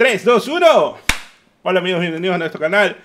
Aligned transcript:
3, 0.00 0.24
2, 0.24 0.48
1. 0.48 0.96
Hola 1.62 1.80
amigos, 1.80 2.00
bienvenidos 2.00 2.34
a 2.34 2.38
nuestro 2.38 2.58
canal. 2.58 2.96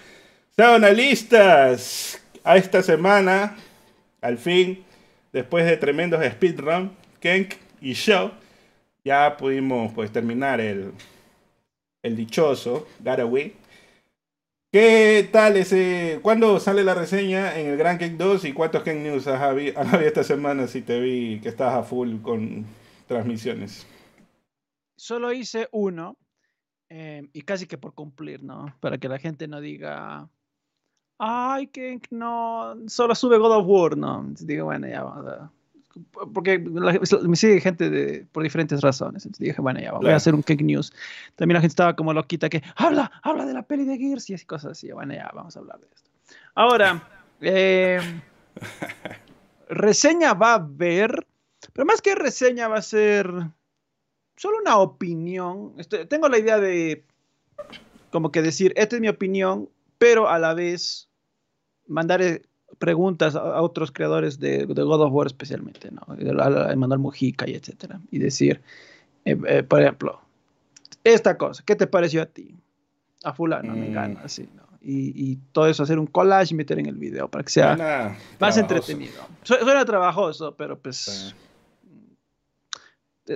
Sean 0.56 0.76
analistas. 0.76 2.24
A 2.46 2.56
esta 2.56 2.82
semana, 2.82 3.58
al 4.22 4.38
fin, 4.38 4.82
después 5.34 5.66
de 5.66 5.76
tremendos 5.76 6.24
speedrun, 6.24 6.96
Kenk 7.20 7.56
y 7.82 7.96
Show, 7.96 8.32
ya 9.04 9.36
pudimos 9.36 9.92
pues 9.92 10.10
terminar 10.10 10.62
el, 10.62 10.94
el 12.02 12.16
dichoso 12.16 12.88
Garaway. 13.02 13.52
¿Qué 14.72 15.28
tal 15.34 15.58
ese? 15.58 16.20
¿Cuándo 16.22 16.62
sale 16.62 16.82
la 16.86 16.94
reseña 16.94 17.60
en 17.60 17.68
el 17.68 17.78
Grand 17.78 18.00
Cake 18.00 18.16
2 18.16 18.46
y 18.46 18.54
cuántos 18.54 18.84
Ken 18.84 19.04
News 19.04 19.28
has 19.28 19.42
habido 19.42 19.82
esta 20.00 20.24
semana 20.24 20.66
si 20.68 20.82
te 20.82 21.02
vi 21.02 21.42
que 21.42 21.50
estás 21.50 21.74
a 21.74 21.84
full 21.84 22.22
con 22.22 22.66
transmisiones? 23.06 23.86
Solo 24.96 25.34
hice 25.34 25.68
uno 25.74 26.16
eh, 26.90 27.28
y 27.34 27.42
casi 27.42 27.68
que 27.68 27.78
por 27.78 27.94
cumplir, 27.94 28.44
¿no? 28.44 28.76
Para 28.80 28.98
que 28.98 29.10
la 29.10 29.20
gente 29.20 29.48
no 29.48 29.60
diga, 29.62 30.30
ay, 31.18 31.68
Kenk, 31.68 32.08
no, 32.12 32.76
solo 32.88 33.16
sube 33.16 33.38
God 33.38 33.58
of 33.58 33.66
War, 33.68 33.98
¿no? 33.98 34.26
Digo, 34.40 34.66
bueno, 34.66 34.88
ya 34.88 35.04
vamos 35.04 35.28
a 35.28 35.52
porque 36.34 36.60
me 36.60 37.36
sigue 37.36 37.62
gente 37.62 37.90
de, 37.90 38.26
por 38.32 38.44
diferentes 38.44 38.82
razones. 38.82 39.26
Entonces 39.26 39.48
dije, 39.48 39.62
bueno, 39.62 39.80
ya 39.80 39.94
voy 39.94 40.10
a 40.10 40.16
hacer 40.16 40.36
un 40.36 40.42
Cake 40.42 40.64
News. 40.64 40.92
También 41.36 41.56
la 41.56 41.62
gente 41.62 41.72
estaba 41.72 41.96
como 41.96 42.14
loquita 42.14 42.50
que 42.50 42.62
habla, 42.76 43.12
habla 43.24 43.46
de 43.46 43.54
la 43.54 43.64
peli 43.64 43.86
de 43.86 43.98
Gears 43.98 44.30
y 44.30 44.34
así 44.34 44.46
cosas 44.46 44.74
así. 44.74 44.92
Bueno, 44.92 45.14
ya 45.14 45.32
vamos 45.34 45.56
a 45.56 45.60
hablar 45.60 45.80
de 45.80 45.88
esto. 45.88 46.10
Ahora, 46.54 47.08
eh, 47.42 48.00
reseña 49.70 50.34
va 50.34 50.52
a 50.52 50.56
haber, 50.56 51.26
pero 51.74 51.86
más 51.86 52.02
que 52.02 52.16
reseña 52.16 52.68
va 52.68 52.78
a 52.78 52.82
ser 52.82 53.32
solo 54.36 54.58
una 54.62 54.78
opinión. 54.78 55.74
tengo 56.10 56.30
la 56.30 56.38
idea 56.38 56.60
de 56.60 57.04
como 58.12 58.32
que 58.32 58.42
decir, 58.42 58.74
esta 58.76 58.96
es 58.96 59.02
mi 59.02 59.10
opinión, 59.10 59.70
pero 59.98 60.30
a 60.30 60.40
la 60.40 60.54
vez 60.54 61.10
mandar 61.88 62.22
preguntas 62.80 63.36
a, 63.36 63.62
otros 63.62 63.92
creadores 63.92 64.40
de, 64.40 64.66
God 64.66 65.02
of 65.02 65.12
War 65.12 65.28
especialmente, 65.28 65.92
¿no? 65.92 66.02
A, 66.08 66.72
Emanuel 66.72 67.00
Mujica 67.00 67.48
y 67.50 67.56
etcétera. 67.56 68.00
Y 68.12 68.20
decir, 68.20 68.62
eh, 69.26 69.38
eh, 69.48 69.64
por 69.64 69.82
ejemplo, 69.82 70.22
esta 71.04 71.38
cosa, 71.38 71.64
¿qué 71.66 71.76
te 71.76 71.88
pareció 71.88 72.22
a 72.22 72.26
ti? 72.26 72.56
A 73.24 73.34
fulano, 73.34 73.76
me 73.76 73.92
gana, 73.92 74.22
mm. 74.22 74.26
así, 74.26 74.50
¿no? 74.56 74.64
Y, 74.88 75.40
todo 75.52 75.68
eso, 75.68 75.82
hacer 75.82 75.98
un 75.98 76.06
collage 76.06 76.54
y 76.54 76.58
meter 76.58 76.78
en 76.78 76.86
el 76.86 76.96
video 76.96 77.28
para 77.28 77.44
que 77.44 77.50
sea 77.50 78.16
más 78.40 78.56
entretenido. 78.56 79.14
Suena 79.42 79.84
trabajoso, 79.84 80.56
pero 80.56 80.78
pues 80.78 81.36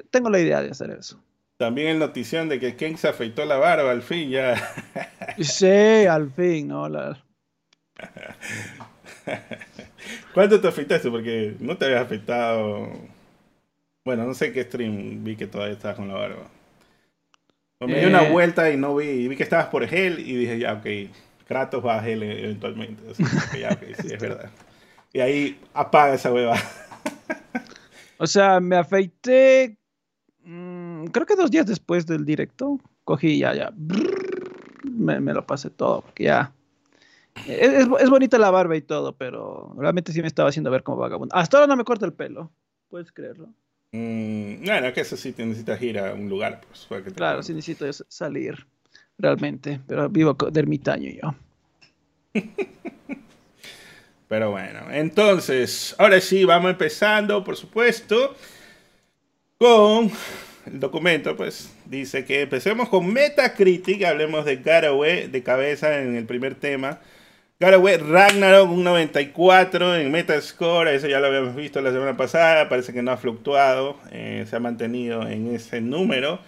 tengo 0.10 0.30
la 0.30 0.40
idea 0.40 0.62
de 0.62 0.72
hacer 0.72 0.92
eso. 0.92 1.22
También 1.58 1.90
el 1.90 2.00
notición 2.00 2.48
de 2.48 2.60
que 2.60 2.76
Ken 2.76 2.98
se 2.98 3.10
afeitó 3.10 3.44
la 3.46 3.58
barba 3.58 3.92
al 3.92 4.02
fin, 4.02 4.30
ya. 4.30 4.56
Sí, 5.40 6.06
al 6.06 6.32
fin, 6.32 6.70
¿no? 6.70 6.88
La... 6.88 7.22
¿Cuánto 10.34 10.60
te 10.60 10.68
afectaste? 10.68 11.10
Porque 11.10 11.56
no 11.60 11.78
te 11.78 11.86
habías 11.86 12.02
afectado. 12.02 12.90
Bueno, 14.06 14.26
no 14.26 14.34
sé 14.34 14.52
qué 14.52 14.64
stream 14.64 15.24
vi 15.24 15.36
que 15.36 15.48
todavía 15.48 15.76
estabas 15.76 15.98
con 15.98 16.08
la 16.08 16.16
barba. 16.16 16.48
Me 17.82 18.00
di 18.00 18.06
una 18.06 18.24
eh. 18.24 18.32
vuelta 18.32 18.70
y 18.72 18.78
no 18.78 18.96
vi, 18.96 19.28
vi 19.28 19.36
que 19.36 19.44
estabas 19.44 19.68
por 19.68 19.84
Hell 19.84 20.20
y 20.20 20.36
dije, 20.36 20.60
ya, 20.60 20.74
ok, 20.74 20.86
Kratos 21.48 21.86
va 21.86 22.00
a 22.00 22.08
Hell 22.08 22.24
eventualmente. 22.24 23.04
ya, 23.60 23.70
ok, 23.72 23.84
sí, 24.02 24.14
es 24.14 24.20
verdad. 24.20 24.50
Y 25.14 25.22
ahí 25.22 25.60
apaga 25.74 26.14
esa 26.14 26.32
hueva. 26.32 26.58
o 28.18 28.28
sea, 28.28 28.60
me 28.60 28.76
afeité, 28.76 29.78
mm, 30.50 31.06
creo 31.08 31.26
que 31.26 31.36
dos 31.36 31.52
días 31.52 31.66
después 31.66 32.06
del 32.06 32.26
directo, 32.26 32.80
cogí 33.04 33.40
ya, 33.40 33.54
ya, 33.54 33.74
me, 34.84 35.20
me 35.20 35.34
lo 35.34 35.46
pasé 35.46 35.70
todo, 35.70 36.02
porque 36.02 36.26
ya 36.26 36.54
es, 37.48 37.88
es, 38.00 38.10
bonita 38.10 38.38
la 38.38 38.52
barba 38.52 38.76
y 38.76 38.82
todo, 38.82 39.16
pero 39.16 39.74
realmente 39.78 40.12
sí 40.12 40.22
me 40.22 40.28
estaba 40.28 40.50
haciendo 40.50 40.72
ver 40.72 40.84
como 40.84 40.98
vagabundo. 40.98 41.36
Hasta 41.36 41.58
ahora 41.58 41.68
no 41.68 41.76
me 41.78 41.84
corta 41.84 42.06
el 42.06 42.14
pelo. 42.14 42.52
¿Puedes 42.90 43.12
creerlo? 43.12 43.48
Mm, 43.92 44.64
no, 44.64 44.82
no, 44.82 44.94
que 44.94 45.02
eso 45.02 45.16
sí 45.16 45.32
te 45.32 45.46
necesitas 45.46 45.82
ir 45.82 46.00
a 46.00 46.14
un 46.14 46.30
lugar. 46.30 46.62
Pues, 46.88 47.04
claro, 47.14 47.44
sí 47.44 47.54
necesito 47.54 47.86
salir, 48.08 48.68
realmente. 49.18 49.80
Pero 49.88 50.10
vivo 50.10 50.34
de 50.34 50.60
ermitaño 50.60 51.12
yo. 51.12 51.36
pero 54.28 54.52
bueno, 54.52 54.92
entonces, 54.92 55.96
ahora 55.98 56.22
sí, 56.22 56.46
vamos 56.46 56.72
empezando, 56.72 57.44
por 57.44 57.56
supuesto, 57.56 58.36
con 59.58 60.12
el 60.72 60.80
documento, 60.80 61.36
pues 61.36 61.74
dice 61.86 62.26
que 62.26 62.42
empecemos 62.42 62.90
con 62.90 63.12
Metacritic, 63.12 64.04
hablemos 64.04 64.46
de 64.46 64.58
Garaway 64.58 65.28
de 65.28 65.44
cabeza 65.44 66.00
en 66.02 66.16
el 66.16 66.26
primer 66.26 66.56
tema. 66.56 67.00
Garaway 67.60 67.98
Ragnarok, 67.98 68.72
un 68.72 68.84
94 68.86 69.98
en 69.98 70.12
Metascore, 70.12 70.96
eso 70.96 71.08
ya 71.08 71.20
lo 71.20 71.28
habíamos 71.28 71.56
visto 71.56 71.82
la 71.82 71.92
semana 71.92 72.16
pasada, 72.16 72.70
parece 72.70 72.94
que 72.94 73.02
no 73.02 73.12
ha 73.12 73.18
fluctuado, 73.18 73.98
eh, 74.12 74.46
se 74.50 74.56
ha 74.56 74.60
mantenido 74.62 75.28
en 75.28 75.54
ese 75.54 75.82
número. 75.82 76.40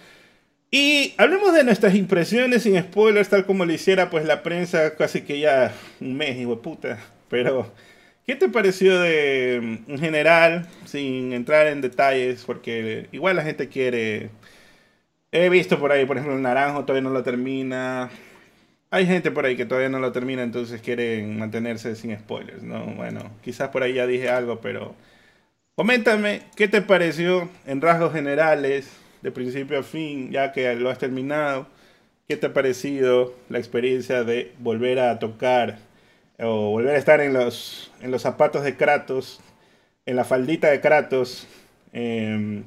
Y 0.70 1.12
hablemos 1.18 1.52
de 1.52 1.64
nuestras 1.64 1.94
impresiones 1.94 2.62
sin 2.62 2.80
spoilers, 2.80 3.28
tal 3.28 3.44
como 3.44 3.66
lo 3.66 3.72
hiciera 3.74 4.08
pues 4.08 4.24
la 4.24 4.42
prensa 4.42 4.96
casi 4.96 5.20
que 5.20 5.38
ya 5.38 5.74
un 6.00 6.16
mes, 6.16 6.38
hijo 6.38 6.62
puta. 6.62 6.98
Pero, 7.28 7.70
¿qué 8.26 8.36
te 8.36 8.48
pareció 8.48 9.00
de, 9.00 9.56
en 9.56 9.98
general, 9.98 10.68
sin 10.84 11.32
entrar 11.32 11.66
en 11.68 11.80
detalles? 11.80 12.44
Porque 12.44 13.08
igual 13.12 13.36
la 13.36 13.42
gente 13.42 13.68
quiere... 13.68 14.30
He 15.32 15.48
visto 15.48 15.78
por 15.78 15.92
ahí, 15.92 16.04
por 16.04 16.16
ejemplo, 16.18 16.36
el 16.36 16.42
naranjo 16.42 16.84
todavía 16.84 17.08
no 17.08 17.14
lo 17.14 17.22
termina. 17.22 18.10
Hay 18.90 19.06
gente 19.06 19.30
por 19.30 19.46
ahí 19.46 19.56
que 19.56 19.64
todavía 19.64 19.88
no 19.88 19.98
lo 19.98 20.12
termina, 20.12 20.42
entonces 20.42 20.82
quieren 20.82 21.38
mantenerse 21.38 21.96
sin 21.96 22.16
spoilers, 22.18 22.62
¿no? 22.62 22.84
Bueno, 22.86 23.30
quizás 23.42 23.70
por 23.70 23.82
ahí 23.82 23.94
ya 23.94 24.06
dije 24.06 24.28
algo, 24.28 24.60
pero 24.60 24.94
coméntame 25.74 26.42
qué 26.56 26.68
te 26.68 26.82
pareció 26.82 27.48
en 27.66 27.80
rasgos 27.80 28.12
generales, 28.12 28.90
de 29.22 29.30
principio 29.30 29.78
a 29.78 29.82
fin, 29.82 30.30
ya 30.30 30.52
que 30.52 30.74
lo 30.74 30.90
has 30.90 30.98
terminado. 30.98 31.66
¿Qué 32.28 32.36
te 32.36 32.46
ha 32.46 32.52
parecido 32.52 33.34
la 33.48 33.58
experiencia 33.58 34.24
de 34.24 34.52
volver 34.58 34.98
a 35.00 35.18
tocar 35.18 35.78
o 36.42 36.70
volver 36.70 36.94
a 36.94 36.98
estar 36.98 37.20
en 37.20 37.32
los, 37.32 37.90
en 38.00 38.10
los 38.10 38.22
zapatos 38.22 38.64
de 38.64 38.76
Kratos, 38.76 39.40
en 40.06 40.16
la 40.16 40.24
faldita 40.24 40.70
de 40.70 40.80
Kratos, 40.80 41.46
em, 41.92 42.64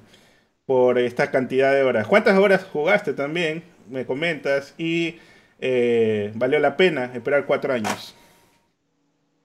por 0.66 0.98
esta 0.98 1.32
cantidad 1.32 1.74
de 1.74 1.84
horas? 1.84 2.08
¿Cuántas 2.08 2.38
horas 2.38 2.64
jugaste 2.64 3.14
también? 3.14 3.64
Me 3.90 4.06
comentas. 4.06 4.74
Y 4.78 5.18
eh, 5.60 6.32
valió 6.36 6.60
la 6.60 6.78
pena 6.78 7.12
esperar 7.14 7.46
cuatro 7.46 7.74
años. 7.74 8.16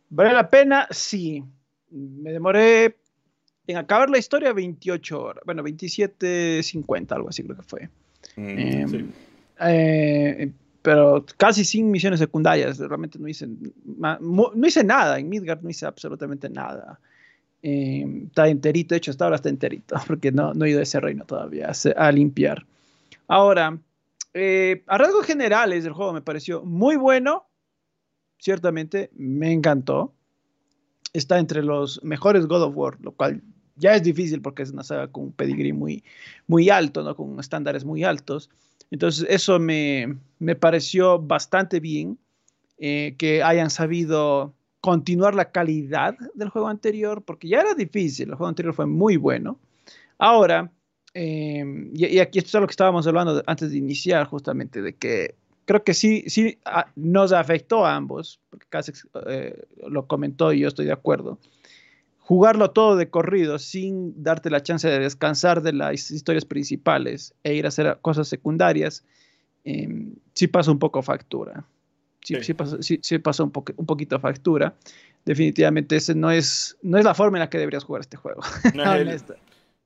¿Valió 0.08 0.32
la 0.32 0.48
pena? 0.48 0.86
Sí. 0.90 1.44
Me 1.90 2.32
demoré 2.32 2.96
en 3.66 3.76
acabar 3.76 4.10
la 4.10 4.18
historia 4.18 4.52
28 4.52 5.22
horas. 5.22 5.42
Bueno, 5.44 5.62
27, 5.62 6.62
50, 6.62 7.14
algo 7.14 7.28
así 7.28 7.42
creo 7.42 7.56
que 7.56 7.62
fue. 7.62 7.88
Mm, 8.36 8.58
em, 8.58 9.12
eh, 9.60 10.52
pero 10.82 11.24
casi 11.36 11.64
sin 11.64 11.90
misiones 11.90 12.20
secundarias. 12.20 12.78
Realmente 12.78 13.18
no 13.18 13.28
hice, 13.28 13.48
no 13.48 14.66
hice 14.66 14.84
nada. 14.84 15.18
En 15.18 15.28
Midgard 15.28 15.62
no 15.62 15.70
hice 15.70 15.86
absolutamente 15.86 16.48
nada. 16.48 16.98
Em, 17.62 18.26
está 18.26 18.48
enterito. 18.48 18.94
De 18.94 18.98
hecho, 18.98 19.10
hasta 19.10 19.24
ahora 19.24 19.36
está 19.36 19.48
enterito. 19.48 19.96
Porque 20.06 20.32
no, 20.32 20.54
no 20.54 20.64
he 20.64 20.70
ido 20.70 20.80
a 20.80 20.84
ese 20.84 21.00
reino 21.00 21.24
todavía 21.24 21.70
a 21.96 22.12
limpiar. 22.12 22.64
Ahora, 23.28 23.78
eh, 24.34 24.82
a 24.86 24.98
rasgos 24.98 25.26
generales 25.26 25.84
del 25.84 25.92
juego 25.92 26.12
me 26.12 26.22
pareció 26.22 26.62
muy 26.62 26.96
bueno, 26.96 27.46
ciertamente 28.38 29.10
me 29.14 29.52
encantó. 29.52 30.14
Está 31.12 31.38
entre 31.38 31.62
los 31.62 32.02
mejores 32.04 32.46
God 32.46 32.62
of 32.62 32.76
War, 32.76 32.96
lo 33.00 33.12
cual 33.12 33.42
ya 33.80 33.96
es 33.96 34.02
difícil 34.02 34.40
porque 34.40 34.62
es 34.62 34.70
una 34.70 34.84
saga 34.84 35.08
con 35.08 35.24
un 35.24 35.32
pedigree 35.32 35.72
muy, 35.72 36.04
muy 36.46 36.70
alto, 36.70 37.02
¿no? 37.02 37.16
con 37.16 37.40
estándares 37.40 37.84
muy 37.84 38.04
altos. 38.04 38.50
Entonces 38.90 39.26
eso 39.28 39.58
me, 39.58 40.16
pareció 40.60 41.18
bastante 41.18 41.80
bien, 41.80 42.18
eh, 42.78 43.14
que 43.18 43.42
hayan 43.42 43.70
sabido 43.70 44.54
continuar 44.80 45.34
la 45.34 45.50
calidad 45.50 46.16
del 46.34 46.48
juego 46.48 46.68
anterior, 46.68 47.22
porque 47.22 47.48
ya 47.48 47.60
era 47.60 47.74
difícil, 47.74 48.30
el 48.30 48.34
juego 48.36 48.48
anterior 48.48 48.74
fue 48.74 48.86
muy 48.86 49.16
bueno. 49.16 49.58
Ahora, 50.18 50.70
Em, 51.12 51.90
y, 51.94 52.18
aquí 52.20 52.38
esto 52.38 52.58
es 52.58 52.60
lo 52.60 52.66
que 52.66 52.72
estábamos 52.72 53.06
hablando 53.06 53.42
antes 53.46 53.70
de 53.70 53.78
iniciar, 53.78 54.26
justamente, 54.26 54.80
de 54.80 54.94
que 54.94 55.34
creo 55.64 55.82
que 55.82 55.94
sí, 55.94 56.24
sí 56.28 56.58
ah, 56.64 56.86
nos 56.96 57.32
afectó 57.32 57.84
a 57.84 57.96
ambos, 57.96 58.40
porque 58.48 58.66
casi 58.68 58.92
eh, 59.26 59.60
lo 59.88 60.06
comentó 60.06 60.52
y 60.52 60.60
yo 60.60 60.68
estoy 60.68 60.86
de 60.86 60.92
acuerdo. 60.92 61.38
Jugarlo 62.30 62.70
todo 62.70 62.94
de 62.94 63.10
corrido 63.10 63.58
sin 63.58 64.22
darte 64.22 64.50
la 64.50 64.62
chance 64.62 64.86
de 64.86 65.00
descansar 65.00 65.62
de 65.62 65.72
las 65.72 66.12
historias 66.12 66.44
principales 66.44 67.34
e 67.42 67.54
ir 67.54 67.64
a 67.64 67.70
hacer 67.70 67.98
cosas 68.02 68.28
secundarias, 68.28 69.04
em, 69.64 70.14
sí 70.32 70.46
pasa 70.46 70.70
un 70.70 70.78
poco 70.78 71.02
factura. 71.02 71.64
Sí, 72.22 72.36
sí. 72.36 72.54
sí 73.02 73.18
pasa, 73.18 73.42
un, 73.42 73.52
un 73.76 73.84
poquito 73.84 74.20
factura. 74.20 74.76
Definitivamente 75.24 75.96
ese 75.96 76.14
no 76.14 76.30
es, 76.30 76.78
no 76.82 76.98
es 76.98 77.04
la 77.04 77.14
forma 77.14 77.38
en 77.38 77.40
la 77.40 77.50
que 77.50 77.58
deberías 77.58 77.82
jugar 77.82 78.02
este 78.02 78.16
juego. 78.16 78.42
No 78.76 78.84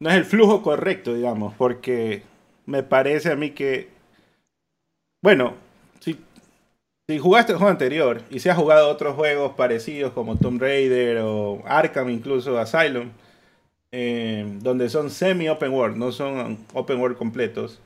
no 0.00 0.10
es 0.10 0.16
el 0.16 0.26
flujo 0.26 0.60
correcto, 0.60 1.14
digamos, 1.14 1.54
porque 1.54 2.24
me 2.66 2.82
parece 2.82 3.32
a 3.32 3.36
mí 3.36 3.52
que 3.52 3.88
bueno, 5.24 5.54
si 7.08 7.18
jugaste 7.18 7.52
el 7.52 7.58
juego 7.58 7.70
anterior 7.70 8.22
y 8.30 8.40
si 8.40 8.48
has 8.48 8.56
jugado 8.56 8.88
otros 8.88 9.14
juegos 9.14 9.52
parecidos 9.54 10.12
como 10.12 10.36
Tomb 10.36 10.60
Raider 10.60 11.18
o 11.22 11.62
Arkham, 11.66 12.08
incluso 12.10 12.58
Asylum, 12.58 13.10
eh, 13.92 14.46
donde 14.60 14.88
son 14.88 15.10
semi-open 15.10 15.72
world, 15.72 15.96
no 15.96 16.12
son 16.12 16.58
open 16.72 17.00
world 17.00 17.16
completos, 17.16 17.80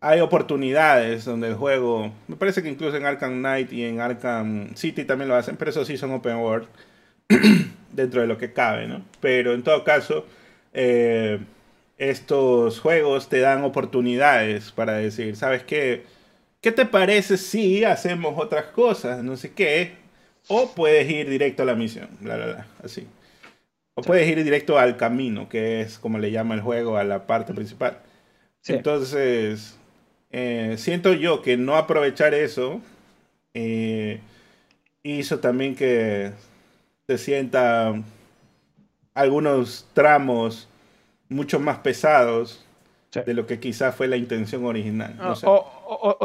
hay 0.00 0.20
oportunidades 0.20 1.24
donde 1.24 1.48
el 1.48 1.54
juego, 1.54 2.12
me 2.26 2.36
parece 2.36 2.62
que 2.62 2.68
incluso 2.68 2.96
en 2.96 3.06
Arkham 3.06 3.38
Knight 3.38 3.72
y 3.72 3.84
en 3.84 4.00
Arkham 4.00 4.74
City 4.74 5.04
también 5.04 5.28
lo 5.28 5.36
hacen, 5.36 5.56
pero 5.56 5.70
eso 5.70 5.84
sí 5.84 5.96
son 5.96 6.10
open 6.12 6.36
world 6.36 6.66
dentro 7.92 8.20
de 8.20 8.26
lo 8.26 8.36
que 8.38 8.52
cabe, 8.52 8.88
¿no? 8.88 9.02
Pero 9.20 9.52
en 9.54 9.62
todo 9.62 9.84
caso, 9.84 10.26
eh, 10.72 11.38
estos 11.98 12.80
juegos 12.80 13.28
te 13.28 13.40
dan 13.40 13.62
oportunidades 13.62 14.72
para 14.72 14.94
decir, 14.94 15.36
¿sabes 15.36 15.62
qué? 15.62 16.04
¿Qué 16.60 16.72
te 16.72 16.84
parece 16.84 17.36
si 17.36 17.84
hacemos 17.84 18.34
otras 18.36 18.66
cosas? 18.66 19.22
No 19.24 19.36
sé 19.36 19.52
qué. 19.52 19.94
O 20.48 20.72
puedes 20.74 21.10
ir 21.10 21.28
directo 21.28 21.62
a 21.62 21.66
la 21.66 21.74
misión, 21.74 22.08
bla, 22.20 22.36
bla, 22.36 22.46
bla, 22.46 22.66
así. 22.82 23.06
O 23.94 24.02
puedes 24.02 24.28
ir 24.28 24.42
directo 24.42 24.78
al 24.78 24.96
camino, 24.96 25.48
que 25.48 25.80
es 25.80 25.98
como 25.98 26.18
le 26.18 26.30
llama 26.30 26.54
el 26.54 26.60
juego, 26.60 26.96
a 26.96 27.04
la 27.04 27.26
parte 27.26 27.54
principal. 27.54 27.98
Entonces, 28.66 29.78
eh, 30.30 30.76
siento 30.78 31.12
yo 31.12 31.42
que 31.42 31.56
no 31.56 31.76
aprovechar 31.76 32.34
eso 32.34 32.80
eh, 33.54 34.20
hizo 35.02 35.40
también 35.40 35.74
que 35.74 36.32
se 37.06 37.18
sienta 37.18 37.94
algunos 39.14 39.88
tramos 39.92 40.68
mucho 41.28 41.58
más 41.58 41.78
pesados 41.78 42.64
de 43.12 43.34
lo 43.34 43.46
que 43.46 43.58
quizás 43.58 43.94
fue 43.94 44.06
la 44.06 44.16
intención 44.16 44.64
original. 44.64 45.16
o, 45.44 45.66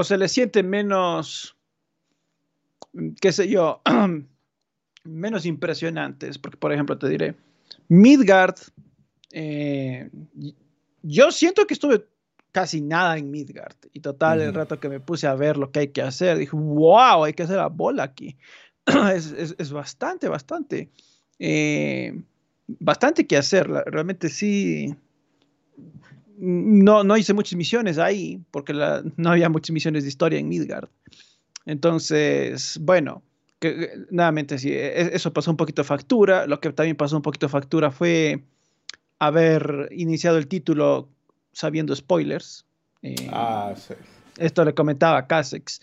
se 0.04 0.18
le 0.18 0.28
siente 0.28 0.64
menos, 0.64 1.56
qué 3.22 3.32
sé 3.32 3.48
yo, 3.48 3.82
menos 5.04 5.46
impresionantes. 5.46 6.38
Porque, 6.38 6.58
por 6.58 6.72
ejemplo, 6.74 6.98
te 6.98 7.10
diré, 7.10 7.36
Midgard, 7.88 8.56
eh, 9.32 10.10
yo 11.02 11.32
siento 11.32 11.68
que 11.68 11.74
estuve 11.74 12.06
casi 12.52 12.80
nada 12.80 13.18
en 13.18 13.32
Midgard. 13.32 13.76
Y 13.92 14.00
total, 14.00 14.42
el 14.42 14.54
rato 14.54 14.80
que 14.80 14.88
me 14.88 15.02
puse 15.02 15.28
a 15.28 15.36
ver 15.36 15.58
lo 15.58 15.72
que 15.72 15.80
hay 15.80 15.88
que 15.90 16.02
hacer, 16.02 16.38
dije, 16.38 16.56
wow, 16.56 17.26
hay 17.26 17.34
que 17.34 17.44
hacer 17.44 17.58
la 17.58 17.68
bola 17.68 18.04
aquí. 18.04 18.38
es, 19.14 19.72
bastante, 19.72 20.30
bastante. 20.30 20.90
Eh, 21.38 22.24
bastante 22.68 23.28
que 23.28 23.36
hacer. 23.36 23.68
Realmente 23.68 24.30
sí. 24.30 24.96
No, 26.38 27.04
no 27.04 27.18
hice 27.18 27.34
muchas 27.34 27.56
misiones 27.56 27.98
ahí, 27.98 28.42
porque 28.52 28.74
no 28.74 29.30
había 29.30 29.50
muchas 29.50 29.72
misiones 29.72 30.04
de 30.04 30.10
historia 30.10 30.40
en 30.40 30.50
Midgard. 30.50 30.90
Entonces, 31.66 32.78
bueno, 32.82 33.24
que, 33.60 34.06
nuevamente 34.12 34.58
sí, 34.58 34.72
e, 34.72 35.16
eso 35.16 35.34
pasó 35.34 35.52
un 35.52 35.58
poquito 35.58 35.82
de 35.82 35.88
factura. 35.88 36.46
Lo 36.46 36.60
que 36.60 36.72
también 36.72 36.96
pasó 36.96 37.16
un 37.16 37.22
poquito 37.22 37.48
de 37.48 37.52
factura 37.52 37.92
fue 37.92 38.44
haber 39.20 39.90
iniciado 39.92 40.38
el 40.38 40.48
título 40.48 41.10
sabiendo 41.54 41.96
spoilers. 41.96 42.66
Eh, 43.02 43.30
ah, 43.32 43.74
sí. 43.76 43.94
Esto 44.38 44.66
le 44.66 44.74
comentaba 44.74 45.18
a 45.18 45.28
Casex, 45.28 45.82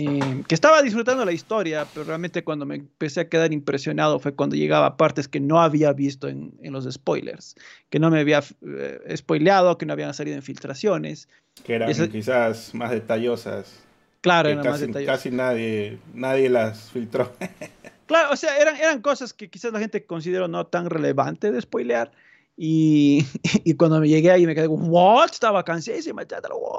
eh, 0.00 0.44
que 0.46 0.54
estaba 0.54 0.80
disfrutando 0.80 1.24
la 1.24 1.32
historia, 1.32 1.84
pero 1.92 2.04
realmente 2.04 2.44
cuando 2.44 2.64
me 2.64 2.76
empecé 2.76 3.18
a 3.18 3.28
quedar 3.28 3.52
impresionado 3.52 4.20
fue 4.20 4.32
cuando 4.32 4.54
llegaba 4.54 4.86
a 4.86 4.96
partes 4.96 5.26
que 5.26 5.40
no 5.40 5.60
había 5.60 5.92
visto 5.92 6.28
en, 6.28 6.52
los 6.62 6.88
spoilers, 6.88 7.56
que 7.90 7.98
no 7.98 8.08
me 8.08 8.20
había 8.20 8.44
eh, 8.64 9.16
spoileado, 9.16 9.76
que 9.76 9.86
no 9.86 9.94
habían 9.94 10.14
salido 10.14 10.36
en 10.36 10.44
filtraciones. 10.44 11.28
Que 11.64 11.74
eran 11.74 11.92
quizás 12.10 12.72
más 12.76 12.92
detallosas. 12.92 13.74
Claro, 14.20 14.50
eran 14.50 14.64
más 14.64 14.78
detallosas. 14.78 15.16
Casi 15.16 15.32
nadie, 15.32 15.98
nadie 16.14 16.48
las 16.48 16.92
filtró. 16.92 17.32
claro, 18.06 18.32
o 18.32 18.36
sea, 18.36 18.56
eran, 18.56 18.76
eran 18.76 19.02
cosas 19.02 19.32
que 19.32 19.50
quizás 19.50 19.72
la 19.72 19.80
gente 19.80 20.06
consideró 20.06 20.46
no 20.46 20.64
tan 20.64 20.90
relevante 20.90 21.50
de 21.50 21.60
spoilear 21.60 22.12
y, 22.60 23.24
y, 23.64 23.74
cuando 23.74 24.00
me 24.00 24.08
llegué 24.08 24.32
ahí 24.32 24.44
me 24.44 24.54
quedé, 24.54 24.66
¿what? 24.66 25.30
Estaba 25.30 25.64
cansísima. 25.64 26.24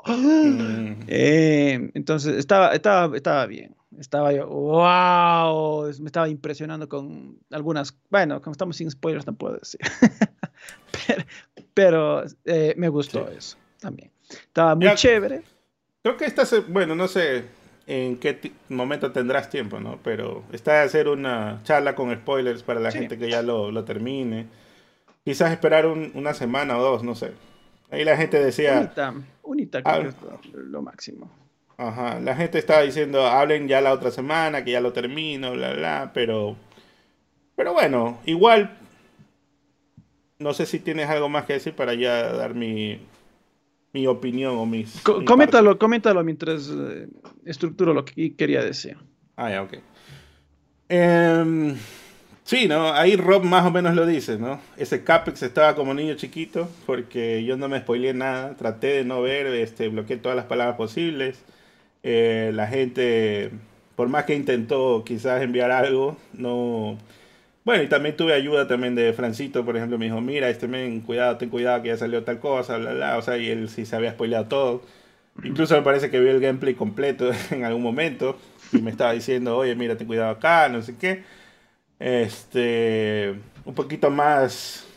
Mm. 0.06 1.04
Eh, 1.08 1.90
entonces 1.94 2.36
estaba, 2.36 2.74
estaba, 2.74 3.16
estaba 3.16 3.46
bien. 3.46 3.74
Estaba 3.98 4.34
yo, 4.34 4.48
wow, 4.48 5.86
me 6.00 6.06
estaba 6.06 6.28
impresionando 6.30 6.88
con 6.88 7.40
algunas, 7.50 7.98
bueno, 8.10 8.42
como 8.42 8.52
estamos 8.52 8.76
sin 8.76 8.92
spoilers, 8.92 9.26
no 9.26 9.34
puedo 9.34 9.56
decir. 9.56 9.80
pero, 11.74 12.24
eh, 12.46 12.74
me 12.78 12.90
gustó 12.90 13.30
eso 13.30 13.58
también. 13.80 14.12
Estaba 14.30 14.76
muy 14.76 14.94
chévere. 14.96 15.44
Creo 16.04 16.18
que 16.18 16.26
esta, 16.26 16.44
bueno, 16.68 16.94
no 16.94 17.08
sé 17.08 17.46
en 17.88 18.18
qué 18.18 18.52
momento 18.68 19.12
tendrás 19.12 19.50
tiempo, 19.50 19.80
¿no? 19.80 20.00
Pero 20.04 20.44
está 20.52 20.74
de 20.74 20.80
hacer 20.80 21.08
una 21.08 21.62
charla 21.64 21.96
con 21.96 22.14
spoilers 22.14 22.64
para 22.64 22.80
la 22.80 22.92
gente 22.92 23.18
que 23.18 23.30
ya 23.30 23.42
lo, 23.42 23.72
lo 23.72 23.86
termine 23.86 24.48
quizás 25.24 25.52
esperar 25.52 25.88
una 25.88 26.34
semana 26.34 26.78
o 26.78 26.82
dos, 26.82 27.04
no 27.04 27.16
sé. 27.16 27.34
Ahí 27.92 28.04
la 28.04 28.18
gente 28.18 28.44
decía... 28.44 28.80
Unita, 28.80 29.14
unita 29.44 29.82
ah, 29.86 30.00
es 30.00 30.16
lo 30.54 30.82
máximo. 30.82 31.32
Ajá, 31.78 32.20
la 32.20 32.36
gente 32.36 32.60
estaba 32.60 32.82
diciendo, 32.82 33.26
hablen 33.26 33.68
ya 33.68 33.82
la 33.82 33.94
otra 33.94 34.12
semana, 34.12 34.64
que 34.64 34.72
ya 34.72 34.82
lo 34.82 34.94
termino, 34.94 35.54
bla, 35.54 35.74
bla, 35.74 36.12
pero... 36.14 36.56
Pero 37.56 37.74
bueno, 37.74 38.20
igual... 38.26 38.78
No 40.40 40.54
sé 40.54 40.66
si 40.66 40.80
tienes 40.80 41.10
algo 41.10 41.30
más 41.30 41.46
que 41.46 41.54
decir 41.54 41.74
para 41.74 41.94
ya 41.94 42.32
dar 42.32 42.54
mi, 42.54 43.00
mi 43.92 44.08
opinión 44.08 44.58
o 44.58 44.66
mis... 44.66 45.02
coméntalo, 45.02 45.78
coméntalo 45.78 46.24
mientras 46.24 46.70
eh, 46.70 47.08
estructuro 47.46 47.94
lo 47.94 48.06
que 48.06 48.36
quería 48.36 48.64
decir. 48.64 48.98
Ah, 49.36 49.50
ya, 49.50 49.64
ok. 49.64 49.74
Eh, 50.90 51.76
Sí, 52.50 52.68
¿no? 52.68 52.92
Ahí 52.94 53.16
Rob 53.16 53.44
más 53.44 53.64
o 53.64 53.70
menos 53.70 53.94
lo 53.94 54.08
dice, 54.08 54.40
¿no? 54.40 54.60
Ese 54.76 55.04
Capex 55.04 55.44
estaba 55.44 55.76
como 55.76 55.94
niño 55.94 56.16
chiquito 56.16 56.68
porque 56.88 57.44
yo 57.44 57.58
no 57.58 57.70
me 57.70 57.80
spoileé 57.80 58.16
nada, 58.16 58.56
traté 58.56 58.88
de 58.88 59.04
no 59.04 59.22
ver, 59.22 59.46
este, 59.46 59.88
bloqueé 59.88 60.18
todas 60.18 60.36
las 60.36 60.46
palabras 60.46 60.76
posibles. 60.76 61.44
Eh, 62.02 62.50
la 62.56 62.66
gente, 62.66 63.52
por 63.96 64.10
más 64.10 64.26
que 64.26 64.34
intentó 64.34 65.04
quizás 65.06 65.44
enviar 65.44 65.70
algo, 65.70 66.18
no... 66.34 66.98
Bueno, 67.66 67.84
y 67.84 67.88
también 67.88 68.18
tuve 68.18 68.34
ayuda 68.34 68.68
también 68.68 68.96
de 68.96 69.14
Francito, 69.14 69.64
por 69.64 69.78
ejemplo, 69.78 70.00
me 70.00 70.06
dijo, 70.06 70.20
mira, 70.20 70.50
este 70.50 70.68
men, 70.68 71.02
cuidado, 71.02 71.38
ten 71.38 71.50
cuidado 71.50 71.84
que 71.84 71.90
ya 71.90 71.98
salió 71.98 72.24
tal 72.24 72.40
cosa, 72.40 72.78
bla, 72.78 72.94
bla, 72.94 73.18
o 73.20 73.22
sea, 73.22 73.38
y 73.38 73.48
él 73.50 73.70
sí 73.70 73.86
se 73.86 73.96
había 73.96 74.14
spoileado 74.14 74.48
todo. 74.48 74.82
Incluso 75.44 75.76
me 75.76 75.84
parece 75.84 76.10
que 76.10 76.20
vio 76.20 76.32
el 76.32 76.40
gameplay 76.42 76.74
completo 76.74 77.30
en 77.52 77.64
algún 77.66 77.84
momento 77.84 78.40
y 78.74 78.82
me 78.82 78.90
estaba 78.90 79.14
diciendo, 79.14 79.56
oye, 79.58 79.76
mira, 79.76 79.98
ten 79.98 80.08
cuidado 80.08 80.32
acá, 80.32 80.68
no 80.70 80.82
sé 80.82 80.96
qué 80.98 81.38
este, 82.00 83.36
un 83.66 83.76
poquito 83.76 84.10
más 84.10 84.88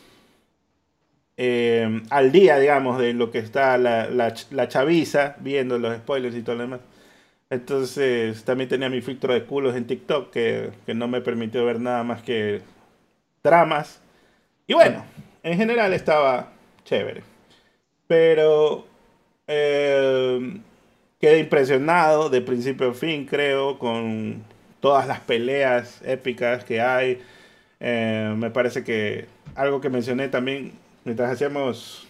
eh, 1.37 2.01
al 2.09 2.31
día, 2.31 2.59
digamos, 2.59 2.99
de 2.99 3.13
lo 3.13 3.31
que 3.31 3.39
está 3.39 3.77
la, 3.77 4.07
la, 4.09 4.67
chaviza, 4.67 5.35
viendo 5.39 5.77
los 5.79 5.97
spoilers 5.97 6.35
y 6.35 6.43
todo 6.43 6.55
lo 6.55 6.61
demás. 6.63 6.79
Entonces 7.49 8.43
también 8.45 8.69
tenía 8.69 8.89
mi 8.89 9.01
filtro 9.01 9.33
de 9.33 9.43
culos 9.45 9.75
en 9.75 9.85
TikTok 9.85 10.31
que, 10.31 10.71
no 10.87 11.07
me 11.07 11.21
permitió 11.21 11.65
ver 11.65 11.79
nada 11.79 12.03
más 12.03 12.23
que 12.23 12.61
dramas. 13.43 14.01
Y 14.67 14.73
bueno, 14.73 15.05
en 15.43 15.57
general 15.57 15.93
estaba 15.93 16.51
chévere. 16.85 17.23
Pero 18.07 18.87
eh, 19.47 20.61
quedé 21.19 21.39
impresionado 21.39 22.29
de 22.29 22.41
principio 22.41 22.91
a 22.91 22.93
fin, 22.93 23.25
creo, 23.25 23.79
con 23.79 24.43
todas 24.83 25.07
las 25.07 25.21
peleas 25.21 26.01
épicas 26.05 26.65
que 26.65 26.81
hay. 26.81 27.21
Eh, 27.79 28.35
me 28.37 28.49
parece 28.49 28.83
que 28.83 29.27
algo 29.55 29.79
que 29.79 29.89
mencioné 29.89 30.27
también 30.27 30.73
mientras 31.05 31.31
hacíamos, 31.31 32.05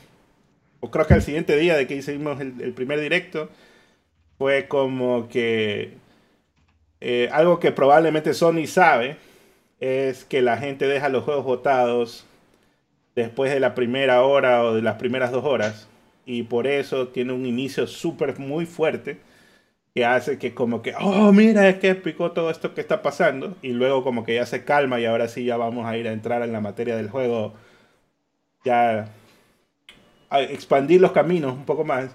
o 0.79 0.89
creo 0.89 1.05
que 1.05 1.13
al 1.13 1.21
siguiente 1.21 1.55
día 1.55 1.77
de 1.77 1.85
que 1.85 1.95
hicimos 1.95 2.41
el, 2.41 2.73
primer 2.73 2.99
directo, 2.99 3.51
fue 4.39 4.67
como 4.67 5.29
que 5.29 5.93
eh, 6.99 7.29
algo 7.31 7.59
que 7.59 7.71
probablemente 7.71 8.33
Sony 8.33 8.65
sabe 8.65 9.17
es 9.79 10.25
que 10.25 10.41
la 10.41 10.57
gente 10.57 10.87
deja 10.87 11.09
los 11.09 11.25
juegos 11.25 11.45
botados 11.45 12.25
después 13.13 13.53
de 13.53 13.59
la 13.59 13.75
primera 13.75 14.23
hora 14.23 14.63
o 14.63 14.73
de 14.73 14.81
las 14.81 14.95
primeras 14.95 15.31
dos 15.31 15.45
horas 15.45 15.87
y 16.25 16.41
por 16.41 16.65
eso 16.65 17.09
tiene 17.09 17.33
un 17.33 17.45
inicio 17.45 17.85
súper 17.85 18.39
muy 18.39 18.65
fuerte 18.65 19.19
que 19.93 20.05
hace 20.05 20.39
que 20.39 20.53
como 20.53 20.81
que, 20.81 20.93
oh, 20.99 21.31
mira, 21.31 21.69
es 21.69 21.77
que 21.77 21.89
épico 21.89 22.31
todo 22.31 22.49
esto 22.49 22.73
que 22.73 22.81
está 22.81 23.01
pasando, 23.01 23.55
y 23.61 23.69
luego 23.69 24.03
como 24.03 24.23
que 24.23 24.35
ya 24.35 24.45
se 24.45 24.63
calma 24.63 24.99
y 24.99 25.05
ahora 25.05 25.27
sí 25.27 25.45
ya 25.45 25.57
vamos 25.57 25.85
a 25.85 25.97
ir 25.97 26.07
a 26.07 26.13
entrar 26.13 26.41
en 26.41 26.51
la 26.51 26.61
materia 26.61 26.95
del 26.95 27.09
juego, 27.09 27.53
ya 28.65 29.09
a 30.29 30.41
expandir 30.41 30.99
los 30.99 31.11
caminos 31.11 31.53
un 31.53 31.65
poco 31.65 31.85
más. 31.85 32.09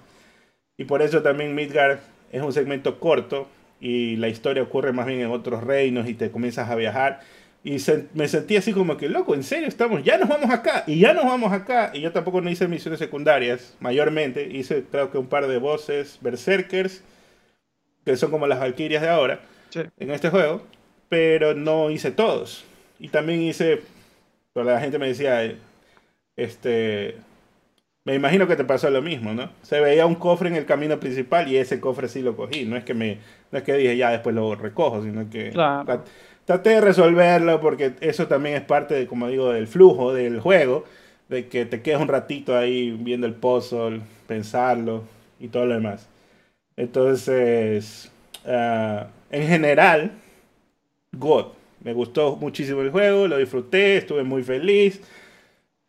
Y 0.77 0.85
por 0.85 1.03
eso 1.03 1.23
también 1.23 1.55
Midgard 1.55 1.99
es 2.33 2.43
un 2.43 2.53
segmento 2.53 2.99
corto 2.99 3.49
y 3.81 4.17
la 4.17 4.29
historia 4.29 4.63
ocurre 4.63 4.93
más 4.93 5.07
bien 5.07 5.21
en 5.21 5.31
otros 5.31 5.63
reinos 5.63 6.09
y 6.09 6.15
te 6.15 6.31
comienzas 6.31 6.69
a 6.71 6.75
viajar. 6.75 7.21
Y 7.63 7.77
me 8.15 8.29
sentí 8.29 8.57
así 8.57 8.73
como 8.73 8.97
que, 8.97 9.09
loco, 9.09 9.35
en 9.35 9.43
serio, 9.45 9.69
estamos, 9.69 10.03
ya 10.03 10.17
nos 10.19 10.29
vamos 10.29 10.51
acá, 10.51 10.85
y 10.87 11.01
ya 11.01 11.13
nos 11.13 11.27
vamos 11.27 11.53
acá. 11.53 11.91
Y 11.93 12.01
yo 12.01 12.13
tampoco 12.13 12.41
no 12.41 12.51
hice 12.51 12.67
misiones 12.67 12.99
secundarias, 12.99 13.77
mayormente. 13.81 14.49
Hice 14.49 14.85
creo 14.91 15.11
que 15.11 15.19
un 15.19 15.27
par 15.27 15.47
de 15.47 15.59
voces, 15.59 16.19
berserkers 16.21 17.03
que 18.13 18.17
son 18.17 18.31
como 18.31 18.47
las 18.47 18.59
Valkyrias 18.59 19.03
de 19.03 19.09
ahora, 19.11 19.41
en 19.75 20.11
este 20.11 20.31
juego, 20.31 20.63
pero 21.11 21.55
no 21.55 21.91
hice 21.91 22.11
todos. 22.11 22.65
Y 22.99 23.09
también 23.09 23.43
hice, 23.43 23.83
pero 24.55 24.65
la 24.65 24.81
gente 24.81 24.99
me 24.99 25.09
decía, 25.09 25.55
este, 26.35 27.17
me 28.05 28.15
imagino 28.15 28.49
que 28.49 28.57
te 28.57 28.65
pasó 28.65 28.89
lo 28.89 29.03
mismo, 29.03 29.35
¿no? 29.35 29.51
Se 29.61 29.81
veía 29.81 30.07
un 30.07 30.15
cofre 30.15 30.49
en 30.49 30.57
el 30.57 30.65
camino 30.65 30.99
principal 30.99 31.49
y 31.49 31.59
ese 31.59 31.81
cofre 31.81 32.09
sí 32.09 32.23
lo 32.23 32.35
cogí. 32.35 32.65
No 32.65 32.79
es 32.79 32.85
que 32.85 32.95
me, 32.95 33.19
no 33.53 33.59
es 33.59 33.65
que 33.65 33.75
dije 33.75 33.99
ya 33.99 34.11
después 34.11 34.35
lo 34.35 34.55
recojo, 34.55 35.03
sino 35.03 35.29
que 35.29 35.53
traté 36.47 36.71
de 36.71 36.81
resolverlo 36.81 37.61
porque 37.61 37.93
eso 38.01 38.27
también 38.27 38.57
es 38.57 38.63
parte, 38.63 38.95
de, 38.95 39.07
como 39.07 39.29
digo, 39.29 39.53
del 39.53 39.67
flujo 39.67 40.15
del 40.15 40.41
juego, 40.41 40.85
de 41.29 41.49
que 41.49 41.67
te 41.67 41.83
quedes 41.83 42.01
un 42.01 42.09
ratito 42.09 42.57
ahí 42.57 42.91
viendo 42.91 43.27
el 43.27 43.35
puzzle, 43.35 44.01
pensarlo 44.27 45.05
y 45.39 45.49
todo 45.49 45.67
lo 45.67 45.75
demás. 45.75 46.09
Entonces, 46.79 48.09
ah, 48.47 49.09
en 49.31 49.49
general, 49.49 50.13
God. 51.13 51.47
Me 51.83 51.93
gustó 51.93 52.37
muchísimo 52.37 52.83
el 52.83 52.91
juego, 52.91 53.27
lo 53.27 53.37
disfruté, 53.37 53.97
estuve 53.97 54.23
muy 54.23 54.45
feliz. 54.45 55.01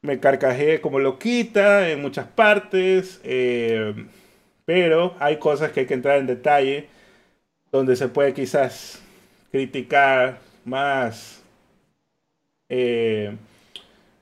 Me 0.02 0.20
carcajé 0.20 0.82
como 0.82 0.98
loquita 1.00 1.90
en 1.90 2.02
muchas 2.02 2.26
partes. 2.26 3.22
Eh, 3.24 3.94
pero 4.66 5.16
hay 5.20 5.38
cosas 5.38 5.72
que 5.72 5.82
hay 5.82 5.86
que 5.86 5.94
entrar 5.94 6.18
en 6.18 6.26
detalle. 6.26 6.88
Donde 7.72 7.96
se 7.96 8.08
puede 8.08 8.34
quizás 8.34 9.00
criticar 9.52 10.40
más. 10.66 11.44
Eh, 12.68 13.36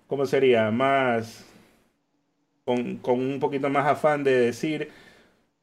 ¿Cómo 0.08 0.26
sería? 0.26 0.70
Más. 0.72 1.46
Con, 2.66 2.98
con 2.98 3.22
un 3.22 3.40
poquito 3.40 3.70
más 3.70 3.88
afán 3.88 4.26
de 4.26 4.38
decir 4.38 4.92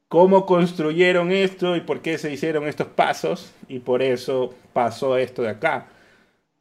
cómo 0.08 0.46
construyeron 0.46 1.32
esto 1.32 1.76
y 1.76 1.80
por 1.80 2.00
qué 2.00 2.18
se 2.18 2.32
hicieron 2.32 2.66
estos 2.66 2.88
pasos 2.88 3.52
y 3.68 3.80
por 3.80 4.02
eso 4.02 4.54
pasó 4.72 5.16
esto 5.16 5.42
de 5.42 5.50
acá. 5.50 5.88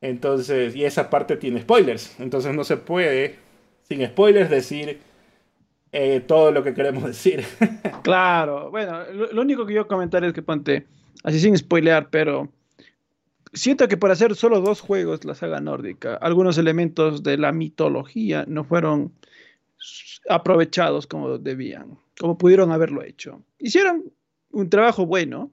Entonces, 0.02 0.76
y 0.76 0.84
esa 0.84 1.10
parte 1.10 1.38
tiene 1.38 1.62
spoilers. 1.62 2.20
Entonces 2.20 2.54
no 2.54 2.64
se 2.64 2.78
puede, 2.78 3.38
sin 3.88 4.06
spoilers, 4.06 4.50
decir 4.50 5.00
eh, 5.94 6.22
todo 6.26 6.52
lo 6.52 6.64
que 6.64 6.74
queremos 6.74 7.04
decir. 7.04 7.46
claro, 8.04 8.72
bueno, 8.72 9.04
lo, 9.32 9.42
único 9.42 9.66
que 9.66 9.76
yo 9.76 9.88
comentar 9.88 10.24
es 10.24 10.34
que 10.34 10.42
ponte, 10.42 10.88
así 11.24 11.40
sin 11.40 11.56
spoilear, 11.56 12.10
pero 12.10 12.52
siento 13.54 13.88
que 13.88 13.96
por 13.96 14.10
hacer 14.10 14.36
solo 14.36 14.60
dos 14.60 14.82
juegos 14.82 15.24
la 15.24 15.36
saga 15.36 15.62
nórdica, 15.62 16.16
algunos 16.16 16.58
elementos 16.58 17.22
de 17.22 17.38
la 17.38 17.52
mitología 17.52 18.44
no 18.48 18.64
fueron 18.64 19.14
aprovechados 20.28 21.06
como 21.06 21.38
debían, 21.38 22.00
como 22.20 22.38
pudieron 22.38 22.72
haberlo 22.72 23.03
hecho. 23.03 23.43
Hicieron 23.60 24.12
un 24.51 24.70
trabajo 24.70 25.05
bueno, 25.05 25.51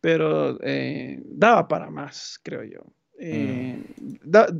pero 0.00 0.58
eh, 0.62 1.20
daba 1.24 1.68
para 1.68 1.90
más, 1.90 2.38
creo 2.42 2.64
yo. 2.64 2.80
Eh, 3.18 3.82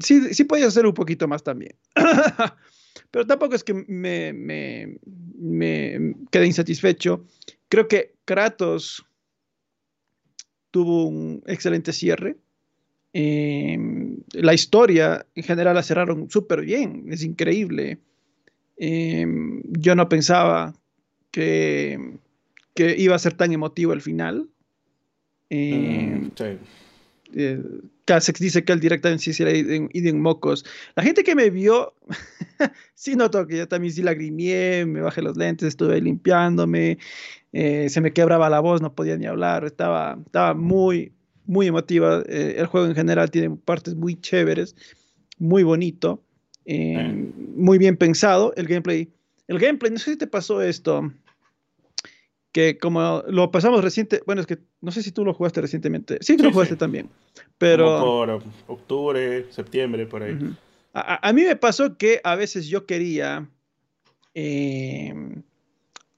sí, 0.01 0.35
sí 0.35 0.45
podía 0.45 0.67
hacer 0.67 0.87
un 0.87 0.95
poquito 0.95 1.29
más 1.29 1.43
también. 1.43 1.77
Pero 3.11 3.27
tampoco 3.27 3.55
es 3.55 3.63
que 3.63 3.75
me, 3.75 4.33
me, 4.33 4.99
me, 5.39 6.15
quede 6.31 6.47
insatisfecho. 6.47 7.27
Creo 7.69 7.87
que 7.87 8.15
Kratos 8.25 9.05
tuvo 10.71 11.07
un 11.07 11.43
excelente 11.47 11.93
cierre. 11.93 12.37
Em, 13.13 14.19
la 14.33 14.55
historia 14.55 15.27
en 15.35 15.43
general 15.43 15.75
la 15.75 15.83
cerraron 15.83 16.29
súper 16.31 16.63
bien, 16.63 17.07
es 17.11 17.23
increíble. 17.23 17.99
Yo 18.79 19.95
no 19.95 20.09
pensaba 20.09 20.75
que, 21.37 22.19
que, 22.75 22.97
iba 22.97 23.15
a 23.15 23.19
ser 23.19 23.35
tan 23.35 23.53
emotivo 23.53 23.93
el 23.93 24.01
final. 24.01 24.49
Em, 25.51 26.25
mm, 26.25 26.31
eh, 27.35 27.63
Casex 28.07 28.41
dice 28.41 28.65
que 28.65 28.73
él 28.73 28.81
directamente 28.81 29.31
sí 29.31 29.43
era 29.43 29.53
en 29.53 30.21
mocos. 30.23 30.65
La 30.95 31.03
gente 31.03 31.25
que 31.25 31.35
me 31.35 31.51
vio, 31.51 31.93
sí 32.95 33.17
notó 33.17 33.47
que 33.47 33.59
yo 33.59 33.69
también 33.69 33.93
sí 33.93 34.03
lagrimié, 34.03 34.87
me 34.87 35.03
bajé 35.03 35.21
los 35.21 35.37
lentes, 35.37 35.69
estuve 35.69 36.01
limpiándome, 36.01 36.97
eh, 37.53 37.91
se 37.91 38.01
me 38.01 38.15
quebraba 38.15 38.49
la 38.49 38.61
voz, 38.61 38.81
no 38.81 38.95
podía 38.95 39.19
ni 39.19 39.27
hablar, 39.27 39.67
estaba, 39.67 40.19
estaba 40.25 40.55
muy, 40.55 41.13
muy 41.45 41.67
emotiva. 41.67 42.23
Eh, 42.31 42.55
el 42.57 42.65
juego 42.65 42.87
en 42.87 42.95
general 42.95 43.31
tiene 43.31 43.51
partes 43.57 43.95
muy 43.95 44.19
chéveres, 44.19 44.75
muy 45.39 45.65
bonito, 45.65 46.23
muy 46.65 47.77
bien 47.77 47.99
pensado. 47.99 48.55
El 48.57 48.67
gameplay, 48.67 49.11
el 49.49 49.59
gameplay, 49.59 49.93
no 49.93 49.99
sé 49.99 50.13
si 50.13 50.17
te 50.17 50.27
pasó 50.27 50.63
esto 50.63 51.13
que 52.57 52.79
como 52.79 53.23
lo 53.29 53.51
pasamos 53.51 53.85
reciente, 53.85 54.23
bueno, 54.25 54.41
es 54.41 54.47
que 54.47 54.57
no 54.81 54.91
sé 54.91 55.03
si 55.03 55.13
tú 55.13 55.27
lo 55.27 55.35
jugaste 55.35 55.61
recientemente. 55.61 56.17
Sí 56.23 56.39
que 56.39 56.43
lo 56.43 56.53
jugaste 56.53 56.75
también, 56.75 57.11
pero... 57.59 58.01
por 58.01 58.43
octubre, 58.67 59.45
septiembre, 59.53 60.07
por 60.07 60.23
ahí. 60.23 60.39
a, 60.95 61.33
mí 61.35 61.43
me 61.43 61.55
pasó 61.57 61.99
que 61.99 62.19
a 62.25 62.35
veces 62.35 62.67
yo 62.67 62.87
quería 62.87 63.47
em, 64.33 65.43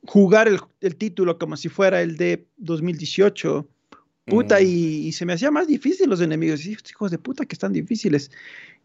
jugar 0.07 0.49
el, 0.80 0.95
título 0.95 1.40
como 1.40 1.57
si 1.57 1.68
fuera 1.68 2.02
el 2.02 2.16
de 2.16 2.47
2018. 2.59 3.68
Puta, 4.26 4.61
mm. 4.61 4.64
y, 4.64 5.11
se 5.11 5.26
me 5.26 5.33
hacía 5.33 5.50
más 5.50 5.66
difícil 5.66 6.09
los 6.09 6.21
enemigos. 6.21 6.64
hijos 6.66 7.11
de 7.11 7.18
puta 7.18 7.47
que 7.47 7.54
están 7.54 7.73
difíciles. 7.73 8.30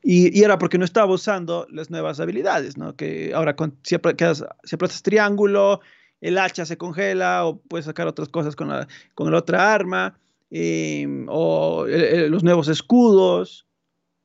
Y, 0.02 0.36
y, 0.36 0.44
era 0.44 0.58
porque 0.58 0.80
no 0.80 0.86
estaba 0.86 1.14
usando 1.14 1.68
las 1.70 1.92
nuevas 1.92 2.20
habilidades, 2.20 2.78
¿no? 2.78 2.96
Que 2.96 3.32
ahora 3.36 3.56
con, 3.56 3.78
si, 3.84 3.94
aprietas, 3.94 4.44
si 4.64 4.74
aprietas 4.74 5.04
triángulo, 5.04 5.82
el 6.24 6.38
hacha 6.38 6.66
se 6.66 6.78
congela 6.78 7.46
o 7.46 7.60
puedes 7.60 7.86
sacar 7.86 8.08
otras 8.08 8.30
cosas 8.30 8.56
con 8.56 8.70
la, 8.70 8.88
con 9.14 9.30
la 9.32 9.38
otra 9.38 9.74
arma, 9.74 10.18
em, 10.50 11.28
o 11.30 11.86
los 11.86 12.44
nuevos 12.44 12.70
escudos, 12.70 13.68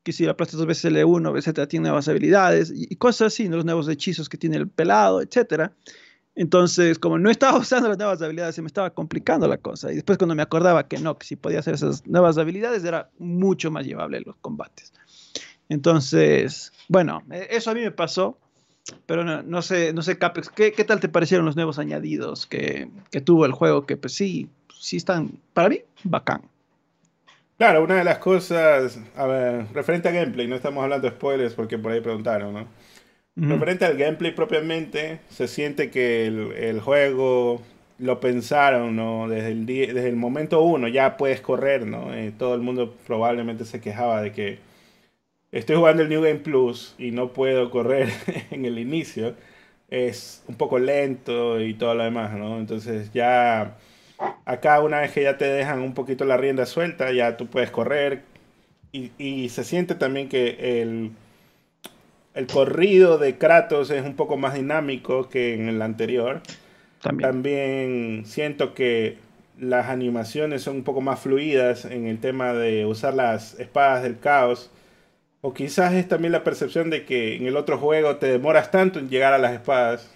que 0.04 0.12
si 0.12 0.26
aplastas 0.26 0.58
dos 0.58 0.66
veces 0.66 0.92
L1, 0.92 1.36
etcétera, 1.36 1.66
tiene 1.66 1.88
nuevas 1.88 2.08
habilidades, 2.08 2.72
y, 2.74 2.94
cosas 2.96 3.32
así, 3.34 3.48
los 3.48 3.64
nuevos 3.64 3.88
hechizos 3.88 4.28
que 4.28 4.38
tiene 4.38 4.56
el 4.56 4.68
pelado, 4.68 5.20
etcétera. 5.20 5.74
Entonces, 6.36 7.00
como 7.00 7.18
no 7.18 7.30
estaba 7.30 7.58
usando 7.58 7.88
las 7.88 7.98
nuevas 7.98 8.22
habilidades, 8.22 8.54
se 8.54 8.62
me 8.62 8.68
estaba 8.68 8.90
complicando 8.90 9.48
la 9.48 9.58
cosa. 9.58 9.90
Y 9.90 9.96
después 9.96 10.18
cuando 10.18 10.36
me 10.36 10.42
acordaba 10.42 10.86
que 10.86 10.98
no, 10.98 11.18
que 11.18 11.26
si 11.26 11.34
podía 11.34 11.58
hacer 11.58 11.74
esas 11.74 12.06
nuevas 12.06 12.38
habilidades, 12.38 12.84
era 12.84 13.10
mucho 13.18 13.72
más 13.72 13.84
llevable 13.84 14.20
los 14.20 14.36
combates. 14.36 14.92
Entonces, 15.68 16.72
bueno, 16.88 17.24
e, 17.30 17.48
eso 17.50 17.72
a 17.72 17.74
mí 17.74 17.80
me 17.80 17.90
pasó. 17.90 18.38
Pero 19.06 19.24
no, 19.24 19.62
sé, 19.62 19.92
no 19.92 20.02
sé, 20.02 20.18
Capex, 20.18 20.50
¿qué, 20.50 20.72
¿qué, 20.72 20.84
tal 20.84 21.00
te 21.00 21.08
parecieron 21.08 21.46
los 21.46 21.56
nuevos 21.56 21.78
añadidos 21.78 22.46
que, 22.46 22.88
que, 23.10 23.20
tuvo 23.20 23.46
el 23.46 23.52
juego? 23.52 23.86
Que 23.86 23.96
pues 23.96 24.14
sí, 24.14 24.48
sí 24.78 24.96
están, 24.96 25.32
para 25.52 25.68
mí, 25.68 25.80
bacán. 26.04 26.42
Claro, 27.58 27.82
una 27.82 27.96
de 27.96 28.04
las 28.04 28.18
cosas, 28.18 29.00
a 29.16 29.26
ver, 29.26 29.66
referente 29.72 30.08
a 30.08 30.12
gameplay, 30.12 30.46
no 30.46 30.56
estamos 30.56 30.82
hablando 30.82 31.08
de 31.08 31.16
spoilers 31.16 31.54
porque 31.54 31.76
por 31.76 31.92
ahí 31.92 32.00
preguntaron, 32.00 32.54
¿no? 32.54 32.66
Referente 33.34 33.84
al 33.84 33.96
gameplay 33.96 34.32
propiamente, 34.32 35.20
se 35.28 35.46
siente 35.46 35.90
que 35.90 36.26
el, 36.26 36.52
el 36.52 36.80
juego 36.80 37.62
lo 37.98 38.20
pensaron, 38.20 38.96
¿no? 38.96 39.28
Desde 39.28 39.48
el, 39.48 39.66
desde 39.66 40.08
el 40.08 40.16
momento 40.16 40.60
uno 40.62 40.88
ya 40.88 41.16
puedes 41.16 41.40
correr, 41.40 41.86
¿no? 41.86 42.14
Eh, 42.14 42.32
todo 42.36 42.54
el 42.54 42.60
mundo 42.60 42.94
probablemente 43.06 43.64
se 43.64 43.80
quejaba 43.80 44.22
de 44.22 44.32
que 44.32 44.58
estoy 45.52 45.76
jugando 45.76 46.02
el 46.02 46.08
New 46.08 46.22
Game 46.22 46.40
Plus 46.40 46.94
y 46.98 47.10
no 47.10 47.32
puedo 47.32 47.70
correr 47.70 48.10
en 48.50 48.64
el 48.64 48.78
inicio, 48.78 49.34
es 49.90 50.42
un 50.46 50.56
poco 50.56 50.78
lento 50.78 51.60
y 51.60 51.74
todo 51.74 51.94
lo 51.94 52.04
demás, 52.04 52.32
¿no? 52.36 52.58
Entonces 52.58 53.12
ya 53.12 53.76
acá 54.44 54.80
una 54.80 55.00
vez 55.00 55.12
que 55.12 55.22
ya 55.22 55.38
te 55.38 55.46
dejan 55.46 55.80
un 55.80 55.94
poquito 55.94 56.24
la 56.24 56.36
rienda 56.36 56.66
suelta, 56.66 57.12
ya 57.12 57.36
tú 57.36 57.46
puedes 57.46 57.70
correr 57.70 58.22
y, 58.92 59.48
se 59.50 59.64
siente 59.64 59.94
también 59.94 60.28
que 60.28 60.80
el, 60.82 61.12
el 62.34 62.46
corrido 62.46 63.18
de 63.18 63.36
Kratos 63.36 63.90
es 63.90 64.04
un 64.04 64.16
poco 64.16 64.36
más 64.36 64.54
dinámico 64.54 65.28
que 65.28 65.54
en 65.54 65.68
el 65.68 65.82
anterior. 65.82 66.40
También. 67.02 67.30
También 67.30 68.22
siento 68.26 68.74
que 68.74 69.18
las 69.58 69.88
animaciones 69.88 70.62
son 70.62 70.76
un 70.76 70.84
poco 70.84 71.00
más 71.00 71.20
fluidas 71.20 71.84
en 71.84 72.06
el 72.06 72.18
tema 72.18 72.54
de 72.54 72.86
usar 72.86 73.14
las 73.14 73.60
espadas 73.60 74.02
del 74.02 74.18
caos 74.18 74.70
o 75.40 75.54
quizás 75.54 75.94
es 75.94 76.08
también 76.08 76.32
la 76.32 76.44
percepción 76.44 76.90
de 76.90 77.04
que 77.04 77.36
en 77.36 77.46
el 77.46 77.56
otro 77.56 77.78
juego 77.78 78.16
te 78.16 78.26
demoras 78.26 78.70
tanto 78.70 78.98
en 78.98 79.08
llegar 79.08 79.32
a 79.32 79.38
las 79.38 79.52
espadas 79.52 80.10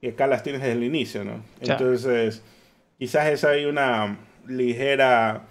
y 0.00 0.08
acá 0.08 0.26
las 0.26 0.42
tienes 0.42 0.62
desde 0.62 0.74
el 0.74 0.84
inicio, 0.84 1.24
¿no? 1.24 1.42
Entonces, 1.60 2.42
quizás 2.98 3.28
es 3.28 3.44
ahí 3.44 3.64
una 3.64 4.18
ligera 4.46 5.42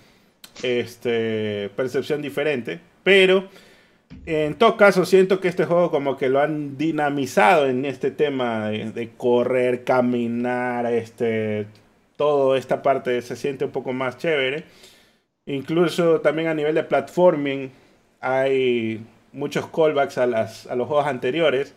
este, 0.64 1.70
percepción 1.76 2.22
diferente, 2.22 2.80
pero 3.04 3.48
en 4.26 4.56
todo 4.56 4.76
caso 4.78 5.06
siento 5.06 5.40
que 5.40 5.48
este 5.48 5.66
juego 5.66 5.90
como 5.90 6.18
que 6.18 6.30
lo 6.30 6.42
han 6.42 6.78
dinamizado 6.78 7.68
en 7.68 7.86
este 7.86 8.12
tema 8.12 8.70
de, 8.70 8.92
de 8.92 9.10
correr, 9.16 9.84
caminar, 9.84 10.86
este, 10.86 11.68
todo 12.18 12.56
esta 12.56 12.82
parte 12.82 13.22
se 13.22 13.36
siente 13.36 13.66
un 13.66 13.72
poco 13.72 13.94
más 13.94 14.18
chévere. 14.18 14.66
Incluso 15.46 16.22
también 16.22 16.50
a 16.50 16.54
nivel 16.54 16.76
de 16.76 16.84
platforming, 16.84 17.72
hay 18.22 19.04
muchos 19.34 19.66
callbacks 19.68 20.18
a, 20.18 20.28
las, 20.28 20.68
a 20.68 20.76
los 20.76 20.88
juegos 20.88 21.08
anteriores, 21.08 21.74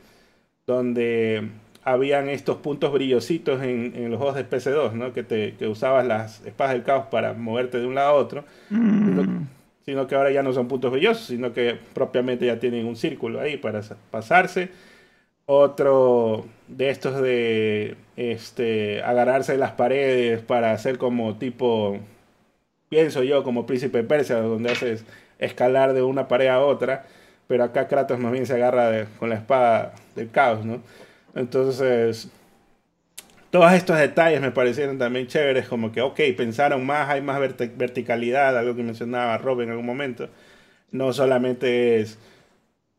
donde 0.67 1.49
habían 1.83 2.29
estos 2.29 2.59
puntos 2.59 2.93
brillositos 2.93 3.63
en, 3.63 4.11
los 4.11 4.19
juegos 4.19 4.37
de 4.37 4.49
PC2, 4.49 4.93
¿no? 4.93 5.13
Que, 5.13 5.23
te, 5.23 5.55
que 5.55 5.67
usabas 5.67 6.07
las 6.07 6.45
espadas 6.47 6.75
del 6.75 6.83
caos 6.83 7.07
para 7.11 7.33
moverte 7.35 7.79
de 7.79 7.87
un 7.87 7.95
lado 7.95 8.11
a 8.11 8.15
otro. 8.15 8.45
Mm. 8.71 9.45
Sino, 9.85 10.07
que 10.07 10.15
ahora 10.15 10.31
ya 10.31 10.43
no 10.43 10.55
son 10.55 10.67
puntos 10.67 10.91
brillosos, 10.93 11.27
sino 11.27 11.53
que 11.53 11.79
propiamente 11.93 12.47
ya 12.47 12.59
tienen 12.59 12.87
un 12.87 12.97
círculo 12.97 13.41
ahí 13.41 13.59
para 13.59 13.83
pasarse. 14.11 14.71
Otro 15.45 16.47
de 16.69 16.89
estos 16.89 17.21
de 17.21 17.97
este, 18.17 19.03
agarrarse 19.03 19.53
de 19.53 19.59
las 19.59 19.73
paredes 19.73 20.41
para 20.41 20.73
hacer 20.73 20.97
como 20.97 21.37
tipo, 21.37 21.99
pienso 22.89 23.23
yo, 23.23 23.45
como 23.45 23.67
Príncipe 23.67 24.03
Persia, 24.05 24.37
donde 24.37 24.73
haces 24.73 25.05
escalar 25.39 25.93
de 25.93 26.03
una 26.03 26.29
pared 26.29 26.49
a 26.49 26.61
otra. 26.61 27.05
Pero 27.47 27.65
acá 27.65 27.89
Kratos 27.89 28.19
más 28.19 28.33
bien 28.33 28.47
se 28.47 28.55
agarra 28.55 29.07
con 29.19 29.29
la 29.29 29.35
espada 29.35 29.95
del 30.17 30.31
caos, 30.31 30.65
¿no? 30.65 30.81
Entonces, 31.35 32.31
todos 33.51 33.73
estos 33.73 33.99
detalles 33.99 34.41
me 34.41 34.51
parecieron 34.51 34.99
también 34.99 35.27
chéveres, 35.27 35.69
como 35.69 35.93
que, 35.93 36.01
ok, 36.01 36.19
pensaron 36.37 36.87
más, 36.87 37.09
hay 37.11 37.21
más 37.21 37.39
verticalidad, 37.39 38.57
algo 38.57 38.75
que 38.75 38.83
mencionaba 38.83 39.37
Rob 39.39 39.61
en 39.61 39.71
algún 39.71 39.87
momento. 39.87 40.29
No 40.91 41.13
solamente 41.13 42.01
es 42.01 42.19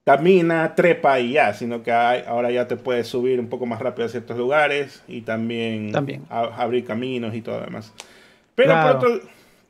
camina, 0.05 0.75
trepa 0.75 1.19
y 1.19 1.31
ya, 1.33 1.53
sino 1.53 1.81
que 1.81 1.91
ahora 1.91 2.51
ya 2.51 2.67
te 2.67 2.77
puedes 2.77 3.07
subir 3.07 3.39
un 3.39 3.47
poco 3.49 3.65
más 3.65 3.81
rápido 3.81 4.05
a 4.05 4.09
ciertos 4.09 4.37
lugares 4.37 5.03
y 5.07 5.21
también, 5.21 5.91
abrir 6.29 6.85
caminos 6.85 7.33
y 7.33 7.41
todo 7.41 7.59
lo 7.59 7.65
demás. 7.65 7.91
Pero 8.53 8.73
por 8.81 8.95
otro, 8.97 9.21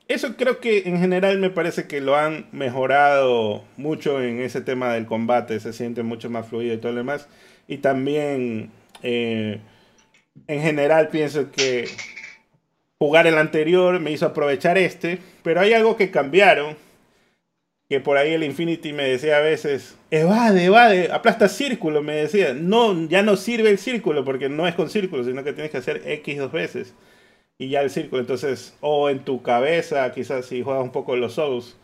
eso 0.08 0.36
creo 0.38 0.60
que 0.60 0.84
en 0.86 1.00
general 1.00 1.40
me 1.40 1.50
parece 1.50 1.88
que 1.88 2.00
lo 2.00 2.16
han 2.16 2.46
mejorado 2.52 3.64
mucho 3.78 4.22
en 4.22 4.40
ese 4.42 4.62
tema 4.62 4.94
del 4.94 5.06
combate, 5.06 5.60
se 5.60 5.74
siente 5.74 6.04
mucho 6.04 6.30
más 6.30 6.48
fluido 6.48 6.76
y 6.76 6.78
todo 6.78 6.92
lo 6.92 7.00
demás. 7.00 7.28
Y 7.68 7.78
también, 7.78 8.70
eh, 9.02 9.60
en 10.48 10.62
general, 10.62 11.08
pienso 11.10 11.52
que 11.52 11.88
jugar 13.00 13.26
el 13.26 13.38
anterior 13.38 14.00
me 14.00 14.12
hizo 14.12 14.28
aprovechar 14.28 14.78
este, 14.78 15.20
pero 15.44 15.62
hay 15.62 15.74
algo 15.74 15.98
que 15.98 16.12
cambiaron, 16.12 16.78
que 17.90 18.00
por 18.00 18.18
ahí 18.18 18.34
el 18.34 18.44
Infinity 18.44 18.94
me 18.94 19.04
decía 19.04 19.38
a 19.38 19.42
veces, 19.42 19.98
evade, 20.12 20.66
evade, 20.66 21.12
aplasta 21.12 21.48
círculo, 21.50 22.04
me 22.04 22.16
decía, 22.16 22.54
no, 22.54 23.08
ya 23.08 23.24
no 23.24 23.36
sirve 23.36 23.70
el 23.72 23.80
círculo 23.80 24.24
porque 24.24 24.50
no 24.50 24.68
es 24.68 24.76
con 24.76 24.90
círculo, 24.90 25.24
sino 25.24 25.44
que 25.44 25.54
tienes 25.54 25.72
que 25.72 25.78
hacer 25.78 26.04
X 26.06 26.38
dos 26.38 26.52
veces 26.52 26.94
y 27.58 27.70
ya 27.70 27.82
el 27.82 27.90
círculo, 27.90 28.22
entonces, 28.22 28.76
o 28.82 29.10
en 29.10 29.20
tu 29.24 29.42
cabeza, 29.42 30.12
quizás 30.12 30.46
si 30.46 30.62
juegas 30.62 30.84
un 30.84 30.92
poco 30.92 31.16
los 31.16 31.34
Souls, 31.34 31.78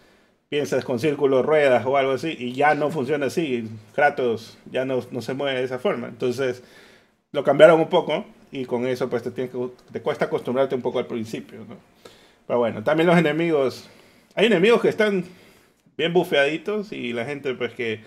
piensas 0.50 0.84
con 0.84 1.00
círculo, 1.00 1.44
ruedas 1.44 1.86
o 1.86 1.96
algo 1.96 2.12
así, 2.12 2.36
y 2.38 2.52
ya 2.54 2.76
no 2.76 2.92
funciona 2.92 3.28
así. 3.28 3.70
Kratos 3.96 4.58
ya 4.70 4.84
no, 4.84 5.00
no, 5.12 5.22
se 5.22 5.34
mueve 5.34 5.60
de 5.60 5.66
esa 5.66 5.80
forma. 5.80 6.08
Entonces, 6.08 6.62
lo 7.32 7.44
cambiaron 7.44 7.80
un 7.80 7.88
poco 7.90 8.26
y 8.52 8.66
con 8.66 8.86
eso 8.86 9.10
pues 9.10 9.24
te, 9.24 9.32
tienes 9.32 9.54
que, 9.54 9.70
te 9.94 10.02
cuesta 10.02 10.26
acostumbrarte 10.26 10.76
un 10.76 10.82
poco 10.82 11.00
al 11.00 11.08
principio. 11.08 11.60
¿no? 11.60 11.78
Pero 12.46 12.60
bueno, 12.60 12.84
también 12.84 13.08
los 13.08 13.18
enemigos. 13.18 13.90
Hay 14.36 14.48
enemigos 14.48 14.82
que 14.82 14.90
están 14.90 15.24
bien 15.98 16.12
bufeaditos 16.12 16.92
y 16.92 17.14
la 17.14 17.24
gente 17.24 17.54
pues 17.54 17.74
que 17.74 18.02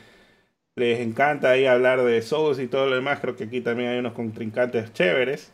les 0.77 1.01
encanta 1.01 1.51
ahí 1.51 1.65
hablar 1.65 2.03
de 2.03 2.21
Souls 2.21 2.59
y 2.59 2.67
todo 2.67 2.89
lo 2.89 2.97
demás. 2.97 3.21
Creo 3.21 3.37
que 3.37 3.45
aquí 3.45 3.63
también 3.63 3.89
hay 3.89 3.99
unos 3.99 4.13
contrincantes 4.13 4.93
chéveres. 4.93 5.51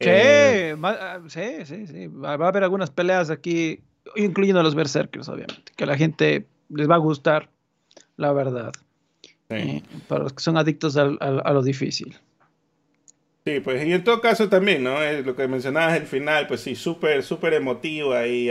Sí, 0.00 0.08
eh, 0.08 0.76
ah, 0.82 1.20
sí, 1.28 1.64
sí, 1.64 1.86
sí. 1.86 2.06
Va 2.06 2.30
a 2.30 2.48
haber 2.48 2.62
algunas 2.64 2.90
peleas 2.90 3.28
aquí 3.28 3.80
incluyendo 4.16 4.60
a 4.60 4.62
los 4.62 4.74
berserkers, 4.74 5.28
obviamente, 5.28 5.72
que 5.76 5.84
a 5.84 5.86
la 5.86 5.96
gente 5.96 6.46
les 6.70 6.88
va 6.88 6.94
a 6.94 6.98
gustar, 6.98 7.50
la 8.16 8.32
verdad. 8.32 8.72
Eh, 9.50 9.82
para 10.08 10.22
los 10.22 10.32
que 10.32 10.42
son 10.42 10.56
adictos 10.56 10.96
a, 10.96 11.04
lo 11.04 11.62
difícil. 11.62 12.16
Sí, 13.44 13.60
pues 13.60 13.84
y 13.84 13.92
en 13.92 14.04
todo 14.04 14.20
caso 14.20 14.48
también, 14.48 14.84
¿no? 14.84 15.02
Eh, 15.02 15.22
lo 15.22 15.34
que 15.34 15.48
mencionabas 15.48 15.94
al 15.94 16.06
final, 16.06 16.46
pues 16.46 16.60
sí, 16.60 16.76
súper, 16.76 17.22
súper 17.22 17.54
emotivo 17.54 18.14
ahí. 18.14 18.50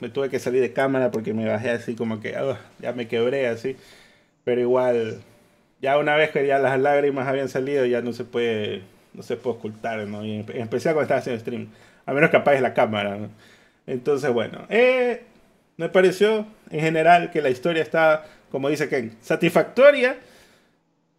me, 0.00 0.08
tuve 0.10 0.30
que 0.30 0.38
salir 0.38 0.60
de 0.60 0.72
cámara 0.72 1.10
porque 1.10 1.34
me 1.34 1.46
bajé 1.46 1.70
así 1.70 1.94
como 1.94 2.20
que 2.20 2.36
oh, 2.38 2.56
ya 2.78 2.92
me 2.92 3.08
quebré 3.08 3.48
así. 3.48 3.76
Pero 4.44 4.60
igual, 4.60 5.22
ya 5.80 5.98
una 5.98 6.14
vez 6.16 6.30
que 6.30 6.46
ya 6.46 6.58
las 6.58 6.78
lágrimas 6.78 7.26
habían 7.26 7.48
salido, 7.48 7.84
ya 7.86 8.00
no 8.02 8.12
se 8.12 8.24
puede, 8.24 8.82
no 9.14 9.22
se 9.22 9.36
puede 9.36 9.56
ocultar, 9.56 10.06
¿no? 10.06 10.24
Y 10.24 10.36
en, 10.36 10.50
especial 10.50 10.94
cuando 10.94 11.02
estás 11.02 11.20
haciendo 11.20 11.40
stream. 11.40 11.68
A 12.06 12.12
menos 12.12 12.30
que 12.30 12.36
apagues 12.36 12.62
la 12.62 12.74
cámara, 12.74 13.16
¿no? 13.16 13.28
Entonces, 13.86 14.32
bueno, 14.32 14.66
eh, 14.68 15.22
me 15.76 15.88
pareció 15.88 16.46
en 16.70 16.80
general 16.80 17.30
que 17.30 17.42
la 17.42 17.50
historia 17.50 17.82
está, 17.82 18.24
como 18.50 18.68
dice 18.68 18.88
Ken, 18.88 19.16
satisfactoria. 19.20 20.16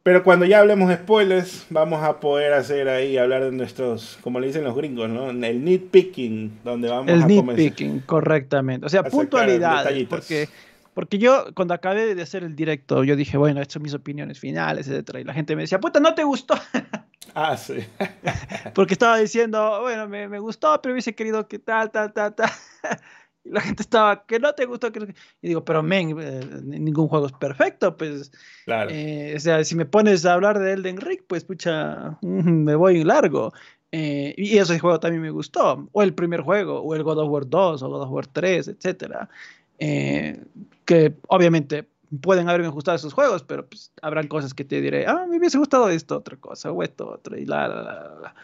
Pero 0.03 0.21
cuando 0.21 0.45
ya 0.45 0.59
hablemos 0.59 0.89
de 0.89 0.95
spoilers, 0.95 1.65
vamos 1.69 2.03
a 2.03 2.19
poder 2.19 2.51
hacer 2.51 2.89
ahí, 2.89 3.17
hablar 3.17 3.45
de 3.45 3.53
nuestros, 3.53 4.19
como 4.21 4.41
le 4.41 4.47
dicen 4.47 4.65
los 4.65 4.75
gringos, 4.75 5.09
¿no? 5.09 5.29
El 5.29 5.63
nitpicking, 5.63 6.59
donde 6.61 6.89
vamos 6.89 7.07
a 7.07 7.25
comenzar. 7.25 7.31
El 7.31 7.45
nitpicking, 7.45 7.99
correctamente. 8.01 8.85
O 8.85 8.89
sea, 8.89 9.03
puntualidad. 9.03 9.85
Porque, 10.09 10.49
porque 10.93 11.17
yo, 11.17 11.45
cuando 11.55 11.73
acabé 11.73 12.15
de 12.15 12.21
hacer 12.21 12.43
el 12.43 12.53
directo, 12.53 13.05
yo 13.05 13.15
dije, 13.15 13.37
bueno, 13.37 13.61
estas 13.61 13.75
son 13.75 13.83
mis 13.83 13.93
opiniones 13.93 14.39
finales, 14.39 14.89
etcétera. 14.89 15.21
Y 15.21 15.23
la 15.23 15.33
gente 15.33 15.55
me 15.55 15.61
decía, 15.61 15.79
puta, 15.79 16.01
¿no 16.01 16.13
te 16.13 16.25
gustó? 16.25 16.55
Ah, 17.33 17.57
sí. 17.57 17.75
Porque 18.75 18.93
estaba 18.93 19.17
diciendo, 19.17 19.81
bueno, 19.81 20.07
me, 20.07 20.27
me, 20.27 20.39
gustó, 20.39 20.79
pero 20.81 20.93
hubiese 20.93 21.15
querido 21.15 21.47
que 21.47 21.59
tal, 21.59 21.91
tal, 21.91 22.13
tal, 22.13 22.35
tal. 22.35 22.49
Y 23.45 23.49
la 23.49 23.59
gente 23.59 23.83
estaba, 23.83 24.25
que 24.25 24.39
no 24.39 24.53
te 24.53 24.65
gustó. 24.65 24.89
Que... 24.93 25.13
Y 25.41 25.49
digo, 25.49 25.65
pero 25.65 25.83
men, 25.83 26.17
eh, 26.17 26.61
ningún 26.63 27.09
juego 27.09 27.25
es 27.25 27.33
perfecto, 27.33 27.97
pues. 27.97 28.31
Claro. 28.63 28.89
Eh, 28.89 29.33
o 29.35 29.39
sea, 29.41 29.65
si 29.65 29.75
me 29.75 29.85
pones 29.85 30.25
a 30.25 30.33
hablar 30.33 30.59
de 30.59 30.71
Elden 30.71 30.95
Ring, 30.95 31.19
pues 31.27 31.43
pucha, 31.43 32.17
me 32.21 32.75
voy 32.75 33.03
largo. 33.03 33.51
Eh, 33.91 34.33
y 34.37 34.57
ese 34.57 34.79
juego 34.79 34.97
también 34.99 35.21
me 35.21 35.29
gustó. 35.29 35.89
O 35.91 36.01
el 36.01 36.13
primer 36.13 36.39
juego, 36.39 36.79
o 36.79 36.95
el 36.95 37.03
God 37.03 37.19
of 37.19 37.29
War 37.29 37.49
2, 37.49 37.83
o 37.83 37.89
God 37.89 38.03
of 38.03 38.11
War 38.11 38.27
3, 38.27 38.69
etcétera. 38.69 39.29
que 39.77 41.13
obviamente 41.27 41.89
pueden 42.21 42.49
haberme 42.49 42.67
gustado 42.69 42.95
esos 42.95 43.13
juegos, 43.13 43.43
pero 43.43 43.67
pues 43.67 43.91
habrán 44.01 44.27
cosas 44.27 44.53
que 44.53 44.63
te 44.63 44.81
diré, 44.81 45.05
ah, 45.07 45.25
me 45.29 45.37
hubiese 45.37 45.57
gustado 45.57 45.89
esto, 45.89 46.17
otra 46.17 46.37
cosa, 46.37 46.71
o 46.71 46.83
esto, 46.83 47.09
otro, 47.09 47.37
y 47.37 47.45
la, 47.45 47.67
la, 47.67 47.81
la, 47.81 47.93
la. 48.21 48.35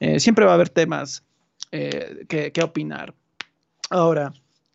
Eh, 0.00 0.20
siempre 0.20 0.44
va 0.44 0.52
a 0.52 0.54
haber 0.54 0.68
temas 0.68 1.24
eh, 1.72 2.24
que, 2.28 2.52
que, 2.52 2.62
opinar. 2.62 3.14
Ahora, 3.90 4.32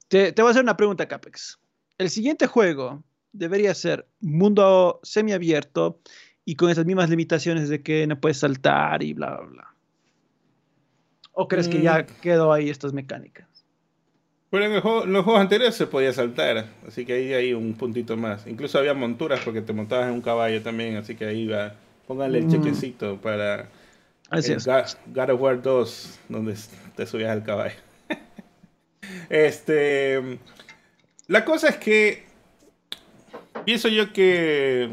te, 0.07 0.31
te 0.31 0.41
voy 0.41 0.49
a 0.49 0.51
hacer 0.51 0.63
una 0.63 0.77
pregunta, 0.77 1.07
Capex. 1.07 1.59
El 1.97 2.09
siguiente 2.09 2.47
juego 2.47 3.03
debería 3.31 3.73
ser 3.73 4.07
mundo 4.19 4.99
semiabierto 5.03 5.99
y 6.45 6.55
con 6.55 6.69
esas 6.69 6.85
mismas 6.85 7.09
limitaciones 7.09 7.69
de 7.69 7.81
que 7.81 8.05
no 8.07 8.19
puedes 8.19 8.37
saltar 8.37 9.01
y 9.01 9.13
bla, 9.13 9.37
bla, 9.37 9.47
bla. 9.47 9.75
¿O 11.31 11.47
crees 11.47 11.67
que 11.67 11.81
ya 11.81 11.99
mm. 11.99 12.21
quedó 12.21 12.53
ahí 12.53 12.69
estas 12.69 12.93
mecánicas? 12.93 13.54
Pero 14.49 14.65
en, 14.65 14.73
los 14.73 15.23
juegos 15.23 15.41
anteriores 15.41 15.75
se 15.75 15.87
podía 15.87 16.13
saltar, 16.13 16.67
así 16.87 17.05
que 17.05 17.13
ahí 17.13 17.33
hay 17.33 17.53
un 17.53 17.73
puntito 17.73 18.15
más. 18.15 18.45
Incluso 18.47 18.77
había 18.77 18.93
monturas 18.93 19.41
porque 19.43 19.61
te 19.61 19.73
montabas 19.73 20.07
en 20.07 20.13
un 20.13 20.21
caballo 20.21 20.61
también, 20.61 20.97
así 20.97 21.15
que 21.15 21.25
ahí 21.25 21.47
va. 21.47 21.73
Póngale 22.07 22.39
el 22.39 22.45
mm. 22.45 22.51
chequecito 22.51 23.17
para 23.17 23.67
así 24.29 24.53
es. 24.53 24.65
God, 24.65 25.29
of 25.31 25.41
War 25.41 25.61
2, 25.61 26.19
donde 26.29 26.55
te 26.95 27.05
subías 27.05 27.31
al 27.31 27.43
caballo. 27.43 27.75
este. 29.29 30.39
La 31.27 31.43
cosa 31.43 31.69
es 31.69 31.77
que. 31.77 32.23
Pienso 33.65 33.87
yo 33.87 34.13
que 34.13 34.89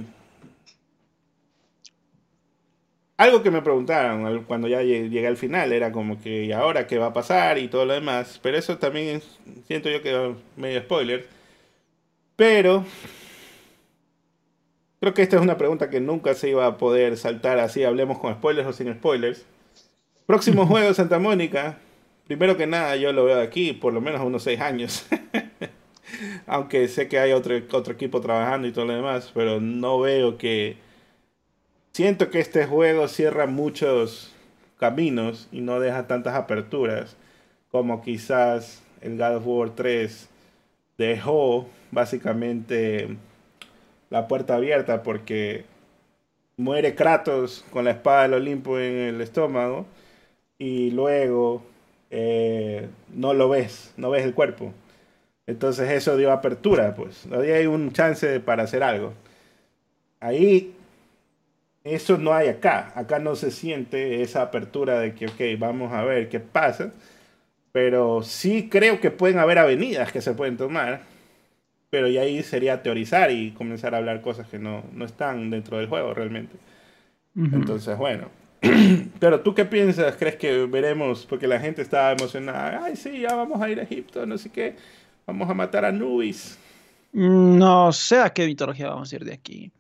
algo 3.23 3.43
que 3.43 3.51
me 3.53 3.63
preguntaron 3.63 4.45
cuando 4.45 4.67
ya 4.67 4.83
llegué 4.83 5.27
al 5.27 5.37
final 5.37 5.73
era 5.73 5.93
como 5.93 6.21
que, 6.21 6.45
¿y 6.45 6.53
ahora 6.53 6.87
qué 6.89 6.99
va 6.99 7.07
a 7.07 7.13
pasar? 7.13 7.59
Y 7.59 7.69
todo 7.69 7.85
lo 7.85 7.95
demás. 7.95 8.41
Pero 8.43 8.59
eso 8.59 8.79
también 8.79 9.23
siento 9.67 9.89
yo 9.89 10.03
que 10.03 10.35
medio 10.57 10.81
spoiler. 10.81 11.29
Pero 12.35 12.85
creo 15.01 15.15
que 15.15 15.23
esta 15.23 15.37
es 15.37 15.43
una 15.43 15.57
pregunta 15.57 15.89
que 15.89 16.01
nunca 16.01 16.35
se 16.35 16.49
iba 16.51 16.67
a 16.67 16.79
poder 16.79 17.17
saltar 17.17 17.59
así, 17.61 17.85
hablemos 17.85 18.19
con 18.19 18.35
spoilers 18.35 18.69
o 18.69 18.73
sin 18.73 18.93
spoilers. 18.93 19.47
Próximo 20.27 20.67
juego 20.69 20.89
de 20.89 20.95
Santa 20.95 21.19
Mónica. 21.21 21.79
Primero 22.27 22.57
que 22.57 22.67
nada, 22.67 22.97
yo 22.97 23.13
lo 23.13 23.25
veo 23.25 23.41
aquí 23.41 23.73
por 23.73 23.93
lo 23.93 24.01
menos 24.01 24.21
unos 24.23 24.43
6 24.43 24.61
años. 24.61 25.07
Aunque 26.47 26.89
sé 26.89 27.09
que 27.09 27.21
hay 27.21 27.33
otro, 27.33 27.55
otro 27.73 27.95
equipo 27.95 28.21
trabajando 28.21 28.67
y 28.67 28.73
todo 28.73 28.87
lo 28.87 28.95
demás, 28.95 29.31
pero 29.33 29.61
no 29.61 30.01
veo 30.01 30.39
que 30.39 30.77
Siento 31.93 32.31
que 32.31 32.41
este 32.41 32.65
juego 32.65 33.07
cierra 33.07 33.47
muchos 33.47 34.33
caminos 34.79 35.47
y 35.53 35.61
no 35.61 35.79
deja 35.79 36.07
tantas 36.07 36.35
aperturas 36.35 37.19
como 37.71 38.01
quizás 38.01 38.83
el 39.03 39.19
God 39.19 39.37
of 39.37 39.47
War 39.47 39.71
3 39.71 40.29
dejó 40.97 41.69
básicamente 41.91 43.19
la 44.09 44.27
puerta 44.27 44.55
abierta 44.55 45.03
porque 45.03 45.67
muere 46.57 46.95
Kratos 46.95 47.63
con 47.71 47.85
la 47.85 47.91
espada 47.91 48.23
del 48.23 48.35
Olimpo 48.35 48.79
en 48.79 48.95
el 48.95 49.21
estómago 49.21 49.85
y 50.57 50.93
luego 50.93 51.63
eh, 52.11 52.89
no 53.13 53.35
lo 53.35 53.51
ves, 53.51 53.93
no 53.99 54.09
ves 54.09 54.25
el 54.25 54.33
cuerpo. 54.33 54.73
Entonces 55.47 55.91
eso 55.91 56.17
dio 56.17 56.33
apertura, 56.33 56.95
pues. 56.95 57.25
Todavía 57.29 57.57
hay 57.57 57.67
un 57.67 57.93
chance 57.93 58.41
para 58.41 58.63
hacer 58.63 58.83
algo. 58.83 59.13
Ahí 60.21 60.75
eso 61.85 62.19
no 62.19 62.33
hay 62.33 62.49
acá. 62.49 62.93
Acá 62.95 63.19
no 63.19 63.35
se 63.37 63.51
siente 63.51 64.23
esa 64.23 64.43
apertura 64.43 65.01
de 65.01 65.15
que, 65.15 65.27
ok, 65.27 65.59
vamos 65.59 65.93
a 65.93 66.05
ver 66.05 66.29
qué 66.29 66.41
pasa. 66.41 66.93
Pero 67.73 68.23
sí 68.23 68.69
creo 68.69 69.01
que 69.01 69.11
pueden 69.11 69.39
haber 69.39 69.59
avenidas 69.59 70.13
que 70.13 70.21
se 70.21 70.35
pueden 70.35 70.57
tomar. 70.57 71.03
Pero 71.91 72.09
ya 72.09 72.23
ahí 72.23 72.43
sería 72.43 72.83
teorizar 72.83 73.31
y 73.31 73.53
comenzar 73.53 73.95
a 73.95 73.99
hablar 73.99 74.23
cosas 74.23 74.49
que 74.49 74.59
no, 74.59 74.85
no 74.93 75.05
están 75.05 75.51
dentro 75.51 75.79
del 75.79 75.89
juego 75.89 76.15
realmente. 76.15 76.57
Entonces, 77.35 77.97
bueno. 77.97 78.29
Pero 79.19 79.41
tú 79.41 79.55
qué 79.55 79.65
piensas? 79.65 80.17
¿Crees 80.17 80.37
que 80.37 80.67
veremos? 80.67 81.27
Porque 81.27 81.49
la 81.49 81.59
gente 81.59 81.83
está 81.83 82.13
emocionada. 82.13 82.85
Ay, 82.85 82.97
sí, 82.97 83.21
ya 83.21 83.35
vamos 83.35 83.61
a 83.61 83.69
ir 83.69 83.81
a 83.81 83.83
Egipto, 83.83 84.25
no 84.25 84.39
sé 84.39 84.51
qué. 84.51 84.77
Vamos 85.27 85.51
a 85.51 85.55
matar 85.55 85.85
a 85.85 85.93
Nubis. 85.93 86.59
No 87.13 87.93
sé 87.93 88.21
a 88.21 88.31
qué 88.31 88.47
mitología 88.47 88.89
vamos 88.89 89.13
a 89.13 89.17
ir 89.17 89.25
de 89.25 89.35
aquí. 89.35 89.73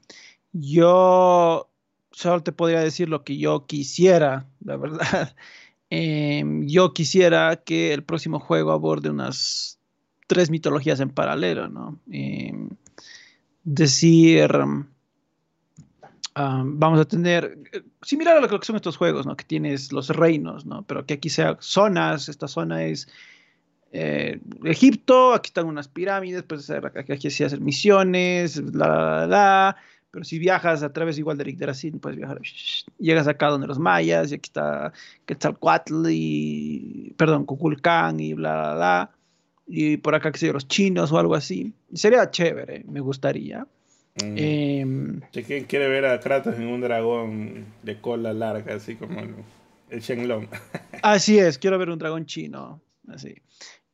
Yo 0.53 1.71
solo 2.12 2.42
te 2.42 2.53
podría 2.53 2.81
decir 2.81 3.09
lo 3.09 3.25
que 3.25 3.38
yo 3.38 3.66
quisiera, 3.66 4.46
la 4.64 4.77
verdad. 4.77 5.35
Em, 5.94 6.66
yo 6.66 6.94
quisiera 6.94 7.55
que 7.57 7.92
el 7.92 8.03
próximo 8.03 8.40
juego 8.40 8.72
aborde 8.72 9.11
unas 9.11 9.79
tres 10.27 10.48
mitologías 10.48 11.01
en 11.01 11.11
paralelo, 11.11 11.68
¿no? 11.68 12.01
Em, 12.11 12.70
decir, 13.62 14.51
vamos 16.35 16.98
a 16.98 17.05
tener, 17.05 17.59
similar 18.01 18.38
a 18.38 18.40
lo 18.40 18.48
que 18.48 18.64
son 18.64 18.77
estos 18.77 18.96
juegos, 18.96 19.27
¿no? 19.27 19.37
Que 19.37 19.44
tienes 19.44 19.92
los 19.92 20.09
reinos, 20.09 20.64
¿no? 20.64 20.83
Pero 20.85 21.05
que 21.05 21.14
aquí 21.14 21.29
sea 21.29 21.59
zonas, 21.61 22.31
esta 22.31 22.48
zona 22.48 22.85
es 22.85 23.07
eh, 23.92 24.40
Egipto, 24.64 25.35
aquí 25.35 25.48
están 25.48 25.66
unas 25.66 25.88
pirámides, 25.88 26.42
pues 26.44 26.70
aquí 26.70 27.31
se 27.31 27.44
hacen 27.44 27.62
misiones, 27.62 28.57
la, 28.57 28.88
la, 28.88 29.27
la, 29.27 29.77
pero 30.12 30.25
si 30.27 30.38
viajas 30.38 30.83
a 30.83 30.92
través 30.92 31.18
igual 31.18 31.38
de 31.38 31.44
Yggdrasil, 31.51 31.98
puedes 31.98 32.18
viajar, 32.18 32.38
llegas 32.98 33.27
acá 33.27 33.48
donde 33.48 33.66
los 33.66 33.79
mayas, 33.79 34.31
y 34.31 34.35
aquí 34.35 34.48
está 34.48 34.92
Quetzalcoatl 35.25 36.05
y, 36.11 37.14
perdón, 37.16 37.46
Kukulcán 37.46 38.20
y 38.20 38.35
bla, 38.35 38.53
bla, 38.53 38.75
bla, 38.75 39.11
y 39.66 39.96
por 39.96 40.14
acá 40.14 40.31
que 40.31 40.38
sé 40.38 40.53
los 40.53 40.68
chinos 40.68 41.11
o 41.12 41.18
algo 41.18 41.35
así. 41.35 41.72
Sería 41.94 42.31
chévere, 42.31 42.85
me 42.87 43.01
gustaría. 43.01 43.66
Mm. 44.22 44.35
Eh, 44.37 45.20
¿Quién 45.46 45.64
quiere 45.64 45.88
ver 45.88 46.05
a 46.05 46.20
Kratos 46.20 46.57
en 46.57 46.66
un 46.66 46.83
dragón 46.83 47.64
de 47.83 47.98
cola 47.98 48.35
larga, 48.35 48.75
así 48.75 48.96
como 48.96 49.18
el, 49.88 50.01
Shenlong? 50.01 50.46
así 51.03 51.38
es, 51.38 51.57
quiero 51.57 51.79
ver 51.79 51.88
un 51.88 51.98
dragón 51.98 52.27
chino, 52.27 52.83
así. 53.09 53.35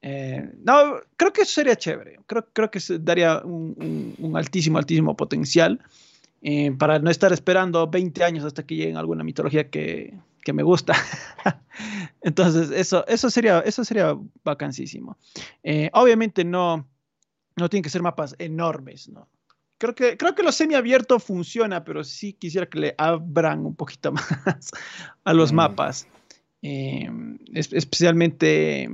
Eh, 0.02 0.50
no, 0.64 1.00
creo 1.16 1.32
que 1.32 1.42
eso 1.42 1.52
sería 1.52 1.76
chévere. 1.76 2.18
Creo, 2.26 2.44
creo 2.52 2.70
que 2.72 2.80
daría 3.00 3.40
un, 3.44 4.32
altísimo, 4.34 4.78
altísimo 4.78 5.16
potencial 5.16 5.80
eh, 6.42 6.70
para 6.72 7.00
no 7.00 7.10
estar 7.10 7.32
esperando 7.32 7.88
20 7.88 8.22
años 8.22 8.44
hasta 8.44 8.64
que 8.64 8.76
llegue 8.76 8.96
alguna 8.96 9.24
mitología 9.24 9.70
que, 9.70 10.14
que 10.44 10.52
me 10.52 10.62
gusta. 10.62 10.94
Entonces, 12.20 12.70
eso, 12.70 13.06
eso, 13.06 13.30
sería, 13.30 13.60
eso 13.60 13.84
sería 13.84 14.16
vacancísimo. 14.44 15.16
Eh, 15.62 15.90
obviamente 15.92 16.44
no, 16.44 16.86
no 17.56 17.68
tienen 17.68 17.82
que 17.82 17.90
ser 17.90 18.02
mapas 18.02 18.34
enormes, 18.38 19.08
¿no? 19.08 19.28
Creo 19.78 19.94
que, 19.94 20.16
creo 20.16 20.34
que 20.34 20.42
lo 20.42 20.50
semiabierto 20.50 21.20
funciona, 21.20 21.84
pero 21.84 22.02
sí 22.02 22.32
quisiera 22.32 22.66
que 22.66 22.80
le 22.80 22.94
abran 22.98 23.64
un 23.64 23.76
poquito 23.76 24.10
más 24.44 24.70
a 25.24 25.32
los 25.32 25.52
mm. 25.52 25.56
mapas. 25.56 26.08
especialmente 26.62 28.90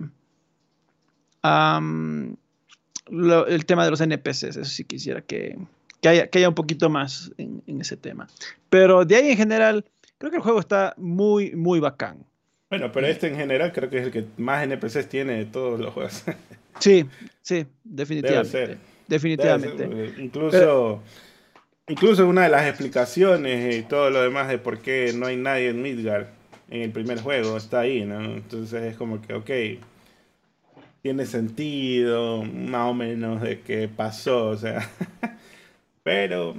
el 3.11 3.67
tema 3.67 3.85
de 3.85 3.91
los 3.91 4.01
NPCs, 4.01 4.43
eso 4.43 4.65
sí 4.65 4.85
quisiera 4.85 5.23
que, 5.23 5.59
haya, 6.03 6.27
que 6.29 6.39
haya, 6.39 6.49
un 6.49 6.55
poquito 6.55 6.91
más 6.91 7.33
en, 7.39 7.63
ese 7.81 7.97
tema. 7.97 8.29
Pero 8.71 9.05
de 9.05 9.17
ahí 9.17 9.31
en 9.31 9.37
general, 9.37 9.85
creo 10.19 10.31
que 10.31 10.37
el 10.39 10.43
juego 10.43 10.61
está 10.61 10.95
muy, 10.97 11.55
muy 11.55 11.81
bacán. 11.81 12.25
Bueno, 12.71 12.91
pero 12.93 13.07
este 13.07 13.29
en 13.29 13.37
general 13.37 13.73
creo 13.73 13.89
que 13.89 13.99
es 13.99 14.05
el 14.05 14.11
que 14.11 14.25
más 14.37 14.65
NPCs 14.65 15.09
tiene 15.09 15.35
de 15.35 15.45
todos 15.45 15.81
los 15.81 15.93
juegos. 15.93 16.25
Sí, 16.81 17.07
sí, 17.41 17.65
definitivamente. 17.85 18.79
Definitivamente. 19.07 20.15
incluso, 20.19 21.01
incluso 21.87 22.27
una 22.27 22.43
de 22.43 22.49
las 22.49 22.67
explicaciones 22.67 23.77
y 23.77 23.83
todo 23.83 24.11
lo 24.11 24.21
demás 24.23 24.49
de 24.49 24.59
por 24.59 24.81
qué 24.81 25.13
no 25.15 25.27
hay 25.27 25.37
nadie 25.37 25.69
en 25.69 25.81
Midgard 25.81 26.27
en 26.69 26.83
el 26.83 26.91
primer 26.91 27.21
juego 27.21 27.57
está 27.57 27.81
ahí, 27.81 28.05
¿no? 28.05 28.21
Entonces 28.21 28.83
es 28.83 28.97
como 28.97 29.21
que, 29.23 29.35
ok, 29.35 29.51
tiene 31.03 31.27
sentido, 31.27 32.43
más 32.43 32.91
o 32.91 32.95
menos, 32.95 33.43
de 33.43 33.61
qué 33.61 33.89
pasó, 33.89 34.49
o 34.49 34.57
sea. 34.57 34.91
Pero 36.05 36.55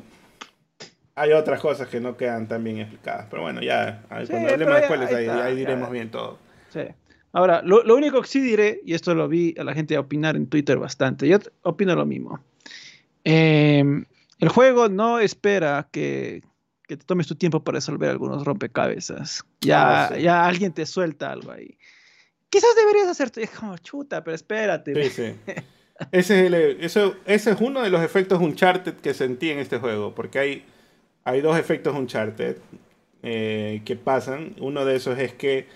hay 1.16 1.32
otras 1.32 1.62
cosas 1.62 1.88
que 1.88 2.02
no 2.02 2.18
quedan 2.18 2.50
tan 2.50 2.64
bien 2.66 2.80
explicadas. 2.80 3.28
Pero 3.30 3.44
bueno, 3.44 3.62
ya, 3.62 4.04
cuando 4.10 4.50
hablemos 4.50 4.76
después, 4.76 5.14
ahí, 5.14 5.56
diremos 5.56 5.90
bien 5.90 6.12
todo. 6.12 6.38
Sí. 6.70 6.82
Ahora, 7.32 7.62
lo, 7.64 7.96
único 7.96 8.22
que 8.22 8.28
sí 8.28 8.42
diré, 8.42 8.82
y 8.86 8.94
esto 8.94 9.16
lo 9.16 9.30
vi 9.30 9.56
a 9.58 9.64
la 9.64 9.74
gente 9.74 9.98
opinar 9.98 10.36
en 10.36 10.48
Twitter 10.48 10.78
bastante, 10.78 11.28
yo 11.28 11.38
opino 11.62 11.96
lo 11.96 12.06
mismo. 12.06 12.42
Em, 13.24 14.06
el 14.40 14.50
juego 14.50 14.90
no 14.90 15.20
espera 15.20 15.88
que, 15.90 16.42
te 16.88 16.98
tomes 16.98 17.28
tu 17.28 17.36
tiempo 17.36 17.64
para 17.64 17.78
resolver 17.78 18.10
algunos 18.10 18.44
rompecabezas. 18.44 19.44
Ya, 19.62 20.08
ah, 20.08 20.18
ya 20.18 20.46
alguien 20.46 20.74
te 20.74 20.86
suelta 20.86 21.32
algo 21.32 21.52
ahí 21.52 21.78
quizás 22.56 22.76
deberías 22.76 23.08
hacerte. 23.08 23.48
Como 23.60 23.78
chuta, 23.78 24.24
pero 24.24 24.36
espérate. 24.36 25.10
Sí, 25.10 25.10
sí. 25.10 25.54
Ese 26.12 26.48
es, 26.48 26.78
eso, 26.82 27.16
ese 27.26 27.52
es 27.52 27.62
uno 27.62 27.82
de 27.82 27.90
los 27.90 28.02
efectos 28.02 28.42
Uncharted 28.42 28.96
que 28.96 29.14
sentí 29.14 29.50
en 29.50 29.60
este 29.60 29.78
juego, 29.78 30.14
porque 30.14 30.40
hay, 30.40 30.66
hay 31.24 31.42
dos 31.42 31.58
efectos 31.58 31.96
Uncharted 31.96 32.58
eh, 33.24 33.82
que 33.86 33.96
pasan. 33.96 34.56
Uno 34.60 34.86
de 34.86 34.96
esos 34.96 35.18
es 35.20 35.34
que 35.34 35.68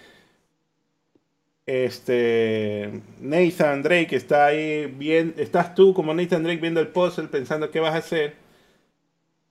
este 1.65 3.01
Nathan 3.21 3.83
Drake 3.83 4.15
está 4.15 4.47
ahí 4.47 4.87
bien, 4.87 5.35
estás 5.37 5.75
tú 5.75 5.93
como 5.93 6.13
Nathan 6.13 6.43
Drake 6.43 6.59
viendo 6.61 6.79
el 6.81 6.87
puzzle 6.87 7.27
pensando 7.27 7.69
qué 7.71 7.79
vas 7.79 7.93
a 7.93 7.99
hacer 7.99 8.35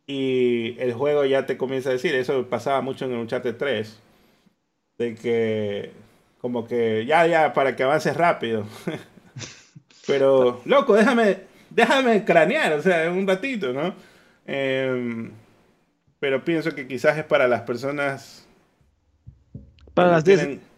y 0.07 0.77
el 0.81 0.95
juego 0.95 1.25
ya 1.27 1.47
te 1.47 1.57
comienza 1.59 1.91
a 1.91 1.93
decir, 1.93 2.15
eso 2.15 2.47
pasaba 2.49 2.81
mucho 2.81 3.05
en 3.05 3.13
el 3.13 3.19
Uncharted 3.19 3.57
3, 3.57 4.01
de 4.99 5.15
que 5.15 5.93
como 6.41 6.67
que 6.67 7.05
ya, 7.07 7.27
ya, 7.27 7.53
para 7.53 7.77
que 7.77 7.83
avances 7.85 8.17
rápido. 8.17 8.67
Pero, 10.09 10.63
loco, 10.65 10.95
déjame, 10.95 11.41
déjame 11.71 12.25
cranear, 12.25 12.73
o 12.73 12.83
sea, 12.83 13.11
un 13.11 13.27
ratito, 13.27 13.73
¿no? 13.73 13.95
Em, 14.47 15.31
pero 16.19 16.43
pienso 16.45 16.75
que 16.75 16.89
quizás 16.89 17.19
es 17.19 17.25
para 17.25 17.47
las 17.47 17.63
personas... 17.63 18.47
Para, 19.95 20.11
las 20.13 20.25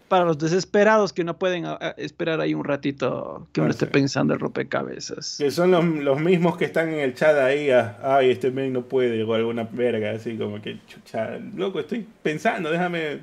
para 0.09 0.25
los 0.25 0.39
desesperados 0.39 1.13
que 1.13 1.23
no 1.23 1.39
pueden 1.39 1.65
esperar 1.97 2.41
ahí 2.41 2.53
un 2.53 2.65
ratito 2.65 3.47
que 3.53 3.61
uno 3.61 3.71
esté 3.71 3.87
pensando 3.87 4.35
en 4.35 4.41
rompecabezas. 4.41 5.37
Que 5.39 5.53
son 5.53 5.71
los, 5.71 6.21
mismos 6.21 6.57
que 6.57 6.65
están 6.65 6.89
en 6.89 6.99
el 6.99 7.15
chat 7.15 7.37
ahí, 7.37 7.71
ay, 7.71 8.31
este 8.31 8.51
men 8.51 8.73
no 8.73 8.83
puede, 8.83 9.23
o 9.23 9.35
alguna 9.35 9.69
verga, 9.71 10.11
así 10.11 10.37
como 10.37 10.61
que, 10.61 10.79
chucha, 10.89 11.39
loco, 11.55 11.79
estoy 11.79 12.05
pensando, 12.23 12.71
déjame 12.73 13.21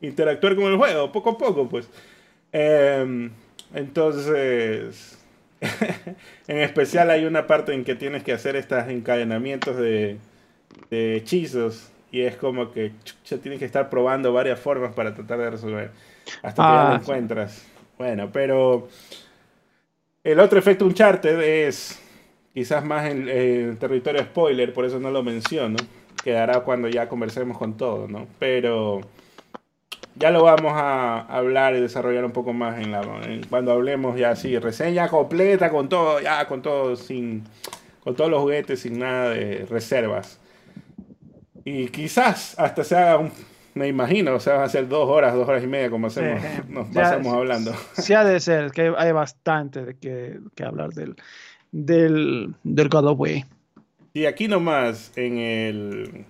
interactuar 0.00 0.56
con 0.56 0.64
el 0.64 0.76
juego, 0.76 1.12
poco 1.12 1.30
a 1.30 1.38
poco, 1.38 1.68
pues. 1.68 1.88
Em, 2.50 3.30
entonces, 3.72 5.16
en 6.48 6.58
especial 6.58 7.10
hay 7.10 7.24
una 7.24 7.46
parte 7.46 7.72
en 7.72 7.84
que 7.84 7.94
tienes 7.94 8.22
que 8.22 8.32
hacer 8.32 8.56
estos 8.56 8.88
encadenamientos 8.88 9.76
de, 9.76 10.18
hechizos 10.90 11.90
y 12.12 12.22
es 12.22 12.36
como 12.36 12.70
que 12.70 12.92
ya 13.24 13.38
tienes 13.38 13.58
que 13.58 13.64
estar 13.64 13.88
probando 13.90 14.32
varias 14.32 14.60
formas 14.60 14.94
para 14.94 15.14
tratar 15.14 15.38
de 15.38 15.50
resolver 15.50 15.90
hasta 16.42 16.62
que 16.62 16.68
ya 16.68 16.82
lo 16.84 16.88
ah, 16.90 16.98
encuentras. 17.00 17.66
Bueno, 17.98 18.30
pero 18.32 18.88
el 20.22 20.40
otro 20.40 20.58
efecto 20.58 20.84
Uncharted 20.84 21.40
es 21.40 22.00
quizás 22.52 22.84
más 22.84 23.10
en, 23.10 23.28
en, 23.28 23.76
territorio 23.76 24.22
spoiler, 24.22 24.72
por 24.72 24.84
eso 24.84 24.98
no 24.98 25.10
lo 25.10 25.22
menciono. 25.22 25.76
Quedará 26.22 26.60
cuando 26.60 26.88
ya 26.88 27.08
conversemos 27.08 27.56
con 27.58 27.76
todo, 27.76 28.08
¿no? 28.08 28.26
Pero 28.38 29.00
ya 30.18 30.30
lo 30.30 30.42
vamos 30.44 30.72
a 30.74 31.20
hablar 31.20 31.74
y 31.76 31.80
desarrollar 31.80 32.24
un 32.24 32.32
poco 32.32 32.52
más 32.52 32.78
en 32.78 32.92
la 32.92 33.02
cuando 33.50 33.72
hablemos 33.72 34.18
ya 34.18 34.30
así, 34.30 34.58
reseña 34.58 35.08
completa 35.08 35.70
con 35.70 35.88
todo, 35.88 36.20
ya 36.20 36.46
con 36.46 36.62
todo 36.62 36.96
sin 36.96 37.44
con 38.02 38.14
todos 38.14 38.30
los 38.30 38.40
juguetes 38.40 38.80
sin 38.80 38.98
nada 38.98 39.30
de 39.30 39.66
reservas. 39.68 40.38
Y 41.64 41.88
quizás 41.88 42.58
hasta 42.58 42.84
se 42.84 42.96
haga 42.96 43.18
un, 43.18 43.32
me 43.74 43.88
imagino, 43.88 44.34
o 44.34 44.40
sea, 44.40 44.54
van 44.54 44.62
a 44.62 44.68
ser 44.68 44.88
dos 44.88 45.08
horas, 45.08 45.34
dos 45.34 45.46
horas 45.48 45.62
y 45.62 45.66
media 45.66 45.90
como 45.90 46.06
hacemos, 46.06 46.40
nos 46.68 46.88
pasamos 46.88 47.34
hablando. 47.34 47.72
Sí 47.94 48.14
ha 48.14 48.24
de 48.24 48.40
ser, 48.40 48.70
que 48.70 48.94
hay 48.96 49.12
bastante 49.12 49.84
de 49.84 49.98
que, 49.98 50.38
que 50.54 50.64
hablar 50.64 50.94
del, 50.94 51.16
del, 51.72 52.54
del 52.62 52.88
God 52.88 53.06
of 53.06 53.20
War. 53.20 53.44
Y 54.14 54.24
aquí 54.24 54.48
nomás, 54.48 55.12
en 55.16 55.38
el 55.38 56.24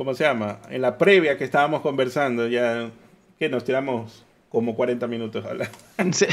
¿cómo 0.00 0.14
se 0.14 0.24
llama? 0.24 0.60
En 0.70 0.80
la 0.80 0.96
previa 0.96 1.36
que 1.36 1.44
estábamos 1.44 1.82
conversando, 1.82 2.48
ya 2.48 2.90
que 3.38 3.50
nos 3.50 3.64
tiramos 3.64 4.24
como 4.48 4.74
40 4.74 5.06
minutos 5.06 5.44
a 5.44 5.50
hablar. 5.50 5.68
Sí. 6.12 6.24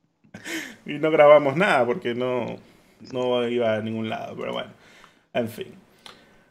y 0.86 0.94
no 0.94 1.10
grabamos 1.10 1.54
nada 1.54 1.84
porque 1.84 2.14
no, 2.14 2.56
no 3.12 3.46
iba 3.46 3.74
a 3.74 3.82
ningún 3.82 4.08
lado, 4.08 4.34
pero 4.38 4.54
bueno, 4.54 4.70
en 5.34 5.50
fin. 5.50 5.74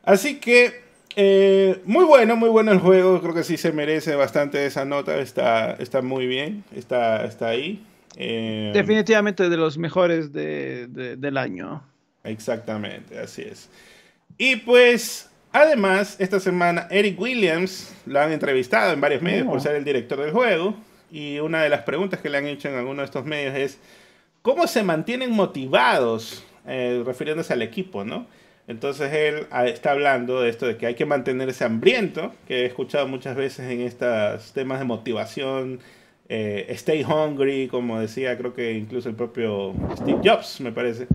Así 0.03 0.39
que 0.39 0.85
Eh, 1.15 1.81
muy 1.85 2.05
bueno, 2.05 2.35
muy 2.35 2.49
bueno 2.49 2.71
el 2.71 2.77
juego. 2.79 3.19
Creo 3.19 3.33
que 3.33 3.43
sí 3.43 3.57
se 3.57 3.71
merece 3.71 4.13
bastante 4.15 4.63
esa 4.67 4.85
nota. 4.85 5.17
Está, 5.17 5.71
está 5.79 6.03
muy 6.03 6.27
bien. 6.27 6.63
Está, 6.75 7.25
está 7.25 7.47
ahí. 7.47 7.83
Eh, 8.15 8.69
Definitivamente 8.75 9.49
de 9.49 9.57
los 9.57 9.79
mejores 9.79 10.31
del 10.31 11.37
año. 11.37 11.81
Exactamente, 12.23 13.17
así 13.17 13.41
es. 13.41 13.71
Y 14.37 14.57
pues, 14.57 15.26
además, 15.51 16.15
esta 16.19 16.39
semana 16.39 16.87
Eric 16.89 17.19
Williams 17.19 17.93
lo 18.05 18.19
han 18.19 18.31
entrevistado 18.31 18.93
en 18.93 19.01
varios 19.01 19.21
medios 19.21 19.45
por 19.45 19.57
oh. 19.57 19.59
ser 19.59 19.75
el 19.75 19.83
director 19.83 20.19
del 20.19 20.31
juego. 20.31 20.75
Y 21.11 21.39
una 21.39 21.63
de 21.63 21.69
las 21.69 21.83
preguntas 21.83 22.19
que 22.19 22.29
le 22.29 22.37
han 22.37 22.47
hecho 22.47 22.67
en 22.67 22.75
alguno 22.75 23.01
de 23.01 23.05
estos 23.05 23.25
medios 23.25 23.55
es, 23.55 23.79
¿cómo 24.41 24.67
se 24.67 24.83
mantienen 24.83 25.31
motivados? 25.31 26.43
Eh, 26.69 27.01
refiriéndose 27.05 27.53
al 27.53 27.61
equipo, 27.61 28.03
¿no? 28.03 28.27
Entonces 28.67 29.13
él 29.13 29.47
ah, 29.51 29.65
está 29.65 29.91
hablando 29.91 30.41
de 30.41 30.49
esto 30.49 30.67
de 30.67 30.75
que 30.75 30.85
hay 30.85 30.95
que 30.95 31.05
mantenerse 31.05 31.63
hambriento, 31.63 32.33
que 32.45 32.63
he 32.63 32.65
escuchado 32.65 33.07
muchas 33.07 33.37
veces 33.37 33.71
en 33.71 33.79
estos 33.79 34.51
temas 34.51 34.79
de 34.79 34.83
motivación, 34.83 35.79
eh, 36.27 36.65
stay 36.71 37.05
hungry, 37.05 37.69
como 37.69 38.01
decía 38.01 38.37
creo 38.37 38.53
que 38.53 38.73
incluso 38.73 39.07
el 39.07 39.15
propio 39.15 39.73
Steve 39.95 40.19
Jobs, 40.21 40.59
me 40.59 40.73
parece, 40.73 41.07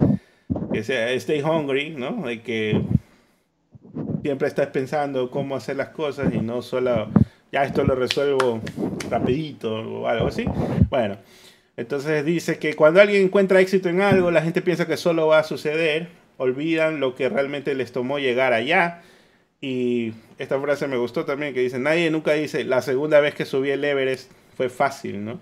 que 0.72 0.82
sea 0.82 1.12
stay 1.12 1.42
hungry, 1.42 1.90
¿no? 1.90 2.26
De 2.26 2.40
que 2.40 2.80
siempre 4.22 4.48
estás 4.48 4.68
pensando 4.68 5.30
cómo 5.30 5.56
hacer 5.56 5.76
las 5.76 5.90
cosas 5.90 6.32
y 6.32 6.38
no 6.38 6.62
solo, 6.62 7.08
ya 7.50 7.64
esto 7.64 7.84
lo 7.84 7.94
resuelvo 7.94 8.60
rapidito 9.10 9.74
o 9.74 10.06
algo 10.06 10.28
así. 10.28 10.44
Bueno, 10.88 11.18
entonces 11.76 12.24
dice 12.24 12.58
que 12.58 12.74
cuando 12.74 13.00
alguien 13.00 13.24
encuentra 13.24 13.60
éxito 13.60 13.88
en 13.88 14.00
algo, 14.00 14.30
la 14.30 14.42
gente 14.42 14.62
piensa 14.62 14.86
que 14.86 14.96
solo 14.96 15.26
va 15.26 15.40
a 15.40 15.44
suceder 15.44 16.22
olvidan 16.42 17.00
lo 17.00 17.14
que 17.14 17.28
realmente 17.28 17.74
les 17.74 17.92
tomó 17.92 18.18
llegar 18.18 18.52
allá. 18.52 19.02
Y 19.60 20.12
esta 20.38 20.60
frase 20.60 20.88
me 20.88 20.96
gustó 20.96 21.24
también, 21.24 21.54
que 21.54 21.60
dice, 21.60 21.78
nadie 21.78 22.10
nunca 22.10 22.32
dice, 22.32 22.64
la 22.64 22.82
segunda 22.82 23.20
vez 23.20 23.34
que 23.34 23.44
subí 23.44 23.70
el 23.70 23.84
Everest 23.84 24.30
fue 24.56 24.68
fácil, 24.68 25.24
¿no? 25.24 25.40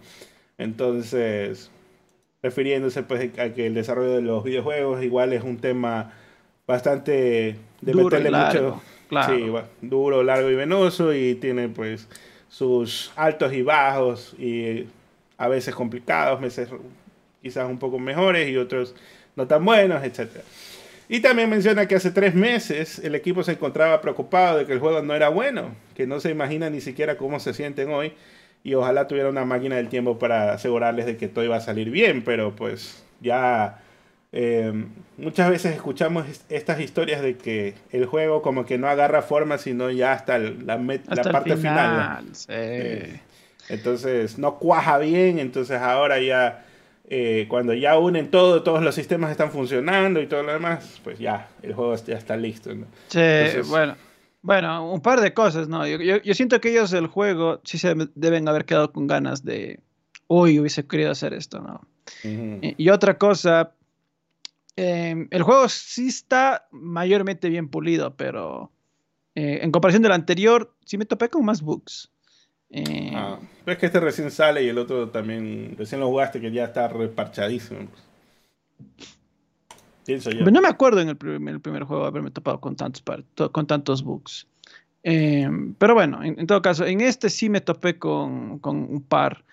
Entonces, 0.59 1.71
refiriéndose 2.43 3.03
pues 3.03 3.39
a 3.39 3.55
que 3.55 3.67
el 3.67 3.75
desarrollo 3.75 4.13
de 4.13 4.23
los 4.23 4.45
videojuegos 4.45 5.03
igual 5.03 5.33
es 5.33 5.43
un 5.43 5.59
tema 5.59 6.13
bastante 6.71 7.57
de 7.81 7.93
duro 7.93 8.05
meterle 8.05 8.31
mucho 8.31 8.81
sí, 9.27 9.53
duro, 9.81 10.23
largo 10.23 10.51
y 10.51 10.55
venoso 10.55 11.13
y 11.13 11.35
tiene 11.35 11.69
pues 11.69 12.09
sus 12.49 13.13
altos 13.17 13.53
y 13.53 13.63
bajos 13.63 14.35
y 14.39 14.87
a 15.37 15.49
veces 15.49 15.75
complicados, 15.75 16.41
veces 16.41 16.69
quizás 17.43 17.69
un 17.69 17.79
poco 17.79 17.99
mejores 17.99 18.49
y 18.49 18.57
otros 18.57 18.95
no 19.37 19.47
tan 19.47 19.65
buenos, 19.65 20.03
etcétera. 20.05 20.45
Y 21.09 21.21
también 21.21 21.51
menciona 21.51 21.87
que 21.87 21.97
hace 21.97 22.13
tres 22.13 22.35
meses 22.35 23.01
el 23.01 23.15
equipo 23.15 23.43
se 23.43 23.53
encontraba 23.53 24.01
preocupado 24.01 24.59
de 24.59 24.67
que 24.67 24.73
el 24.73 24.79
juego 24.79 25.03
no 25.03 25.15
era 25.15 25.29
bueno, 25.29 25.75
que 25.97 26.07
no 26.07 26.21
se 26.21 26.31
imagina 26.31 26.71
ni 26.71 26.81
siquiera 26.81 27.17
cómo 27.17 27.41
se 27.41 27.53
sienten 27.53 27.91
hoy 27.91 28.13
y 28.63 28.75
ojalá 28.75 29.09
tuviera 29.09 29.29
una 29.29 29.45
máquina 29.45 29.77
del 29.77 29.89
tiempo 29.89 30.19
para 30.19 30.53
asegurarles 30.53 31.07
de 31.07 31.17
que 31.17 31.27
todo 31.27 31.45
iba 31.45 31.57
a 31.57 31.61
salir 31.61 31.91
bien, 31.91 32.23
pero 32.23 32.55
pues 32.55 33.03
ya 33.21 33.83
eh, 34.33 34.73
muchas 35.17 35.51
veces 35.51 35.75
escuchamos 35.75 36.27
estas 36.49 36.81
historias 36.81 37.23
de 37.23 37.37
que 37.37 37.75
el 37.91 38.07
juego 38.07 38.43
como 38.43 38.65
que 38.65 38.79
no 38.79 38.89
agarra 38.89 39.23
forma 39.23 39.59
sino 39.59 39.91
ya 39.91 40.13
hasta, 40.13 40.39
la, 40.39 40.79
parte 41.33 41.57
final. 41.57 42.25
Eh, 42.49 43.21
entonces 43.69 44.39
no 44.39 44.59
cuaja 44.59 44.99
bien, 44.99 45.39
entonces 45.39 45.81
ahora 45.81 46.21
ya 46.21 46.65
eh, 47.09 47.47
cuando 47.49 47.75
ya 47.75 47.99
unen 47.99 48.31
todo, 48.31 48.63
todos 48.63 48.83
los 48.83 48.95
sistemas 48.95 49.33
están 49.33 49.51
funcionando 49.51 50.21
y 50.21 50.29
todo 50.29 50.45
lo 50.45 50.53
demás, 50.53 51.01
pues 51.03 51.19
ya, 51.19 51.49
el 51.63 51.75
juego 51.75 51.97
ya 51.97 52.17
está 52.17 52.37
listo. 52.37 52.71
Sí, 53.09 53.21
bueno. 53.69 53.97
Bueno, 54.43 54.91
un 54.91 55.03
par 55.03 55.21
de 55.21 55.35
cosas, 55.35 55.69
¿no? 55.69 55.87
Yo, 55.87 55.99
yo, 55.99 56.35
siento 56.35 56.63
que 56.63 56.71
ellos 56.71 56.95
el 56.95 57.09
juego 57.09 57.61
sí 57.63 57.77
se 57.77 57.95
deben 58.15 58.49
haber 58.49 58.65
quedado 58.65 58.91
con 58.91 59.07
ganas 59.07 59.45
de, 59.45 59.81
uy, 60.29 60.59
hubiese 60.59 60.87
querido 60.87 61.11
hacer 61.11 61.35
esto, 61.35 61.61
¿no? 61.61 61.87
y, 62.23 62.89
otra 62.89 63.19
cosa, 63.19 63.75
em, 64.77 65.29
el 65.31 65.43
juego 65.43 65.69
sí 65.69 66.09
está 66.09 66.67
mayormente 66.71 67.49
bien 67.49 67.69
pulido, 67.69 68.17
pero 68.17 68.71
eh, 69.35 69.61
en 69.63 69.71
comparación 69.71 70.03
del 70.03 70.13
anterior, 70.13 70.75
sí 70.85 70.99
me 70.99 71.05
topé 71.05 71.29
con 71.29 71.45
más 71.45 71.63
bugs. 71.63 72.11
Eh, 72.71 73.13
ah, 73.15 73.39
es 73.67 73.79
que 73.79 73.87
este 73.87 73.99
recién 73.99 74.31
sale 74.31 74.63
y 74.63 74.69
el 74.69 74.79
otro 74.79 75.09
también 75.09 75.75
recién 75.77 76.01
lo 76.01 76.09
jugaste 76.09 76.41
que 76.41 76.53
ya 76.53 76.65
está 76.65 76.87
reparchadísimo. 76.89 77.89
Pienso 80.07 80.31
yo. 80.31 80.45
No 80.45 80.61
me 80.61 80.69
acuerdo 80.69 81.01
en 81.01 81.09
el, 81.09 81.17
primer, 81.17 81.85
juego 81.85 82.05
haberme 82.05 82.31
topado 82.31 82.61
con 82.61 82.77
tantos, 82.77 83.03
con 83.53 83.67
tantos 83.67 84.03
bugs. 84.03 84.47
Eh, 85.03 85.49
pero 85.79 85.95
bueno, 85.95 86.23
en, 86.23 86.47
todo 86.47 86.63
caso, 86.63 86.85
en 86.85 87.01
este 87.01 87.31
sí 87.31 87.49
me 87.49 87.61
topé 87.61 87.99
con, 87.99 88.61
un 88.63 89.05
par. 89.07 89.45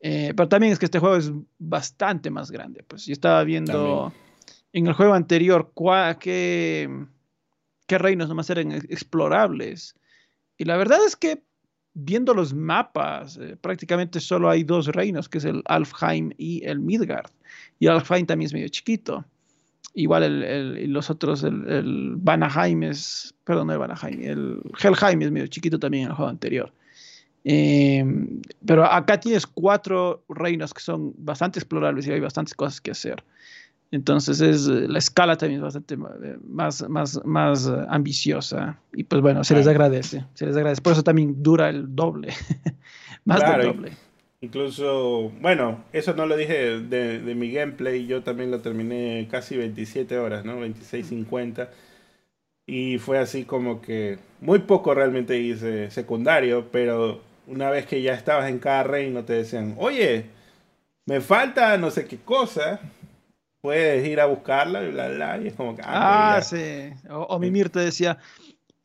Eh, 0.00 0.32
pero 0.36 0.48
también 0.48 0.72
es 0.72 0.78
que 0.78 0.84
este 0.84 0.98
juego 0.98 1.16
es 1.16 1.32
bastante 1.58 2.30
más 2.30 2.50
grande. 2.50 2.82
Pues 2.86 3.06
yo 3.06 3.12
estaba 3.12 3.42
viendo 3.44 4.12
en 4.74 4.88
el 4.88 4.92
juego 4.92 5.14
anterior 5.14 5.72
qué, 6.20 6.90
qué 7.86 7.98
reinos 7.98 8.28
nomás 8.28 8.50
eran 8.50 8.72
explorables. 8.72 9.94
Y 10.58 10.64
la 10.64 10.76
verdad 10.76 10.98
es 11.06 11.14
que 11.14 11.42
viendo 11.94 12.34
los 12.34 12.52
mapas, 12.52 13.38
eh, 13.40 13.56
prácticamente 13.60 14.18
solo 14.18 14.50
hay 14.50 14.64
dos 14.64 14.88
reinos, 14.88 15.28
que 15.28 15.38
es 15.38 15.44
el 15.44 15.62
Alfheim 15.66 16.32
y 16.36 16.64
el 16.66 16.80
Midgard. 16.80 17.30
Y 17.78 17.86
Alfheim 17.86 18.26
también 18.26 18.46
es 18.46 18.52
medio 18.52 18.68
chiquito. 18.68 19.24
Igual 19.94 20.24
el, 20.42 20.92
los 20.92 21.08
otros, 21.08 21.44
el, 21.44 21.68
el, 21.68 22.14
Vanaheim 22.16 22.82
es, 22.82 23.32
perdón, 23.44 23.70
el 23.70 23.78
Vanaheim, 23.78 24.22
el 24.22 24.60
Helheim 24.82 25.22
es 25.22 25.30
medio 25.30 25.46
chiquito 25.46 25.78
también 25.78 26.04
en 26.04 26.10
el 26.10 26.16
juego 26.16 26.30
anterior. 26.30 26.72
Em, 27.44 28.42
pero 28.66 28.84
acá 28.84 29.20
tienes 29.20 29.46
cuatro 29.46 30.24
reinos 30.28 30.74
que 30.74 30.80
son 30.80 31.14
bastante 31.16 31.60
explorables 31.60 32.08
y 32.08 32.10
hay 32.10 32.18
bastantes 32.18 32.54
cosas 32.54 32.80
que 32.80 32.90
hacer. 32.90 33.22
Entonces 33.94 34.40
es, 34.40 34.66
la 34.66 34.98
escala 34.98 35.36
también 35.36 35.60
es 35.60 35.62
bastante 35.62 35.94
eh, 35.94 36.36
más, 36.48 36.88
más, 36.88 37.24
más 37.24 37.68
eh, 37.68 37.86
ambiciosa. 37.88 38.76
Y 38.92 39.04
pues 39.04 39.22
bueno, 39.22 39.44
se 39.44 39.54
les 39.54 39.68
agradece. 39.68 40.24
Se 40.34 40.46
les 40.46 40.56
agradece. 40.56 40.82
Por 40.82 40.94
eso 40.94 41.04
también 41.04 41.44
dura 41.44 41.68
el 41.68 41.94
doble. 41.94 42.34
más 43.24 43.40
del 43.40 43.68
doble. 43.68 43.92
Incluso, 44.40 45.30
bueno, 45.40 45.84
eso 45.92 46.12
no 46.12 46.26
lo 46.26 46.36
dije 46.36 46.80
de, 46.80 47.20
de, 47.20 47.34
mi 47.36 47.52
gameplay. 47.52 48.04
Yo 48.04 48.24
también 48.24 48.50
lo 48.50 48.60
terminé 48.60 49.28
casi 49.30 49.56
27 49.56 50.18
horas, 50.18 50.44
¿no? 50.44 50.60
26.50. 50.60 51.68
Y 52.66 52.98
fue 52.98 53.20
así 53.20 53.44
como 53.44 53.80
que 53.80 54.18
muy 54.40 54.58
poco 54.58 54.92
realmente 54.92 55.38
hice 55.38 55.92
secundario, 55.92 56.66
pero 56.72 57.20
una 57.46 57.70
vez 57.70 57.86
que 57.86 58.02
ya 58.02 58.14
estabas 58.14 58.50
en 58.50 58.58
cada 58.58 58.82
reino 58.82 59.24
te 59.24 59.34
decían, 59.34 59.76
oye, 59.78 60.26
me 61.06 61.20
falta 61.20 61.76
no 61.78 61.92
sé 61.92 62.06
qué 62.06 62.16
cosa 62.16 62.80
puedes 63.64 64.06
ir 64.06 64.20
a 64.20 64.26
buscarla 64.26 64.82
y 64.82 64.90
bla, 64.90 65.08
bla, 65.08 65.38
y 65.38 65.46
es 65.46 65.54
como 65.54 65.74
que... 65.74 65.80
Ah, 65.82 66.36
ah 66.36 66.42
sí. 66.42 66.90
O, 67.08 67.38
Mimir 67.38 67.70
te 67.70 67.80
decía, 67.80 68.18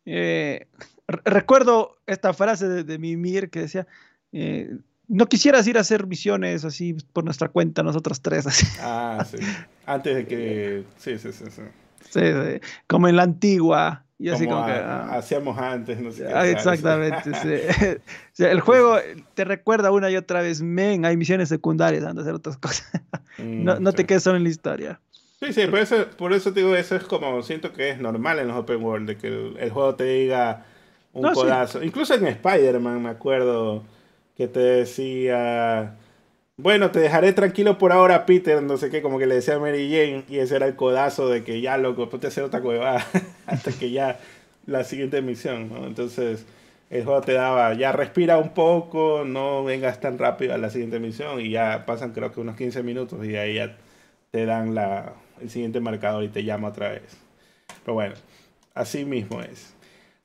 eh, 0.06 0.68
recuerdo 1.06 1.98
esta 2.08 2.34
frase 2.34 2.86
de, 2.86 2.98
Mimir 2.98 3.50
que 3.50 3.60
decía, 3.60 3.88
eh, 4.32 4.78
no 5.10 5.26
quisieras 5.26 5.68
ir 5.68 5.78
a 5.78 5.82
hacer 5.82 6.08
misiones 6.08 6.64
así 6.64 6.96
por 7.12 7.26
nuestra 7.26 7.50
cuenta, 7.50 7.84
nosotros 7.84 8.22
tres. 8.22 8.48
Así. 8.48 8.68
Ah, 8.80 9.26
sí. 9.30 9.40
Antes 9.86 10.16
de 10.16 10.26
que... 10.26 10.86
Sí, 10.98 11.18
sí, 11.18 11.34
sí, 11.34 11.44
sí. 11.50 11.62
Sí, 12.10 12.22
sí. 12.22 12.62
Como 12.88 13.10
en 13.10 13.18
la 13.18 13.24
antigua. 13.24 14.06
Y 14.22 14.28
así 14.28 14.46
como, 14.46 14.66
que, 14.66 14.74
ah. 14.74 15.12
hacíamos 15.14 15.58
antes, 15.58 15.98
no 16.02 16.12
sé. 16.12 16.28
Ah, 16.28 16.46
exactamente, 16.46 17.32
sí. 17.36 17.98
el 18.44 18.60
juego 18.60 18.98
te 19.34 19.46
recuerda 19.46 19.92
una 19.92 20.12
y 20.12 20.18
otra 20.18 20.42
vez, 20.42 20.62
men, 20.62 21.06
hay 21.06 21.16
misiones 21.16 21.48
secundarias, 21.48 22.04
anda 22.04 22.22
a 22.22 22.24
hacer 22.24 22.36
otras 22.36 22.58
cosas. 22.58 22.92
Mm, 23.40 23.64
no, 23.64 23.80
no 23.80 23.94
te 23.94 24.06
quedes 24.06 24.24
solo 24.24 24.36
en 24.36 24.44
la 24.44 24.50
historia. 24.50 25.00
Sí, 25.40 25.54
sí, 25.54 25.66
por 25.68 25.80
eso, 25.80 26.08
por 26.18 26.34
eso 26.34 26.52
te 26.52 26.60
digo, 26.60 26.76
eso 26.76 26.98
es 26.98 27.06
como, 27.06 27.42
siento 27.42 27.72
que 27.72 27.92
es 27.92 27.98
normal 27.98 28.38
en 28.40 28.50
los 28.50 28.58
open 28.58 28.84
world, 28.84 29.08
de 29.08 29.16
que 29.16 29.28
el, 29.28 29.70
juego 29.70 29.96
te 29.96 30.04
diga 30.04 30.66
un 31.14 31.32
codazo. 31.32 31.82
Incluso 31.82 32.16
en 32.16 32.28
Spider-Man 32.28 33.02
me 33.02 33.08
acuerdo 33.08 33.86
que 34.36 34.50
te 34.50 34.60
decía 34.60 35.96
bueno, 36.62 36.92
te 36.92 37.00
dejaré 37.00 37.32
tranquilo 37.32 37.78
por 37.78 37.94
ahora, 37.94 38.26
Peter, 38.26 38.62
no 38.62 38.76
sé 38.76 38.90
qué, 38.90 39.02
como 39.02 39.18
que 39.18 39.26
le 39.26 39.36
decía 39.36 39.56
a 39.56 39.60
Mary 39.60 39.90
Jane, 39.90 40.26
y 40.28 40.40
ese 40.40 40.58
era 40.58 40.68
el 40.68 40.76
codazo 40.76 41.30
de 41.30 41.44
que 41.44 41.62
ya, 41.62 41.78
loco, 41.78 42.10
a 42.12 42.28
hacer 42.28 42.44
otra 42.44 42.60
cueva 42.60 42.98
hasta 43.46 43.72
que 43.72 43.92
ya 43.92 44.20
la 44.66 44.84
siguiente 44.84 45.22
misión, 45.22 45.70
¿no? 45.70 45.88
Entonces, 45.88 46.46
el 46.90 47.06
juego 47.06 47.22
te 47.22 47.32
daba, 47.32 47.74
ya 47.76 47.94
respira 47.94 48.38
un 48.38 48.54
poco, 48.54 49.24
no 49.26 49.64
vengas 49.64 50.02
tan 50.02 50.18
rápido 50.18 50.54
a 50.54 50.58
la 50.58 50.70
siguiente 50.70 51.00
misión, 51.00 51.40
y 51.40 51.50
ya 51.50 51.86
pasan 51.86 52.12
creo 52.12 52.34
que 52.34 52.42
unos 52.42 52.58
15 52.58 52.84
minutos, 52.84 53.26
y 53.26 53.38
ahí 53.38 53.56
ya 53.56 53.78
te 54.32 54.46
dan 54.46 54.76
la, 54.76 55.14
el 55.42 55.50
siguiente 55.50 55.80
marcador 55.80 56.26
y 56.26 56.28
te 56.28 56.44
llama 56.44 56.68
otra 56.68 56.90
vez. 56.90 57.18
Pero 57.86 57.94
bueno, 57.94 58.16
así 58.74 59.06
mismo 59.06 59.42
es. 59.42 59.74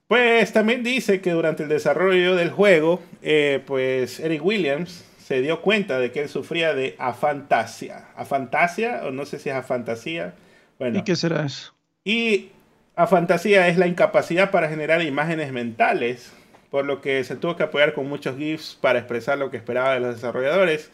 Pues 0.09 0.53
también 0.53 0.83
dice 0.83 1.21
que 1.21 1.31
durante 1.31 1.63
el 1.63 1.69
desarrollo 1.69 2.35
del 2.35 2.51
juego, 2.51 3.01
eh, 3.23 3.63
pues 3.67 4.19
Eric 4.19 4.45
Williams, 4.45 5.05
se 5.25 5.41
dio 5.41 5.63
cuenta 5.63 5.99
de 5.99 6.13
que 6.13 6.21
él 6.21 6.29
sufría 6.29 6.75
de 6.75 6.97
afantasia. 6.99 8.09
Afantasia, 8.15 9.01
o 9.05 9.11
no 9.11 9.25
sé 9.25 9.39
si 9.39 9.49
es 9.49 9.55
afantasía. 9.55 10.35
Bueno, 10.79 10.99
¿Y 10.99 11.03
qué 11.03 11.17
será 11.17 11.47
eso? 11.47 11.73
Y 12.05 12.51
a 12.95 13.07
fantasía 13.07 13.69
es 13.69 13.79
la 13.79 13.87
incapacidad 13.87 14.51
para 14.51 14.69
generar 14.69 15.01
imágenes 15.01 15.51
mentales, 15.51 16.31
por 16.71 16.85
lo 16.85 17.01
que 17.01 17.25
se 17.25 17.37
tuvo 17.37 17.57
que 17.57 17.63
apoyar 17.63 17.95
con 17.95 18.07
muchos 18.07 18.37
GIFs 18.37 18.77
para 18.79 18.99
expresar 18.99 19.39
lo 19.39 19.51
que 19.51 19.57
esperaba 19.57 19.95
de 19.95 20.01
los 20.01 20.17
desarrolladores. 20.17 20.91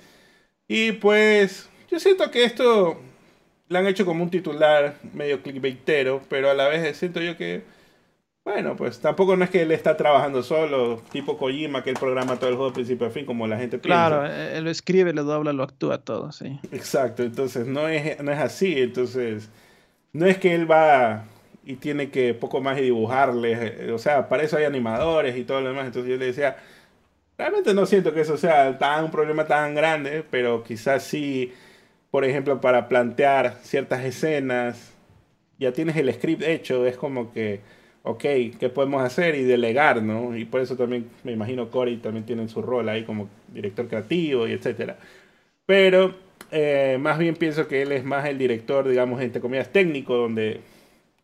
Y 0.69 0.93
pues 0.93 1.69
yo 1.91 1.99
siento 1.99 2.31
que 2.31 2.45
esto 2.45 3.01
lo 3.69 3.79
han 3.81 3.89
hecho 3.89 4.07
como 4.07 4.23
un 4.23 4.31
titular 4.31 4.95
medio 5.13 5.43
clickbaitero, 5.43 6.23
pero 6.29 6.51
a 6.51 6.55
la 6.55 6.69
vez 6.69 6.97
siento 6.97 7.21
yo 7.21 7.37
que, 7.37 7.65
bueno, 8.45 8.77
pues 8.77 9.01
tampoco 9.01 9.37
no 9.37 9.45
es 9.45 9.51
que 9.51 9.63
él 9.63 9.73
está 9.73 9.97
trabajando 9.97 10.43
solo, 10.43 11.03
tipo 11.13 11.37
Kojima, 11.37 11.83
que 11.83 11.91
él 11.91 11.97
programa 11.99 12.37
todo 12.37 12.51
el 12.51 12.57
juego 12.57 12.71
de 12.71 12.75
principio 12.75 13.07
a 13.07 13.11
fin, 13.11 13.27
como 13.27 13.47
la 13.47 13.59
gente 13.59 13.79
piensa. 13.79 14.09
Claro, 14.09 14.27
él 14.27 14.65
lo 14.65 14.71
escribe, 14.71 15.13
lo 15.13 15.25
dobla, 15.25 15.53
lo 15.53 15.63
actúa 15.63 15.99
todo, 15.99 16.33
sí. 16.33 16.59
Exacto, 16.73 17.23
entonces 17.23 17.67
no 17.67 17.89
es, 17.89 18.21
no 18.23 18.33
es 18.33 18.39
así, 18.39 18.81
entonces 18.81 19.51
no 20.13 20.27
es 20.27 20.39
que 20.39 20.55
él 20.55 20.71
va 20.71 21.25
y 21.65 21.77
tiene 21.77 22.11
que 22.11 22.35
poco 22.35 22.61
más 22.61 22.77
dibujarles, 22.77 23.91
o 23.91 23.99
sea, 23.99 24.29
para 24.29 24.43
eso 24.43 24.57
hay 24.57 24.65
animadores 24.65 25.37
y 25.37 25.45
todo 25.45 25.61
lo 25.61 25.69
demás, 25.69 25.87
entonces 25.87 26.11
yo 26.11 26.17
le 26.17 26.27
decía, 26.27 26.57
realmente 27.37 27.75
no 27.75 27.87
siento 27.87 28.13
que 28.15 28.23
eso 28.23 28.37
sea 28.37 28.79
tan 28.79 29.05
un 29.05 29.11
problema 29.11 29.47
tan 29.47 29.75
grande, 29.75 30.25
pero 30.29 30.65
quizás 30.65 31.03
sí 31.03 31.53
por 32.11 32.25
ejemplo, 32.25 32.61
para 32.61 32.89
plantear 32.89 33.59
ciertas 33.63 34.05
escenas, 34.05 34.93
ya 35.59 35.73
tienes 35.73 35.97
el 35.97 36.13
script 36.13 36.43
hecho, 36.43 36.87
es 36.87 36.97
como 36.97 37.33
que, 37.33 37.61
ok, 38.03 38.23
¿qué 38.59 38.71
podemos 38.75 39.03
hacer? 39.03 39.35
Y 39.35 39.45
delegar, 39.45 40.03
¿no? 40.03 40.37
Y 40.37 40.45
por 40.45 40.61
eso 40.61 40.77
también 40.77 41.11
me 41.25 41.33
imagino 41.33 41.71
Cory 41.71 41.99
también 41.99 42.25
tiene 42.27 42.49
su 42.49 42.63
rol 42.63 42.89
ahí 42.89 43.05
como 43.05 43.29
director 43.49 43.89
creativo 43.89 44.49
y 44.49 44.53
etcétera. 44.53 44.99
Pero 45.67 46.15
eh, 46.51 46.99
más 47.01 47.19
bien 47.19 47.37
pienso 47.37 47.69
que 47.69 47.83
él 47.83 47.93
es 47.93 48.05
más 48.05 48.27
el 48.27 48.39
director, 48.39 48.89
digamos, 48.89 49.21
entre 49.23 49.41
comillas, 49.41 49.71
técnico, 49.73 50.17
donde 50.17 50.61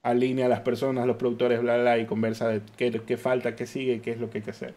alinea 0.02 0.46
a 0.46 0.48
las 0.48 0.60
personas, 0.60 1.06
los 1.06 1.16
productores, 1.16 1.60
bla, 1.60 1.78
bla, 1.78 1.98
y 1.98 2.06
conversa 2.06 2.48
de 2.48 2.62
qué, 2.76 2.92
qué 3.06 3.16
falta, 3.16 3.56
qué 3.56 3.66
sigue, 3.66 4.00
qué 4.00 4.12
es 4.12 4.20
lo 4.20 4.30
que 4.30 4.38
hay 4.38 4.44
que 4.44 4.50
hacer. 4.50 4.74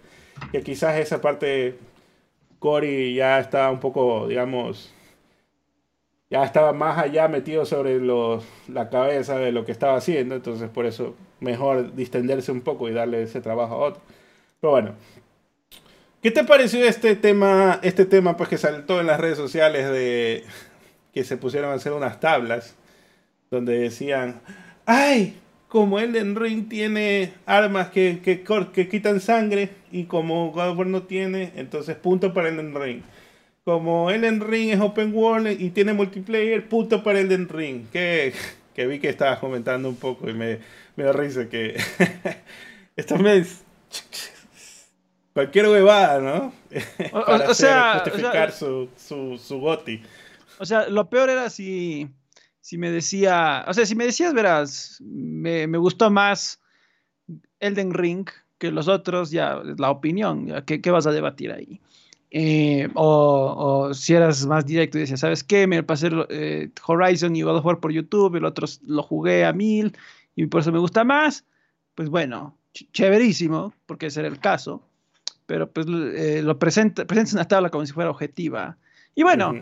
Que 0.51 0.61
quizás 0.63 0.97
esa 0.99 1.21
parte, 1.21 1.75
Cory 2.59 3.13
ya 3.15 3.39
está 3.39 3.69
un 3.71 3.79
poco, 3.79 4.27
digamos, 4.27 4.93
ya 6.29 6.43
estaba 6.43 6.73
más 6.73 6.97
allá 6.97 7.27
metido 7.27 7.65
sobre 7.65 7.99
los, 7.99 8.45
la 8.67 8.89
cabeza 8.89 9.37
de 9.37 9.51
lo 9.51 9.65
que 9.65 9.71
estaba 9.71 9.95
haciendo, 9.97 10.35
entonces 10.35 10.69
por 10.69 10.85
eso 10.85 11.15
mejor 11.39 11.95
distenderse 11.95 12.51
un 12.51 12.61
poco 12.61 12.89
y 12.89 12.93
darle 12.93 13.23
ese 13.23 13.41
trabajo 13.41 13.75
a 13.75 13.77
otro. 13.77 14.01
Pero 14.59 14.71
bueno, 14.71 14.95
¿qué 16.21 16.31
te 16.31 16.43
pareció 16.43 16.83
este 16.85 17.15
tema, 17.15 17.79
este 17.83 18.05
tema 18.05 18.37
pues 18.37 18.49
que 18.49 18.57
saltó 18.57 18.99
en 18.99 19.07
las 19.07 19.19
redes 19.19 19.37
sociales 19.37 19.89
de 19.89 20.43
que 21.13 21.23
se 21.23 21.37
pusieron 21.37 21.71
a 21.71 21.75
hacer 21.75 21.93
unas 21.93 22.19
tablas 22.19 22.75
donde 23.51 23.79
decían, 23.79 24.41
ay, 24.85 25.37
como 25.67 25.99
Elden 25.99 26.35
Ring 26.35 26.67
tiene 26.67 27.33
armas 27.45 27.89
que, 27.89 28.19
que, 28.23 28.43
que 28.73 28.89
quitan 28.89 29.19
sangre 29.19 29.69
y 29.91 30.05
como 30.05 30.51
God 30.51 30.69
of 30.69 30.77
War 30.77 30.87
no 30.87 31.03
tiene, 31.03 31.53
entonces 31.55 31.95
punto 31.95 32.33
para 32.33 32.49
Elden 32.49 32.75
Ring 32.75 33.01
como 33.69 34.09
Elden 34.09 34.41
Ring 34.41 34.71
es 34.71 34.79
open 34.79 35.13
world 35.13 35.61
y 35.61 35.69
tiene 35.69 35.93
multiplayer, 35.93 36.67
puto 36.67 37.03
para 37.03 37.19
Elden 37.19 37.47
Ring. 37.47 37.85
Que, 37.91 38.33
que 38.73 38.87
vi 38.87 38.97
que 38.97 39.09
estabas 39.09 39.37
comentando 39.37 39.87
un 39.89 39.95
poco 39.95 40.27
y 40.27 40.33
me, 40.33 40.57
me 40.99 41.05
da 41.05 41.13
risa 41.13 41.47
que 41.47 41.77
esta 42.97 43.15
vez 43.15 43.63
cualquier 45.33 45.69
huevada, 45.69 46.19
¿no? 46.19 46.53
para 47.25 47.49
o, 47.49 47.53
sea, 47.53 48.01
justificar 48.03 48.51
su, 48.51 48.89
su, 48.97 49.37
su 49.37 49.59
goti. 49.61 50.01
O 50.59 50.65
sea, 50.65 50.89
lo 50.89 51.09
peor 51.09 51.29
era 51.29 51.49
si, 51.49 52.09
si 52.59 52.77
me 52.77 52.91
decía, 52.91 53.63
o 53.65 53.73
sea, 53.73 53.85
si 53.85 53.95
me 53.95 54.03
decías, 54.03 54.33
verás, 54.33 54.97
me, 54.99 55.67
me 55.67 55.77
gustó 55.77 56.11
más 56.11 56.59
Elden 57.61 57.93
Ring 57.93 58.27
que 58.57 58.69
los 58.69 58.89
otros, 58.89 59.31
ya 59.31 59.61
la 59.77 59.91
opinión, 59.91 60.47
ya, 60.47 60.65
¿qué, 60.65 60.81
¿qué 60.81 60.91
vas 60.91 61.07
a 61.07 61.13
debatir 61.13 61.53
ahí? 61.53 61.79
Eh, 62.31 62.89
o, 62.93 63.91
si 63.93 64.15
eras 64.15 64.45
más 64.45 64.65
directo 64.65 64.97
y 64.97 65.01
decías, 65.01 65.21
¿sabes 65.21 65.45
qué? 65.45 65.65
Me 65.65 65.81
pasé 65.81 66.09
eh, 66.29 66.69
Horizon 66.85 67.37
y 67.37 67.41
God 67.41 67.57
of 67.57 67.65
War 67.65 67.79
por 67.79 67.93
YouTube, 67.93 68.35
el 68.35 68.43
otro 68.43 68.67
lo 68.85 69.01
jugué 69.01 69.45
a 69.45 69.53
mil 69.53 69.95
y 70.43 70.47
por 70.47 70.61
eso 70.61 70.71
me 70.71 70.79
gusta 70.79 71.03
más. 71.03 71.45
Pues 71.95 72.09
bueno, 72.09 72.57
chéverísimo, 72.73 73.73
porque 73.85 74.07
ese 74.07 74.21
era 74.21 74.29
el 74.29 74.39
caso. 74.39 74.81
Pero 75.45 75.69
pues 75.71 75.87
eh, 75.89 76.41
lo 76.43 76.57
presenta, 76.59 77.05
presenta 77.05 77.33
una 77.33 77.47
tabla 77.47 77.69
como 77.69 77.85
si 77.85 77.91
fuera 77.91 78.09
objetiva. 78.09 78.77
Y 79.15 79.23
bueno, 79.23 79.53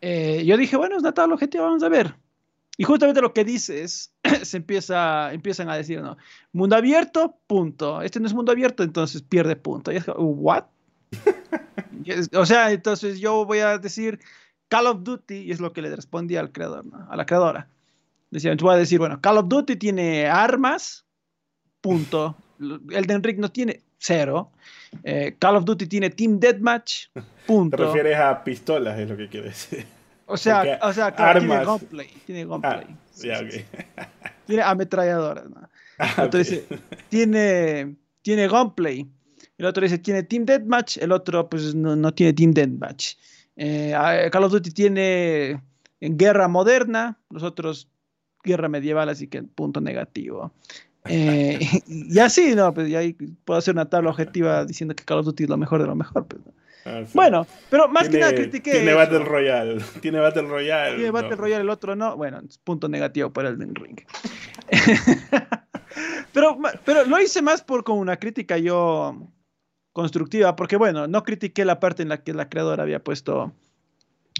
yo 0.00 0.56
dije, 0.56 0.76
bueno, 0.76 0.96
es 0.96 1.02
una 1.02 1.12
tabla 1.12 1.34
objetiva, 1.34 1.64
vamos 1.64 1.82
a 1.82 1.88
ver. 1.88 2.14
Y 2.76 2.84
justamente 2.84 3.20
lo 3.20 3.32
que 3.32 3.44
dices, 3.44 4.12
se 4.42 4.56
empieza, 4.56 5.32
empiezan 5.32 5.68
a 5.68 5.76
decir, 5.76 6.00
¿no? 6.00 6.16
Mundo 6.52 6.76
abierto, 6.76 7.36
punto. 7.46 8.02
Este 8.02 8.18
no 8.18 8.26
es 8.26 8.34
mundo 8.34 8.52
abierto, 8.52 8.82
entonces 8.82 9.22
pierde 9.22 9.56
punto. 9.56 9.92
Y 9.92 9.96
es, 9.96 10.04
¿what? 10.16 10.64
o 12.34 12.46
sea, 12.46 12.72
entonces 12.72 13.20
yo 13.20 13.44
voy 13.44 13.58
a 13.58 13.78
decir 13.78 14.20
Call 14.68 14.86
of 14.86 15.02
Duty 15.04 15.34
y 15.34 15.52
es 15.52 15.60
lo 15.60 15.72
que 15.72 15.82
le 15.82 15.94
respondí 15.94 16.36
al 16.36 16.50
creador, 16.50 16.84
a 17.08 17.16
la 17.16 17.26
creadora. 17.26 17.68
Decía, 18.34 18.52
voy 18.58 18.74
a 18.74 18.78
decir, 18.78 18.98
bueno, 18.98 19.20
Call 19.20 19.38
of 19.38 19.46
Duty 19.46 19.76
tiene 19.76 20.26
armas, 20.26 21.06
punto. 21.80 22.34
Elden 22.90 23.22
Ring 23.22 23.38
no 23.38 23.48
tiene 23.52 23.80
cero. 23.96 24.50
Eh, 25.04 25.36
Call 25.38 25.54
of 25.54 25.64
Duty 25.64 25.86
tiene 25.86 26.10
Team 26.10 26.40
Deathmatch, 26.40 27.10
punto. 27.46 27.76
Te 27.76 27.84
refieres 27.84 28.18
a 28.18 28.42
pistolas, 28.42 28.98
es 28.98 29.08
lo 29.08 29.16
que 29.16 29.28
quiero 29.28 29.46
decir. 29.46 29.86
O 30.26 30.36
sea, 30.36 30.80
o 30.82 30.92
sea 30.92 31.14
tiene 31.14 31.64
gunplay. 31.64 32.08
Tiene 32.26 32.44
gunplay. 32.44 32.96
Ah, 33.30 33.40
tiene 34.46 34.62
ametralladoras. 34.62 35.44
Ah, 36.00 36.24
entonces, 36.24 36.64
tiene, 37.08 37.94
tiene 38.20 38.48
gunplay. 38.48 39.06
El 39.58 39.66
otro 39.66 39.84
dice 39.84 39.98
tiene 39.98 40.24
Team 40.24 40.44
Deathmatch, 40.44 40.96
el 40.96 41.12
otro 41.12 41.48
pues 41.48 41.72
no, 41.76 42.12
tiene 42.12 42.32
Team 42.32 42.50
Deathmatch. 42.50 43.14
Eh, 43.54 44.28
Call 44.32 44.42
of 44.42 44.50
Duty 44.50 44.72
tiene 44.72 45.62
guerra 46.00 46.48
moderna, 46.48 47.16
los 47.30 47.44
otros 47.44 47.88
guerra 48.44 48.68
medieval, 48.68 49.08
así 49.08 49.26
que 49.26 49.42
punto 49.42 49.80
negativo. 49.80 50.52
Eh, 51.06 51.58
y 51.86 52.18
así, 52.18 52.54
¿no? 52.54 52.72
Pues 52.72 52.88
ya 52.88 53.00
puedo 53.44 53.58
hacer 53.58 53.74
una 53.74 53.88
tabla 53.88 54.10
objetiva 54.10 54.64
diciendo 54.64 54.94
que 54.94 55.04
Call 55.04 55.18
of 55.18 55.26
Duty 55.26 55.44
es 55.44 55.50
lo 55.50 55.56
mejor 55.56 55.80
de 55.80 55.86
lo 55.86 55.94
mejor. 55.94 56.26
Pues, 56.26 56.42
ah, 56.86 57.02
Bueno, 57.12 57.46
pero 57.70 57.88
más 57.88 58.08
que 58.08 58.18
nada 58.18 58.34
critiqué. 58.34 58.70
Tiene 58.72 58.94
Battle 58.94 59.20
Royale. 59.20 59.82
Tiene 60.00 60.20
Battle 60.20 60.42
Royale. 60.42 60.96
Tiene 60.96 61.10
Battle 61.10 61.36
Royale, 61.36 61.62
el 61.62 61.70
otro 61.70 61.96
no. 61.96 62.16
Bueno, 62.16 62.40
punto 62.64 62.88
negativo 62.88 63.30
para 63.32 63.48
el 63.48 63.58
Ring. 63.58 64.00
pero, 66.32 66.58
pero 66.84 67.04
lo 67.04 67.20
hice 67.20 67.42
más 67.42 67.62
por 67.62 67.84
como 67.84 68.00
una 68.00 68.16
crítica 68.18 68.56
yo 68.58 69.16
constructiva, 69.92 70.56
porque 70.56 70.76
bueno, 70.76 71.06
no 71.06 71.22
critiqué 71.22 71.64
la 71.64 71.78
parte 71.80 72.02
en 72.02 72.08
la 72.08 72.22
que 72.22 72.34
la 72.34 72.48
creadora 72.48 72.82
había 72.82 73.02
puesto 73.02 73.52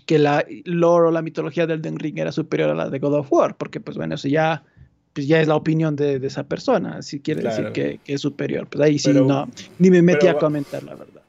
que 0.07 0.19
la 0.19 0.45
lore 0.65 1.09
o 1.09 1.11
la 1.11 1.23
mitología 1.23 1.67
del 1.67 1.83
Den 1.83 1.99
Ring 1.99 2.19
era 2.19 2.33
superior 2.33 2.71
a 2.71 2.75
la 2.75 2.91
de 2.91 2.99
God 2.99 3.15
of 3.15 3.33
War, 3.33 3.57
porque 3.57 3.81
pues 3.81 3.97
bueno, 3.97 4.15
eso 4.15 4.29
ya, 4.29 4.65
pues 5.13 5.27
ya 5.27 5.41
es 5.41 5.49
la 5.49 5.57
opinión 5.57 5.97
de, 5.97 6.17
esa 6.17 6.45
persona, 6.45 7.03
si 7.03 7.21
quiere 7.21 7.43
decir 7.43 7.73
que, 7.73 8.01
es 8.07 8.21
superior, 8.21 8.67
pues 8.67 8.85
ahí 8.85 8.99
sí 8.99 9.13
no, 9.13 9.49
ni 9.79 9.91
me 9.91 10.03
metí 10.03 10.27
a 10.27 10.35
comentar 10.35 10.83
la 10.83 10.95
verdad. 10.95 11.23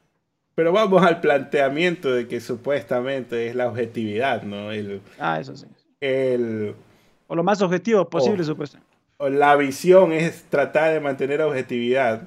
Pero 0.54 0.72
vamos 0.72 1.02
al 1.02 1.20
planteamiento 1.20 2.10
de 2.10 2.26
que 2.26 2.40
supuestamente 2.40 3.48
es 3.48 3.54
la 3.54 3.68
objetividad, 3.68 4.42
¿no? 4.42 4.72
El, 4.72 5.02
ah, 5.18 5.38
eso 5.38 5.54
sí. 5.54 5.66
El, 6.00 6.74
o 7.26 7.34
lo 7.34 7.44
más 7.44 7.60
objetivo 7.60 8.08
posible, 8.08 8.42
supuestamente. 8.42 8.90
O 9.18 9.28
la 9.28 9.54
visión 9.56 10.12
es 10.12 10.44
tratar 10.44 10.92
de 10.92 11.00
mantener 11.00 11.42
objetividad 11.42 12.22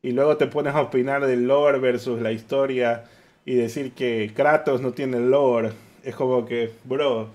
y 0.00 0.12
luego 0.12 0.36
te 0.36 0.46
pones 0.46 0.74
a 0.74 0.80
opinar 0.80 1.26
del 1.26 1.48
lore 1.48 1.80
versus 1.80 2.20
la 2.20 2.30
historia 2.30 3.04
y 3.46 3.54
decir 3.54 3.92
que 3.92 4.32
Kratos 4.34 4.82
no 4.82 4.92
tiene 4.92 5.20
lore, 5.20 5.70
es 6.02 6.14
como 6.14 6.44
que, 6.44 6.72
bro, 6.84 7.30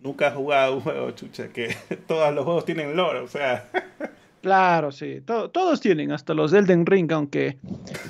nunca 0.00 0.26
has 0.26 0.34
jugado 0.34 0.74
un 0.74 0.80
juego, 0.82 1.10
chucha, 1.12 1.48
que 1.48 1.74
todos 2.06 2.34
los 2.34 2.44
juegos 2.44 2.64
tienen 2.66 2.94
lore, 2.94 3.20
o 3.20 3.28
sea. 3.28 3.70
Claro, 4.42 4.90
sí, 4.90 5.22
todos 5.24 5.80
tienen, 5.80 6.10
hasta 6.10 6.34
los 6.34 6.52
Elden 6.52 6.84
Ring, 6.84 7.10
aunque 7.12 7.58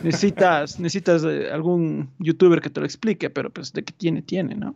necesitas, 0.02 0.80
necesitas 0.80 1.22
eh, 1.24 1.50
algún 1.52 2.08
youtuber 2.18 2.62
que 2.62 2.70
te 2.70 2.80
lo 2.80 2.86
explique, 2.86 3.28
pero 3.28 3.50
pues 3.50 3.72
de 3.74 3.84
que 3.84 3.92
tiene, 3.92 4.22
tiene, 4.22 4.54
¿no? 4.54 4.74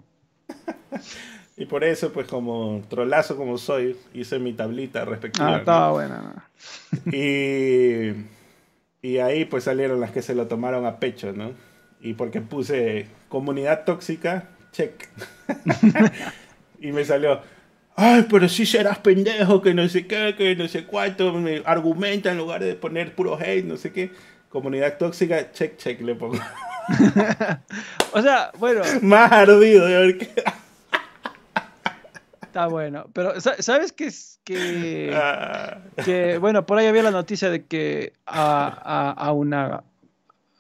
y 1.57 1.65
por 1.65 1.83
eso, 1.83 2.13
pues 2.13 2.29
como 2.29 2.83
trolazo 2.91 3.39
como 3.39 3.57
soy, 3.57 3.97
hice 4.13 4.39
mi 4.39 4.53
tablita 4.53 5.07
respectiva. 5.07 5.55
Ah, 5.55 5.59
estaba 5.59 5.93
buena. 5.93 6.51
Y 7.11 8.13
y 9.07 9.19
ahí 9.19 9.45
pues 9.45 9.63
salieron 9.63 10.01
las 10.01 10.11
que 10.11 10.21
se 10.21 10.35
lo 10.35 10.49
tomaron 10.49 10.85
a 10.85 10.99
pecho, 10.99 11.33
¿no? 11.33 11.53
Y 12.01 12.15
porque 12.15 12.41
puse 12.41 13.07
comunidad 13.29 13.85
tóxica, 13.85 14.49
check. 14.73 15.09
y 16.81 16.93
me 16.93 17.05
salió, 17.05 17.41
ay, 17.97 18.27
pero 18.31 18.49
si 18.49 18.67
serás 18.67 18.99
pendejo, 18.99 19.63
que 19.63 19.75
no 19.75 19.89
sé 19.89 20.07
qué, 20.07 20.35
que 20.37 20.55
no 20.55 20.69
sé 20.69 20.85
cuánto, 20.85 21.33
me 21.33 21.63
argumenta 21.65 22.31
en 22.31 22.39
lugar 22.39 22.63
de 22.63 22.75
poner 22.75 23.15
puro 23.15 23.39
hate, 23.41 23.65
no 23.65 23.77
sé 23.77 23.93
qué. 23.93 24.11
Comunidad 24.49 24.97
tóxica, 24.99 25.53
check, 25.53 25.77
check, 25.77 26.01
le 26.01 26.15
pongo. 26.15 26.39
o 28.13 28.23
sea, 28.23 28.53
bueno. 28.59 28.83
Más 29.03 29.31
ardido 29.33 29.87
de 29.87 29.97
ver. 29.99 30.31
Está 32.43 32.69
bueno. 32.69 33.07
Pero, 33.13 33.39
¿sabes 33.41 33.93
qué 33.93 34.07
es? 34.07 34.41
Que, 34.45 35.13
ah. 35.15 35.79
que, 36.05 36.39
bueno, 36.39 36.65
por 36.65 36.79
ahí 36.79 36.87
había 36.87 37.03
la 37.03 37.11
noticia 37.11 37.51
de 37.51 37.67
que 37.67 38.13
a, 38.25 39.11
a, 39.11 39.33
una. 39.33 39.83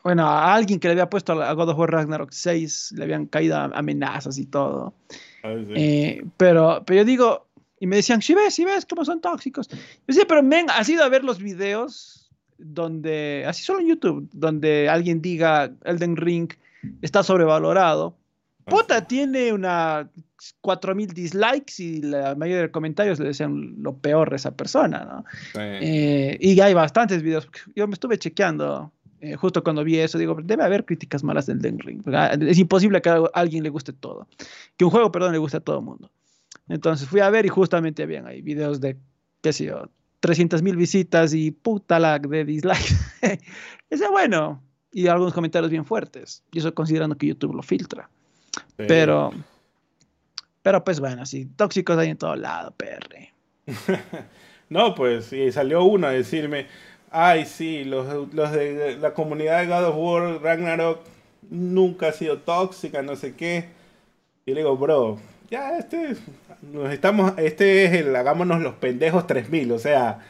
Bueno, 0.06 0.24
a 0.24 0.54
alguien 0.54 0.78
que 0.78 0.86
le 0.86 0.92
había 0.92 1.10
puesto 1.10 1.32
a 1.32 1.52
God 1.54 1.70
of 1.70 1.78
War 1.80 1.90
Ragnarok 1.90 2.30
6 2.30 2.92
le 2.96 3.02
habían 3.02 3.26
caído 3.26 3.56
amenazas 3.56 4.38
y 4.38 4.46
todo. 4.46 4.94
Ah, 5.42 5.52
eh, 5.74 6.24
pero, 6.36 6.84
pero 6.86 7.00
yo 7.00 7.04
digo, 7.04 7.48
y 7.80 7.88
me 7.88 7.96
decían, 7.96 8.22
si 8.22 8.32
ves, 8.32 8.54
si 8.54 8.64
ves 8.64 8.86
cómo 8.86 9.04
son 9.04 9.20
tóxicos. 9.20 9.66
Yo 9.68 9.76
decía, 10.06 10.22
pero 10.28 10.44
men, 10.44 10.70
has 10.70 10.88
ido 10.88 11.02
a 11.02 11.08
ver 11.08 11.24
los 11.24 11.40
videos 11.40 12.30
donde, 12.56 13.42
así 13.48 13.64
solo 13.64 13.80
en 13.80 13.88
YouTube, 13.88 14.28
donde 14.32 14.88
alguien 14.88 15.20
diga 15.20 15.72
Elden 15.82 16.14
Ring 16.14 16.52
está 17.02 17.24
sobrevalorado. 17.24 18.16
Puta, 18.64 19.08
tiene 19.08 19.52
una 19.52 20.08
4000 20.60 21.14
dislikes 21.14 21.82
y 21.82 22.02
la 22.02 22.36
mayoría 22.36 22.62
de 22.62 22.70
comentarios 22.70 23.18
le 23.18 23.26
decían 23.26 23.74
lo 23.82 23.96
peor 23.96 24.30
de 24.30 24.36
esa 24.36 24.52
persona, 24.56 25.04
¿no? 25.04 25.24
Eh, 25.60 26.38
y 26.40 26.60
hay 26.60 26.74
bastantes 26.74 27.24
videos. 27.24 27.48
Yo 27.74 27.88
me 27.88 27.94
estuve 27.94 28.18
chequeando 28.18 28.92
eh, 29.20 29.34
justo 29.36 29.62
cuando 29.62 29.84
vi 29.84 29.98
eso. 29.98 30.18
Digo, 30.18 30.36
debe 30.42 30.62
haber 30.62 30.84
críticas 30.84 31.24
malas 31.24 31.46
del 31.46 31.60
Den 31.60 31.78
Ring. 31.78 32.02
Es 32.40 32.58
imposible 32.58 33.00
que 33.00 33.08
a 33.08 33.24
alguien 33.34 33.62
le 33.62 33.70
guste 33.70 33.92
todo. 33.92 34.28
Que 34.76 34.84
un 34.84 34.90
juego, 34.90 35.10
perdón, 35.10 35.32
le 35.32 35.38
guste 35.38 35.58
a 35.58 35.60
todo 35.60 35.78
el 35.78 35.84
mundo. 35.84 36.10
Entonces 36.68 37.08
fui 37.08 37.20
a 37.20 37.30
ver 37.30 37.46
y 37.46 37.48
justamente 37.48 38.02
habían 38.02 38.26
ahí 38.26 38.42
videos 38.42 38.80
de, 38.80 38.96
qué 39.40 39.52
sé 39.52 39.66
yo, 39.66 39.88
300 40.20 40.62
mil 40.62 40.76
visitas 40.76 41.32
y 41.34 41.50
puta 41.50 41.98
lag 41.98 42.28
de 42.28 42.44
dislikes. 42.44 42.94
Ese 43.90 44.08
bueno. 44.08 44.62
Y 44.92 45.08
algunos 45.08 45.34
comentarios 45.34 45.70
bien 45.70 45.84
fuertes. 45.84 46.42
Y 46.52 46.58
eso 46.58 46.74
considerando 46.74 47.16
que 47.16 47.26
YouTube 47.26 47.54
lo 47.54 47.62
filtra. 47.62 48.08
Pero, 48.76 49.32
pero 50.62 50.84
pues 50.84 51.00
bueno, 51.00 51.26
sí, 51.26 51.46
tóxicos 51.56 51.98
hay 51.98 52.10
en 52.10 52.16
todo 52.16 52.34
lado, 52.36 52.72
perre. 52.72 53.32
no, 54.68 54.94
pues, 54.94 55.32
y 55.32 55.52
salió 55.52 55.84
uno 55.84 56.06
a 56.06 56.10
decirme, 56.10 56.66
ay, 57.10 57.46
sí, 57.46 57.84
los, 57.84 58.32
los 58.32 58.52
de 58.52 58.96
la 59.00 59.14
comunidad 59.14 59.60
de 59.60 59.66
God 59.66 59.84
of 59.84 59.96
War, 59.96 60.42
Ragnarok, 60.42 61.00
nunca 61.50 62.08
ha 62.08 62.12
sido 62.12 62.38
tóxica, 62.38 63.02
no 63.02 63.16
sé 63.16 63.34
qué. 63.34 63.68
Y 64.44 64.52
le 64.52 64.60
digo, 64.60 64.76
bro, 64.76 65.18
ya 65.50 65.78
este, 65.78 66.16
nos 66.62 66.92
estamos, 66.92 67.32
este 67.36 67.84
es 67.84 67.92
el 67.92 68.14
hagámonos 68.14 68.60
los 68.60 68.74
pendejos 68.74 69.26
3000, 69.26 69.72
o 69.72 69.78
sea, 69.78 70.20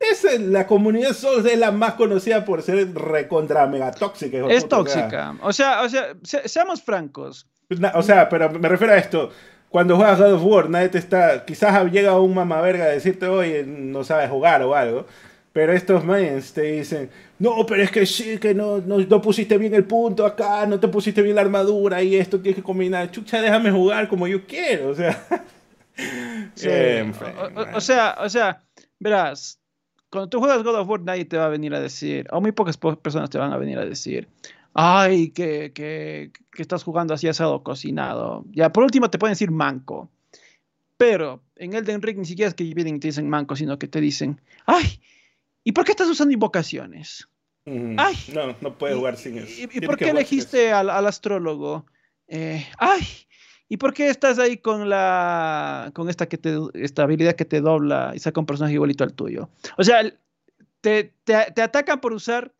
es 0.00 0.40
la 0.40 0.66
comunidad 0.66 1.12
Souls 1.12 1.44
es 1.44 1.58
la 1.58 1.72
más 1.72 1.94
conocida 1.94 2.44
por 2.44 2.62
ser 2.62 2.94
recontra 2.94 3.66
mega 3.66 3.92
tóxica. 3.92 4.38
Es 4.48 4.66
tóxica. 4.66 5.36
O 5.42 5.52
sea, 5.52 5.82
o 5.82 5.88
sea, 5.88 6.14
seamos 6.22 6.82
francos. 6.82 7.46
O 7.94 8.02
sea, 8.02 8.28
pero 8.28 8.50
me 8.50 8.68
refiero 8.68 8.94
a 8.94 8.96
esto. 8.96 9.30
Cuando 9.68 9.96
juegas 9.96 10.18
God 10.18 10.32
of 10.32 10.44
War, 10.44 10.70
nadie 10.70 10.88
te 10.88 10.98
está. 10.98 11.44
Quizás 11.44 11.92
llega 11.92 12.18
un 12.18 12.34
mamaverga 12.34 12.84
a 12.84 12.88
decirte, 12.88 13.26
oye, 13.26 13.62
no 13.64 14.02
sabes 14.02 14.30
jugar 14.30 14.62
o 14.62 14.74
algo. 14.74 15.06
Pero 15.52 15.72
estos 15.72 16.04
manes 16.04 16.52
te 16.52 16.62
dicen, 16.62 17.10
no, 17.40 17.66
pero 17.66 17.82
es 17.82 17.90
que 17.90 18.06
sí, 18.06 18.38
que 18.38 18.54
no, 18.54 18.78
no, 18.78 19.20
pusiste 19.20 19.58
bien 19.58 19.74
el 19.74 19.84
punto 19.84 20.24
acá, 20.24 20.64
no 20.66 20.78
te 20.78 20.86
pusiste 20.86 21.22
bien 21.22 21.34
la 21.34 21.40
armadura 21.40 22.02
y 22.02 22.14
esto 22.14 22.40
tienes 22.40 22.56
que 22.56 22.62
combinar. 22.62 23.10
Chucha, 23.10 23.40
déjame 23.40 23.72
jugar 23.72 24.08
como 24.08 24.28
yo 24.28 24.46
quiero. 24.46 24.90
O 24.90 24.94
sea. 24.94 25.26
o, 27.74 27.80
sea, 27.80 28.16
o 28.20 28.28
sea, 28.28 28.62
verás, 29.00 29.60
cuando 30.08 30.28
tú 30.28 30.38
juegas 30.38 30.62
God 30.62 30.76
of 30.76 30.88
War, 30.88 31.00
nadie 31.00 31.24
te 31.24 31.36
va 31.36 31.46
a 31.46 31.48
venir 31.48 31.74
a 31.74 31.80
decir, 31.80 32.28
o 32.30 32.40
muy 32.40 32.52
pocas 32.52 32.76
personas 32.76 33.28
te 33.28 33.38
van 33.38 33.52
a 33.52 33.56
venir 33.56 33.78
a 33.78 33.84
decir, 33.84 34.28
ay, 34.72 35.30
que, 35.30 35.72
que, 35.72 36.30
que 36.52 36.62
estás 36.62 36.84
jugando 36.84 37.12
así 37.12 37.26
asado 37.26 37.64
cocinado. 37.64 38.44
Ya, 38.52 38.72
por 38.72 38.84
último 38.84 39.10
te 39.10 39.18
pueden 39.18 39.32
decir 39.32 39.50
manco. 39.50 40.08
Pero 40.96 41.42
en 41.56 41.74
Elden 41.74 42.02
Ring 42.02 42.18
ni 42.18 42.26
siquiera 42.26 42.50
es 42.50 42.54
que 42.54 42.62
vienen 42.62 42.96
y 42.96 43.00
te 43.00 43.08
dicen 43.08 43.28
manco, 43.28 43.56
sino 43.56 43.78
que 43.78 43.88
te 43.88 44.00
dicen, 44.00 44.40
ay, 44.66 45.00
¿y 45.70 45.72
por 45.72 45.84
qué 45.84 45.92
estás 45.92 46.08
usando 46.08 46.34
invocaciones? 46.34 47.28
Ay, 47.64 48.16
no, 48.34 48.56
no 48.60 48.76
puedes 48.76 48.96
jugar 48.96 49.16
sin 49.16 49.38
eso. 49.38 49.68
¿Y, 49.72 49.80
por 49.82 49.96
qué 49.96 50.08
elegiste 50.08 50.72
al, 50.72 50.90
al, 50.90 51.06
astrólogo? 51.06 51.86
Eh, 52.26 52.66
ay, 52.78 53.06
¿Y 53.68 53.76
por 53.76 53.94
qué 53.94 54.08
estás 54.08 54.40
ahí 54.40 54.56
con 54.56 54.88
la 54.88 55.92
con 55.94 56.10
esta 56.10 56.28
que 56.28 56.38
te 56.38 56.58
esta 56.74 57.04
habilidad 57.04 57.36
que 57.36 57.44
te 57.44 57.60
dobla 57.60 58.10
y 58.16 58.18
saca 58.18 58.40
un 58.40 58.46
personaje 58.46 58.74
igualito 58.74 59.04
al 59.04 59.14
tuyo? 59.14 59.48
O 59.78 59.84
sea, 59.84 60.02
te, 60.80 61.14
te, 61.22 61.62
atacan 61.62 62.00
por 62.00 62.12
usar 62.12 62.52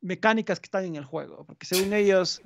mecánicas 0.00 0.60
que 0.60 0.66
están 0.66 0.84
en 0.84 0.94
el 0.94 1.04
juego, 1.04 1.44
porque 1.44 1.66
según 1.66 1.92
ellos 1.92 2.40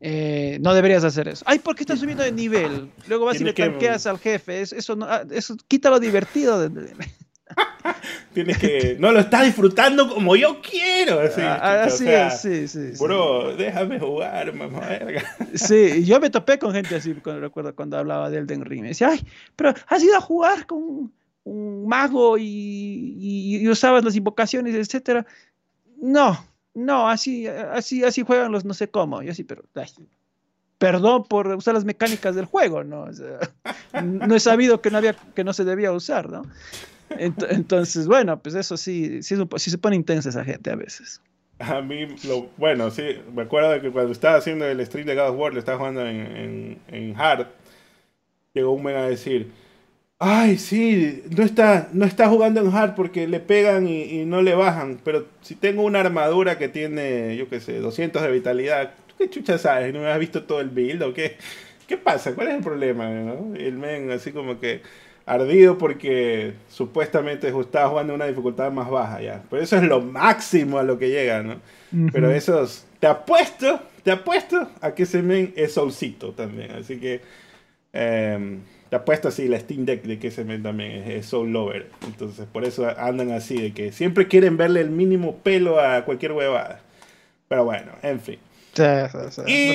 eh, 0.00 0.58
no 0.60 0.74
deberías 0.74 1.04
hacer 1.04 1.28
eso. 1.28 1.44
Ay, 1.46 1.60
¿por 1.60 1.76
qué 1.76 1.84
estás 1.84 2.00
subiendo 2.00 2.24
de 2.24 2.32
nivel? 2.32 2.90
Luego 3.06 3.26
vas 3.26 3.40
y 3.40 3.44
le 3.44 3.52
tanqueas 3.52 4.08
al 4.08 4.18
jefe. 4.18 4.62
Eso, 4.62 4.96
no, 4.96 5.06
ah, 5.06 5.24
eso 5.30 5.56
quita 5.68 5.88
lo 5.88 6.00
divertido. 6.00 6.68
De... 6.68 6.92
Tienes 8.34 8.58
que. 8.58 8.96
No 8.98 9.12
lo 9.12 9.20
estás 9.20 9.44
disfrutando 9.44 10.12
como 10.12 10.36
yo 10.36 10.60
quiero. 10.60 11.20
Así, 11.20 11.40
ah, 11.42 11.86
es, 11.86 12.40
sí, 12.40 12.68
sí. 12.68 12.92
Bro, 13.02 13.56
déjame 13.56 13.98
jugar, 13.98 14.52
mamá 14.54 14.80
verga. 14.80 15.22
Sí, 15.54 16.04
yo 16.04 16.20
me 16.20 16.30
topé 16.30 16.58
con 16.58 16.72
gente 16.72 16.96
así, 16.96 17.14
cuando, 17.14 17.40
recuerdo 17.40 17.74
cuando 17.74 17.98
hablaba 17.98 18.30
de 18.30 18.38
Elden 18.38 18.64
Ring. 18.64 18.82
Me 18.82 18.88
decía, 18.88 19.08
ay, 19.10 19.26
pero 19.54 19.74
has 19.86 20.02
ido 20.02 20.16
a 20.16 20.20
jugar 20.20 20.66
con 20.66 21.12
un 21.44 21.86
mago 21.86 22.36
y, 22.38 23.14
y, 23.62 23.68
usabas 23.68 24.04
las 24.04 24.16
invocaciones, 24.16 24.74
etcétera. 24.74 25.24
No, 25.96 26.44
no, 26.74 27.08
así, 27.08 27.46
así, 27.46 28.04
así 28.04 28.22
juegan 28.22 28.52
los 28.52 28.64
no 28.64 28.74
sé 28.74 28.88
cómo. 28.88 29.22
Yo 29.22 29.30
así, 29.30 29.44
pero. 29.44 29.64
perdón 30.78 31.24
por 31.24 31.46
usar 31.48 31.74
las 31.74 31.84
mecánicas 31.84 32.34
del 32.34 32.44
juego, 32.46 32.82
¿no? 32.82 33.06
no 34.02 34.34
he 34.34 34.40
sabido 34.40 34.82
que 34.82 34.90
no, 34.90 34.98
había, 34.98 35.14
que 35.14 35.44
no 35.44 35.52
se 35.52 35.64
debía 35.64 35.92
usar, 35.92 36.28
¿no? 36.28 36.42
Entonces, 37.10 38.06
bueno, 38.06 38.40
pues 38.40 38.54
eso 38.54 38.76
sí, 38.76 39.22
sí, 39.22 39.36
se 39.58 39.78
pone 39.78 39.96
intensa 39.96 40.28
esa 40.28 40.44
gente 40.44 40.70
a 40.70 40.76
veces. 40.76 41.20
A 41.58 41.80
mí, 41.80 42.06
lo, 42.24 42.50
bueno, 42.58 42.90
sí, 42.90 43.02
me 43.34 43.42
acuerdo 43.42 43.70
de 43.70 43.80
que 43.80 43.90
cuando 43.90 44.12
estaba 44.12 44.36
haciendo 44.36 44.66
el 44.66 44.84
stream 44.84 45.06
de 45.06 45.14
God 45.14 45.30
of 45.30 45.38
War, 45.38 45.54
le 45.54 45.60
estaba 45.60 45.78
jugando 45.78 46.06
en, 46.06 46.78
en, 46.88 47.16
Hard, 47.18 47.46
llegó 48.52 48.72
un 48.72 48.82
men 48.82 48.96
a 48.96 49.08
decir, 49.08 49.50
ay, 50.18 50.58
sí, 50.58 51.22
no 51.34 51.42
está, 51.44 51.88
no 51.92 52.04
está 52.04 52.28
jugando 52.28 52.60
en 52.60 52.74
Hard 52.74 52.94
porque 52.94 53.26
le 53.26 53.40
pegan 53.40 53.88
y, 53.88 54.26
no 54.26 54.42
le 54.42 54.54
bajan, 54.54 55.00
pero 55.02 55.26
si 55.40 55.54
tengo 55.54 55.82
una 55.82 56.00
armadura 56.00 56.58
que 56.58 56.68
tiene, 56.68 57.36
yo 57.36 57.48
qué 57.48 57.60
sé, 57.60 57.80
200 57.80 58.22
de 58.22 58.30
vitalidad, 58.30 58.92
¿tú 59.06 59.14
qué 59.16 59.30
chucha 59.30 59.56
sabes? 59.56 59.94
¿No 59.94 60.00
me 60.00 60.08
has 60.08 60.18
visto 60.18 60.44
todo 60.44 60.60
el 60.60 60.68
build 60.68 61.02
o 61.02 61.14
qué? 61.14 61.36
¿Qué 61.86 61.96
pasa? 61.96 62.34
¿Cuál 62.34 62.48
es 62.48 62.54
el 62.56 62.62
problema? 62.62 63.08
El 63.10 63.78
men 63.78 64.10
así 64.10 64.32
como 64.32 64.60
que 64.60 64.82
ardido 65.26 65.76
porque 65.76 66.54
supuestamente 66.68 67.48
estaba 67.48 67.88
jugando 67.88 68.14
una 68.14 68.26
dificultad 68.26 68.70
más 68.70 68.88
baja 68.88 69.20
ya. 69.20 69.42
Pero 69.50 69.62
eso 69.62 69.76
es 69.76 69.82
lo 69.82 70.00
máximo 70.00 70.78
a 70.78 70.84
lo 70.84 70.98
que 70.98 71.10
llega, 71.10 71.42
¿no? 71.42 71.60
Pero 72.12 72.30
esos, 72.30 72.86
te 73.00 73.08
apuesto, 73.08 73.80
te 74.04 74.12
apuesto 74.12 74.70
a 74.80 74.92
que 74.92 75.02
ese 75.02 75.22
men 75.22 75.52
es 75.56 75.74
solcito 75.74 76.32
también. 76.32 76.70
Así 76.72 76.98
que 76.98 77.22
em, 77.92 78.60
te 78.88 78.96
apuesto 78.96 79.28
así 79.28 79.48
la 79.48 79.58
Steam 79.58 79.84
Deck 79.84 80.04
de 80.04 80.18
que 80.18 80.28
ese 80.28 80.44
men 80.44 80.62
también 80.62 81.10
es, 81.10 81.26
Soul 81.26 81.52
Lover. 81.52 81.90
Entonces 82.06 82.46
por 82.46 82.64
eso 82.64 82.88
andan 82.96 83.32
así, 83.32 83.60
de 83.60 83.72
que 83.72 83.90
siempre 83.90 84.28
quieren 84.28 84.56
verle 84.56 84.80
el 84.80 84.90
mínimo 84.90 85.38
pelo 85.38 85.80
a 85.80 86.04
cualquier 86.04 86.32
huevada. 86.32 86.80
Pero 87.48 87.64
bueno, 87.64 87.92
en 88.02 88.20
fin. 88.20 88.38
y 89.46 89.74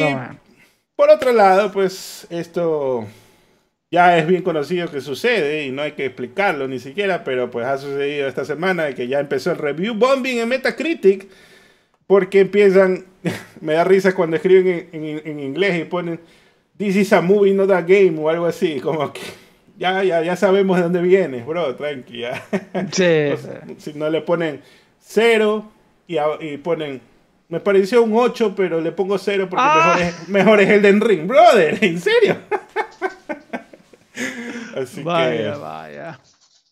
por 0.96 1.10
otro 1.10 1.34
lado, 1.34 1.72
pues 1.72 2.28
esto 2.30 3.08
ya 3.92 4.18
es 4.18 4.26
bien 4.26 4.42
conocido 4.42 4.90
que 4.90 5.02
sucede 5.02 5.66
y 5.66 5.72
no 5.72 5.82
hay 5.82 5.92
que 5.92 6.06
explicarlo 6.06 6.66
ni 6.68 6.80
siquiera, 6.80 7.26
pero 7.26 7.52
pues 7.52 7.66
ha 7.68 7.78
sucedido 7.78 8.28
esta 8.28 8.46
semana 8.46 8.94
que 8.96 9.10
ya 9.10 9.20
empezó 9.20 9.52
el 9.52 9.58
review 9.58 9.94
bombing 9.94 10.40
en 10.40 10.48
Metacritic 10.48 11.28
porque 12.08 12.40
empiezan, 12.40 13.06
me 13.62 13.74
da 13.74 13.84
risa 13.84 14.16
cuando 14.16 14.38
escriben 14.38 14.88
en, 14.94 15.40
inglés 15.40 15.82
y 15.82 15.84
ponen 15.84 16.20
This 16.78 16.96
is 16.96 17.14
a 17.14 17.22
movie, 17.22 17.54
not 17.54 17.70
a 17.70 17.82
game 17.82 18.16
o 18.18 18.30
algo 18.30 18.46
así, 18.46 18.80
como 18.80 19.12
que 19.12 19.22
ya, 19.78 20.04
ya, 20.04 20.24
ya 20.24 20.36
sabemos 20.36 20.78
de 20.78 20.84
dónde 20.84 21.02
viene, 21.02 21.44
bro, 21.44 21.76
tranqui. 21.76 22.24
si 23.78 23.94
no 23.94 24.10
le 24.10 24.22
ponen 24.22 24.62
cero 25.00 25.70
y, 26.08 26.18
y, 26.40 26.58
ponen, 26.58 27.02
me 27.50 27.60
pareció 27.60 28.02
un 28.02 28.14
8, 28.16 28.54
pero 28.56 28.80
le 28.80 28.94
pongo 28.94 29.18
cero 29.18 29.48
porque 29.50 29.64
mejor, 29.64 29.82
ah. 29.84 29.98
es, 30.00 30.30
mejor 30.30 30.62
es 30.62 30.70
el 30.70 30.82
de 30.82 30.92
Ring, 30.94 31.28
brother, 31.28 31.78
¿en 31.84 32.00
serio? 32.00 32.38
Así 34.76 35.04
vaya, 35.04 35.58
vaya. 35.58 36.20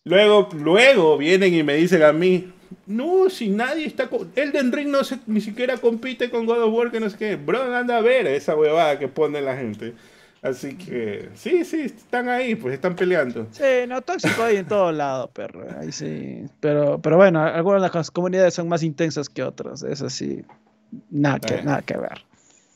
Luego, 0.04 0.50
luego 0.54 1.18
vienen 1.18 1.54
y 1.54 1.64
me 1.64 1.76
dicen 1.76 2.04
a 2.04 2.14
mí, 2.14 2.52
no, 2.86 3.30
si 3.30 3.50
nadie 3.50 3.86
está 3.86 4.08
con... 4.08 4.32
Elden 4.36 4.72
Ring 4.72 4.89
no 4.89 5.04
se, 5.04 5.20
ni 5.28 5.41
siquiera 5.41 5.78
compite 5.78 6.30
con 6.30 6.45
God 6.45 6.64
of 6.64 6.74
War, 6.74 6.91
que 6.91 7.00
no 7.00 7.10
sé 7.10 7.18
qué. 7.18 7.36
Bro, 7.36 7.76
anda 7.76 7.97
a 7.97 8.02
ver 8.02 8.28
esa 8.28 8.56
huevada 8.56 8.97
que 8.97 9.08
pone 9.08 9.41
la 9.41 9.56
gente. 9.56 9.93
Así 10.41 10.78
que, 10.78 11.30
sí, 11.34 11.66
sí, 11.66 11.82
están 11.82 12.30
ahí, 12.30 12.56
pues 12.56 12.74
están 12.74 12.95
peleando. 12.95 13.47
Sí, 13.52 13.88
no, 13.88 14.02
tóxico 14.02 14.41
hay 14.43 14.58
en 14.58 14.68
todos 14.68 14.95
lados, 14.95 15.30
perro. 15.32 15.68
Ahí 15.80 15.91
sí. 15.91 16.45
Pero, 16.62 17.00
pero 17.02 17.18
bueno, 17.18 17.43
algunas 17.43 17.82
de 17.82 17.89
las 17.93 18.10
comunidades 18.10 18.54
son 18.54 18.70
más 18.70 18.82
intensas 18.84 19.28
que 19.28 19.43
otras. 19.43 19.84
Es 19.84 20.02
así. 20.02 20.43
Nada 21.10 21.39
que, 21.39 21.62
nada 21.62 21.82
que 21.82 21.97
ver. 21.97 22.29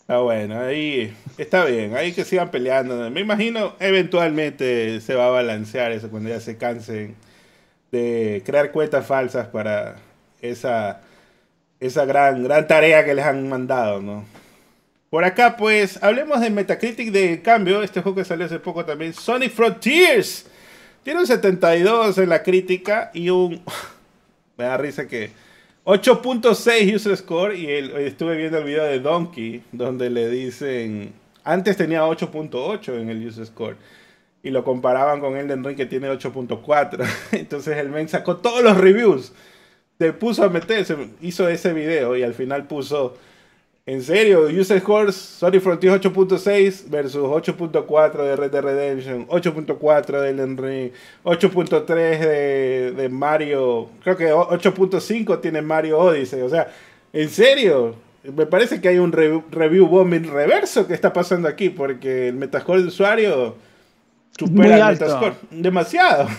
Ah, 0.08 0.18
bueno, 0.18 0.60
ahí 0.60 1.16
está 1.38 1.64
bien, 1.66 1.96
ahí 1.96 2.12
que 2.14 2.26
sigan 2.26 2.52
peleando. 2.52 3.10
Me 3.10 3.22
imagino 3.22 3.76
eventualmente 3.80 5.00
se 5.02 5.16
va 5.16 5.28
a 5.28 5.30
balancear 5.30 5.92
eso 5.94 6.10
cuando 6.10 6.30
ya 6.30 6.40
se 6.42 6.58
cansen 6.58 7.16
de 7.92 8.44
crear 8.46 8.72
cuentas 8.72 9.06
falsas 9.06 9.48
para 9.48 9.96
esa, 10.42 11.02
esa 11.80 12.06
gran, 12.06 12.44
gran 12.44 12.68
tarea 12.68 13.06
que 13.06 13.14
les 13.14 13.26
han 13.26 13.48
mandado, 13.48 14.02
¿no? 14.02 14.26
Por 15.10 15.24
acá, 15.24 15.56
pues, 15.58 16.02
hablemos 16.04 16.42
de 16.42 16.50
Metacritic 16.50 17.12
de 17.12 17.42
cambio. 17.44 17.84
Este 17.84 18.02
juego 18.02 18.18
que 18.18 18.26
salió 18.26 18.48
hace 18.48 18.60
poco 18.60 18.84
también, 18.84 19.14
Sonic 19.14 19.52
Frontiers. 19.52 20.48
Tiene 21.04 21.20
un 21.20 21.28
72 21.28 22.18
en 22.18 22.30
la 22.30 22.42
crítica 22.42 23.12
y 23.14 23.30
un... 23.30 23.62
Me 24.58 24.66
da 24.66 24.76
risa 24.78 25.08
que 25.08 25.30
8.6 25.86 26.96
user 26.96 27.18
score 27.18 27.54
y 27.56 27.70
estuve 27.70 28.38
viendo 28.38 28.60
el 28.60 28.64
video 28.64 28.86
de 28.86 29.02
Donkey 29.02 29.64
donde 29.74 30.10
le 30.10 30.30
dicen, 30.30 31.14
antes 31.44 31.76
tenía 31.76 32.06
8.8 32.06 33.02
en 33.02 33.10
el 33.10 33.28
user 33.28 33.46
score 33.46 33.76
y 34.42 34.50
lo 34.52 34.64
comparaban 34.64 35.20
con 35.20 35.36
el 35.36 35.48
de 35.50 35.56
Enrique 35.56 35.84
que 35.84 35.86
tiene 35.86 36.10
8.4. 36.10 37.06
Entonces 37.34 37.78
el 37.78 37.90
men 37.90 38.08
sacó 38.08 38.38
todos 38.38 38.64
los 38.64 38.78
reviews, 38.78 39.34
se 39.98 40.14
puso 40.14 40.46
a 40.46 40.50
meterse, 40.50 40.96
hizo 41.22 41.50
ese 41.50 41.74
video 41.74 42.16
y 42.16 42.24
al 42.24 42.34
final 42.34 42.66
puso 42.66 43.18
en 43.86 44.02
serio, 44.02 44.48
User 44.48 44.80
Scores, 44.80 45.16
Sonic 45.16 45.62
Frontiers 45.62 46.02
8.6 46.02 46.90
versus 46.90 47.24
8.4 47.24 48.24
de 48.24 48.36
Red 48.38 48.52
Dead 48.52 48.64
Redemption, 48.64 49.28
8.4 49.28 50.22
de 50.22 50.30
Elden 50.30 50.58
Ring, 50.58 50.92
8.3 51.26 51.86
de, 51.86 52.94
de, 52.96 53.10
Mario, 53.10 53.90
creo 54.02 54.16
que 54.16 54.32
8.5 54.32 55.42
tiene 55.42 55.62
Mario 55.62 56.00
Odyssey, 56.00 56.42
o 56.42 56.50
sea, 56.50 56.72
en 57.12 57.30
serio, 57.30 57.96
me 58.24 58.46
parece 58.46 58.80
que 58.80 58.88
hay 58.88 59.00
un 59.00 59.12
review 59.12 59.86
bombing 59.86 60.32
reverso 60.32 60.88
que 60.88 60.94
está 60.94 61.12
pasando 61.12 61.50
aquí, 61.50 61.70
porque 61.70 62.30
el 62.30 62.36
Metascore 62.36 62.84
de 62.84 62.88
usuario 62.88 63.58
supera 64.38 64.78
el 64.78 64.94
Metascore. 64.94 65.36
Demasiado. 65.52 66.30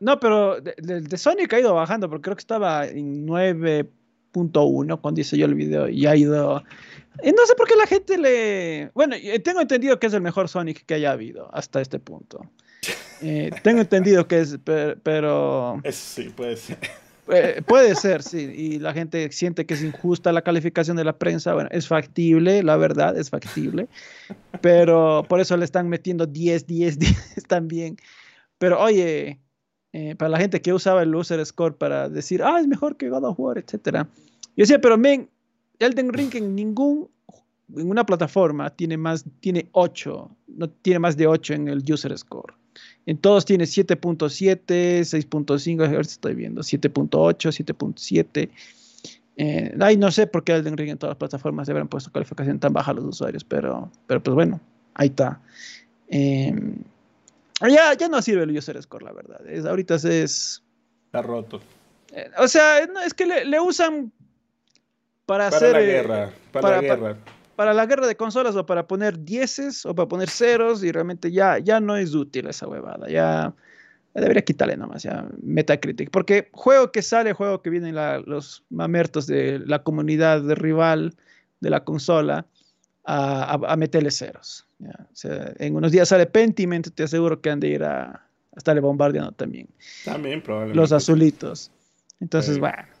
no, 0.00 0.20
pero 0.20 0.60
de, 0.60 1.00
de, 1.00 1.16
Sonic 1.16 1.54
ha 1.54 1.60
ido 1.60 1.74
bajando, 1.74 2.10
porque 2.10 2.24
creo 2.24 2.36
que 2.36 2.42
estaba 2.42 2.86
en 2.86 3.24
9 3.24 3.88
uno 4.34 5.00
cuando 5.00 5.20
hice 5.20 5.36
yo 5.36 5.46
el 5.46 5.54
video 5.54 5.88
y 5.88 6.06
ha 6.06 6.16
ido... 6.16 6.62
no 6.62 7.46
sé 7.46 7.54
por 7.56 7.68
qué 7.68 7.76
la 7.76 7.86
gente 7.86 8.18
le... 8.18 8.90
Bueno, 8.94 9.16
eh, 9.16 9.38
tengo 9.40 9.60
entendido 9.60 9.98
que 9.98 10.06
es 10.06 10.14
el 10.14 10.20
mejor 10.20 10.48
Sonic 10.48 10.84
que 10.84 10.94
haya 10.94 11.12
habido 11.12 11.54
hasta 11.54 11.80
este 11.80 11.98
punto. 11.98 12.40
Eh, 13.22 13.50
tengo 13.62 13.80
entendido 13.80 14.26
que 14.26 14.40
es, 14.40 14.58
pero... 15.02 15.80
sí, 15.90 16.28
puede 16.36 16.56
ser. 16.56 16.76
Eh, 17.28 17.62
puede 17.66 17.94
ser, 17.94 18.22
sí. 18.22 18.38
Y 18.38 18.78
la 18.78 18.92
gente 18.92 19.30
siente 19.32 19.64
que 19.64 19.74
es 19.74 19.82
injusta 19.82 20.32
la 20.32 20.42
calificación 20.42 20.96
de 20.96 21.04
la 21.04 21.16
prensa. 21.16 21.54
Bueno, 21.54 21.70
es 21.72 21.88
factible, 21.88 22.62
la 22.62 22.76
verdad, 22.76 23.16
es 23.16 23.30
factible. 23.30 23.88
Pero 24.60 25.24
por 25.28 25.40
eso 25.40 25.56
le 25.56 25.64
están 25.64 25.88
metiendo 25.88 26.26
10, 26.26 26.66
10, 26.66 26.98
10 26.98 27.16
también. 27.48 27.96
Pero 28.58 28.80
oye, 28.80 29.40
eh, 29.92 30.16
para 30.16 30.28
la 30.28 30.38
gente 30.38 30.60
que 30.60 30.72
usaba 30.72 31.02
el 31.02 31.14
user 31.14 31.44
score 31.46 31.76
para 31.76 32.08
decir, 32.08 32.42
ah, 32.42 32.58
es 32.60 32.66
mejor 32.66 32.96
que 32.96 33.08
God 33.08 33.24
of 33.24 33.38
War, 33.38 33.58
etc. 33.58 34.06
Yo 34.56 34.62
decía, 34.62 34.80
pero 34.80 34.96
men, 34.96 35.28
Elden 35.78 36.12
Ring 36.12 36.34
en 36.34 36.54
ningún 36.54 37.08
en 37.76 37.90
una 37.90 38.04
plataforma 38.04 38.70
tiene 38.70 38.96
más 38.96 39.24
tiene 39.40 39.68
8, 39.72 40.30
no 40.48 40.68
tiene 40.68 40.98
más 40.98 41.16
de 41.16 41.26
8 41.26 41.54
en 41.54 41.68
el 41.68 41.82
user 41.90 42.16
score. 42.16 42.54
En 43.06 43.18
todos 43.18 43.44
tiene 43.44 43.64
7.7, 43.64 45.00
6.5, 45.00 45.84
a 45.84 45.88
ver 45.88 46.04
si 46.04 46.12
estoy 46.12 46.34
viendo, 46.34 46.62
7.8, 46.62 47.10
7.7. 47.10 48.50
Eh, 49.36 49.76
ay, 49.80 49.96
no 49.96 50.10
sé 50.10 50.26
por 50.26 50.44
qué 50.44 50.52
Elden 50.52 50.76
Ring 50.76 50.90
en 50.90 50.98
todas 50.98 51.12
las 51.12 51.18
plataformas 51.18 51.66
se 51.66 51.72
habrán 51.72 51.88
puesto 51.88 52.10
calificación 52.10 52.58
tan 52.58 52.72
baja 52.72 52.92
a 52.92 52.94
los 52.94 53.04
usuarios, 53.04 53.44
pero, 53.44 53.90
pero 54.06 54.22
pues 54.22 54.34
bueno, 54.34 54.60
ahí 54.94 55.08
está. 55.08 55.40
Eh, 56.08 56.54
ya, 57.60 57.94
ya 57.94 58.08
no 58.08 58.22
sirve 58.22 58.44
el 58.44 58.56
user 58.56 58.80
score, 58.82 59.02
la 59.02 59.12
verdad. 59.12 59.46
Es, 59.46 59.64
ahorita 59.64 59.96
es. 59.96 60.62
Está 61.06 61.22
roto. 61.22 61.60
Eh, 62.12 62.30
o 62.38 62.48
sea, 62.48 62.86
no, 62.86 63.00
es 63.00 63.14
que 63.14 63.26
le, 63.26 63.60
usan 63.60 64.12
para, 65.26 65.50
para 65.50 65.56
hacer. 65.56 65.72
La 65.72 65.80
eh, 65.80 65.86
guerra, 65.86 66.30
para, 66.52 66.70
la 66.70 66.80
guerra. 66.80 67.16
Para, 67.56 67.74
la 67.74 67.86
guerra 67.86 68.06
de 68.06 68.16
consolas 68.16 68.56
o 68.56 68.66
para 68.66 68.86
poner 68.86 69.18
dieces 69.18 69.86
o 69.86 69.94
para 69.94 70.08
poner 70.08 70.28
ceros 70.28 70.82
y 70.82 70.92
realmente 70.92 71.30
ya, 71.30 71.58
ya 71.58 71.80
no 71.80 71.96
es 71.96 72.14
útil 72.14 72.46
esa 72.48 72.66
huevada. 72.66 73.08
Ya 73.08 73.54
debería 74.14 74.42
quitarle 74.42 74.76
nomás 74.76 75.02
ya 75.02 75.26
Metacritic. 75.42 76.10
Porque 76.10 76.48
juego 76.52 76.92
que 76.92 77.02
sale, 77.02 77.32
juego 77.32 77.62
que 77.62 77.70
vienen 77.70 77.94
los 78.26 78.64
mamertos 78.70 79.26
de 79.26 79.60
la 79.60 79.82
comunidad 79.82 80.42
de 80.42 80.54
rival 80.54 81.14
de 81.60 81.70
la 81.70 81.84
consola 81.84 82.46
a, 83.06 83.76
meterle 83.76 84.10
ceros. 84.10 84.66
en 85.58 85.76
unos 85.76 85.92
días 85.92 86.08
sale 86.08 86.26
Pentiment, 86.26 86.88
te 86.94 87.02
aseguro 87.02 87.40
que 87.40 87.50
han 87.50 87.60
de 87.60 87.68
ir 87.68 87.84
a, 87.84 88.26
estarle 88.56 88.80
bombardeando 88.80 89.32
también. 89.32 89.68
También, 90.04 90.40
probablemente. 90.40 90.80
Los 90.80 90.92
azulitos. 90.92 91.70
Entonces, 92.20 92.58
bueno. 92.58 92.93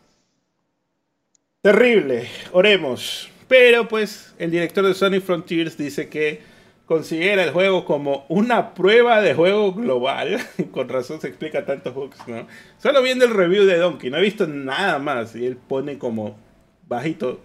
Terrible, 1.64 2.28
oremos. 2.52 3.30
Pero 3.48 3.88
pues 3.88 4.34
el 4.38 4.50
director 4.50 4.84
de 4.84 4.92
Sony 4.92 5.22
Frontiers 5.24 5.78
dice 5.78 6.10
que 6.10 6.42
considera 6.84 7.42
el 7.42 7.52
juego 7.52 7.86
como 7.86 8.26
una 8.28 8.74
prueba 8.74 9.22
de 9.22 9.32
juego 9.32 9.72
global. 9.72 10.46
Con 10.72 10.90
razón 10.90 11.22
se 11.22 11.28
explica 11.28 11.64
tantos 11.64 11.94
bugs, 11.94 12.18
¿no? 12.28 12.46
Solo 12.76 13.00
viendo 13.00 13.24
el 13.24 13.32
review 13.32 13.64
de 13.64 13.78
Donkey, 13.78 14.10
no 14.10 14.18
he 14.18 14.20
visto 14.20 14.46
nada 14.46 14.98
más. 14.98 15.34
Y 15.34 15.46
él 15.46 15.56
pone 15.56 15.96
como 15.96 16.38
bajito 16.86 17.40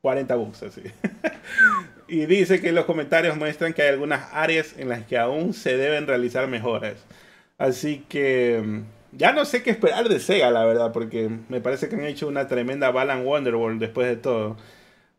40 0.00 0.34
bugs 0.34 0.64
así. 0.64 0.82
y 2.08 2.26
dice 2.26 2.60
que 2.60 2.72
los 2.72 2.86
comentarios 2.86 3.36
muestran 3.36 3.72
que 3.72 3.82
hay 3.82 3.90
algunas 3.90 4.32
áreas 4.32 4.74
en 4.76 4.88
las 4.88 5.04
que 5.06 5.16
aún 5.16 5.54
se 5.54 5.76
deben 5.76 6.08
realizar 6.08 6.48
mejoras. 6.48 7.06
Así 7.56 8.04
que 8.08 8.60
mm, 8.64 8.82
ya 9.16 9.32
no 9.32 9.44
sé 9.44 9.62
qué 9.62 9.70
esperar 9.70 10.08
de 10.08 10.20
Sega, 10.20 10.50
la 10.50 10.64
verdad, 10.64 10.92
porque 10.92 11.30
me 11.48 11.60
parece 11.60 11.88
que 11.88 11.96
han 11.96 12.04
hecho 12.04 12.28
una 12.28 12.48
tremenda 12.48 12.90
Balan 12.90 13.24
Wonderworld 13.26 13.80
después 13.80 14.08
de 14.08 14.16
todo. 14.16 14.56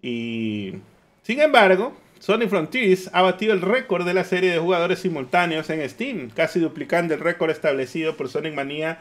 Y 0.01 0.75
sin 1.23 1.41
embargo, 1.41 1.93
Sony 2.19 2.47
Frontiers 2.49 3.09
ha 3.13 3.21
batido 3.21 3.53
el 3.53 3.61
récord 3.61 4.05
de 4.05 4.13
la 4.13 4.23
serie 4.23 4.51
de 4.51 4.59
jugadores 4.59 4.99
simultáneos 4.99 5.69
en 5.69 5.87
Steam, 5.89 6.29
casi 6.29 6.59
duplicando 6.59 7.13
el 7.13 7.19
récord 7.19 7.51
establecido 7.51 8.15
por 8.17 8.29
Sonic 8.29 8.53
Mania 8.53 8.99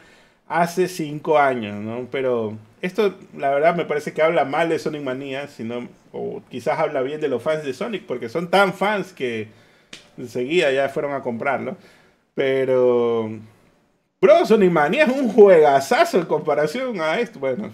hace 0.49 0.89
cinco 0.89 1.39
años, 1.39 1.77
¿no? 1.77 2.09
Pero 2.11 2.59
esto, 2.83 3.15
la 3.37 3.51
verdad, 3.51 3.75
me 3.77 3.87
parece 3.87 4.13
que 4.13 4.23
habla 4.23 4.45
mal 4.45 4.69
de 4.69 4.79
Sonic 4.79 5.03
Manía, 5.03 5.49
sino, 5.49 5.89
o 6.13 6.43
quizás 6.51 6.79
habla 6.79 7.01
bien 7.03 7.21
de 7.21 7.29
los 7.29 7.43
fans 7.43 7.65
de 7.65 7.73
Sonic, 7.73 8.05
porque 8.07 8.29
son 8.29 8.51
tan 8.51 8.75
fans 8.75 9.13
que 9.13 9.49
enseguida 10.19 10.71
ya 10.73 10.89
fueron 10.89 11.13
a 11.13 11.23
comprarlo. 11.23 11.77
Pero, 12.35 13.31
bro, 14.25 14.47
Sonic 14.47 14.71
Manía 14.71 15.05
es 15.05 15.13
un 15.13 15.29
juegazazo 15.29 16.19
en 16.19 16.25
comparación 16.25 16.99
a 17.01 17.21
esto. 17.21 17.39
Bueno, 17.39 17.71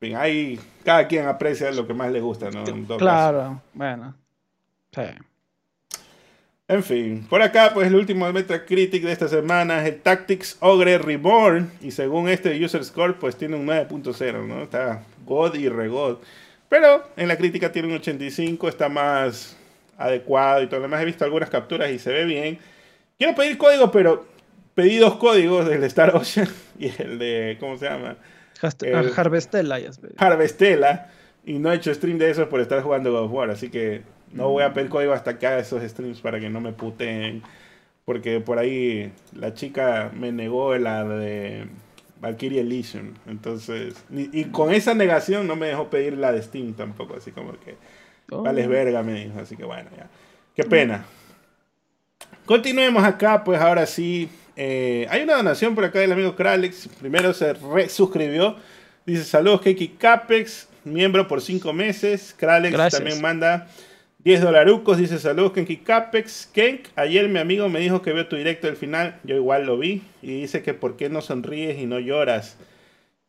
bien, 0.00 0.16
ahí 0.16 0.58
cada 0.82 1.06
quien 1.06 1.26
aprecia 1.26 1.70
lo 1.72 1.86
que 1.86 1.92
más 1.92 2.10
le 2.10 2.20
gusta, 2.20 2.50
¿no? 2.50 2.64
claro, 2.96 3.60
bueno, 3.74 4.14
sí. 4.90 5.02
En 6.68 6.82
fin, 6.82 7.26
por 7.28 7.42
acá, 7.42 7.72
pues 7.74 7.88
el 7.88 7.94
último 7.94 8.32
Metacritic 8.32 9.02
de 9.02 9.12
esta 9.12 9.28
semana 9.28 9.82
es 9.82 9.92
el 9.92 10.00
Tactics 10.00 10.56
Ogre 10.60 10.96
Reborn. 10.96 11.70
Y 11.82 11.90
según 11.90 12.30
este 12.30 12.64
user 12.64 12.82
score, 12.82 13.16
pues 13.16 13.36
tiene 13.36 13.56
un 13.56 13.66
9.0, 13.66 14.46
¿no? 14.46 14.62
Está 14.62 15.02
God 15.26 15.54
y 15.56 15.68
regod. 15.68 16.18
Pero 16.70 17.04
en 17.18 17.28
la 17.28 17.36
crítica 17.36 17.70
tiene 17.70 17.88
un 17.88 17.94
85, 17.96 18.68
está 18.68 18.88
más 18.88 19.54
adecuado 19.98 20.62
y 20.62 20.66
todo 20.66 20.76
lo 20.76 20.84
demás. 20.84 21.02
He 21.02 21.04
visto 21.04 21.26
algunas 21.26 21.50
capturas 21.50 21.90
y 21.90 21.98
se 21.98 22.10
ve 22.10 22.24
bien. 22.24 22.58
Quiero 23.18 23.34
pedir 23.34 23.58
código, 23.58 23.90
pero 23.92 24.31
pedí 24.74 24.98
dos 24.98 25.16
códigos, 25.16 25.68
del 25.68 25.82
Star 25.84 26.14
Ocean 26.14 26.48
y 26.78 26.88
el 27.00 27.18
de, 27.18 27.56
¿cómo 27.60 27.76
se 27.76 27.86
llama? 27.86 28.16
Harvestella. 29.16 29.78
Harvestella. 30.16 31.10
Y 31.44 31.58
no 31.58 31.72
he 31.72 31.76
hecho 31.76 31.92
stream 31.92 32.18
de 32.18 32.30
esos 32.30 32.46
por 32.46 32.60
estar 32.60 32.80
jugando 32.82 33.10
God 33.10 33.24
of 33.24 33.32
War, 33.32 33.50
así 33.50 33.68
que 33.68 34.02
no 34.32 34.48
voy 34.48 34.62
a 34.62 34.72
pedir 34.72 34.88
código 34.88 35.12
hasta 35.12 35.38
que 35.38 35.46
haga 35.46 35.58
esos 35.58 35.82
streams 35.82 36.20
para 36.20 36.38
que 36.38 36.48
no 36.48 36.60
me 36.60 36.72
puteen. 36.72 37.42
Porque 38.04 38.40
por 38.40 38.58
ahí 38.58 39.12
la 39.34 39.54
chica 39.54 40.10
me 40.14 40.32
negó 40.32 40.76
la 40.76 41.04
de 41.04 41.66
Valkyrie 42.20 42.60
Elysium. 42.60 43.14
Entonces, 43.26 43.94
y, 44.10 44.44
con 44.46 44.72
esa 44.72 44.94
negación 44.94 45.46
no 45.46 45.56
me 45.56 45.66
dejó 45.66 45.88
pedir 45.88 46.16
la 46.16 46.32
de 46.32 46.42
Steam 46.42 46.74
tampoco. 46.74 47.16
Así 47.16 47.32
como 47.32 47.52
que, 47.52 47.76
oh. 48.30 48.42
vales 48.42 48.68
verga, 48.68 49.02
me 49.02 49.24
dijo. 49.24 49.38
Así 49.40 49.56
que 49.56 49.64
bueno, 49.64 49.90
ya. 49.96 50.08
Qué 50.54 50.64
pena. 50.64 51.04
Continuemos 52.46 53.04
acá, 53.04 53.44
pues 53.44 53.60
ahora 53.60 53.86
sí. 53.86 54.28
Eh, 54.56 55.06
hay 55.10 55.22
una 55.22 55.36
donación 55.36 55.74
por 55.74 55.84
acá 55.84 56.00
del 56.00 56.12
amigo 56.12 56.36
Kralex. 56.36 56.88
Primero 57.00 57.32
se 57.34 57.54
resuscribió. 57.54 58.56
Dice 59.06 59.24
saludos, 59.24 59.62
Keki 59.62 59.88
Capex, 59.98 60.68
miembro 60.84 61.26
por 61.28 61.40
cinco 61.40 61.72
meses. 61.72 62.34
Kralex 62.38 62.90
también 62.90 63.20
manda 63.20 63.68
10 64.24 64.40
dolarucos, 64.40 64.98
dice 64.98 65.18
saludos 65.18 65.52
Kenki 65.52 65.78
Capex. 65.78 66.48
Kenk, 66.52 66.86
ayer 66.94 67.28
mi 67.28 67.40
amigo 67.40 67.68
me 67.68 67.80
dijo 67.80 68.02
que 68.02 68.12
vio 68.12 68.28
tu 68.28 68.36
directo 68.36 68.68
del 68.68 68.76
final, 68.76 69.18
yo 69.24 69.34
igual 69.34 69.66
lo 69.66 69.78
vi, 69.78 70.02
y 70.22 70.42
dice 70.42 70.62
que 70.62 70.74
por 70.74 70.96
qué 70.96 71.08
no 71.08 71.22
sonríes 71.22 71.78
y 71.78 71.86
no 71.86 71.98
lloras. 71.98 72.56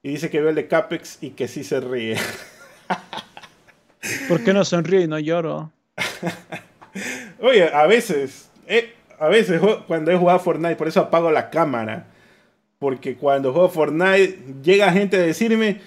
Y 0.03 0.09
dice 0.09 0.29
que 0.29 0.39
vio 0.39 0.49
el 0.49 0.55
de 0.55 0.67
Capex 0.67 1.17
y 1.21 1.31
que 1.31 1.47
sí 1.47 1.63
se 1.63 1.79
ríe. 1.79 2.17
¿Por 4.27 4.43
qué 4.43 4.53
no 4.53 4.63
sonrío 4.65 5.01
y 5.01 5.07
no 5.07 5.17
lloro? 5.17 5.71
Oye, 7.39 7.73
a 7.73 7.87
veces, 7.87 8.51
eh, 8.67 8.93
a 9.23 9.29
veces 9.29 9.61
cuando 9.87 10.11
he 10.11 10.17
jugado 10.17 10.37
Fortnite, 10.39 10.75
por 10.75 10.89
eso 10.89 10.99
apago 10.99 11.31
la 11.31 11.49
cámara. 11.49 12.07
Porque 12.77 13.15
cuando 13.15 13.53
juego 13.53 13.69
Fortnite, 13.69 14.37
llega 14.61 14.91
gente 14.91 15.15
a 15.15 15.21
decirme, 15.21 15.79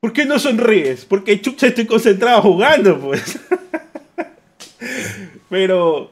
¿por 0.00 0.12
qué 0.12 0.26
no 0.26 0.38
sonríes? 0.38 1.06
Porque 1.06 1.40
chucha 1.40 1.68
estoy 1.68 1.86
concentrado 1.86 2.42
jugando, 2.42 3.00
pues. 3.00 3.40
Pero 5.48 6.10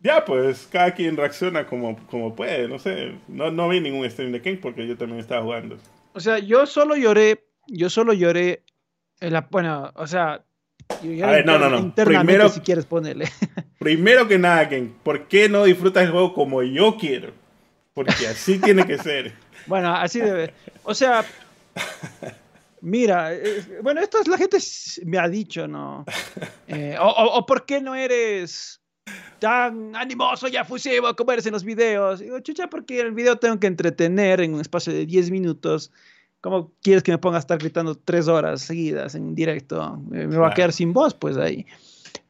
ya, 0.00 0.26
pues, 0.26 0.68
cada 0.70 0.92
quien 0.92 1.16
reacciona 1.16 1.66
como, 1.66 1.98
como 2.08 2.36
puede, 2.36 2.68
no 2.68 2.78
sé. 2.78 3.14
No, 3.26 3.50
no 3.50 3.70
vi 3.70 3.80
ningún 3.80 4.08
stream 4.10 4.32
de 4.32 4.42
King 4.42 4.56
porque 4.60 4.86
yo 4.86 4.98
también 4.98 5.20
estaba 5.20 5.42
jugando. 5.42 5.78
O 6.12 6.20
sea, 6.20 6.38
yo 6.38 6.66
solo 6.66 6.96
lloré, 6.96 7.46
yo 7.66 7.88
solo 7.88 8.12
lloré, 8.12 8.62
en 9.20 9.42
bueno, 9.50 9.90
o 9.94 10.06
sea, 10.06 10.44
yo 11.02 11.26
a 11.26 11.30
ver, 11.30 11.46
no, 11.46 11.58
no, 11.58 11.68
no. 11.68 11.94
Primero, 11.94 12.48
si 12.48 12.60
quieres 12.60 12.86
ponerle. 12.86 13.28
primero 13.78 14.26
que 14.26 14.38
nada, 14.38 14.68
Ken, 14.68 14.94
¿por 15.02 15.28
qué 15.28 15.48
no 15.48 15.64
disfrutas 15.64 16.04
el 16.04 16.10
juego 16.10 16.34
como 16.34 16.62
yo 16.62 16.96
quiero? 16.96 17.32
Porque 17.94 18.26
así 18.26 18.58
tiene 18.62 18.86
que 18.86 18.98
ser. 18.98 19.34
Bueno, 19.66 19.94
así 19.94 20.20
debe. 20.20 20.52
O 20.84 20.94
sea, 20.94 21.24
mira, 22.80 23.32
bueno, 23.82 24.00
esto 24.00 24.20
es 24.20 24.28
la 24.28 24.38
gente 24.38 24.58
me 25.04 25.18
ha 25.18 25.28
dicho, 25.28 25.66
¿no? 25.66 26.04
Eh, 26.70 26.96
o, 27.00 27.06
o, 27.06 27.46
por 27.46 27.64
qué 27.64 27.80
no 27.80 27.94
eres 27.94 28.82
tan 29.38 29.96
animoso 29.96 30.48
y 30.48 30.56
afusivo 30.56 31.16
como 31.16 31.32
eres 31.32 31.46
en 31.46 31.54
los 31.54 31.64
videos. 31.64 32.20
Digo, 32.20 32.38
chucha, 32.40 32.68
porque 32.68 33.00
el 33.00 33.12
video 33.12 33.36
tengo 33.36 33.58
que 33.58 33.66
entretener 33.66 34.42
en 34.42 34.52
un 34.52 34.60
espacio 34.60 34.92
de 34.92 35.06
10 35.06 35.30
minutos. 35.30 35.90
¿Cómo 36.40 36.72
quieres 36.82 37.02
que 37.02 37.10
me 37.10 37.18
ponga 37.18 37.36
a 37.36 37.40
estar 37.40 37.58
gritando 37.58 37.96
tres 37.96 38.28
horas 38.28 38.62
seguidas 38.62 39.14
en 39.14 39.34
directo? 39.34 39.96
Me, 40.08 40.26
va 40.26 40.48
a 40.48 40.54
quedar 40.54 40.72
sin 40.72 40.92
voz, 40.92 41.14
pues 41.14 41.36
ahí. 41.36 41.66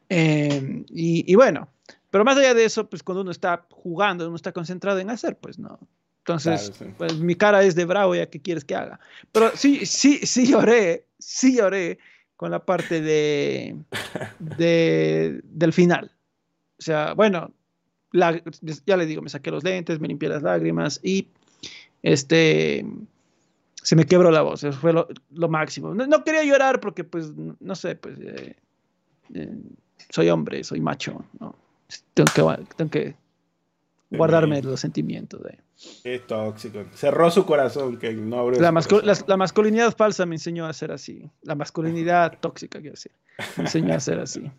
Em, 0.09 0.83
y, 0.89 1.35
bueno, 1.35 1.67
pero 2.09 2.25
más 2.25 2.37
allá 2.37 2.55
de 2.55 2.65
eso, 2.65 2.89
pues 2.89 3.03
cuando 3.03 3.21
uno 3.21 3.31
está 3.31 3.65
jugando, 3.69 4.25
uno 4.27 4.35
está 4.35 4.51
concentrado 4.51 4.99
en 4.99 5.11
hacer, 5.11 5.37
pues 5.37 5.59
no. 5.59 5.79
Entonces, 6.19 6.71
pues 6.97 7.17
mi 7.17 7.35
cara 7.35 7.63
es 7.63 7.75
de 7.75 7.85
bravo, 7.85 8.15
ya 8.15 8.27
que 8.27 8.41
quieres 8.41 8.65
que 8.65 8.75
haga. 8.75 8.99
Pero 9.31 9.51
sí, 9.55 9.85
sí, 9.85 10.19
sí 10.25 10.47
lloré, 10.47 11.05
sí 11.17 11.57
lloré 11.57 11.99
con 12.35 12.51
la 12.51 12.65
parte 12.65 13.01
de, 13.01 13.75
de 14.39 15.41
del 15.43 15.73
final. 15.73 16.11
O 16.77 16.81
sea, 16.81 17.13
bueno, 17.13 17.51
ya 18.13 18.97
le 18.97 19.05
digo, 19.05 19.21
me 19.21 19.29
saqué 19.29 19.51
los 19.51 19.63
lentes, 19.63 19.99
me 19.99 20.07
limpié 20.07 20.29
las 20.29 20.43
lágrimas 20.43 20.99
y 21.03 21.27
este 22.01 22.85
se 23.81 23.95
me 23.95 24.05
quebró 24.05 24.31
la 24.31 24.41
voz, 24.41 24.63
eso 24.63 24.77
fue 24.77 24.93
lo, 24.93 25.49
máximo. 25.49 25.93
No, 25.93 26.23
quería 26.23 26.43
llorar 26.43 26.79
porque, 26.79 27.03
pues, 27.03 27.31
no 27.35 27.75
sé, 27.75 27.95
pues, 27.95 28.19
eh, 28.19 28.55
eh, 29.33 29.57
soy 30.09 30.29
hombre, 30.29 30.63
soy 30.63 30.81
macho, 30.81 31.23
¿no? 31.39 31.55
Tengo 32.13 32.31
que, 32.33 32.65
tengo 32.75 32.91
que 32.91 33.15
guardarme 34.11 34.61
los 34.61 34.79
sentimientos. 34.79 35.41
De... 35.43 35.59
Es 36.03 36.27
tóxico. 36.27 36.83
Cerró 36.93 37.31
su 37.31 37.45
corazón, 37.45 37.97
que 37.97 38.13
no 38.13 38.39
abrió 38.39 38.59
la, 38.59 38.71
la, 39.27 39.37
masculinidad 39.37 39.95
falsa 39.95 40.25
me 40.25 40.35
enseñó 40.35 40.65
a 40.65 40.73
ser 40.73 40.91
así. 40.91 41.29
La 41.41 41.55
masculinidad 41.55 42.37
tóxica, 42.41 42.79
quiero 42.79 42.93
decir. 42.93 43.11
Me 43.57 43.63
enseñó 43.63 43.95
a 43.95 43.99
ser 43.99 44.19
así. 44.19 44.51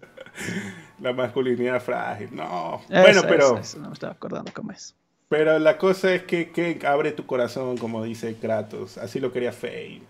La 1.00 1.12
masculinidad 1.12 1.80
frágil. 1.80 2.34
No. 2.34 2.80
bueno, 2.88 3.22
pero. 3.28 3.60
no 3.78 3.88
me 3.88 3.92
estaba 3.92 4.12
acordando 4.12 4.50
cómo 4.54 4.72
es. 4.72 4.96
Pero 5.30 5.60
la 5.60 5.78
cosa 5.78 6.12
es 6.12 6.24
que, 6.24 6.50
que 6.50 6.84
abre 6.84 7.12
tu 7.12 7.24
corazón, 7.24 7.78
como 7.78 8.02
dice 8.02 8.34
Kratos. 8.34 8.98
Así 8.98 9.20
lo 9.20 9.32
quería 9.32 9.52
Faye. 9.52 10.02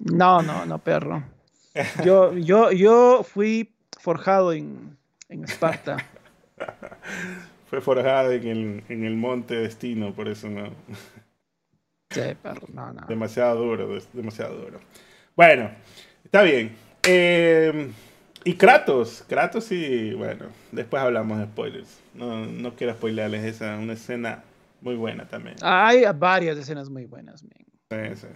No, 0.00 0.42
no, 0.42 0.66
no, 0.66 0.78
perro. 0.78 1.22
Yo, 2.04 2.36
yo, 2.36 2.72
yo 2.72 3.22
fui 3.22 3.72
forjado 4.00 4.52
en, 4.52 4.98
en 5.28 5.44
Esparta. 5.44 5.98
Fue 7.70 7.80
forjado 7.80 8.32
en 8.32 8.46
el, 8.48 8.84
en 8.88 9.04
el 9.04 9.14
monte 9.14 9.54
destino, 9.54 10.12
por 10.12 10.28
eso 10.28 10.50
no. 10.50 10.70
Sí, 12.10 12.20
perro, 12.42 12.66
no, 12.72 12.92
no. 12.92 13.06
Demasiado 13.06 13.54
duro, 13.56 13.98
demasiado 14.12 14.56
duro. 14.56 14.80
Bueno, 15.36 15.70
está 16.24 16.42
bien. 16.42 16.76
Eh, 17.04 17.90
y 18.44 18.54
Kratos, 18.54 19.24
Kratos 19.28 19.64
sí, 19.64 20.12
bueno, 20.14 20.46
después 20.72 21.02
hablamos 21.02 21.38
de 21.38 21.44
spoilers. 21.44 22.00
No, 22.14 22.46
no 22.46 22.74
quiero 22.74 22.94
spoilerles 22.94 23.44
esa, 23.44 23.76
una 23.76 23.92
escena 23.92 24.42
muy 24.80 24.96
buena 24.96 25.28
también. 25.28 25.56
Hay 25.62 26.04
varias 26.16 26.58
escenas 26.58 26.88
muy 26.88 27.04
buenas, 27.04 27.40
Sí, 27.40 27.98
sí. 28.14 28.26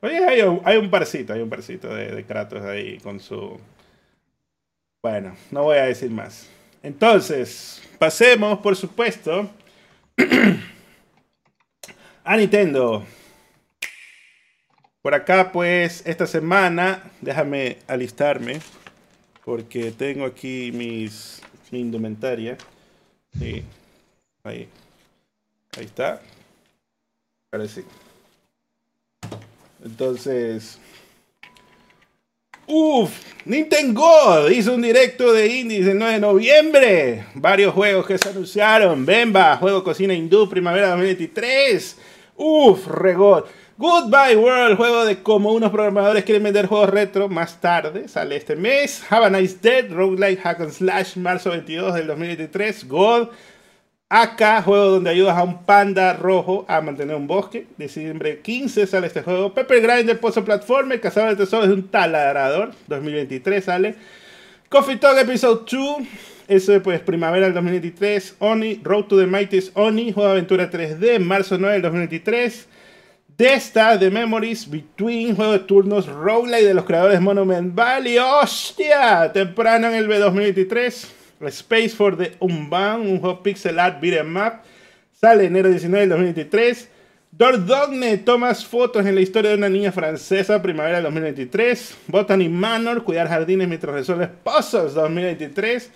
Oye, 0.00 0.24
hay, 0.24 0.40
hay, 0.64 0.76
un 0.76 0.90
parcito, 0.90 1.32
hay 1.32 1.40
un 1.40 1.48
parcito 1.48 1.94
de, 1.94 2.12
de 2.12 2.24
Kratos 2.24 2.62
ahí 2.62 2.98
con 2.98 3.18
su... 3.18 3.58
Bueno, 5.02 5.34
no 5.50 5.62
voy 5.62 5.78
a 5.78 5.84
decir 5.84 6.10
más. 6.10 6.50
Entonces, 6.82 7.82
pasemos, 7.98 8.58
por 8.58 8.76
supuesto, 8.76 9.48
a 12.24 12.36
Nintendo. 12.36 13.04
Por 15.00 15.14
acá, 15.14 15.52
pues, 15.52 16.04
esta 16.04 16.26
semana, 16.26 17.02
déjame 17.20 17.78
alistarme 17.86 18.60
porque 19.46 19.92
tengo 19.92 20.24
aquí 20.24 20.72
mis, 20.74 21.40
mi 21.70 21.78
indumentaria. 21.78 22.58
Sí. 23.38 23.62
Ahí. 24.42 24.68
Ahí 25.78 25.84
está. 25.84 26.20
Parece. 27.48 27.84
Entonces. 29.84 30.80
Uf, 32.66 33.12
Nintendo 33.44 34.50
hizo 34.50 34.74
un 34.74 34.82
directo 34.82 35.32
de 35.32 35.46
indies 35.46 35.86
el 35.86 35.98
9 36.00 36.14
de 36.14 36.20
noviembre. 36.20 37.26
Varios 37.34 37.72
juegos 37.72 38.04
que 38.04 38.18
se 38.18 38.30
anunciaron. 38.30 39.06
Bemba, 39.06 39.58
juego 39.58 39.84
cocina 39.84 40.12
hindú, 40.12 40.48
primavera 40.48 40.88
2023. 40.88 41.96
Uf, 42.34 42.88
regot. 42.88 43.46
Goodbye 43.78 44.36
World, 44.36 44.78
juego 44.78 45.04
de 45.04 45.22
cómo 45.22 45.52
unos 45.52 45.70
programadores 45.70 46.24
quieren 46.24 46.42
vender 46.42 46.64
juegos 46.64 46.88
retro 46.88 47.28
más 47.28 47.60
tarde, 47.60 48.08
sale 48.08 48.36
este 48.36 48.56
mes. 48.56 49.04
Have 49.10 49.26
a 49.26 49.28
Nice 49.28 49.58
Dead, 49.60 49.92
Roguelike 49.92 50.40
Hack 50.40 50.60
and 50.60 50.70
Slash, 50.70 51.16
marzo 51.16 51.50
22 51.50 51.92
del 51.92 52.06
2023. 52.06 52.88
God, 52.88 53.28
AK, 54.08 54.62
juego 54.64 54.92
donde 54.92 55.10
ayudas 55.10 55.36
a 55.36 55.42
un 55.42 55.66
panda 55.66 56.14
rojo 56.14 56.64
a 56.68 56.80
mantener 56.80 57.16
un 57.16 57.26
bosque. 57.26 57.66
Diciembre 57.76 58.40
15 58.40 58.86
sale 58.86 59.08
este 59.08 59.20
juego. 59.20 59.52
Pepper 59.52 59.82
Grinder, 59.82 60.18
Pozo 60.18 60.42
Platformer, 60.42 60.98
Cazador 60.98 61.36
de 61.36 61.44
Tesoros 61.44 61.68
de 61.68 61.74
un 61.74 61.88
taladrador, 61.88 62.72
2023 62.86 63.62
sale. 63.62 63.94
Coffee 64.70 64.96
Talk 64.96 65.18
Episode 65.18 65.66
2. 65.70 65.96
Eso 66.48 66.82
pues 66.82 67.00
primavera 67.00 67.44
del 67.44 67.52
2023. 67.52 68.36
Oni, 68.38 68.80
Road 68.82 69.04
to 69.04 69.18
the 69.18 69.26
Mightiest 69.26 69.76
Oni, 69.76 70.12
juego 70.12 70.28
de 70.30 70.38
aventura 70.38 70.70
3D, 70.70 71.18
marzo 71.18 71.58
9 71.58 71.74
del 71.74 71.82
2023. 71.82 72.68
Desta 73.36 73.98
The 73.98 74.10
Memories 74.10 74.70
Between, 74.70 75.36
juego 75.36 75.52
de 75.52 75.58
turnos 75.58 76.06
roguelike 76.06 76.64
de 76.64 76.72
los 76.72 76.86
creadores 76.86 77.20
Monument 77.20 77.74
Valley. 77.74 78.16
¡Hostia! 78.16 79.30
Temprano 79.30 79.88
en 79.88 79.94
el 79.94 80.08
B2023. 80.08 81.06
Space 81.48 81.90
for 81.90 82.16
the 82.16 82.32
Unbound, 82.40 83.06
un 83.06 83.20
juego 83.20 83.42
pixel 83.42 83.78
art 83.78 84.00
beat'em 84.00 84.34
up. 84.38 84.62
Sale 85.12 85.44
enero 85.44 85.68
19 85.68 86.00
del 86.00 86.08
2023. 86.08 86.88
Dordogne 87.30 88.16
tomas 88.16 88.64
fotos 88.64 89.04
en 89.04 89.14
la 89.14 89.20
historia 89.20 89.50
de 89.50 89.58
una 89.58 89.68
niña 89.68 89.92
francesa, 89.92 90.62
primavera 90.62 90.96
del 90.96 91.04
2023. 91.04 91.94
Botany 92.06 92.48
Manor, 92.48 93.04
cuidar 93.04 93.28
jardines 93.28 93.68
mientras 93.68 93.92
resuelves 93.92 94.30
puzzles 94.42 94.94
2023. 94.94 95.92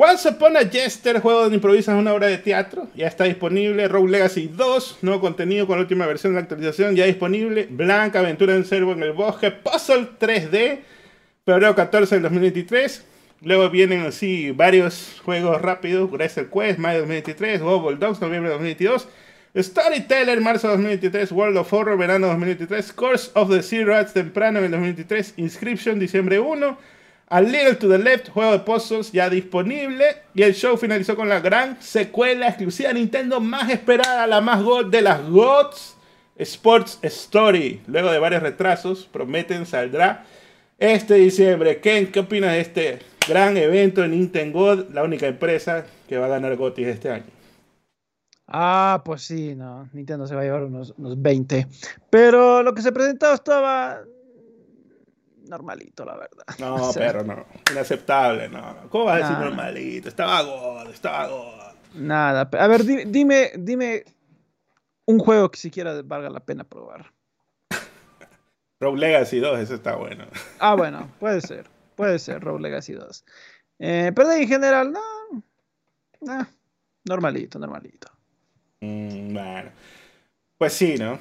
Once 0.00 0.28
Upon 0.28 0.56
a 0.56 0.60
Jester, 0.60 1.18
juego 1.18 1.40
donde 1.40 1.56
improvisas 1.56 1.98
una 1.98 2.14
obra 2.14 2.28
de 2.28 2.38
teatro, 2.38 2.86
ya 2.94 3.08
está 3.08 3.24
disponible. 3.24 3.88
Rogue 3.88 4.08
Legacy 4.08 4.46
2, 4.46 4.98
nuevo 5.02 5.20
contenido 5.20 5.66
con 5.66 5.76
la 5.76 5.82
última 5.82 6.06
versión 6.06 6.34
de 6.34 6.36
la 6.36 6.42
actualización, 6.42 6.94
ya 6.94 7.04
disponible. 7.04 7.66
Blanca, 7.68 8.20
Aventura 8.20 8.54
en 8.54 8.64
Cervo 8.64 8.92
en 8.92 9.02
el 9.02 9.10
Bosque, 9.10 9.50
Puzzle 9.50 10.10
3D, 10.20 10.78
febrero 11.44 11.74
14 11.74 12.14
del 12.14 12.22
2023. 12.22 13.06
Luego 13.42 13.70
vienen 13.70 14.02
así 14.02 14.52
varios 14.52 15.20
juegos 15.24 15.60
rápidos, 15.60 16.08
Wrestle 16.12 16.46
Quest, 16.46 16.78
mayo 16.78 17.00
2023, 17.00 17.60
Wobble 17.60 17.96
Dogs, 17.96 18.20
noviembre 18.20 18.52
2022. 18.52 19.08
Storyteller, 19.56 20.40
marzo 20.40 20.68
2023, 20.68 21.32
World 21.32 21.56
of 21.56 21.72
Horror, 21.72 21.98
verano 21.98 22.28
2023, 22.28 22.92
Course 22.92 23.30
of 23.34 23.50
the 23.50 23.64
Sea 23.64 23.84
Rats, 23.84 24.12
temprano 24.12 24.60
en 24.60 24.66
el 24.66 24.70
2023, 24.70 25.34
Inscription, 25.38 25.98
diciembre 25.98 26.38
1, 26.38 26.78
a 27.30 27.40
Little 27.40 27.74
to 27.74 27.88
the 27.88 27.98
Left, 27.98 28.30
juego 28.30 28.52
de 28.52 28.60
puzzles 28.60 29.12
ya 29.12 29.28
disponible. 29.28 30.04
Y 30.34 30.42
el 30.42 30.54
show 30.54 30.76
finalizó 30.76 31.14
con 31.14 31.28
la 31.28 31.40
gran 31.40 31.80
secuela 31.80 32.48
exclusiva 32.48 32.92
Nintendo 32.92 33.40
más 33.40 33.70
esperada, 33.70 34.26
la 34.26 34.40
más 34.40 34.62
god 34.62 34.86
de 34.86 35.02
las 35.02 35.28
gods, 35.28 35.96
Sports 36.36 36.98
Story. 37.02 37.82
Luego 37.86 38.10
de 38.10 38.18
varios 38.18 38.42
retrasos, 38.42 39.08
prometen 39.12 39.66
saldrá 39.66 40.24
este 40.78 41.14
diciembre. 41.14 41.80
Ken, 41.80 42.10
¿qué 42.10 42.20
opinas 42.20 42.52
de 42.52 42.60
este 42.60 42.98
gran 43.28 43.56
evento 43.56 44.00
de 44.00 44.08
Nintendo 44.08 44.86
la 44.92 45.02
única 45.02 45.26
empresa 45.26 45.84
que 46.08 46.16
va 46.16 46.26
a 46.26 46.30
ganar 46.30 46.56
GOTY 46.56 46.84
este 46.84 47.10
año? 47.10 47.26
Ah, 48.46 49.02
pues 49.04 49.22
sí, 49.22 49.54
no. 49.54 49.90
Nintendo 49.92 50.26
se 50.26 50.34
va 50.34 50.40
a 50.40 50.44
llevar 50.44 50.64
unos, 50.64 50.94
unos 50.96 51.20
20. 51.20 51.66
Pero 52.08 52.62
lo 52.62 52.74
que 52.74 52.80
se 52.80 52.92
presentaba 52.92 53.34
estaba 53.34 54.00
normalito, 55.48 56.04
la 56.04 56.16
verdad. 56.16 56.44
No, 56.58 56.90
pero 56.94 57.24
no. 57.24 57.46
Inaceptable, 57.70 58.48
no. 58.48 58.88
¿Cómo 58.90 59.06
vas 59.06 59.22
a 59.22 59.28
decir 59.28 59.44
normalito? 59.44 60.08
Estaba 60.08 60.42
God, 60.42 60.90
estaba 60.90 61.26
God. 61.28 61.74
Nada. 61.94 62.48
A 62.52 62.66
ver, 62.66 62.84
dime, 62.84 63.52
dime 63.56 64.04
un 65.06 65.18
juego 65.18 65.50
que 65.50 65.58
siquiera 65.58 66.00
valga 66.02 66.30
la 66.30 66.40
pena 66.40 66.64
probar. 66.64 67.12
Rogue 68.80 68.98
Legacy 68.98 69.38
2, 69.40 69.60
eso 69.60 69.74
está 69.74 69.96
bueno. 69.96 70.26
Ah, 70.60 70.74
bueno, 70.74 71.10
puede 71.18 71.40
ser. 71.40 71.66
Puede 71.96 72.18
ser 72.18 72.42
Rogue 72.42 72.60
Legacy 72.60 72.92
2. 72.92 73.24
Eh, 73.80 74.12
pero 74.14 74.30
en 74.32 74.46
general, 74.46 74.92
no. 74.92 76.46
normalito, 77.04 77.58
normalito. 77.58 78.08
Mm, 78.80 79.32
bueno. 79.32 79.70
Pues 80.58 80.72
sí, 80.72 80.96
¿no? 80.98 81.18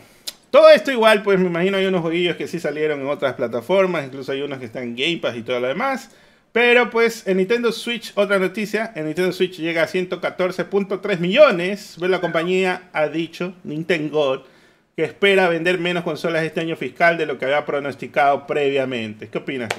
Todo 0.58 0.72
esto 0.72 0.92
igual, 0.92 1.22
pues 1.22 1.40
me 1.40 1.46
imagino 1.46 1.78
hay 1.78 1.86
unos 1.86 2.02
jueguillos 2.02 2.36
que 2.36 2.48
sí 2.48 2.60
salieron 2.60 3.00
en 3.00 3.06
otras 3.06 3.36
plataformas, 3.36 4.08
incluso 4.08 4.32
hay 4.32 4.42
unos 4.42 4.58
que 4.58 4.66
están 4.66 4.82
en 4.82 4.96
Game 4.96 5.18
Pass 5.18 5.38
y 5.38 5.44
todo 5.44 5.60
lo 5.60 5.68
demás. 5.68 6.10
Pero 6.52 6.90
pues 6.90 7.28
en 7.28 7.38
Nintendo 7.38 7.72
Switch, 7.72 8.12
otra 8.16 8.40
noticia, 8.40 8.92
en 8.96 9.06
Nintendo 9.06 9.32
Switch 9.32 9.60
llega 9.60 9.84
a 9.84 9.88
114.3 9.88 11.20
millones. 11.20 12.00
La 12.00 12.20
compañía 12.20 12.90
ha 12.92 13.08
dicho, 13.08 13.54
Nintendo, 13.66 14.48
que 14.96 15.04
espera 15.04 15.48
vender 15.48 15.78
menos 15.78 16.04
consolas 16.04 16.44
este 16.44 16.60
año 16.60 16.76
fiscal 16.76 17.20
de 17.20 17.28
lo 17.28 17.38
que 17.38 17.46
había 17.46 17.64
pronosticado 17.64 18.48
previamente. 18.48 19.28
¿Qué 19.28 19.38
opinas, 19.38 19.70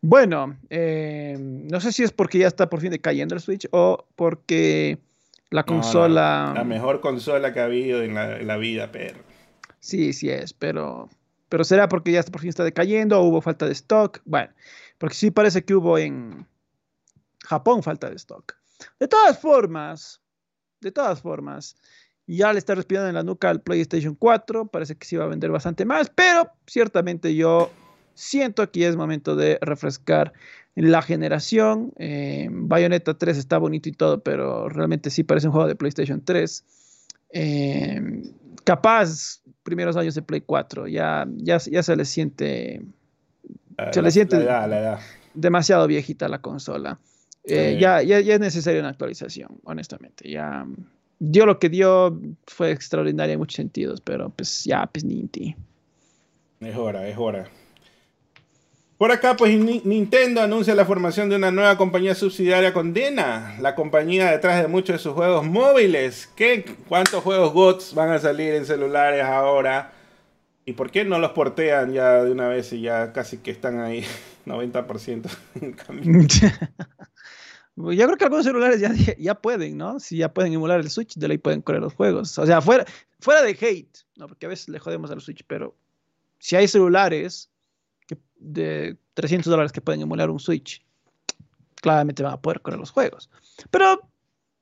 Bueno, 0.00 0.56
eh, 0.70 1.36
no 1.38 1.80
sé 1.80 1.92
si 1.92 2.02
es 2.02 2.10
porque 2.10 2.38
ya 2.38 2.48
está 2.48 2.68
por 2.68 2.80
fin 2.80 2.90
decayendo 2.90 3.36
el 3.36 3.40
Switch 3.40 3.68
o 3.70 4.08
porque 4.16 4.98
la 5.54 5.62
consola. 5.62 6.52
la 6.52 6.64
mejor 6.64 7.00
consola 7.00 7.52
que 7.52 7.60
ha 7.60 7.66
habido 7.66 8.02
en 8.02 8.14
la, 8.14 8.56
vida, 8.56 8.90
pero. 8.90 9.20
Sí, 9.78 10.12
sí 10.12 10.28
es, 10.28 10.52
pero. 10.52 11.08
Pero 11.48 11.62
será 11.62 11.88
porque 11.88 12.10
ya 12.10 12.24
por 12.24 12.40
fin 12.40 12.48
está 12.48 12.64
decayendo 12.64 13.20
o 13.20 13.22
hubo 13.22 13.40
falta 13.40 13.66
de 13.66 13.72
stock. 13.72 14.20
Bueno, 14.24 14.52
porque 14.98 15.14
sí 15.14 15.30
parece 15.30 15.64
que 15.64 15.76
hubo 15.76 15.96
en 15.96 16.44
Japón 17.44 17.84
falta 17.84 18.10
de 18.10 18.16
stock. 18.16 18.56
De 18.98 19.06
todas 19.06 19.38
formas, 19.38 20.20
de 20.80 20.90
todas 20.90 21.20
formas, 21.20 21.76
ya 22.26 22.52
le 22.52 22.58
está 22.58 22.74
respirando 22.74 23.08
en 23.08 23.14
la 23.14 23.22
nuca 23.22 23.48
al 23.48 23.60
PlayStation 23.60 24.16
4. 24.16 24.66
Parece 24.66 24.96
que 24.96 25.06
sí 25.06 25.14
va 25.14 25.26
a 25.26 25.28
vender 25.28 25.52
bastante 25.52 25.84
más, 25.84 26.10
pero 26.10 26.50
ciertamente 26.66 27.32
yo 27.36 27.70
siento 28.14 28.68
que 28.72 28.88
es 28.88 28.96
momento 28.96 29.36
de 29.36 29.58
refrescar 29.60 30.32
la 30.74 31.02
generación. 31.02 31.92
Eh, 31.98 32.48
Bayonetta 32.50 33.16
3 33.16 33.38
está 33.38 33.58
bonito 33.58 33.88
y 33.88 33.92
todo, 33.92 34.22
pero 34.22 34.68
realmente 34.68 35.10
sí 35.10 35.22
parece 35.22 35.46
un 35.46 35.52
juego 35.52 35.68
de 35.68 35.76
PlayStation 35.76 36.24
3. 36.24 36.64
Eh, 37.30 38.22
capaz, 38.64 39.40
primeros 39.62 39.96
años 39.96 40.14
de 40.14 40.22
Play 40.22 40.40
4, 40.40 40.88
ya, 40.88 41.26
ya, 41.36 41.58
ya 41.58 41.82
se 41.82 41.96
le 41.96 42.04
siente. 42.04 42.82
se 43.92 44.02
le 44.02 44.10
siente 44.10 44.46
demasiado 45.34 45.86
viejita 45.86 46.28
la 46.28 46.40
consola. 46.40 46.98
Eh, 47.44 47.76
ya, 47.78 48.02
ya, 48.02 48.20
ya, 48.20 48.34
es 48.34 48.40
necesaria 48.40 48.80
una 48.80 48.88
actualización, 48.88 49.60
honestamente. 49.64 50.30
Ya 50.30 50.66
dio 51.18 51.46
lo 51.46 51.58
que 51.58 51.68
dio, 51.68 52.18
fue 52.46 52.70
extraordinaria 52.70 53.34
en 53.34 53.38
muchos 53.38 53.56
sentidos, 53.56 54.00
pero 54.00 54.30
pues 54.30 54.64
ya, 54.64 54.86
pues 54.86 55.04
Ninti. 55.04 55.54
Es 56.60 56.76
hora, 56.76 57.06
es 57.06 57.16
hora. 57.18 57.46
Por 59.04 59.12
acá, 59.12 59.36
pues 59.36 59.54
Nintendo 59.54 60.40
anuncia 60.40 60.74
la 60.74 60.86
formación 60.86 61.28
de 61.28 61.36
una 61.36 61.50
nueva 61.50 61.76
compañía 61.76 62.14
subsidiaria 62.14 62.72
con 62.72 62.94
Dena, 62.94 63.54
la 63.60 63.74
compañía 63.74 64.30
detrás 64.30 64.62
de 64.62 64.66
muchos 64.66 64.94
de 64.94 64.98
sus 64.98 65.12
juegos 65.12 65.44
móviles. 65.44 66.30
¿Qué, 66.34 66.64
¿Cuántos 66.88 67.22
juegos 67.22 67.52
GOTS 67.52 67.94
van 67.94 68.12
a 68.12 68.18
salir 68.18 68.54
en 68.54 68.64
celulares 68.64 69.22
ahora? 69.22 69.92
¿Y 70.64 70.72
por 70.72 70.90
qué 70.90 71.04
no 71.04 71.18
los 71.18 71.32
portean 71.32 71.92
ya 71.92 72.24
de 72.24 72.32
una 72.32 72.48
vez 72.48 72.72
y 72.72 72.80
ya 72.80 73.12
casi 73.12 73.36
que 73.36 73.50
están 73.50 73.78
ahí 73.78 74.06
90% 74.46 75.30
en 75.60 75.72
camino? 75.74 76.26
Yo 77.76 78.06
creo 78.06 78.16
que 78.16 78.24
algunos 78.24 78.46
celulares 78.46 78.80
ya, 78.80 78.90
ya 79.18 79.34
pueden, 79.34 79.76
¿no? 79.76 80.00
Si 80.00 80.16
ya 80.16 80.32
pueden 80.32 80.54
emular 80.54 80.80
el 80.80 80.88
Switch, 80.88 81.14
de 81.16 81.26
ahí 81.26 81.36
pueden 81.36 81.60
correr 81.60 81.82
los 81.82 81.92
juegos. 81.92 82.38
O 82.38 82.46
sea, 82.46 82.62
fuera, 82.62 82.86
fuera 83.20 83.42
de 83.42 83.50
hate, 83.50 83.98
¿no? 84.16 84.28
Porque 84.28 84.46
a 84.46 84.48
veces 84.48 84.70
le 84.70 84.78
jodemos 84.78 85.10
al 85.10 85.20
Switch, 85.20 85.44
pero 85.46 85.76
si 86.38 86.56
hay 86.56 86.68
celulares 86.68 87.50
de 88.44 88.96
300 89.14 89.50
dólares 89.50 89.72
que 89.72 89.80
pueden 89.80 90.02
emular 90.02 90.30
un 90.30 90.40
Switch, 90.40 90.84
claramente 91.76 92.22
van 92.22 92.34
a 92.34 92.40
poder 92.40 92.60
correr 92.60 92.78
los 92.78 92.90
juegos. 92.90 93.30
Pero 93.70 94.00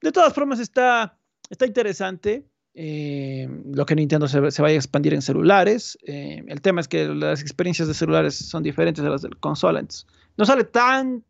de 0.00 0.12
todas 0.12 0.32
formas 0.32 0.58
está, 0.60 1.16
está 1.48 1.66
interesante. 1.66 2.44
Eh, 2.74 3.48
lo 3.66 3.84
que 3.84 3.94
Nintendo 3.94 4.26
se, 4.28 4.50
se, 4.50 4.62
vaya 4.62 4.74
a 4.74 4.78
expandir 4.78 5.14
en 5.14 5.22
celulares. 5.22 5.98
Eh, 6.06 6.42
el 6.46 6.60
tema 6.60 6.80
es 6.80 6.88
que 6.88 7.06
las 7.08 7.40
experiencias 7.42 7.88
de 7.88 7.94
celulares 7.94 8.34
son 8.34 8.62
diferentes 8.62 9.04
a 9.04 9.08
las 9.08 9.22
de 9.22 9.30
consola. 9.30 9.84
no 10.36 10.44
sale 10.44 10.64
tan, 10.64 11.22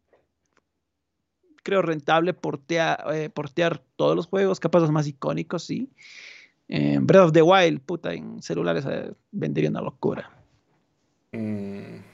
creo, 1.62 1.82
rentable 1.82 2.32
portear, 2.32 3.04
eh, 3.12 3.28
portear 3.28 3.82
todos 3.96 4.16
los 4.16 4.26
juegos, 4.26 4.60
capaz 4.60 4.80
los 4.80 4.90
más 4.90 5.06
icónicos, 5.06 5.64
sí. 5.64 5.90
Breath 6.68 7.24
of 7.24 7.32
the 7.32 7.42
Wild, 7.42 7.80
puta, 7.82 8.14
en 8.14 8.40
celulares 8.40 8.86
vendería 9.30 9.68
una 9.68 9.82
locura. 9.82 10.30
Mm. 11.32 12.11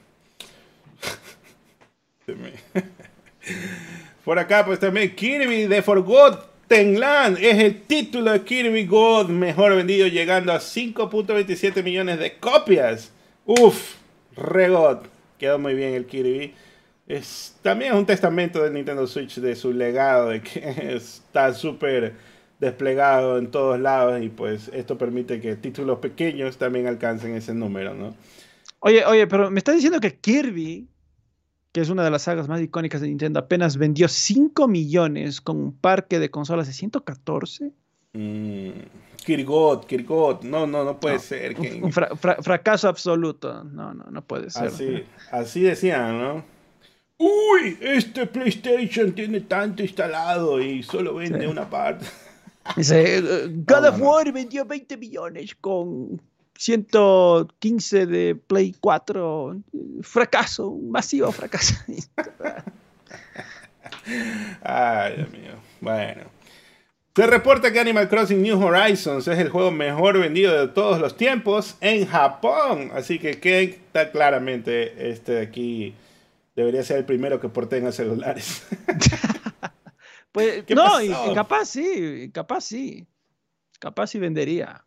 Por 4.25 4.37
acá, 4.37 4.65
pues 4.65 4.79
también 4.79 5.15
Kirby 5.15 5.67
de 5.67 5.81
Forgotten 5.81 6.99
Land 6.99 7.37
es 7.39 7.57
el 7.57 7.81
título 7.81 8.31
de 8.31 8.41
Kirby 8.41 8.85
God 8.85 9.29
mejor 9.29 9.75
vendido, 9.75 10.07
llegando 10.07 10.51
a 10.51 10.59
5.27 10.59 11.83
millones 11.83 12.19
de 12.19 12.37
copias. 12.37 13.11
Uf, 13.45 13.95
regot. 14.35 15.07
Quedó 15.37 15.57
muy 15.57 15.73
bien 15.73 15.93
el 15.93 16.05
Kirby. 16.05 16.53
Es, 17.07 17.55
también 17.63 17.93
es 17.93 17.97
un 17.97 18.05
testamento 18.05 18.61
de 18.61 18.69
Nintendo 18.69 19.07
Switch 19.07 19.39
de 19.39 19.55
su 19.55 19.73
legado, 19.73 20.29
de 20.29 20.41
que 20.41 20.59
está 20.95 21.53
súper 21.53 22.13
desplegado 22.59 23.37
en 23.37 23.49
todos 23.49 23.79
lados 23.79 24.21
y 24.21 24.29
pues 24.29 24.69
esto 24.73 24.97
permite 24.97 25.39
que 25.39 25.55
títulos 25.55 25.99
pequeños 25.99 26.57
también 26.57 26.87
alcancen 26.87 27.33
ese 27.35 27.53
número, 27.53 27.93
¿no? 27.93 28.15
Oye, 28.81 29.05
oye, 29.05 29.27
pero 29.27 29.49
me 29.49 29.59
está 29.59 29.71
diciendo 29.71 29.99
que 29.99 30.15
Kirby 30.15 30.87
que 31.71 31.81
es 31.81 31.89
una 31.89 32.03
de 32.03 32.09
las 32.09 32.23
sagas 32.23 32.47
más 32.47 32.61
icónicas 32.61 33.01
de 33.01 33.07
Nintendo, 33.07 33.39
apenas 33.39 33.77
vendió 33.77 34.07
5 34.07 34.67
millones 34.67 35.41
con 35.41 35.57
un 35.57 35.77
parque 35.77 36.19
de 36.19 36.31
consolas 36.31 36.67
de 36.67 36.73
114. 36.73 37.71
Mm, 38.13 38.69
Kirgot, 39.23 39.85
Kirgot, 39.85 40.43
no, 40.43 40.65
no, 40.65 40.83
no 40.83 40.99
puede 40.99 41.19
ser. 41.19 41.55
Un, 41.59 41.91
fracaso 41.91 42.87
absoluto, 42.87 43.63
no, 43.63 43.93
no, 43.93 44.05
no 44.05 44.21
puede 44.23 44.49
ser. 44.49 44.67
Así, 44.67 45.03
así 45.31 45.61
decían, 45.61 46.19
¿no? 46.19 46.43
Uy, 47.17 47.77
este 47.81 48.25
PlayStation 48.25 49.11
tiene 49.11 49.41
tanto 49.41 49.83
instalado 49.83 50.61
y 50.61 50.81
solo 50.81 51.15
vende 51.15 51.47
una 51.47 51.69
parte. 51.69 52.05
Dice, 52.75 53.21
God 53.67 53.85
of 53.85 54.01
War 54.01 54.31
vendió 54.31 54.65
20 54.65 54.97
millones 54.97 55.53
con 55.55 56.21
115 56.59 58.05
de 58.05 58.35
Play 58.35 58.75
4, 58.81 59.61
fracaso, 60.01 60.67
un 60.67 60.91
masivo 60.91 61.31
fracaso. 61.31 61.73
Ay, 64.61 65.15
Dios 65.15 65.31
mío. 65.31 65.53
Bueno. 65.79 66.23
Se 67.15 67.27
reporta 67.27 67.71
que 67.71 67.79
Animal 67.79 68.09
Crossing 68.09 68.41
New 68.41 68.61
Horizons 68.61 69.25
es 69.29 69.39
el 69.39 69.47
juego 69.47 69.71
mejor 69.71 70.19
vendido 70.19 70.59
de 70.59 70.67
todos 70.67 70.99
los 70.99 71.15
tiempos 71.15 71.77
en 71.79 72.05
Japón. 72.05 72.91
Así 72.93 73.19
que 73.19 73.39
que 73.39 73.63
está 73.63 74.11
claramente 74.11 75.11
este 75.11 75.31
de 75.33 75.41
aquí 75.41 75.95
debería 76.57 76.83
ser 76.83 76.97
el 76.97 77.05
primero 77.05 77.39
que 77.39 77.47
porten 77.47 77.91
celulares. 77.93 78.67
pues 80.33 80.65
no, 80.69 80.99
capaz 81.33 81.65
sí, 81.67 82.29
capaz 82.33 82.61
sí. 82.65 83.07
Capaz 83.79 84.07
sí 84.07 84.19
vendería. 84.19 84.83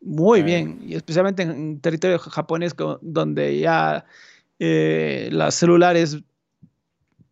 Muy 0.00 0.42
bien, 0.42 0.80
y 0.82 0.94
especialmente 0.94 1.42
en 1.42 1.80
territorio 1.80 2.18
japonés 2.18 2.74
donde 3.00 3.58
ya 3.58 4.04
eh, 4.58 5.28
las 5.32 5.54
celulares, 5.54 6.18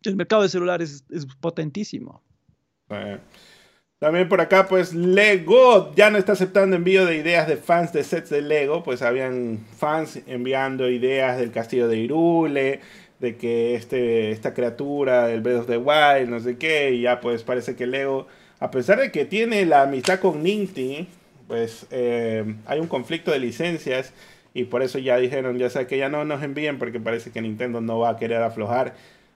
el 0.03 0.17
mercado 0.17 0.43
de 0.43 0.49
celulares 0.49 1.05
es, 1.11 1.27
potentísimo. 1.41 2.23
También 3.99 4.29
por 4.29 4.41
acá, 4.41 4.67
pues 4.69 4.93
Lego 4.93 5.95
ya 5.95 6.11
no 6.11 6.19
está 6.19 6.33
aceptando 6.33 6.77
envío 6.77 7.07
de 7.07 7.17
ideas 7.17 7.49
de 7.49 7.57
fans 7.57 7.93
de 7.93 8.05
sets 8.05 8.31
de 8.31 8.43
Lego, 8.43 8.83
pues 8.83 9.03
habían 9.03 9.65
fans 9.79 10.21
enviando 10.27 10.91
ideas 10.91 11.39
del 11.39 11.53
castillo 11.53 11.89
de 11.89 11.99
Irule, 11.99 12.81
de 13.19 13.37
que 13.37 13.75
este, 13.75 14.31
esta 14.31 14.53
criatura 14.53 15.29
del 15.29 15.41
Breath 15.41 15.61
of 15.61 15.67
the 15.67 15.79
Wild, 15.79 16.29
no 16.29 16.41
sé 16.41 16.59
qué, 16.59 16.91
y 16.91 17.03
ya 17.03 17.21
pues 17.21 17.45
parece 17.45 17.77
que 17.77 17.87
Lego, 17.87 18.27
a 18.61 18.71
pesar 18.71 18.99
de 18.99 19.11
que 19.11 19.25
tiene 19.25 19.65
la 19.65 19.83
amistad 19.83 20.21
con 20.21 20.43
Ninty, 20.43 21.09
pues 21.47 21.87
eh, 21.91 22.55
hay 22.67 22.81
un 22.81 22.87
conflicto 22.87 23.31
de 23.31 23.39
licencias 23.39 24.13
y 24.55 24.65
por 24.65 24.83
eso 24.83 24.99
ya 24.99 25.17
dijeron, 25.17 25.59
ya 25.59 25.71
sea 25.71 25.87
que 25.87 25.99
ya 25.99 26.09
no 26.09 26.25
nos 26.25 26.43
envíen 26.43 26.79
porque 26.79 27.01
parece 27.01 27.31
que 27.31 27.41
Nintendo 27.43 27.81
no 27.81 27.99
va 27.99 28.11
a 28.11 28.17
querer 28.17 28.43
aflojar. 28.43 28.95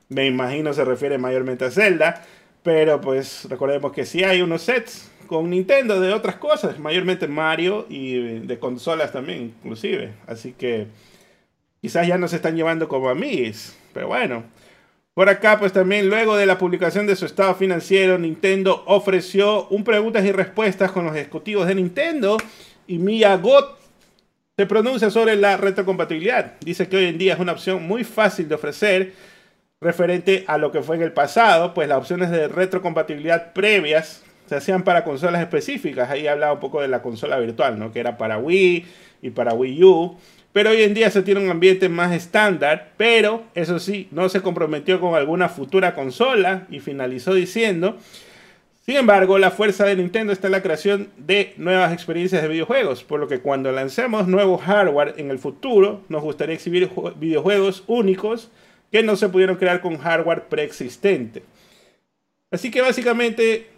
Me 0.09 0.27
imagino 0.27 0.73
se 0.73 0.85
refiere 0.85 1.19
mayormente 1.19 1.65
a 1.65 1.71
Zelda, 1.71 2.23
pero 2.63 3.01
pues 3.01 3.47
recordemos 3.49 3.93
que 3.93 4.07
sí 4.07 4.25
hay 4.25 4.43
unos 4.43 4.63
sets 4.63 5.11
con 5.27 5.51
Nintendo 5.51 6.01
de 6.01 6.13
otras 6.13 6.37
cosas, 6.37 6.79
mayormente 6.79 7.29
Mario 7.29 7.87
y 7.89 8.41
de 8.41 8.59
consolas 8.59 9.13
también 9.13 9.55
inclusive. 9.63 10.15
Así 10.27 10.53
que 10.53 10.87
quizás 11.81 12.07
ya 12.07 12.19
no 12.19 12.29
se 12.29 12.37
están 12.37 12.57
llevando 12.57 12.89
como 12.89 13.09
amigos. 13.11 13.77
Pero 13.93 14.09
bueno. 14.09 14.45
Por 15.19 15.29
acá, 15.29 15.59
pues 15.59 15.73
también 15.73 16.09
luego 16.09 16.37
de 16.37 16.47
la 16.47 16.59
publicación 16.59 17.09
de 17.09 17.17
su 17.17 17.27
estado 17.27 17.53
financiero, 17.57 18.17
Nintendo 18.19 18.85
ofreció 18.87 19.67
un 19.67 19.83
preguntas 19.83 20.25
y 20.25 20.31
respuestas 20.31 20.93
con 20.93 21.07
los 21.07 21.17
ejecutivos 21.17 21.67
de 21.67 21.75
Nintendo 21.75 22.37
y 22.87 22.99
Miyagot 22.99 23.81
se 24.57 24.67
pronuncia 24.67 25.11
sobre 25.11 25.35
la 25.35 25.57
retrocompatibilidad. 25.57 26.53
Dice 26.61 26.89
que 26.89 26.99
hoy 26.99 27.07
en 27.07 27.19
día 27.19 27.35
es 27.35 27.41
una 27.41 27.51
opción 27.51 27.83
muy 27.83 28.05
fácil 28.05 28.49
de 28.49 28.55
ofrecer 28.55 29.13
referente 29.81 30.45
a 30.47 30.57
lo 30.57 30.71
que 30.71 30.83
fue 30.83 30.95
en 30.95 31.03
el 31.03 31.13
pasado, 31.13 31.75
pues 31.75 31.89
las 31.89 31.99
opciones 31.99 32.31
de 32.31 32.47
retrocompatibilidad 32.47 33.53
previas 33.55 34.23
se 34.47 34.55
hacían 34.55 34.85
para 34.85 35.03
consolas 35.03 35.41
específicas. 35.41 36.11
Ahí 36.11 36.29
hablaba 36.29 36.53
un 36.53 36.61
poco 36.61 36.81
de 36.81 36.87
la 36.87 37.03
consola 37.03 37.41
virtual, 37.41 37.77
¿no? 37.77 37.91
Que 37.91 37.99
era 37.99 38.19
para 38.19 38.39
Wii 38.39 38.87
y 39.23 39.31
para 39.31 39.53
Wii 39.53 39.83
U. 39.83 40.17
Pero 40.59 40.71
hoy 40.71 40.83
en 40.83 40.93
día 40.93 41.09
se 41.09 41.23
tiene 41.23 41.41
un 41.41 41.51
ambiente 41.51 41.89
más 41.89 42.13
estándar, 42.13 42.91
pero 42.97 43.45
eso 43.55 43.79
sí, 43.79 44.09
no 44.11 44.29
se 44.29 44.41
comprometió 44.41 44.99
con 44.99 45.15
alguna 45.15 45.49
futura 45.49 45.95
consola 45.95 46.67
y 46.69 46.81
finalizó 46.81 47.33
diciendo, 47.33 47.97
sin 48.85 48.97
embargo, 48.97 49.39
la 49.39 49.53
fuerza 49.53 49.85
de 49.85 49.95
Nintendo 49.95 50.33
está 50.33 50.49
en 50.49 50.53
la 50.55 50.63
creación 50.63 51.11
de 51.17 51.55
nuevas 51.59 51.93
experiencias 51.93 52.43
de 52.43 52.49
videojuegos, 52.49 53.05
por 53.05 53.21
lo 53.21 53.29
que 53.29 53.39
cuando 53.39 53.71
lancemos 53.71 54.27
nuevo 54.27 54.59
hardware 54.59 55.15
en 55.19 55.31
el 55.31 55.39
futuro, 55.39 56.03
nos 56.09 56.25
gustaría 56.25 56.57
exhibir 56.57 56.91
videojuegos 57.21 57.85
únicos 57.87 58.51
que 58.91 59.05
no 59.05 59.15
se 59.15 59.29
pudieron 59.29 59.59
crear 59.59 59.81
con 59.81 59.97
hardware 59.97 60.49
preexistente. 60.49 61.45
Así 62.51 62.73
que 62.73 62.81
básicamente 62.81 63.69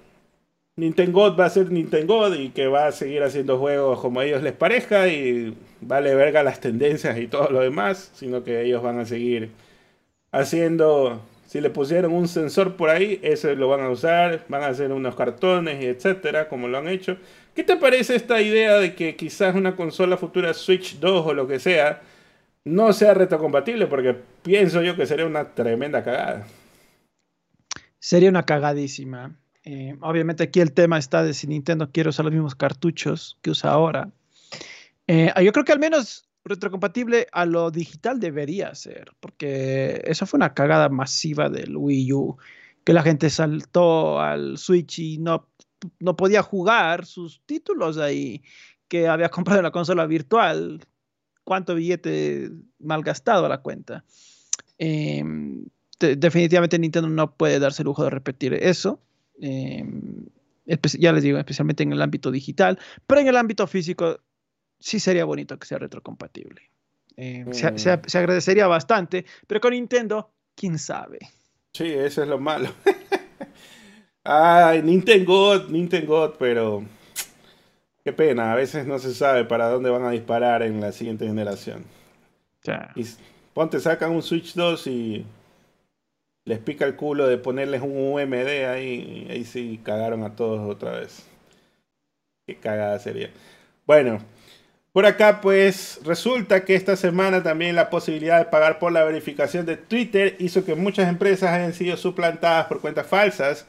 Nintendo 0.80 1.36
va 1.36 1.44
a 1.44 1.50
ser 1.50 1.70
Nintendo 1.70 2.34
y 2.34 2.48
que 2.48 2.66
va 2.66 2.86
a 2.86 2.92
seguir 2.92 3.22
haciendo 3.22 3.58
juegos 3.58 4.00
como 4.00 4.20
a 4.20 4.24
ellos 4.24 4.42
les 4.42 4.54
parezca 4.54 5.08
y 5.08 5.54
vale 5.82 6.14
verga 6.14 6.42
las 6.42 6.58
tendencias 6.58 7.18
y 7.18 7.26
todo 7.26 7.50
lo 7.50 7.60
demás, 7.60 8.10
sino 8.14 8.42
que 8.42 8.62
ellos 8.62 8.82
van 8.82 8.98
a 8.98 9.04
seguir 9.04 9.50
haciendo, 10.32 11.20
si 11.46 11.60
le 11.60 11.68
pusieron 11.68 12.12
un 12.12 12.28
sensor 12.28 12.76
por 12.76 12.88
ahí, 12.88 13.20
eso 13.22 13.54
lo 13.54 13.68
van 13.68 13.80
a 13.80 13.90
usar, 13.90 14.46
van 14.48 14.62
a 14.62 14.68
hacer 14.68 14.90
unos 14.90 15.14
cartones 15.16 15.82
y 15.82 15.86
etcétera, 15.86 16.48
como 16.48 16.66
lo 16.66 16.78
han 16.78 16.88
hecho. 16.88 17.18
¿Qué 17.54 17.62
te 17.62 17.76
parece 17.76 18.16
esta 18.16 18.40
idea 18.40 18.76
de 18.76 18.94
que 18.94 19.16
quizás 19.16 19.54
una 19.54 19.76
consola 19.76 20.16
futura 20.16 20.54
Switch 20.54 20.98
2 20.98 21.26
o 21.26 21.34
lo 21.34 21.46
que 21.46 21.58
sea 21.58 22.00
no 22.64 22.94
sea 22.94 23.12
retrocompatible? 23.12 23.86
Porque 23.86 24.16
pienso 24.42 24.80
yo 24.80 24.96
que 24.96 25.04
sería 25.04 25.26
una 25.26 25.54
tremenda 25.54 26.02
cagada. 26.02 26.46
Sería 27.98 28.30
una 28.30 28.46
cagadísima. 28.46 29.36
Eh, 29.72 29.96
obviamente 30.00 30.42
aquí 30.42 30.58
el 30.58 30.72
tema 30.72 30.98
está 30.98 31.22
de 31.22 31.32
si 31.32 31.46
Nintendo 31.46 31.92
quiere 31.92 32.08
usar 32.08 32.24
los 32.24 32.34
mismos 32.34 32.56
cartuchos 32.56 33.38
que 33.40 33.50
usa 33.52 33.70
ahora. 33.70 34.10
Eh, 35.06 35.32
yo 35.44 35.52
creo 35.52 35.64
que 35.64 35.70
al 35.70 35.78
menos 35.78 36.28
retrocompatible 36.44 37.28
a 37.30 37.46
lo 37.46 37.70
digital 37.70 38.18
debería 38.18 38.74
ser, 38.74 39.12
porque 39.20 40.02
eso 40.06 40.26
fue 40.26 40.38
una 40.38 40.54
cagada 40.54 40.88
masiva 40.88 41.48
del 41.50 41.76
Wii 41.76 42.12
U, 42.12 42.36
que 42.82 42.92
la 42.92 43.04
gente 43.04 43.30
saltó 43.30 44.18
al 44.18 44.58
Switch 44.58 44.98
y 44.98 45.18
no, 45.18 45.46
no 46.00 46.16
podía 46.16 46.42
jugar 46.42 47.06
sus 47.06 47.40
títulos 47.46 47.96
ahí, 47.96 48.42
que 48.88 49.06
había 49.06 49.28
comprado 49.30 49.60
en 49.60 49.64
la 49.66 49.70
consola 49.70 50.04
virtual. 50.06 50.84
¿Cuánto 51.44 51.76
billete 51.76 52.50
malgastado 52.80 53.46
a 53.46 53.48
la 53.48 53.58
cuenta? 53.58 54.04
Em, 54.78 55.64
definitivamente 56.00 56.76
Nintendo 56.76 57.08
no 57.08 57.36
puede 57.36 57.60
darse 57.60 57.82
el 57.82 57.86
lujo 57.86 58.02
de 58.02 58.10
repetir 58.10 58.54
eso. 58.54 59.00
Em, 59.40 60.26
ya 60.66 61.12
les 61.12 61.22
digo, 61.22 61.38
especialmente 61.38 61.82
en 61.82 61.92
el 61.92 62.02
ámbito 62.02 62.30
digital, 62.30 62.78
pero 63.06 63.20
en 63.20 63.28
el 63.28 63.36
ámbito 63.36 63.66
físico 63.66 64.20
sí 64.78 65.00
sería 65.00 65.24
bonito 65.24 65.58
que 65.58 65.66
sea 65.66 65.78
retrocompatible. 65.78 66.70
Em, 67.16 67.48
mm. 67.48 67.52
se, 67.52 68.18
agradecería 68.18 68.66
bastante, 68.66 69.26
pero 69.46 69.60
con 69.60 69.72
Nintendo, 69.72 70.32
quién 70.54 70.78
sabe. 70.78 71.18
Sí, 71.72 71.86
eso 71.86 72.22
es 72.22 72.28
lo 72.28 72.38
malo. 72.38 72.70
Ay, 74.24 74.82
Nintendo, 74.82 75.66
Nintendo, 75.68 76.36
pero 76.38 76.84
qué 78.04 78.12
pena, 78.12 78.52
a 78.52 78.54
veces 78.54 78.86
no 78.86 78.98
se 78.98 79.14
sabe 79.14 79.44
para 79.44 79.68
dónde 79.68 79.90
van 79.90 80.04
a 80.04 80.10
disparar 80.10 80.62
en 80.62 80.80
la 80.80 80.92
siguiente 80.92 81.26
generación. 81.26 81.84
Y 82.94 83.04
ponte, 83.54 83.80
sacan 83.80 84.12
un 84.12 84.22
Switch 84.22 84.54
2 84.54 84.86
y 84.86 85.26
les 86.50 86.58
pica 86.58 86.84
el 86.84 86.96
culo 86.96 87.28
de 87.28 87.38
ponerles 87.38 87.80
un 87.80 87.92
UMD 87.96 88.66
ahí, 88.68 89.26
y 89.28 89.30
ahí 89.30 89.44
sí 89.44 89.80
cagaron 89.84 90.24
a 90.24 90.34
todos 90.34 90.68
otra 90.68 90.98
vez. 90.98 91.22
Qué 92.44 92.56
cagada 92.56 92.98
sería. 92.98 93.30
Bueno, 93.86 94.18
por 94.92 95.06
acá 95.06 95.40
pues 95.40 96.00
resulta 96.04 96.64
que 96.64 96.74
esta 96.74 96.96
semana 96.96 97.44
también 97.44 97.76
la 97.76 97.88
posibilidad 97.88 98.38
de 98.38 98.46
pagar 98.46 98.80
por 98.80 98.90
la 98.90 99.04
verificación 99.04 99.64
de 99.64 99.76
Twitter 99.76 100.34
hizo 100.40 100.64
que 100.64 100.74
muchas 100.74 101.08
empresas 101.08 101.50
hayan 101.50 101.72
sido 101.72 101.96
suplantadas 101.96 102.66
por 102.66 102.80
cuentas 102.80 103.06
falsas, 103.06 103.64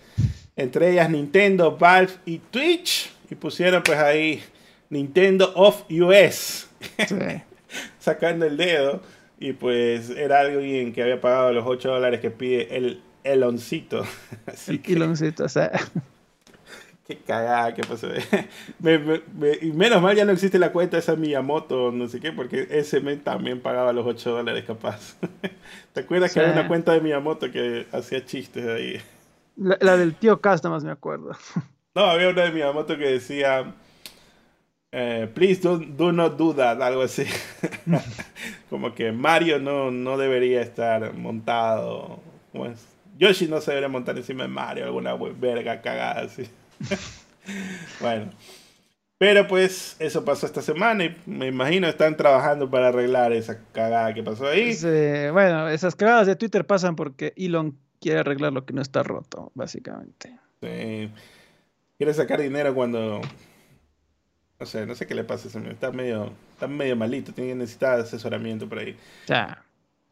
entre 0.56 0.90
ellas 0.90 1.08
Nintendo, 1.08 1.78
Valve 1.78 2.14
y 2.26 2.40
Twitch, 2.40 3.12
y 3.30 3.36
pusieron 3.36 3.84
pues 3.84 4.00
ahí 4.00 4.42
Nintendo 4.90 5.54
of 5.54 5.84
US, 5.92 6.68
sacando 8.00 8.48
el 8.48 8.58
dedo. 8.58 9.04
Y 9.42 9.54
pues 9.54 10.12
era 10.12 10.42
alguien 10.42 10.94
que 10.94 11.02
había 11.02 11.20
pagado 11.20 11.52
los 11.52 11.66
8 11.66 11.90
dólares 11.90 12.20
que 12.20 12.30
pide 12.30 12.78
el 12.78 13.02
Eloncito. 13.24 14.06
Así 14.46 14.80
el 14.86 14.98
Eloncito, 14.98 15.46
o 15.46 15.50
sea. 15.50 15.72
Qué 17.08 17.18
cagada 17.18 17.74
que 17.74 17.82
pasó. 17.82 18.08
y 19.62 19.72
menos 19.72 20.00
mal 20.00 20.16
ya 20.16 20.26
no 20.26 20.32
existe 20.32 20.60
la 20.60 20.72
cuenta 20.72 21.00
esa 21.00 21.16
Miyamoto, 21.16 21.92
no 21.92 22.08
sé 22.08 22.20
qué, 22.20 22.32
porque 22.32 22.68
ese 22.70 23.02
men 23.02 23.22
también 23.22 23.60
pagaba 23.60 23.92
los 23.92 24.06
8 24.06 24.30
dólares 24.30 24.64
capaz. 24.66 25.18
¿Te 25.92 26.02
acuerdas 26.02 26.32
que 26.32 26.40
había 26.40 26.54
una 26.54 26.68
cuenta 26.68 26.94
de 26.94 27.02
Miyamoto 27.02 27.52
que 27.52 27.88
hacía 27.92 28.24
chistes 28.24 28.68
ahí? 28.68 29.02
La, 29.58 29.98
del 29.98 30.14
tío 30.14 30.40
Cast, 30.40 30.64
más 30.66 30.84
me 30.84 30.92
acuerdo. 30.92 31.32
No, 31.96 32.04
había 32.04 32.30
una 32.30 32.44
de 32.44 32.52
Miyamoto 32.52 32.96
que 32.96 33.14
decía 33.14 33.74
eh, 34.92 35.30
please 35.34 35.62
do, 35.62 36.12
not 36.12 36.38
do 36.38 36.54
that, 36.54 36.82
algo 36.82 37.02
así. 37.02 37.26
como 38.70 38.94
que 38.94 39.12
Mario 39.12 39.60
no, 39.60 39.92
no 39.92 40.18
debería 40.18 40.62
estar 40.62 41.14
montado. 41.14 42.20
Yoshi 43.18 43.48
no 43.48 43.62
se 43.62 43.72
debería 43.72 43.90
montar 43.90 44.18
encima 44.18 44.44
de 44.44 44.50
Mario, 44.50 44.86
alguna 44.86 45.16
verga 45.16 45.82
cagada 45.82 46.22
así. 46.22 46.50
bueno. 48.02 48.32
Pero 49.18 49.48
pues 49.48 49.96
eso 50.00 50.26
pasó 50.26 50.48
esta 50.48 50.64
semana 50.64 51.06
y 51.06 51.16
me 51.28 51.46
imagino 51.46 51.88
están 51.88 52.18
trabajando 52.18 52.72
para 52.72 52.88
arreglar 52.88 53.32
esa 53.34 53.60
cagada 53.72 54.16
que 54.16 54.24
pasó 54.24 54.48
ahí. 54.48 54.76
bueno, 55.32 55.70
esas 55.70 55.96
cagadas 55.96 56.26
de 56.26 56.36
Twitter 56.36 56.66
pasan 56.66 56.96
porque 56.96 57.32
Elon 57.38 57.78
quiere 58.00 58.22
arreglar 58.22 58.52
lo 58.52 58.66
que 58.66 58.74
no 58.74 58.82
está 58.82 59.04
roto, 59.04 59.52
básicamente. 59.54 60.40
Sí. 60.60 61.12
Quiere 62.00 62.16
sacar 62.16 62.42
dinero 62.42 62.74
cuando 62.74 63.22
no 64.62 64.68
sé, 64.68 64.86
no 64.86 64.94
sé 64.94 65.08
qué 65.08 65.16
le 65.16 65.24
pasa 65.24 65.48
a 65.48 65.50
ese 65.50 65.72
Está 65.72 65.92
medio, 65.92 66.32
está 66.54 66.68
medio 66.68 66.96
malito, 66.96 67.34
tiene 67.34 67.50
que 67.50 67.56
necesitar 67.56 68.00
asesoramiento 68.00 68.70
por 68.70 68.78
ahí. 68.78 68.96
Ya. 69.26 69.64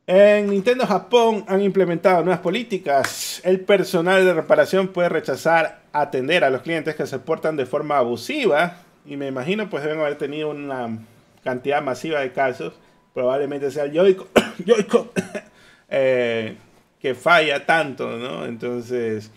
En 0.08 0.50
Nintendo 0.50 0.88
Japón 0.88 1.46
han 1.48 1.62
implementado 1.62 2.24
nuevas 2.24 2.42
políticas. 2.42 3.42
El 3.44 3.60
personal 3.60 4.26
de 4.26 4.34
reparación 4.34 4.88
puede 4.88 5.08
rechazar 5.08 5.84
atender 5.94 6.44
a 6.44 6.50
los 6.50 6.64
clientes 6.64 6.96
que 6.96 7.06
se 7.06 7.20
portan 7.20 7.58
de 7.58 7.68
forma 7.68 8.00
abusiva. 8.00 8.78
Y 9.06 9.18
me 9.18 9.28
imagino 9.28 9.70
pues 9.70 9.84
deben 9.84 10.00
haber 10.00 10.18
tenido 10.18 10.50
una 10.50 10.98
cantidad 11.44 11.84
masiva 11.84 12.22
de 12.22 12.32
casos. 12.32 12.74
Probablemente 13.14 13.70
sea 13.70 13.84
el 13.84 13.92
Yoico, 13.92 14.28
eh, 15.90 16.56
que 17.00 17.14
falla 17.14 17.68
tanto, 17.68 18.18
¿no? 18.18 18.48
Entonces, 18.48 19.30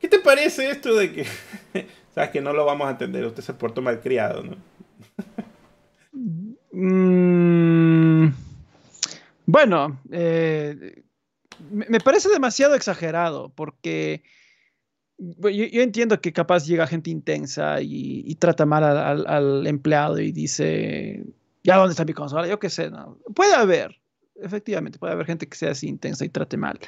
¿qué 0.00 0.06
te 0.06 0.20
parece 0.20 0.70
esto 0.70 0.94
de 0.94 1.12
que 1.12 1.26
sabes 2.14 2.30
que 2.30 2.40
no 2.40 2.52
lo 2.52 2.64
vamos 2.64 2.86
a 2.86 2.92
entender, 2.92 3.24
usted 3.24 3.42
se 3.42 3.54
portó 3.54 3.82
malcriado, 3.82 4.42
¿no? 4.42 4.56
Mm, 6.76 8.32
bueno, 9.46 10.00
eh, 10.10 11.02
me 11.70 12.00
parece 12.00 12.28
demasiado 12.28 12.74
exagerado 12.74 13.52
porque 13.54 14.22
yo, 15.18 15.80
entiendo 15.80 16.20
que 16.20 16.32
capaz 16.32 16.66
llega 16.66 16.86
gente 16.86 17.10
intensa 17.10 17.80
y, 17.80 18.34
trata 18.36 18.66
mal 18.66 18.84
al, 18.84 19.66
empleado 19.66 20.18
y 20.18 20.32
dice, 20.32 21.24
¿ya 21.62 21.76
dónde 21.76 21.92
está 21.92 22.04
mi 22.04 22.12
consola? 22.12 22.48
Yo 22.48 22.58
qué 22.58 22.70
sé, 22.70 22.90
¿no? 22.90 23.18
Puede 23.34 23.54
haber, 23.54 24.00
efectivamente, 24.36 24.98
puede 24.98 25.12
haber 25.12 25.26
gente 25.26 25.48
que 25.48 25.56
sea 25.56 25.70
así 25.70 25.88
intensa 25.88 26.24
y 26.24 26.28
trate 26.28 26.56
mal, 26.56 26.78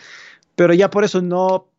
pero 0.57 0.75
ya 0.75 0.91
por 0.91 1.05
eso 1.05 1.23
no 1.23 1.71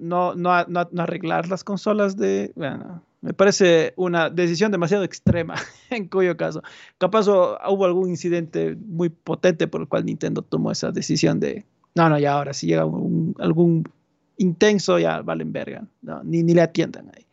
no, 0.00 0.34
no, 0.34 0.50
arreglar 0.50 1.48
las 1.48 1.64
consolas 1.64 2.16
de... 2.16 2.52
Bueno, 2.54 3.02
me 3.20 3.32
parece 3.32 3.94
una 3.96 4.30
decisión 4.30 4.72
demasiado 4.72 5.04
extrema, 5.04 5.54
en 5.90 6.08
cuyo 6.08 6.36
caso, 6.36 6.62
capaz 6.98 7.28
hubo 7.28 7.84
algún 7.84 8.10
incidente 8.10 8.76
muy 8.76 9.10
potente 9.10 9.68
por 9.68 9.80
el 9.80 9.88
cual 9.88 10.04
Nintendo 10.04 10.42
tomó 10.42 10.72
esa 10.72 10.90
decisión 10.90 11.38
de, 11.38 11.64
no, 11.94 12.08
no, 12.08 12.18
ya 12.18 12.32
ahora 12.32 12.52
si 12.52 12.66
llega 12.66 12.82
algún 12.82 13.84
intenso, 14.38 14.98
ya 14.98 15.22
valen 15.22 15.52
verga, 15.52 15.84
ni, 16.24 16.42
ni 16.42 16.54
le 16.54 16.62
atiendan 16.62 17.10
ahí. 17.14 17.26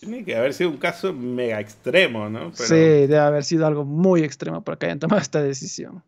Tiene 0.00 0.24
que 0.24 0.36
haber 0.36 0.52
sido 0.52 0.70
un 0.70 0.76
caso 0.76 1.12
mega 1.12 1.60
extremo, 1.60 2.28
¿no? 2.28 2.54
Sí, 2.54 2.74
debe 2.74 3.18
haber 3.18 3.44
sido 3.44 3.66
algo 3.66 3.84
muy 3.84 4.22
extremo 4.22 4.62
para 4.62 4.78
que 4.78 4.86
hayan 4.86 4.98
tomado 4.98 5.20
esta 5.20 5.42
decisión. 5.42 6.02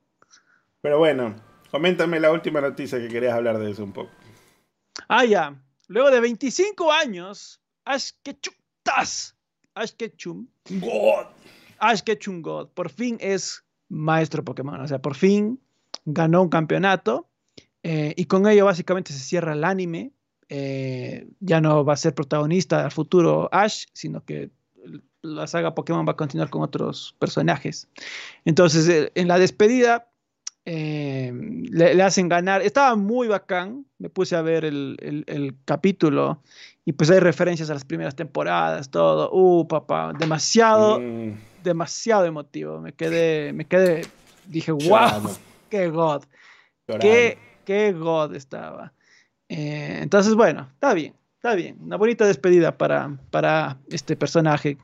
Pero 0.83 0.99
bueno, 0.99 1.35
coméntame 1.71 2.21
la 2.21 2.31
última 2.31 2.61
noticia 2.61 2.99
que 2.99 3.09
querías 3.09 3.35
hablar 3.35 3.59
de 3.59 3.71
eso 3.71 3.85
un 3.85 3.93
poco. 3.93 4.11
Ah, 5.09 5.25
ya. 5.25 5.61
Luego 5.89 6.11
de 6.11 6.21
25 6.21 6.93
años, 6.93 7.61
Ash 7.85 8.11
Ketchum, 8.23 8.55
Ash 9.75 9.93
Ketchum, 9.97 10.49
God. 10.71 11.27
Ash 11.79 12.03
Ketchum 12.03 12.43
God, 12.43 12.69
por 12.69 12.91
fin 12.91 13.19
es 13.21 13.65
maestro 13.89 14.45
Pokémon. 14.45 14.81
O 14.81 14.89
sea, 14.89 15.01
por 15.01 15.15
fin 15.15 15.61
ganó 16.05 16.43
un 16.43 16.49
campeonato 16.49 17.29
eh, 17.83 18.15
y 18.17 18.25
con 18.25 18.47
ello 18.49 18.65
básicamente 18.65 19.13
se 19.13 19.21
cierra 19.21 19.53
el 19.53 19.65
anime. 19.65 20.13
Eh, 20.49 21.29
ya 21.41 21.61
no 21.61 21.85
va 21.85 21.95
a 21.95 21.97
ser 21.97 22.15
protagonista 22.15 22.85
al 22.85 22.93
futuro 22.93 23.49
Ash, 23.53 23.87
sino 23.93 24.25
que 24.25 24.51
la 25.23 25.47
saga 25.47 25.75
Pokémon 25.75 26.07
va 26.07 26.13
a 26.13 26.17
continuar 26.17 26.51
con 26.51 26.63
otros 26.63 27.17
personajes. 27.19 27.89
Entonces, 28.45 28.89
eh, 28.89 29.13
en 29.15 29.29
la 29.29 29.39
despedida, 29.39 30.09
le, 30.67 32.03
hacen 32.03 32.29
ganar. 32.29 32.63
Estaba 32.63 32.97
muy 32.97 33.29
bacán. 33.29 33.87
Me 33.99 34.11
puse 34.11 34.37
a 34.37 34.43
ver 34.43 34.65
el, 34.65 35.57
capítulo 35.65 36.43
y 36.85 36.93
pues 36.93 37.11
hay 37.11 37.21
referencias 37.21 37.71
a 37.71 37.75
las 37.75 37.85
primeras 37.85 38.15
temporadas, 38.15 38.91
todo. 38.91 39.31
Uh, 39.33 39.67
papá, 39.67 40.13
demasiado, 40.19 41.01
mm. 41.01 41.35
demasiado 41.63 42.27
emotivo. 42.27 42.81
Me 42.81 42.93
quedé, 42.93 43.53
me 43.53 43.65
quedé, 43.65 44.07
dije, 44.47 44.73
wow, 44.73 45.37
qué 45.71 45.89
god. 45.89 46.25
Qué, 47.01 47.39
qué 47.65 47.93
God 47.93 48.35
estaba. 48.35 48.93
Eh, 49.49 49.99
entonces, 50.03 50.35
bueno, 50.35 50.69
está 50.73 50.95
bien, 50.95 51.15
está 51.37 51.55
bien. 51.55 51.77
Una 51.81 51.97
bonita 51.97 52.27
despedida 52.27 52.77
para, 52.77 53.17
para 53.31 53.79
este 53.89 54.17
personaje. 54.17 54.79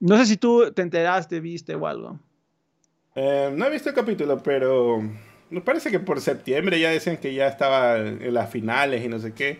No 0.00 0.16
sé 0.16 0.26
si 0.26 0.36
tú 0.36 0.72
te 0.72 0.82
enteraste, 0.82 1.40
viste 1.40 1.74
o 1.74 1.86
algo. 1.86 2.18
Eh, 3.20 3.50
no 3.52 3.66
he 3.66 3.70
visto 3.70 3.88
el 3.88 3.96
capítulo, 3.96 4.40
pero 4.44 5.02
me 5.50 5.60
parece 5.60 5.90
que 5.90 5.98
por 5.98 6.20
septiembre 6.20 6.78
ya 6.78 6.90
decían 6.90 7.16
que 7.16 7.34
ya 7.34 7.48
estaba 7.48 7.98
en 7.98 8.32
las 8.32 8.48
finales 8.48 9.04
y 9.04 9.08
no 9.08 9.18
sé 9.18 9.32
qué. 9.32 9.58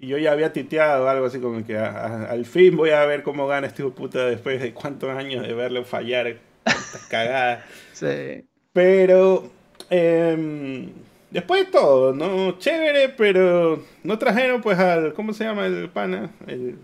Y 0.00 0.08
yo 0.08 0.16
ya 0.16 0.32
había 0.32 0.54
titeado 0.54 1.06
algo 1.08 1.26
así 1.26 1.38
como 1.38 1.64
que 1.66 1.76
al 1.76 2.46
fin 2.46 2.76
voy 2.76 2.90
a 2.90 3.04
ver 3.04 3.22
cómo 3.22 3.46
gana 3.46 3.66
este 3.66 3.84
puta 3.84 4.24
después 4.26 4.58
de 4.60 4.72
cuántos 4.72 5.10
años 5.10 5.46
de 5.46 5.52
verlo 5.52 5.84
fallar 5.84 6.38
cagadas. 7.10 7.64
sí. 7.92 8.46
Pero 8.72 9.50
eh, 9.90 10.88
Después 11.34 11.66
de 11.66 11.72
todo, 11.72 12.12
¿no? 12.12 12.58
Chévere, 12.58 13.08
pero 13.08 13.82
no 14.04 14.18
trajeron 14.20 14.62
pues 14.62 14.78
al, 14.78 15.12
¿cómo 15.14 15.32
se 15.32 15.42
llama 15.42 15.66
el 15.66 15.90
pana? 15.90 16.30
El 16.46 16.78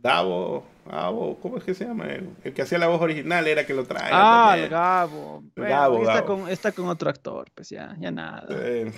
Davo, 0.00 0.64
Davo, 0.88 1.38
¿cómo 1.40 1.58
es 1.58 1.64
que 1.64 1.74
se 1.74 1.84
llama? 1.84 2.06
El, 2.06 2.52
que 2.54 2.62
hacía 2.62 2.78
la 2.78 2.88
voz 2.88 3.00
original 3.02 3.46
era 3.46 3.66
que 3.66 3.74
lo 3.74 3.84
trae. 3.84 4.10
Ah, 4.10 4.56
el 4.58 4.68
Gabo. 4.70 5.44
Gabo, 5.54 6.00
está, 6.00 6.24
Con, 6.24 6.48
está 6.48 6.72
con 6.72 6.88
otro 6.88 7.10
actor, 7.10 7.48
pues 7.54 7.68
ya, 7.68 7.94
ya 8.00 8.10
nada. 8.10 8.46
Eh, 8.50 8.90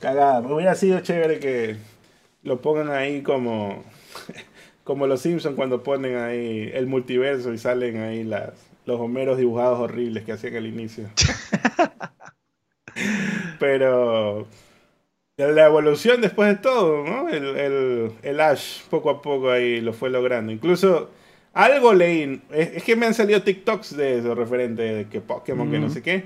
cagada, 0.00 0.42
me 0.42 0.52
hubiera 0.52 0.74
sido 0.74 1.00
chévere 1.00 1.38
que 1.38 1.76
lo 2.42 2.60
pongan 2.60 2.90
ahí 2.90 3.22
como, 3.22 3.84
como 4.84 5.06
los 5.06 5.22
Simpsons 5.22 5.56
cuando 5.56 5.82
ponen 5.82 6.18
ahí 6.18 6.70
el 6.74 6.86
multiverso 6.86 7.52
y 7.54 7.58
salen 7.58 8.02
ahí 8.02 8.22
las, 8.22 8.50
los 8.84 9.00
homeros 9.00 9.38
dibujados 9.38 9.78
horribles 9.78 10.24
que 10.24 10.32
hacían 10.32 10.56
al 10.56 10.66
inicio. 10.66 11.08
Pero 13.58 14.46
la 15.36 15.66
evolución 15.66 16.20
después 16.20 16.48
de 16.50 16.56
todo, 16.56 17.04
¿no? 17.04 17.28
El, 17.28 18.12
el, 18.22 18.40
Ash 18.40 18.82
poco 18.90 19.08
a 19.08 19.22
poco 19.22 19.50
ahí 19.50 19.80
lo 19.80 19.92
fue 19.92 20.10
logrando. 20.10 20.52
Incluso 20.52 21.10
algo 21.52 21.92
leí, 21.92 22.40
es, 22.50 22.82
que 22.82 22.96
me 22.96 23.06
han 23.06 23.14
salido 23.14 23.42
TikToks 23.42 23.96
de 23.96 24.18
eso 24.18 24.34
referente 24.34 24.82
de 24.82 25.08
que 25.08 25.20
Pokémon, 25.20 25.70
que 25.70 25.78
no 25.78 25.90
sé 25.90 26.02
qué. 26.02 26.24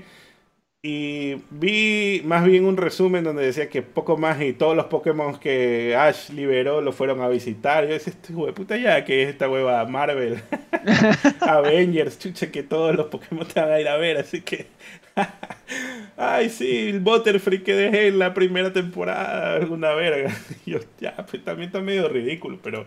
Y 0.87 1.41
vi 1.49 2.21
más 2.25 2.45
bien 2.45 2.63
un 2.63 2.77
resumen 2.77 3.23
donde 3.23 3.43
decía 3.43 3.69
que 3.69 3.81
poco 3.81 4.17
más 4.17 4.39
y 4.39 4.53
todos 4.53 4.75
los 4.75 4.85
Pokémon 4.85 5.35
que 5.39 5.95
Ash 5.95 6.29
liberó 6.29 6.79
lo 6.79 6.93
fueron 6.93 7.21
a 7.21 7.27
visitar. 7.27 7.87
Yo 7.87 7.93
decía, 7.93 8.13
este 8.13 8.33
puta 8.53 8.77
ya, 8.77 9.03
que 9.03 9.23
es 9.23 9.29
esta 9.29 9.49
hueva 9.49 9.83
Marvel, 9.85 10.43
Avengers, 11.41 12.19
chucha, 12.19 12.51
que 12.51 12.61
todos 12.61 12.95
los 12.95 13.07
Pokémon 13.07 13.47
te 13.47 13.59
van 13.59 13.71
a 13.71 13.79
ir 13.79 13.87
a 13.87 13.97
ver. 13.97 14.17
Así 14.17 14.41
que, 14.41 14.67
ay, 16.17 16.49
sí, 16.51 16.89
el 16.89 16.99
Butterfree 16.99 17.63
que 17.63 17.73
dejé 17.73 18.09
en 18.09 18.19
la 18.19 18.35
primera 18.35 18.71
temporada, 18.71 19.65
una 19.65 19.91
verga. 19.95 20.35
yo, 20.67 20.77
ya, 20.99 21.15
pues 21.27 21.43
también 21.43 21.69
está 21.69 21.81
medio 21.81 22.07
ridículo, 22.09 22.59
pero 22.61 22.85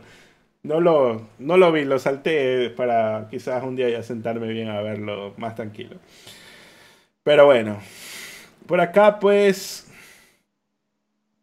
no 0.68 0.82
lo, 0.82 1.26
no 1.38 1.56
lo 1.56 1.72
vi, 1.72 1.86
lo 1.86 1.98
salté 1.98 2.68
para 2.68 3.26
quizás 3.30 3.64
un 3.64 3.74
día 3.74 3.88
ya 3.88 4.02
sentarme 4.02 4.48
bien 4.48 4.68
a 4.68 4.82
verlo 4.82 5.32
más 5.38 5.54
tranquilo. 5.54 5.96
Pero 7.22 7.46
bueno, 7.46 7.80
por 8.66 8.80
acá 8.80 9.18
pues... 9.18 9.86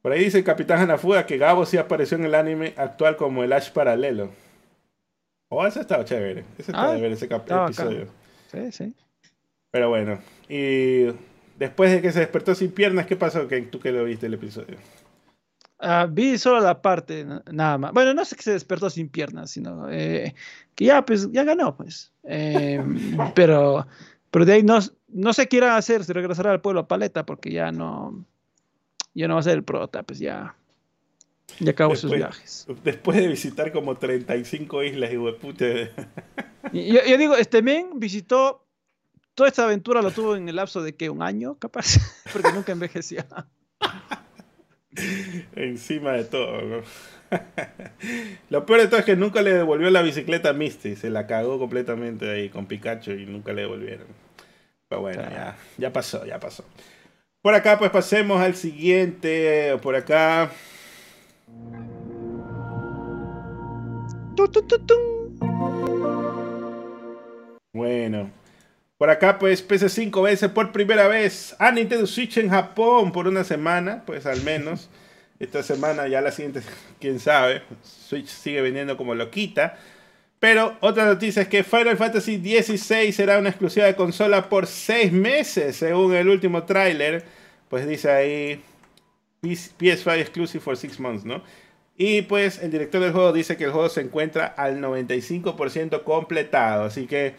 Por 0.04 0.12
ahí 0.12 0.26
dice 0.26 0.38
el 0.38 0.44
Capitán 0.44 0.80
Hanafuda 0.80 1.26
que 1.26 1.40
Gabo 1.40 1.66
sí 1.66 1.78
apareció 1.78 2.16
en 2.18 2.26
el 2.26 2.36
anime 2.36 2.76
actual 2.78 3.18
como 3.18 3.44
el 3.44 3.52
Ash 3.52 3.72
paralelo. 3.72 4.30
Oh, 5.50 5.66
ese 5.66 5.82
estaba 5.82 6.06
chévere. 6.06 6.46
Ese 6.60 6.72
estaba 6.72 6.94
ah, 6.94 6.98
ver 6.98 7.12
ese 7.12 7.26
episodio. 7.26 8.08
Sí, 8.52 8.72
sí. 8.72 8.94
Pero 9.72 9.90
bueno, 9.90 10.20
y 10.48 11.06
después 11.58 11.92
de 11.92 12.04
que 12.04 12.12
se 12.12 12.20
despertó 12.20 12.54
sin 12.54 12.72
piernas, 12.72 13.08
¿qué 13.08 13.16
pasó? 13.16 13.48
que 13.48 13.60
¿Tú 13.62 13.80
que 13.80 13.92
lo 13.92 14.04
viste 14.04 14.28
el 14.28 14.36
episodio? 14.36 14.78
Ah, 15.80 16.08
vi 16.10 16.38
solo 16.38 16.62
la 16.62 16.82
parte, 16.82 17.26
nada 17.52 17.78
más. 17.78 17.94
Bueno, 17.94 18.14
no 18.14 18.24
sé 18.24 18.36
que 18.36 18.44
se 18.44 18.52
despertó 18.52 18.90
sin 18.90 19.10
piernas, 19.10 19.52
sino 19.52 19.92
eh, 19.92 20.34
que 20.74 20.86
ya, 20.86 21.06
pues, 21.06 21.32
ya 21.32 21.44
ganó, 21.44 21.76
pues. 21.76 22.12
Eh, 22.24 22.82
pero 23.36 23.86
pero 24.36 24.44
de 24.44 24.52
ahí 24.52 24.64
no, 24.64 24.80
no 25.08 25.32
sé 25.32 25.48
qué 25.48 25.56
irá 25.56 25.76
a 25.76 25.78
hacer, 25.78 26.04
si 26.04 26.12
regresará 26.12 26.52
al 26.52 26.60
pueblo 26.60 26.82
a 26.82 26.88
Paleta, 26.90 27.26
porque 27.26 27.54
ya 27.54 27.72
no, 27.72 28.26
ya 29.14 29.30
no 29.30 29.36
va 29.36 29.40
a 29.40 29.44
ser 29.44 29.54
el 29.54 29.64
prota, 29.64 30.04
pues 30.04 30.20
ya, 30.20 30.58
ya 31.62 31.72
acabó 31.72 31.96
sus 31.96 32.12
viajes. 32.12 32.68
Después 32.84 33.18
de 33.18 33.30
visitar 33.30 33.72
como 33.72 33.96
35 33.96 34.84
islas, 34.84 35.10
y 35.14 35.16
de 35.16 35.92
yo, 36.74 37.00
yo 37.08 37.18
digo, 37.18 37.38
este 37.38 37.62
men 37.62 37.92
visitó 37.98 38.68
toda 39.36 39.48
esta 39.48 39.64
aventura, 39.64 40.02
lo 40.02 40.12
tuvo 40.12 40.36
en 40.36 40.50
el 40.50 40.58
lapso 40.58 40.84
de 40.84 40.98
que 40.98 41.10
un 41.10 41.24
año, 41.24 41.58
capaz, 41.58 41.96
porque 42.34 42.52
nunca 42.52 42.74
envejecía. 42.74 43.26
Encima 45.56 46.14
de 46.14 46.24
todo, 46.26 46.62
¿no? 46.62 46.82
Lo 48.50 48.66
peor 48.66 48.82
de 48.82 48.88
todo 48.88 49.00
es 49.00 49.06
que 49.06 49.16
nunca 49.16 49.41
le 49.41 49.54
devolvió 49.54 49.89
la 49.89 50.02
bicicleta 50.02 50.50
a 50.50 50.54
Misty. 50.54 50.96
Se 50.96 51.10
la 51.10 51.28
cagó 51.28 51.60
completamente 51.60 52.30
ahí 52.30 52.50
con 52.50 52.66
Pikachu 52.66 53.12
y 53.12 53.26
nunca 53.26 53.54
le 53.54 53.62
devolvieron. 53.62 54.08
Pero 54.88 55.02
bueno, 55.02 55.24
ya, 55.24 55.58
ya 55.78 55.91
pasó, 55.91 56.26
ya 56.26 56.39
pasó. 56.39 56.64
Por 57.41 57.54
acá, 57.54 57.78
pues 57.78 57.91
pasemos 57.91 58.41
al 58.41 58.56
siguiente. 58.56 59.78
Por 59.82 59.96
acá. 59.96 60.52
Bueno. 67.74 68.32
Por 68.98 69.10
acá, 69.10 69.39
pues 69.39 69.68
PS5 69.68 70.24
vence 70.24 70.48
por 70.50 70.72
primera 70.72 71.08
vez 71.08 71.56
a 71.60 71.72
Nintendo 71.72 72.08
Switch 72.08 72.38
en 72.38 72.50
Japón 72.50 73.12
por 73.12 73.28
una 73.28 73.43
semana, 73.43 74.04
pues 74.06 74.26
al 74.26 74.41
menos. 74.43 74.89
Esta 75.39 75.64
semana, 75.64 76.08
ya 76.08 76.22
la 76.22 76.32
siguiente, 76.32 76.62
quién 77.00 77.20
sabe. 77.20 77.64
Switch 77.84 78.28
sigue 78.28 78.62
vendiendo 78.62 78.96
como 78.96 79.14
loquita. 79.16 79.78
Pero 80.39 80.78
otra 80.82 81.06
noticia 81.06 81.41
es 81.41 81.48
que 81.48 81.64
Final 81.64 81.98
Fantasy 81.98 82.38
XVI 82.38 83.12
será 83.12 83.39
una 83.39 83.50
exclusiva 83.50 83.86
de 83.86 83.96
consola 83.96 84.48
por 84.48 84.68
6 84.68 85.12
meses, 85.12 85.76
según 85.76 86.14
el 86.14 86.30
último 86.30 86.64
tráiler. 86.64 87.26
Pues 87.70 87.88
dice 87.88 88.12
ahí 88.12 88.62
PS5 89.41 90.20
exclusive 90.20 90.64
for 90.64 90.78
6 90.78 91.00
months, 91.00 91.26
¿no? 91.26 91.43
Y 91.98 92.24
pues 92.24 92.62
el 92.62 92.72
director 92.72 93.02
del 93.02 93.14
juego 93.14 93.32
dice 93.32 93.56
que 93.58 93.66
el 93.66 93.72
juego 93.72 93.89
se 93.89 94.02
encuentra 94.02 94.46
al 94.46 94.82
95% 94.82 96.04
completado. 96.04 96.84
Así 96.84 97.08
que, 97.08 97.36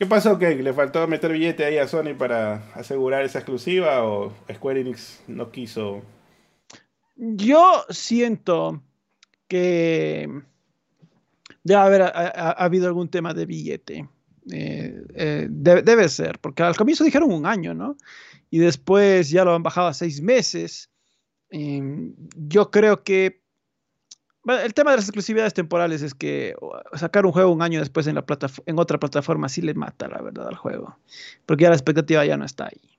¿qué 0.00 0.06
pasó? 0.06 0.36
¿Qué? 0.36 0.56
¿Le 0.56 0.72
faltó 0.72 1.06
meter 1.06 1.30
billete 1.30 1.64
ahí 1.64 1.78
a 1.78 1.86
Sony 1.86 2.14
para 2.18 2.72
asegurar 2.74 3.22
esa 3.22 3.38
exclusiva? 3.38 4.04
¿O 4.04 4.32
Square 4.52 4.80
Enix 4.80 5.22
no 5.28 5.52
quiso 5.52 6.02
yo 7.20 7.84
siento 7.90 8.82
que 9.46 10.26
debe 11.62 11.80
haber 11.80 12.02
ha, 12.02 12.50
habido 12.52 12.86
algún 12.86 13.10
tema 13.10 13.34
de 13.34 13.44
billete. 13.44 14.08
Eh, 14.50 15.02
eh, 15.14 15.46
debe, 15.50 16.08
ser, 16.08 16.38
porque 16.38 16.62
al 16.62 16.76
comienzo 16.76 17.04
dijeron 17.04 17.30
un 17.30 17.44
año, 17.44 17.74
¿no? 17.74 17.96
Y 18.48 18.58
después 18.58 19.28
ya 19.28 19.44
lo 19.44 19.54
han 19.54 19.62
bajado 19.62 19.88
a 19.88 19.94
seis 19.94 20.22
meses. 20.22 20.90
Em, 21.50 22.14
yo 22.34 22.70
creo 22.70 23.04
que 23.04 23.39
el 24.46 24.74
tema 24.74 24.92
de 24.92 24.96
las 24.96 25.06
exclusividades 25.06 25.54
temporales 25.54 26.02
es 26.02 26.14
que 26.14 26.54
sacar 26.94 27.26
un 27.26 27.32
juego 27.32 27.52
un 27.52 27.62
año 27.62 27.80
después 27.80 28.06
en, 28.06 28.14
la 28.14 28.24
en 28.66 28.78
otra 28.78 28.98
plataforma 28.98 29.48
sí 29.48 29.60
le 29.60 29.74
mata, 29.74 30.08
la 30.08 30.22
verdad, 30.22 30.48
al 30.48 30.56
juego, 30.56 30.96
porque 31.46 31.64
ya 31.64 31.68
la 31.68 31.76
expectativa 31.76 32.24
ya 32.24 32.36
no 32.36 32.44
está 32.44 32.66
ahí. 32.66 32.98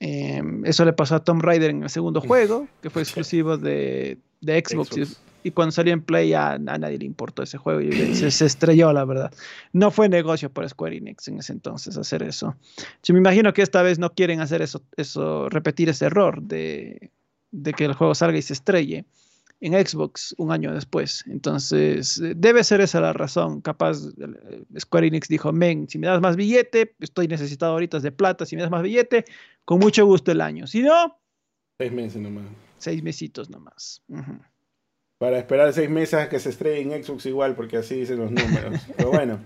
Em, 0.00 0.64
eso 0.64 0.84
le 0.84 0.92
pasó 0.92 1.16
a 1.16 1.24
Tomb 1.24 1.42
Raider 1.42 1.70
en 1.70 1.82
el 1.82 1.90
segundo 1.90 2.20
juego, 2.20 2.66
que 2.82 2.90
fue 2.90 3.02
exclusivo 3.02 3.56
de, 3.58 4.18
Xbox, 4.42 5.20
y 5.42 5.50
cuando 5.50 5.72
salió 5.72 5.92
en 5.92 6.02
Play 6.02 6.32
a, 6.34 6.58
nadie 6.58 6.98
le 6.98 7.04
importó 7.04 7.42
ese 7.42 7.56
juego 7.58 7.80
y 7.80 8.14
se, 8.14 8.44
estrelló, 8.44 8.92
la 8.92 9.04
verdad. 9.04 9.32
No 9.72 9.90
fue 9.90 10.08
negocio 10.08 10.50
para 10.50 10.68
Square 10.68 10.96
Enix 10.96 11.28
en 11.28 11.38
ese 11.38 11.52
entonces 11.52 11.96
hacer 11.96 12.22
eso. 12.22 12.56
Yo 13.02 13.14
me 13.14 13.20
imagino 13.20 13.52
que 13.52 13.62
esta 13.62 13.82
vez 13.82 13.98
no 13.98 14.10
quieren 14.10 14.40
hacer 14.40 14.60
eso, 14.60 14.82
eso 14.96 15.48
repetir 15.48 15.88
ese 15.88 16.06
error 16.06 16.42
de, 16.42 17.10
de 17.50 17.72
que 17.72 17.84
el 17.86 17.94
juego 17.94 18.14
salga 18.14 18.38
y 18.38 18.42
se 18.42 18.52
estrelle 18.52 19.06
en 19.60 19.74
Xbox 19.74 20.34
un 20.38 20.52
año 20.52 20.72
después. 20.72 21.24
Entonces, 21.26 22.20
debe 22.36 22.64
ser 22.64 22.80
esa 22.80 23.00
la 23.00 23.12
razón. 23.12 23.60
Capaz 23.60 23.98
eh, 24.18 24.64
Square 24.78 25.08
Enix 25.08 25.28
dijo, 25.28 25.52
men, 25.52 25.88
si 25.88 25.98
me 25.98 26.06
das 26.06 26.20
más 26.20 26.36
billete, 26.36 26.94
estoy 27.00 27.28
necesitado 27.28 27.72
ahorita 27.72 28.00
de 28.00 28.12
plata, 28.12 28.46
si 28.46 28.56
me 28.56 28.62
das 28.62 28.70
más 28.70 28.82
billete, 28.82 29.24
con 29.64 29.78
mucho 29.78 30.06
gusto 30.06 30.32
el 30.32 30.40
año. 30.40 30.66
Si 30.66 30.82
no... 30.82 31.18
Seis 31.78 31.92
meses 31.92 32.20
nomás. 32.20 32.44
Seis 32.78 33.02
mesitos 33.02 33.50
nomás. 33.50 34.02
Para 35.18 35.38
esperar 35.38 35.72
seis 35.72 35.90
meses 35.90 36.14
a 36.14 36.28
que 36.28 36.38
se 36.38 36.48
estrelle 36.48 36.80
en 36.80 37.04
Xbox 37.04 37.26
igual, 37.26 37.54
porque 37.54 37.76
así 37.76 37.94
dicen 37.94 38.18
los 38.18 38.30
números. 38.30 38.80
Pero 38.96 39.10
bueno. 39.10 39.38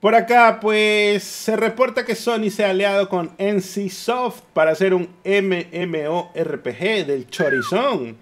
Por 0.00 0.14
acá, 0.14 0.58
pues 0.60 1.22
se 1.22 1.56
reporta 1.56 2.04
que 2.04 2.14
Sony 2.14 2.50
se 2.50 2.62
ha 2.64 2.70
aliado 2.70 3.08
con 3.08 3.30
NCSoft 3.38 4.42
para 4.52 4.72
hacer 4.72 4.92
un 4.92 5.08
MMORPG 5.24 7.06
del 7.06 7.26
Chorizón. 7.30 8.18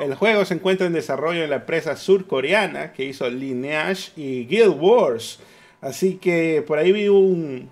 El 0.00 0.14
juego 0.14 0.44
se 0.44 0.54
encuentra 0.54 0.86
en 0.86 0.92
desarrollo 0.92 1.42
en 1.42 1.50
la 1.50 1.56
empresa 1.56 1.96
surcoreana 1.96 2.92
que 2.92 3.04
hizo 3.04 3.28
Lineage 3.28 4.12
y 4.16 4.46
Guild 4.46 4.76
Wars. 4.78 5.38
Así 5.80 6.16
que 6.16 6.64
por 6.66 6.78
ahí 6.78 6.92
vi 6.92 7.08
un, 7.08 7.68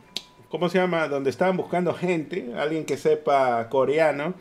¿cómo 0.49 0.69
se 0.69 0.79
llama? 0.79 1.09
Donde 1.09 1.31
estaban 1.31 1.57
buscando 1.57 1.95
gente, 1.95 2.53
alguien 2.57 2.85
que 2.85 2.97
sepa 2.97 3.69
coreano 3.69 4.35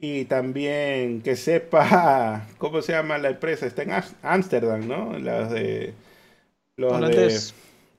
y 0.00 0.24
también 0.24 1.20
que 1.22 1.36
sepa, 1.36 2.46
¿cómo 2.58 2.82
se 2.82 2.92
llama 2.92 3.18
la 3.18 3.30
empresa? 3.30 3.66
Está 3.66 3.82
en 3.82 3.92
Ámsterdam, 4.22 4.88
¿no? 4.88 5.18
Las 5.18 5.50
de... 5.50 5.94
Los 6.76 6.92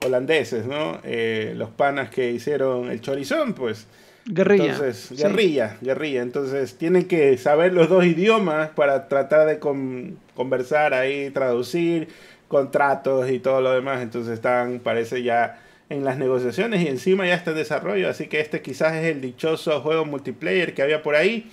holandeses, 0.04 0.66
¿no? 0.66 0.98
Eh, 1.04 1.52
los 1.56 1.70
panas 1.70 2.10
que 2.10 2.32
hicieron 2.32 2.90
el 2.90 3.00
chorizón, 3.00 3.54
pues. 3.54 3.86
Guerrilla. 4.24 4.72
Entonces, 4.72 5.18
guerrilla, 5.18 5.78
guerrilla. 5.80 6.22
Entonces, 6.22 6.76
tienen 6.76 7.06
que 7.06 7.36
saber 7.38 7.72
los 7.72 7.88
dos 7.88 8.04
idiomas 8.04 8.70
para 8.70 9.08
tratar 9.08 9.46
de 9.48 9.58
conversar 9.58 10.94
ahí, 10.94 11.30
traducir 11.30 12.08
contratos 12.48 13.28
y 13.30 13.40
todo 13.40 13.60
lo 13.60 13.72
demás. 13.72 14.02
Entonces, 14.02 14.34
están, 14.34 14.78
parece 14.78 15.22
ya 15.22 15.60
en 15.88 16.04
las 16.04 16.18
negociaciones 16.18 16.82
y 16.82 16.88
encima 16.88 17.26
ya 17.26 17.34
está 17.34 17.50
en 17.50 17.56
desarrollo. 17.56 18.08
Así 18.08 18.28
que 18.28 18.40
este 18.40 18.62
quizás 18.62 18.94
es 18.94 19.06
el 19.06 19.20
dichoso 19.20 19.80
juego 19.80 20.04
multiplayer 20.04 20.74
que 20.74 20.82
había 20.82 21.02
por 21.02 21.16
ahí. 21.16 21.50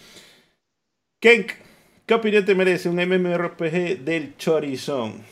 Kenk, 1.20 1.52
¿qué 2.06 2.14
opinión 2.14 2.46
te 2.46 2.56
merece 2.56 2.88
un 2.88 2.96
MMORPG 2.96 4.00
del 4.00 4.38
Chorizón? 4.38 5.24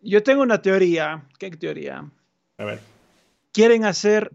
Yo 0.00 0.22
tengo 0.22 0.42
una 0.42 0.62
teoría. 0.62 1.24
¿Qué 1.38 1.50
teoría? 1.50 2.04
A 2.58 2.64
ver. 2.64 2.80
Quieren 3.52 3.84
hacer 3.84 4.30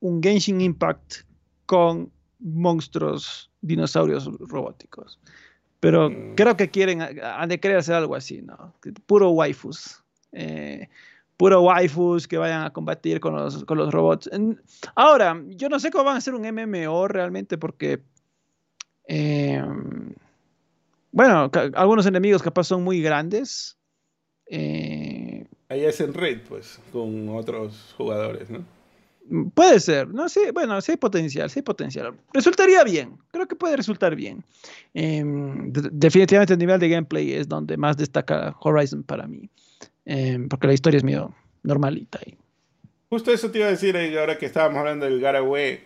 un 0.00 0.22
Genshin 0.22 0.60
Impact 0.60 1.24
con 1.66 2.10
monstruos, 2.38 3.50
dinosaurios 3.60 4.26
robóticos. 4.40 5.18
Pero 5.80 6.10
mm. 6.10 6.34
creo 6.34 6.56
que 6.56 6.70
quieren, 6.70 7.02
han 7.22 7.48
de 7.48 7.60
querer 7.60 7.78
hacer 7.78 7.94
algo 7.94 8.14
así, 8.14 8.42
¿no? 8.42 8.74
Puro 9.06 9.30
waifus. 9.30 10.02
Eh, 10.32 10.88
puro 11.36 11.62
waifus 11.62 12.26
que 12.26 12.38
vayan 12.38 12.64
a 12.64 12.72
combatir 12.72 13.20
con 13.20 13.34
los, 13.34 13.64
con 13.64 13.78
los 13.78 13.92
robots. 13.92 14.28
Ahora, 14.94 15.40
yo 15.48 15.68
no 15.68 15.78
sé 15.78 15.90
cómo 15.90 16.04
van 16.04 16.16
a 16.16 16.18
hacer 16.18 16.34
un 16.34 16.42
MMO 16.42 17.08
realmente 17.08 17.58
porque... 17.58 18.02
Eh, 19.10 19.62
bueno, 21.10 21.50
algunos 21.74 22.04
enemigos 22.06 22.42
capaz 22.42 22.64
son 22.64 22.84
muy 22.84 23.00
grandes. 23.00 23.78
Eh, 24.46 25.46
Ahí 25.68 25.84
es 25.84 26.00
en 26.00 26.14
red, 26.14 26.40
pues, 26.48 26.80
con 26.92 27.28
otros 27.30 27.94
jugadores, 27.96 28.50
¿no? 28.50 28.64
Puede 29.54 29.78
ser, 29.80 30.08
no 30.08 30.28
sé, 30.28 30.52
bueno, 30.52 30.80
sí 30.80 30.92
hay 30.92 30.96
potencial, 30.96 31.50
sí 31.50 31.58
hay 31.58 31.62
potencial. 31.62 32.14
Resultaría 32.32 32.82
bien, 32.82 33.18
creo 33.30 33.46
que 33.46 33.56
puede 33.56 33.76
resultar 33.76 34.16
bien. 34.16 34.42
Em, 34.94 35.70
definitivamente 35.72 36.54
el 36.54 36.58
nivel 36.58 36.80
de 36.80 36.88
gameplay 36.88 37.34
es 37.34 37.46
donde 37.46 37.76
más 37.76 37.96
destaca 37.96 38.56
Horizon 38.60 39.02
para 39.02 39.26
mí, 39.26 39.50
em, 40.06 40.48
porque 40.48 40.66
la 40.66 40.72
historia 40.72 40.98
es 40.98 41.04
medio 41.04 41.34
normalita. 41.62 42.18
Y... 42.24 42.36
Justo 43.10 43.32
eso 43.32 43.50
te 43.50 43.58
iba 43.58 43.66
a 43.66 43.70
decir 43.70 43.96
ahora 44.18 44.38
que 44.38 44.46
estábamos 44.46 44.78
hablando 44.78 45.04
del 45.04 45.20
Garaway, 45.20 45.80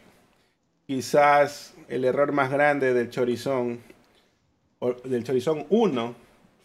quizás 0.86 1.74
el 1.88 2.04
error 2.04 2.32
más 2.32 2.50
grande 2.50 2.94
del 2.94 3.10
Chorizón, 3.10 3.80
del 5.04 5.24
Chorizón 5.24 5.66
1, 5.68 6.14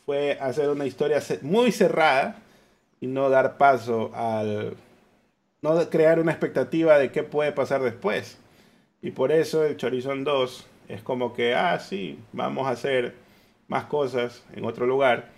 fue 0.05 0.37
hacer 0.39 0.69
una 0.69 0.85
historia 0.85 1.21
muy 1.41 1.71
cerrada 1.71 2.39
y 3.01 3.07
no 3.07 3.29
dar 3.29 3.57
paso 3.57 4.11
al 4.13 4.75
no 5.75 5.89
crear 5.89 6.19
una 6.19 6.31
expectativa 6.31 6.97
de 6.97 7.11
qué 7.11 7.23
puede 7.23 7.51
pasar 7.51 7.81
después. 7.81 8.37
Y 9.01 9.11
por 9.11 9.31
eso 9.31 9.63
el 9.63 9.77
Chorizón 9.77 10.23
2 10.23 10.67
es 10.89 11.01
como 11.01 11.33
que, 11.33 11.53
ah, 11.55 11.79
sí, 11.79 12.19
vamos 12.33 12.67
a 12.67 12.71
hacer 12.71 13.15
más 13.67 13.85
cosas 13.85 14.43
en 14.53 14.65
otro 14.65 14.85
lugar. 14.85 15.29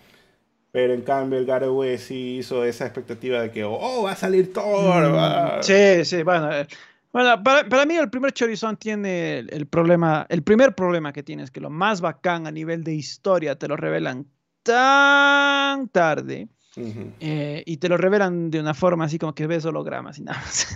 Pero 0.72 0.94
en 0.94 1.02
cambio 1.02 1.38
el 1.38 1.46
Gareway 1.46 1.98
sí 1.98 2.38
hizo 2.38 2.64
esa 2.64 2.84
expectativa 2.86 3.40
de 3.40 3.50
que, 3.50 3.64
oh, 3.64 4.04
va 4.04 4.12
a 4.12 4.16
salir 4.16 4.52
Thor. 4.52 5.10
Mm, 5.10 5.62
sí, 5.62 6.04
sí, 6.04 6.22
bueno. 6.22 6.52
Eh, 6.52 6.66
bueno, 7.12 7.42
para, 7.42 7.68
para, 7.68 7.86
mí 7.86 7.96
el 7.96 8.08
primer 8.08 8.32
Chorizón 8.32 8.76
tiene 8.76 9.38
el, 9.38 9.52
el, 9.52 9.66
problema, 9.66 10.26
el 10.28 10.44
primer 10.44 10.76
problema 10.76 11.12
que 11.12 11.24
tiene 11.24 11.42
es 11.42 11.50
que 11.50 11.60
lo 11.60 11.68
más 11.68 12.00
bacán 12.00 12.46
a 12.46 12.52
nivel 12.52 12.84
de 12.84 12.94
historia 12.94 13.56
te 13.56 13.66
lo 13.66 13.76
revelan 13.76 14.26
tan 14.62 15.88
tarde 15.88 16.48
eh, 16.76 17.62
y 17.66 17.76
te 17.78 17.88
lo 17.88 17.96
revelan 17.96 18.50
de 18.50 18.60
una 18.60 18.74
forma 18.74 19.04
así 19.04 19.18
como 19.18 19.34
que 19.34 19.46
ves 19.46 19.64
hologramas 19.64 20.18
y 20.18 20.22
nada 20.22 20.38
más. 20.38 20.66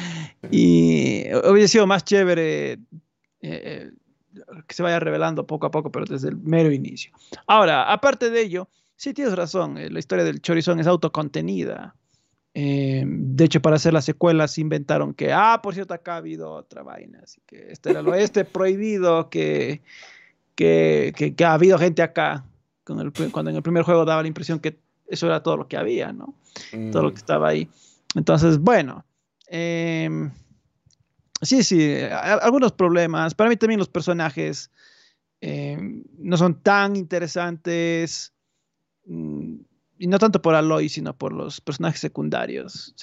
y 0.50 1.24
hubiera 1.48 1.68
sido 1.68 1.86
más 1.86 2.04
chévere 2.04 2.72
eh, 2.72 2.78
eh, 3.42 3.90
que 4.66 4.74
se 4.74 4.82
vaya 4.82 4.98
revelando 5.00 5.46
poco 5.46 5.66
a 5.66 5.70
poco, 5.70 5.92
pero 5.92 6.06
desde 6.06 6.28
el 6.28 6.36
mero 6.36 6.72
inicio. 6.72 7.12
Ahora, 7.46 7.92
aparte 7.92 8.30
de 8.30 8.40
ello, 8.40 8.68
sí 8.96 9.12
tienes 9.12 9.34
razón, 9.36 9.74
la 9.74 9.98
historia 9.98 10.24
del 10.24 10.40
Chorizón 10.40 10.80
es 10.80 10.86
autocontenida. 10.86 11.94
de 12.54 13.44
hecho, 13.44 13.60
para 13.60 13.76
hacer 13.76 13.92
las 13.92 14.06
secuelas 14.06 14.58
inventaron 14.58 15.12
que, 15.12 15.32
ah, 15.32 15.60
por 15.62 15.74
cierto, 15.74 15.92
acá 15.92 16.14
ha 16.14 16.18
habido 16.18 16.52
otra 16.52 16.82
vaina, 16.82 17.20
así 17.22 17.40
que 17.46 17.70
este 17.70 17.90
era 17.90 18.00
lo 18.00 18.14
este 18.14 18.44
prohibido 18.44 19.28
que, 19.28 19.82
que, 20.54 21.34
que, 21.36 21.44
ha 21.44 21.52
habido 21.52 21.78
gente 21.78 22.00
acá. 22.02 22.44
cuando 22.84 23.50
en 23.50 23.56
el 23.56 23.62
primer 23.62 23.82
juego 23.82 24.04
daba 24.04 24.22
la 24.22 24.28
impresión 24.28 24.58
que 24.58 24.83
eso 25.08 25.26
era 25.26 25.42
todo 25.42 25.56
lo 25.56 25.68
que 25.68 25.76
había, 25.76 26.12
¿no? 26.12 26.34
Todo 26.92 27.02
lo 27.02 27.10
que 27.10 27.16
mm. 27.16 27.24
estaba 27.24 27.48
ahí. 27.48 27.68
Entonces, 28.14 28.58
bueno, 28.58 29.04
em, 29.48 30.30
sí, 31.42 31.62
sí, 31.62 31.96
algunos 32.42 32.72
problemas. 32.72 33.34
Para 33.34 33.50
mí 33.50 33.56
también 33.56 33.78
los 33.78 33.88
personajes 33.88 34.70
em, 35.40 36.04
no 36.18 36.36
son 36.36 36.62
tan 36.62 36.96
interesantes. 36.96 38.32
Mm, 39.06 39.56
y 39.98 40.06
no 40.06 40.18
tanto 40.18 40.42
por 40.42 40.54
Aloy, 40.54 40.88
sino 40.88 41.16
por 41.16 41.32
los 41.32 41.60
personajes 41.60 42.00
secundarios. 42.00 42.94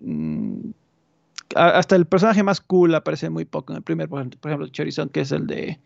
Mm, 0.00 0.70
hasta 1.54 1.96
el 1.96 2.06
personaje 2.06 2.42
más 2.42 2.60
cool 2.60 2.94
aparece 2.94 3.30
muy 3.30 3.44
poco 3.44 3.72
en 3.72 3.78
el 3.78 3.82
primer, 3.82 4.08
por 4.08 4.20
ejemplo, 4.20 4.68
Chorizón, 4.68 5.08
que 5.08 5.20
es 5.20 5.32
el 5.32 5.46
de. 5.46 5.80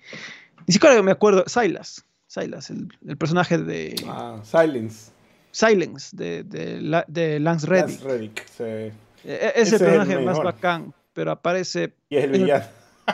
Ni 0.67 0.73
siquiera 0.73 1.01
me 1.03 1.13
acuerdo, 1.13 1.45
Silas. 1.47 2.05
Silas, 2.27 2.71
el, 2.71 2.89
el 3.07 3.17
personaje 3.17 3.59
de. 3.59 3.95
Ah, 4.07 4.41
Silence. 4.43 5.12
Silence 5.53 6.17
de, 6.17 6.43
de, 6.43 7.05
de 7.07 7.39
Lance 7.39 7.67
Reddick. 7.67 8.01
Lance 8.01 8.05
Reddick 8.05 8.47
sí. 8.49 8.65
E, 8.65 8.93
e, 9.25 9.53
es 9.57 9.73
el 9.73 9.79
personaje 9.79 10.19
más 10.19 10.43
bacán, 10.43 10.93
pero 11.13 11.31
aparece. 11.31 11.95
Y 12.09 12.17
es 12.17 12.25
el 12.25 12.31
villano. 12.33 12.65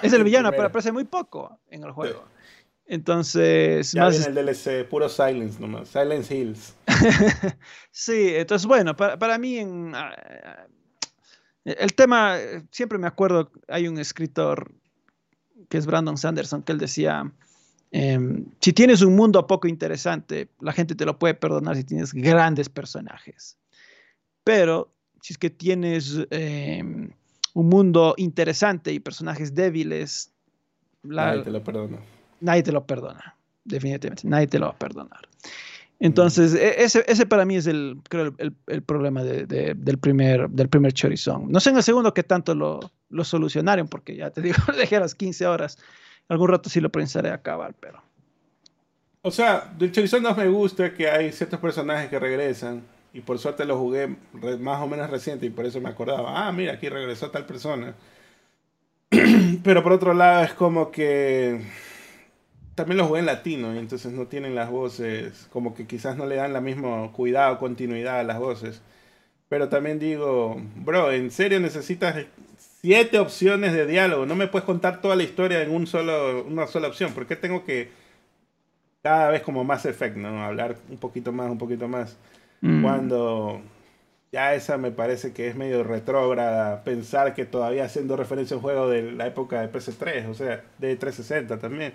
Es 0.02 0.12
el 0.12 0.24
villano, 0.24 0.51
pero 0.52 0.65
aparece 0.65 0.93
muy 0.93 1.05
poco 1.05 1.59
en 1.70 1.85
el 1.85 1.90
juego. 1.90 2.24
Entonces. 2.86 3.93
Ya 3.93 4.05
más... 4.05 4.19
viene 4.19 4.40
el 4.40 4.47
DLC, 4.47 4.89
puro 4.89 5.09
Silence 5.09 5.60
nomás. 5.60 5.89
Silence 5.89 6.35
Hills. 6.35 6.74
sí, 7.90 8.35
entonces, 8.35 8.66
bueno, 8.66 8.97
para, 8.97 9.19
para 9.19 9.36
mí, 9.36 9.59
en, 9.59 9.93
ah, 9.94 10.15
el 11.65 11.94
tema, 11.94 12.39
siempre 12.70 12.98
me 12.98 13.06
acuerdo, 13.06 13.51
hay 13.66 13.89
un 13.89 13.98
escritor 13.98 14.73
que 15.69 15.77
es 15.77 15.86
Brandon 15.86 16.16
Sanderson, 16.16 16.62
que 16.62 16.73
él 16.73 16.78
decía 16.78 17.31
Em, 17.90 18.44
si 18.60 18.73
tienes 18.73 19.01
un 19.02 19.16
mundo 19.16 19.47
poco 19.47 19.66
interesante, 19.66 20.48
la 20.60 20.73
gente 20.73 20.94
te 20.94 21.05
lo 21.05 21.19
puede 21.19 21.35
perdonar 21.35 21.77
si 21.77 21.85
tienes 21.85 22.12
grandes 22.12 22.69
personajes. 22.69 23.56
Pero 24.44 24.93
si 25.23 25.32
es 25.32 25.39
que 25.39 25.51
tienes 25.51 26.19
em, 26.31 27.10
un 27.55 27.69
mundo 27.69 28.15
interesante 28.19 28.93
y 28.93 29.01
personajes 29.01 29.55
débiles, 29.55 30.32
nadie 31.02 31.43
te 31.43 31.51
lo 31.51 31.65
perdona. 31.65 31.98
Nadie 32.40 32.62
te 32.62 32.73
lo 32.73 32.86
perdona, 32.86 33.36
definitivamente. 33.65 34.28
Nadie 34.28 34.47
te 34.47 34.59
lo 34.59 34.66
va 34.66 34.73
a 34.73 34.78
perdonar. 34.78 35.28
Entonces, 36.01 36.55
e, 36.55 36.82
ese, 36.85 37.05
ese, 37.09 37.27
para 37.27 37.44
mí 37.44 37.56
es 37.56 37.66
el, 37.66 37.98
creo, 38.09 38.35
el, 38.39 38.55
el 38.69 38.82
problema 38.82 39.24
de, 39.24 39.47
de, 39.47 39.74
del, 39.74 39.98
primer, 39.98 40.48
del 40.51 40.69
primer 40.69 40.93
chorizón. 40.93 41.51
No 41.51 41.59
sé 41.59 41.70
en 41.70 41.77
el 41.77 41.82
segundo 41.82 42.15
que 42.15 42.23
tanto 42.23 42.55
lo, 42.55 42.78
lo 43.09 43.24
solucionaron, 43.24 43.89
porque 43.89 44.15
ya 44.15 44.31
te 44.31 44.40
digo, 44.43 44.59
dejé 44.77 44.97
a 44.97 45.01
las 45.01 45.15
15 45.15 45.47
horas 45.47 45.78
algún 46.28 46.48
rato 46.48 46.68
sí 46.68 46.80
lo 46.80 46.90
pensaré 46.90 47.30
acabar, 47.30 47.74
pero. 47.78 48.02
O 49.22 49.30
sea, 49.30 49.72
del 49.76 49.92
Charizard 49.92 50.22
2 50.22 50.36
me 50.36 50.48
gusta 50.48 50.94
que 50.94 51.09
hay 51.09 51.32
ciertos 51.32 51.60
personajes 51.60 52.09
que 52.09 52.18
regresan. 52.18 52.82
Y 53.12 53.20
por 53.20 53.38
suerte 53.38 53.64
lo 53.64 53.78
jugué 53.78 54.14
más 54.60 54.82
o 54.82 54.86
menos 54.86 55.10
reciente 55.10 55.46
y 55.46 55.50
por 55.50 55.66
eso 55.66 55.80
me 55.80 55.88
acordaba. 55.88 56.46
Ah, 56.46 56.52
mira, 56.52 56.74
aquí 56.74 56.88
regresó 56.88 57.30
tal 57.30 57.46
persona. 57.46 57.94
Pero 59.64 59.82
por 59.82 59.92
otro 59.92 60.12
lado 60.14 60.44
es 60.44 60.52
como 60.52 60.90
que 60.90 61.62
también 62.74 62.98
lo 62.98 63.06
jugué 63.06 63.20
en 63.20 63.26
latino 63.26 63.74
y 63.74 63.78
entonces 63.78 64.12
no 64.12 64.26
tienen 64.26 64.55
las 64.55 64.70
voces, 64.70 65.48
como 65.50 65.74
que 65.74 65.86
quizás 65.86 66.16
no 66.16 66.26
le 66.26 66.36
dan 66.36 66.52
la 66.52 66.60
mismo 66.60 67.10
cuidado, 67.12 67.59
continuidad 67.59 68.20
a 68.20 68.24
las 68.24 68.38
voces. 68.38 68.82
Pero 69.48 69.68
también 69.68 69.98
digo, 69.98 70.56
bro, 70.76 71.10
¿en 71.10 71.30
serio 71.30 71.59
necesitas 71.59 72.26
siete 72.80 73.18
opciones 73.18 73.72
de 73.72 73.86
diálogo? 73.86 74.26
No 74.26 74.34
me 74.34 74.48
puedes 74.48 74.64
contar 74.64 75.00
toda 75.00 75.16
la 75.16 75.22
historia 75.22 75.62
en 75.62 75.70
un 75.70 75.86
solo, 75.86 76.44
una 76.44 76.66
sola 76.66 76.88
opción. 76.88 77.12
¿Por 77.12 77.26
qué 77.26 77.36
tengo 77.36 77.64
que 77.64 77.90
cada 79.02 79.30
vez 79.30 79.42
como 79.42 79.64
más 79.64 79.86
efecto, 79.86 80.18
¿no? 80.18 80.44
Hablar 80.44 80.76
un 80.88 80.98
poquito 80.98 81.32
más, 81.32 81.50
un 81.50 81.59
poquito 81.59 81.88
más. 81.88 82.16
Mm. 82.60 82.82
Cuando 82.82 83.62
ya 84.32 84.55
esa 84.55 84.76
me 84.76 84.90
parece 84.90 85.32
que 85.32 85.48
es 85.48 85.56
medio 85.56 85.84
retrógrada 85.84 86.84
pensar 86.84 87.34
que 87.34 87.46
todavía 87.46 87.84
haciendo 87.84 88.16
referencia 88.16 88.55
a 88.55 88.59
un 88.59 88.62
juego 88.62 88.88
de 88.88 89.12
la 89.12 89.26
época 89.26 89.60
de 89.60 89.72
PS3, 89.72 90.28
o 90.28 90.34
sea, 90.34 90.64
de 90.78 90.96
360 90.96 91.59
también. 91.59 91.94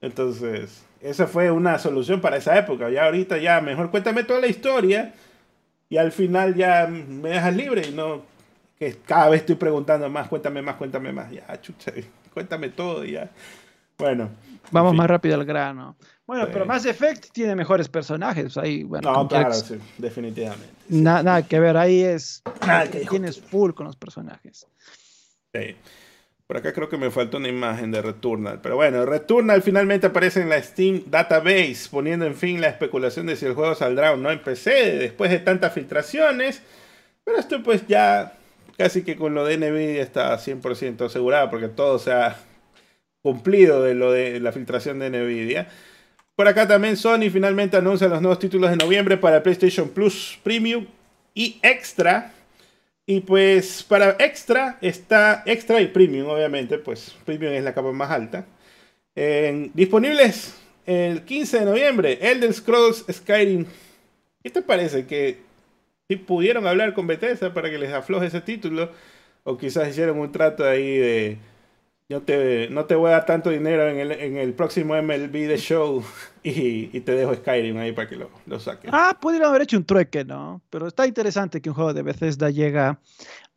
Entonces, 0.00 0.84
esa 1.00 1.26
fue 1.26 1.50
una 1.50 1.78
solución 1.78 2.20
para 2.20 2.36
esa 2.36 2.58
época. 2.58 2.90
Ya 2.90 3.04
ahorita 3.04 3.38
ya 3.38 3.60
mejor 3.60 3.90
cuéntame 3.90 4.24
toda 4.24 4.40
la 4.40 4.48
historia 4.48 5.14
y 5.88 5.96
al 5.96 6.12
final 6.12 6.54
ya 6.54 6.86
me 6.88 7.30
dejas 7.30 7.56
libre 7.56 7.86
y 7.88 7.92
no 7.92 8.22
que 8.82 8.98
cada 9.06 9.28
vez 9.28 9.42
estoy 9.42 9.54
preguntando 9.54 10.08
más, 10.10 10.26
cuéntame 10.26 10.60
más, 10.60 10.74
cuéntame 10.74 11.12
más. 11.12 11.30
Ya, 11.30 11.60
chucha, 11.60 11.92
cuéntame 12.34 12.68
todo 12.70 13.04
ya. 13.04 13.30
Bueno. 13.96 14.28
Vamos 14.72 14.92
más 14.94 15.06
rápido 15.06 15.36
al 15.36 15.44
grano. 15.44 15.94
Bueno, 16.26 16.48
pero 16.52 16.66
Mass 16.66 16.84
Effect 16.86 17.30
tiene 17.30 17.54
mejores 17.54 17.88
personajes. 17.88 18.56
Ahí, 18.56 18.82
bueno, 18.82 19.12
no, 19.12 19.28
claro, 19.28 19.52
sí, 19.54 19.78
definitivamente. 19.98 20.66
nada 20.88 21.42
que 21.42 21.60
ver, 21.60 21.76
ahí 21.76 22.02
es. 22.02 22.42
Nada 22.66 22.90
que 22.90 23.00
tienes 23.00 23.40
full 23.40 23.72
con 23.72 23.86
los 23.86 23.96
personajes. 23.96 24.66
Sí. 25.54 25.76
Por 26.48 26.56
acá 26.56 26.72
creo 26.72 26.88
que 26.88 26.96
me 26.96 27.10
faltó 27.12 27.36
una 27.36 27.48
imagen 27.48 27.92
de 27.92 28.02
Returnal. 28.02 28.60
Pero 28.60 28.76
bueno, 28.76 29.06
Returnal 29.06 29.62
finalmente 29.62 30.08
aparece 30.08 30.42
en 30.42 30.48
la 30.48 30.60
Steam 30.60 31.04
Database, 31.06 31.88
poniendo 31.88 32.26
en 32.26 32.34
fin 32.34 32.60
la 32.60 32.68
especulación 32.68 33.26
de 33.26 33.36
si 33.36 33.46
el 33.46 33.54
juego 33.54 33.76
saldrá 33.76 34.12
o 34.12 34.16
no 34.16 34.30
en 34.30 34.42
PC 34.42 34.98
después 34.98 35.30
de 35.30 35.38
tantas 35.38 35.72
filtraciones. 35.72 36.62
Pero 37.24 37.38
esto 37.38 37.62
pues 37.62 37.86
ya 37.86 38.38
casi 38.76 39.02
que 39.02 39.16
con 39.16 39.34
lo 39.34 39.44
de 39.44 39.56
Nvidia 39.58 40.02
está 40.02 40.36
100% 40.38 41.06
asegurado 41.06 41.50
porque 41.50 41.68
todo 41.68 41.98
se 41.98 42.12
ha 42.12 42.36
cumplido 43.22 43.82
de 43.82 43.94
lo 43.94 44.12
de 44.12 44.40
la 44.40 44.52
filtración 44.52 44.98
de 44.98 45.10
Nvidia. 45.10 45.68
Por 46.34 46.48
acá 46.48 46.66
también 46.66 46.96
Sony 46.96 47.30
finalmente 47.30 47.76
anuncia 47.76 48.08
los 48.08 48.20
nuevos 48.20 48.38
títulos 48.38 48.70
de 48.70 48.76
noviembre 48.76 49.16
para 49.16 49.42
PlayStation 49.42 49.88
Plus 49.88 50.38
Premium 50.42 50.86
y 51.34 51.58
Extra. 51.62 52.32
Y 53.06 53.20
pues 53.20 53.82
para 53.82 54.16
Extra 54.18 54.78
está 54.80 55.42
Extra 55.46 55.80
y 55.80 55.88
Premium, 55.88 56.28
obviamente, 56.28 56.78
pues 56.78 57.14
Premium 57.24 57.52
es 57.52 57.64
la 57.64 57.74
capa 57.74 57.92
más 57.92 58.10
alta. 58.10 58.46
disponibles 59.74 60.54
el 60.86 61.22
15 61.22 61.60
de 61.60 61.64
noviembre, 61.64 62.18
Elden 62.20 62.52
Scrolls 62.52 63.04
Skyrim. 63.10 63.66
¿Qué 64.42 64.50
te 64.50 64.62
parece? 64.62 65.06
Que 65.06 65.38
pudieron 66.16 66.66
hablar 66.66 66.94
con 66.94 67.06
Bethesda 67.06 67.52
para 67.54 67.70
que 67.70 67.78
les 67.78 67.92
afloje 67.92 68.26
ese 68.26 68.40
título, 68.40 68.90
o 69.44 69.56
quizás 69.56 69.88
hicieron 69.88 70.18
un 70.18 70.32
trato 70.32 70.64
ahí 70.64 70.98
de 70.98 71.38
yo 72.12 72.20
te, 72.20 72.68
no 72.68 72.84
te 72.84 72.94
voy 72.94 73.08
a 73.08 73.12
dar 73.12 73.24
tanto 73.24 73.48
dinero 73.48 73.88
en 73.88 73.98
el, 73.98 74.12
en 74.12 74.36
el 74.36 74.52
próximo 74.52 74.94
MLB 75.00 75.32
de 75.32 75.56
show 75.56 76.04
y, 76.42 76.94
y, 76.94 77.00
te 77.00 77.12
dejo 77.12 77.34
Skyrim 77.34 77.78
ahí 77.78 77.92
para 77.92 78.06
que 78.06 78.16
lo, 78.16 78.30
lo 78.46 78.60
saques. 78.60 78.90
Ah, 78.92 79.16
pudieron 79.18 79.48
haber 79.48 79.62
hecho 79.62 79.78
un 79.78 79.84
trueque, 79.84 80.22
¿no? 80.22 80.60
Pero 80.68 80.88
está 80.88 81.06
interesante 81.06 81.62
que 81.62 81.70
un 81.70 81.74
juego 81.74 81.94
de 81.94 82.02
Bethesda 82.02 82.50
llega 82.50 83.00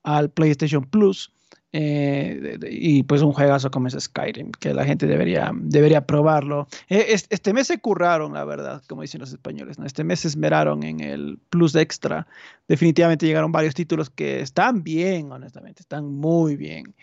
al 0.03 0.29
PlayStation 0.29 0.85
Plus 0.85 1.34
eh, 1.77 2.57
y 2.71 3.03
pues 3.03 3.21
un 3.21 3.33
juegazo 3.33 3.69
como 3.69 3.89
es 3.89 3.97
Skyrim, 3.99 4.51
que 4.61 4.73
la 4.73 4.85
gente 4.85 5.07
debería, 5.07 5.51
debería 5.53 6.05
probarlo. 6.05 6.69
Eh, 6.87 7.07
este 7.09 7.51
mes 7.51 7.67
se 7.67 7.79
curraron, 7.79 8.31
la 8.33 8.45
verdad, 8.45 8.81
como 8.87 9.01
dicen 9.01 9.19
los 9.19 9.33
españoles, 9.33 9.77
¿no? 9.77 9.85
Este 9.85 10.05
mes 10.05 10.21
se 10.21 10.29
esmeraron 10.29 10.83
en 10.83 11.01
el 11.01 11.37
Plus 11.49 11.75
Extra. 11.75 12.27
Definitivamente 12.69 13.25
llegaron 13.25 13.51
varios 13.51 13.75
títulos 13.75 14.09
que 14.09 14.39
están 14.39 14.83
bien, 14.83 15.33
honestamente, 15.33 15.81
están 15.81 16.05
muy 16.05 16.55
bien. 16.55 16.95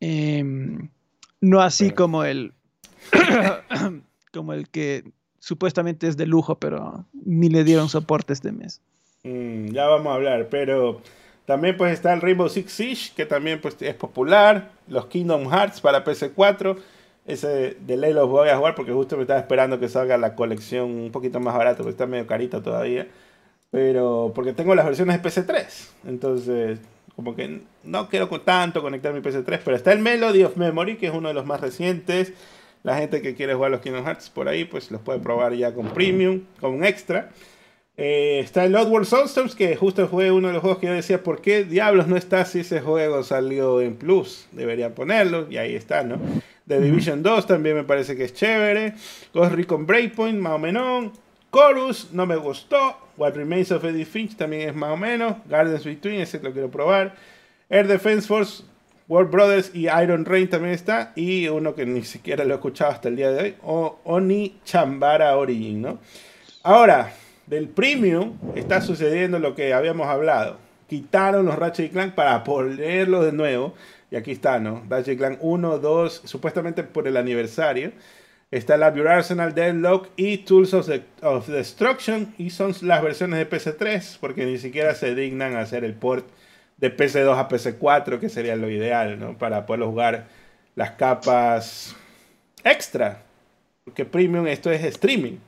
Em, 0.00 0.90
no 1.40 1.62
así 1.62 1.90
como 1.90 2.22
el 2.22 2.52
como 4.34 4.52
el 4.52 4.68
que 4.68 5.02
supuestamente 5.38 6.06
es 6.06 6.18
de 6.18 6.26
lujo, 6.26 6.58
pero 6.58 7.06
ni 7.24 7.48
le 7.48 7.64
dieron 7.64 7.88
soporte 7.88 8.34
este 8.34 8.52
mes. 8.52 8.82
Mm, 9.24 9.68
ya 9.68 9.86
vamos 9.86 10.08
a 10.08 10.16
hablar, 10.16 10.48
pero 10.50 11.00
también 11.50 11.76
pues 11.76 11.92
está 11.92 12.12
el 12.12 12.20
Rainbow 12.20 12.48
Six 12.48 12.72
Siege, 12.72 13.12
que 13.16 13.26
también 13.26 13.60
pues 13.60 13.76
es 13.80 13.94
popular, 13.96 14.70
los 14.86 15.06
Kingdom 15.06 15.50
Hearts 15.50 15.80
para 15.80 16.04
PC4, 16.04 16.76
ese 17.26 17.76
de 17.80 17.96
ley 17.96 18.12
los 18.12 18.28
voy 18.28 18.50
a 18.50 18.56
jugar 18.56 18.76
porque 18.76 18.92
justo 18.92 19.16
me 19.16 19.22
estaba 19.22 19.40
esperando 19.40 19.80
que 19.80 19.88
salga 19.88 20.16
la 20.16 20.36
colección 20.36 20.84
un 20.92 21.10
poquito 21.10 21.40
más 21.40 21.56
barato, 21.56 21.78
porque 21.78 21.90
está 21.90 22.06
medio 22.06 22.24
carito 22.28 22.62
todavía, 22.62 23.08
pero 23.72 24.30
porque 24.32 24.52
tengo 24.52 24.76
las 24.76 24.86
versiones 24.86 25.20
de 25.20 25.28
PC3, 25.28 25.88
entonces 26.06 26.78
como 27.16 27.34
que 27.34 27.62
no 27.82 28.08
quiero 28.08 28.28
tanto 28.42 28.80
conectar 28.80 29.12
mi 29.12 29.18
PS3, 29.18 29.60
pero 29.64 29.76
está 29.76 29.92
el 29.92 29.98
Melody 29.98 30.44
of 30.44 30.56
Memory, 30.56 30.98
que 30.98 31.08
es 31.08 31.12
uno 31.12 31.26
de 31.26 31.34
los 31.34 31.46
más 31.46 31.60
recientes. 31.60 32.32
La 32.84 32.96
gente 32.96 33.20
que 33.20 33.34
quiere 33.34 33.54
jugar 33.54 33.72
los 33.72 33.80
Kingdom 33.80 34.04
Hearts 34.04 34.30
por 34.30 34.48
ahí, 34.48 34.64
pues 34.64 34.90
los 34.92 35.00
puede 35.00 35.18
probar 35.18 35.52
ya 35.52 35.74
con 35.74 35.88
Premium, 35.88 36.44
con 36.60 36.84
extra. 36.84 37.30
Eh, 38.02 38.40
está 38.40 38.64
el 38.64 38.74
Oddworld 38.74 39.06
Soulstorms, 39.06 39.54
que 39.54 39.76
justo 39.76 40.08
fue 40.08 40.30
uno 40.30 40.48
de 40.48 40.54
los 40.54 40.62
juegos 40.62 40.78
que 40.78 40.86
yo 40.86 40.94
decía, 40.94 41.22
¿por 41.22 41.42
qué 41.42 41.64
diablos 41.64 42.06
no 42.06 42.16
está 42.16 42.46
si 42.46 42.60
ese 42.60 42.80
juego 42.80 43.22
salió 43.22 43.82
en 43.82 43.94
Plus? 43.94 44.46
Deberían 44.52 44.94
ponerlo, 44.94 45.46
y 45.50 45.58
ahí 45.58 45.74
está, 45.74 46.02
¿no? 46.02 46.18
The 46.66 46.80
Division 46.80 47.22
2 47.22 47.46
también 47.46 47.76
me 47.76 47.84
parece 47.84 48.16
que 48.16 48.24
es 48.24 48.32
chévere. 48.32 48.94
Ghost 49.34 49.52
Recon 49.52 49.84
Breakpoint, 49.84 50.38
más 50.38 50.54
o 50.54 50.58
menos. 50.58 51.12
Chorus, 51.52 52.08
no 52.12 52.24
me 52.24 52.36
gustó. 52.36 52.96
What 53.18 53.34
Remains 53.34 53.70
of 53.70 53.84
Edith 53.84 54.08
Finch 54.08 54.34
también 54.34 54.70
es 54.70 54.74
más 54.74 54.92
o 54.92 54.96
menos. 54.96 55.36
Gardens 55.46 55.84
Between, 55.84 56.22
ese 56.22 56.40
lo 56.40 56.54
quiero 56.54 56.70
probar. 56.70 57.14
Air 57.68 57.86
Defense 57.86 58.26
Force, 58.26 58.62
World 59.08 59.30
Brothers 59.30 59.72
y 59.74 59.88
Iron 59.88 60.24
Rain 60.24 60.48
también 60.48 60.72
está. 60.72 61.12
Y 61.16 61.48
uno 61.48 61.74
que 61.74 61.84
ni 61.84 62.02
siquiera 62.04 62.46
lo 62.46 62.54
he 62.54 62.56
escuchado 62.56 62.92
hasta 62.92 63.08
el 63.08 63.16
día 63.16 63.30
de 63.30 63.56
hoy, 63.62 63.92
Oni 64.04 64.58
Chambara 64.64 65.36
Origin, 65.36 65.82
¿no? 65.82 65.98
Ahora, 66.62 67.12
del 67.50 67.68
Premium 67.68 68.38
está 68.54 68.80
sucediendo 68.80 69.40
lo 69.40 69.56
que 69.56 69.74
habíamos 69.74 70.06
hablado. 70.06 70.58
Quitaron 70.88 71.44
los 71.46 71.58
Ratchet 71.58 71.90
Clank 71.90 72.14
para 72.14 72.44
ponerlo 72.44 73.22
de 73.24 73.32
nuevo. 73.32 73.74
Y 74.10 74.16
aquí 74.16 74.30
está, 74.30 74.60
¿no? 74.60 74.84
Ratchet 74.88 75.18
Clank 75.18 75.38
1, 75.40 75.78
2, 75.78 76.22
supuestamente 76.24 76.84
por 76.84 77.08
el 77.08 77.16
aniversario. 77.16 77.92
Está 78.52 78.76
la 78.76 78.94
Your 78.94 79.08
Arsenal, 79.08 79.52
Deadlock 79.52 80.08
y 80.16 80.38
Tools 80.38 80.74
of, 80.74 81.48
Destruction. 81.48 82.34
Y 82.38 82.50
son 82.50 82.72
las 82.82 83.02
versiones 83.02 83.38
de 83.38 83.50
PC3, 83.50 84.18
porque 84.20 84.46
ni 84.46 84.58
siquiera 84.58 84.94
se 84.94 85.14
dignan 85.16 85.56
a 85.56 85.60
hacer 85.60 85.84
el 85.84 85.94
port 85.94 86.26
de 86.76 86.96
PC2 86.96 87.36
a 87.36 87.48
PC4, 87.48 88.20
que 88.20 88.28
sería 88.28 88.54
lo 88.54 88.70
ideal, 88.70 89.18
¿no? 89.18 89.36
Para 89.36 89.66
poder 89.66 89.84
jugar 89.84 90.26
las 90.76 90.92
capas 90.92 91.96
extra. 92.62 93.22
Porque 93.84 94.04
Premium 94.04 94.46
esto 94.46 94.70
es 94.70 94.84
streaming. 94.84 95.38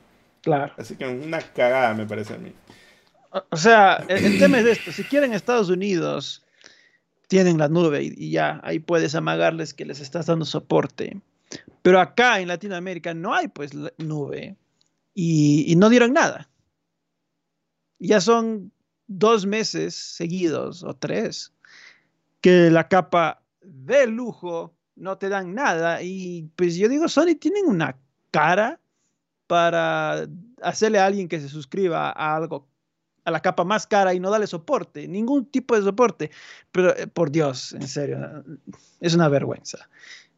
Claro. 0.43 0.73
Así 0.77 0.95
que 0.95 1.07
una 1.07 1.41
cagada 1.41 1.95
me 1.95 2.05
parece 2.05 2.35
a 2.35 2.37
mí. 2.37 2.53
O 3.49 3.57
sea, 3.57 4.05
el, 4.07 4.37
tema 4.37 4.59
es 4.59 4.65
esto. 4.65 4.91
Si 4.91 5.03
quieren 5.03 5.33
Estados 5.33 5.69
Unidos, 5.69 6.45
tienen 7.27 7.57
la 7.57 7.67
nube 7.67 8.03
y 8.03 8.29
ya, 8.29 8.61
ahí 8.63 8.77
puedes 8.77 9.15
amagarles 9.15 9.73
que 9.73 9.85
les 9.85 9.99
estás 9.99 10.27
dando 10.27 10.45
soporte 10.45 11.19
pero 11.81 11.99
acá 11.99 12.39
en 12.39 12.47
Latinoamérica 12.47 13.13
no 13.13 13.33
hay 13.33 13.47
pues 13.47 13.71
nube 13.97 14.55
y, 15.13 15.75
no 15.77 15.89
dieron 15.89 16.13
nada. 16.13 16.49
Ya 17.99 18.19
son 18.19 18.71
dos 19.07 19.45
meses 19.45 19.93
seguidos 19.93 20.83
o 20.83 20.95
tres 20.95 21.53
que 22.41 22.69
la 22.71 22.87
capa 22.87 23.43
de 23.61 24.07
lujo 24.07 24.73
no 24.95 25.17
te 25.17 25.29
dan 25.29 25.53
nada 25.53 26.01
y 26.01 26.49
pues 26.55 26.75
yo 26.75 26.89
digo, 26.89 27.07
Sony 27.07 27.35
tienen 27.39 27.65
una 27.67 27.97
cara 28.31 28.79
para 29.47 30.27
hacerle 30.61 30.99
a 30.99 31.05
alguien 31.05 31.27
que 31.27 31.39
se 31.39 31.49
suscriba 31.49 32.09
a 32.09 32.35
algo 32.35 32.67
a 33.25 33.31
la 33.31 33.41
capa 33.41 33.63
más 33.63 33.87
cara 33.87 34.13
y 34.13 34.19
no 34.19 34.29
darle 34.29 34.47
soporte, 34.47 35.07
ningún 35.07 35.45
tipo 35.45 35.75
de 35.75 35.83
soporte. 35.83 36.31
Pero 36.71 36.95
eh, 36.95 37.07
por 37.07 37.31
Dios, 37.31 37.73
en 37.73 37.87
serio, 37.87 38.43
es 38.99 39.13
una 39.13 39.29
vergüenza. 39.29 39.89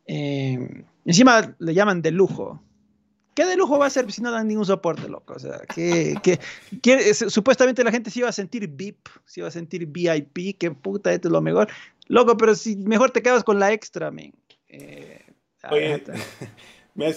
Eh, 0.06 0.84
encima 1.06 1.56
le 1.60 1.74
llaman 1.74 2.02
de 2.02 2.12
lujo. 2.12 2.62
¿Qué 3.34 3.46
de 3.46 3.58
lujo 3.58 3.78
va 3.78 3.88
a 3.88 3.90
ser 3.90 4.10
si 4.12 4.22
no 4.22 4.32
dan 4.32 4.48
ningún 4.48 4.66
soporte, 4.66 5.10
loco? 5.10 5.34
O 5.34 5.40
sea, 5.40 5.60
que, 5.68 6.16
supuestamente 7.14 7.84
la 7.84 7.92
gente 7.92 8.10
se 8.10 8.20
iba 8.20 8.30
a 8.30 8.32
sentir 8.32 8.68
VIP, 8.68 9.10
se 9.26 9.42
iba 9.42 9.50
a 9.50 9.52
sentir 9.52 9.86
VIP, 9.88 10.58
que 10.58 10.72
puta, 10.72 11.12
esto 11.12 11.28
es 11.28 11.32
lo 11.34 11.42
mejor. 11.42 11.68
Loco, 12.08 12.38
pero 12.38 12.56
si 12.56 12.78
mejor 12.78 13.12
te 13.12 13.22
quedas 13.22 13.44
con 13.44 13.60
la 13.60 13.74
extra, 13.74 14.10
men. 14.10 14.34
Eh, 14.70 15.22
Oye, 15.70 16.02
Me, 16.96 17.08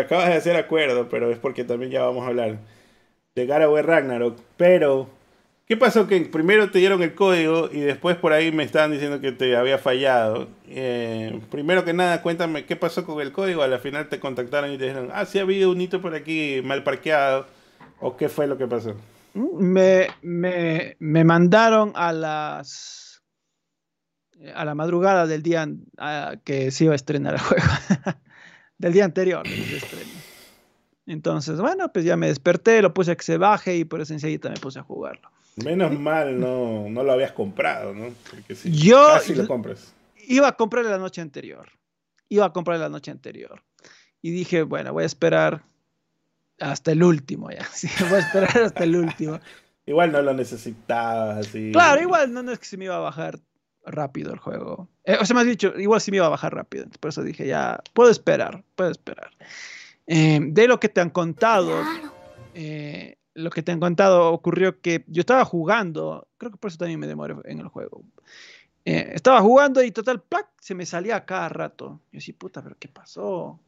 acabas 0.00 0.28
de 0.28 0.34
hacer 0.34 0.56
acuerdo, 0.56 1.08
pero 1.08 1.30
es 1.30 1.38
porque 1.38 1.64
también 1.64 1.92
ya 1.92 2.02
vamos 2.02 2.24
a 2.24 2.28
hablar 2.28 2.58
de 3.36 3.46
God 3.46 3.82
Ragnarok. 3.82 4.36
Pero, 4.56 5.08
¿qué 5.66 5.76
pasó? 5.76 6.08
Que 6.08 6.20
primero 6.22 6.72
te 6.72 6.80
dieron 6.80 7.02
el 7.04 7.14
código 7.14 7.70
y 7.72 7.80
después 7.80 8.16
por 8.16 8.32
ahí 8.32 8.50
me 8.50 8.64
estaban 8.64 8.90
diciendo 8.90 9.20
que 9.20 9.30
te 9.30 9.56
había 9.56 9.78
fallado. 9.78 10.48
Eh, 10.66 11.40
primero 11.52 11.84
que 11.84 11.92
nada, 11.92 12.20
cuéntame 12.20 12.66
qué 12.66 12.74
pasó 12.74 13.06
con 13.06 13.20
el 13.20 13.30
código. 13.30 13.62
A 13.62 13.68
la 13.68 13.78
final 13.78 14.08
te 14.08 14.18
contactaron 14.18 14.72
y 14.72 14.76
te 14.76 14.86
dijeron, 14.86 15.10
ah, 15.14 15.24
sí 15.24 15.38
ha 15.38 15.42
habido 15.42 15.70
un 15.70 15.80
hito 15.80 16.02
por 16.02 16.16
aquí 16.16 16.60
mal 16.64 16.82
parqueado. 16.82 17.46
¿O 18.00 18.16
qué 18.16 18.28
fue 18.28 18.48
lo 18.48 18.58
que 18.58 18.66
pasó? 18.66 18.96
Me, 19.34 20.08
me, 20.20 20.96
me 20.98 21.22
mandaron 21.22 21.92
a 21.94 22.12
las 22.12 23.22
a 24.54 24.64
la 24.64 24.74
madrugada 24.74 25.26
del 25.26 25.42
día 25.42 25.68
que 26.44 26.70
se 26.70 26.84
iba 26.84 26.92
a 26.92 26.96
estrenar 26.96 27.34
el 27.34 27.40
juego. 27.40 27.64
del 28.78 28.92
día 28.92 29.04
anterior 29.04 29.44
Entonces, 31.06 31.60
bueno, 31.60 31.92
pues 31.92 32.04
ya 32.04 32.16
me 32.16 32.28
desperté, 32.28 32.80
lo 32.80 32.94
puse 32.94 33.12
a 33.12 33.16
que 33.16 33.24
se 33.24 33.36
baje 33.36 33.76
y 33.76 33.84
por 33.84 34.00
eso 34.00 34.12
enseguida 34.12 34.50
me 34.50 34.56
puse 34.56 34.78
a 34.78 34.82
jugarlo. 34.82 35.30
Menos 35.64 35.98
mal 35.98 36.38
no, 36.38 36.88
no 36.88 37.02
lo 37.02 37.12
habías 37.12 37.32
comprado, 37.32 37.92
¿no? 37.92 38.10
Porque 38.30 38.54
si 38.54 38.70
Yo 38.70 39.04
casi 39.14 39.34
lo 39.34 39.46
compras. 39.46 39.92
Iba 40.28 40.48
a 40.48 40.52
comprar 40.52 40.84
la 40.84 40.98
noche 40.98 41.20
anterior. 41.20 41.68
Iba 42.28 42.46
a 42.46 42.52
comprar 42.52 42.78
la 42.78 42.88
noche 42.88 43.10
anterior. 43.10 43.62
Y 44.22 44.30
dije, 44.30 44.62
bueno, 44.62 44.92
voy 44.92 45.02
a 45.04 45.06
esperar 45.06 45.62
hasta 46.60 46.92
el 46.92 47.02
último 47.02 47.50
ya. 47.50 47.66
Sí, 47.72 47.88
voy 48.08 48.16
a 48.16 48.18
esperar 48.18 48.58
hasta 48.58 48.84
el 48.84 48.96
último. 48.96 49.40
Igual 49.86 50.12
no 50.12 50.20
lo 50.20 50.34
necesitabas 50.34 51.46
así. 51.46 51.72
Claro, 51.72 52.02
igual 52.02 52.30
no, 52.30 52.42
no 52.42 52.52
es 52.52 52.58
que 52.58 52.66
se 52.66 52.76
me 52.76 52.84
iba 52.84 52.96
a 52.96 52.98
bajar 52.98 53.38
rápido 53.90 54.32
el 54.32 54.38
juego. 54.38 54.88
Eh, 55.04 55.16
o 55.20 55.24
sea, 55.24 55.34
me 55.34 55.40
has 55.40 55.46
dicho, 55.46 55.72
igual 55.78 56.00
sí 56.00 56.10
me 56.10 56.18
iba 56.18 56.26
a 56.26 56.30
bajar 56.30 56.54
rápido. 56.54 56.86
Por 57.00 57.10
eso 57.10 57.22
dije, 57.22 57.46
ya, 57.46 57.80
puedo 57.92 58.10
esperar, 58.10 58.64
puedo 58.74 58.90
esperar. 58.90 59.30
Eh, 60.06 60.40
de 60.42 60.68
lo 60.68 60.80
que 60.80 60.88
te 60.88 61.00
han 61.00 61.10
contado, 61.10 61.82
eh, 62.54 63.16
lo 63.34 63.50
que 63.50 63.62
te 63.62 63.72
han 63.72 63.80
contado 63.80 64.32
ocurrió 64.32 64.80
que 64.80 65.04
yo 65.08 65.20
estaba 65.20 65.44
jugando, 65.44 66.28
creo 66.38 66.52
que 66.52 66.58
por 66.58 66.68
eso 66.68 66.78
también 66.78 67.00
me 67.00 67.06
demoré 67.06 67.34
en 67.44 67.60
el 67.60 67.68
juego. 67.68 68.04
estaba 68.84 69.40
jugando 69.40 69.82
y 69.82 69.90
total, 69.90 70.22
¡plac! 70.22 70.48
se 70.60 70.74
me 70.74 70.86
salía 70.86 71.24
cada 71.24 71.48
rato. 71.48 72.00
Yo 72.12 72.20
sí, 72.20 72.32
puta, 72.32 72.62
pero 72.62 72.76
¿qué 72.78 72.88
pasó? 72.88 73.60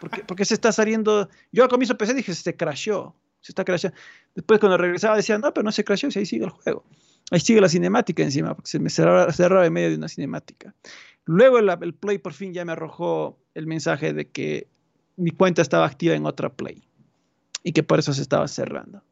¿Por, 0.00 0.36
qué, 0.36 0.44
se 0.44 0.54
está 0.54 0.72
saliendo? 0.72 1.28
Yo 1.50 1.64
al 1.64 1.68
comienzo 1.68 1.96
pensé, 1.96 2.14
dije, 2.14 2.34
se 2.34 2.56
crashó, 2.56 3.14
se 3.40 3.52
está 3.52 3.64
crashando. 3.64 3.96
Después 4.34 4.60
cuando 4.60 4.76
regresaba 4.76 5.16
decía, 5.16 5.38
no, 5.38 5.52
pero 5.52 5.64
no 5.64 5.72
se 5.72 5.84
crashó, 5.84 6.08
y 6.08 6.18
ahí 6.18 6.26
sigue 6.26 6.44
el 6.44 6.50
juego. 6.50 6.84
Ahí 7.30 7.40
sigue 7.40 7.60
la 7.60 7.68
cinemática 7.68 8.22
encima, 8.22 8.54
porque 8.54 8.70
se 8.70 8.78
me 8.78 8.90
cerraba, 8.90 9.66
en 9.66 9.72
medio 9.72 9.90
de 9.90 9.96
una 9.96 10.08
cinemática. 10.08 10.74
Luego 11.24 11.58
el, 11.58 11.94
Play 11.94 12.18
por 12.18 12.32
fin 12.32 12.52
ya 12.52 12.64
me 12.64 12.72
arrojó 12.72 13.38
el 13.54 13.66
mensaje 13.66 14.12
de 14.12 14.28
que 14.28 14.68
mi 15.16 15.30
cuenta 15.30 15.62
estaba 15.62 15.86
activa 15.86 16.14
en 16.14 16.26
otra 16.26 16.52
Play 16.52 16.82
y 17.62 17.72
que 17.72 17.82
por 17.82 17.98
eso 17.98 18.12
se 18.12 18.22
estaba 18.22 18.48
cerrando. 18.48 19.02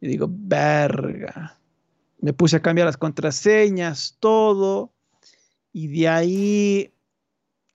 Y 0.00 0.08
digo, 0.08 0.26
verga. 0.30 1.58
Me 2.20 2.32
puse 2.32 2.56
a 2.56 2.62
cambiar 2.62 2.86
las 2.86 2.96
contraseñas, 2.96 4.16
todo. 4.20 4.92
Y 5.72 5.88
de 5.88 6.08
ahí... 6.08 6.92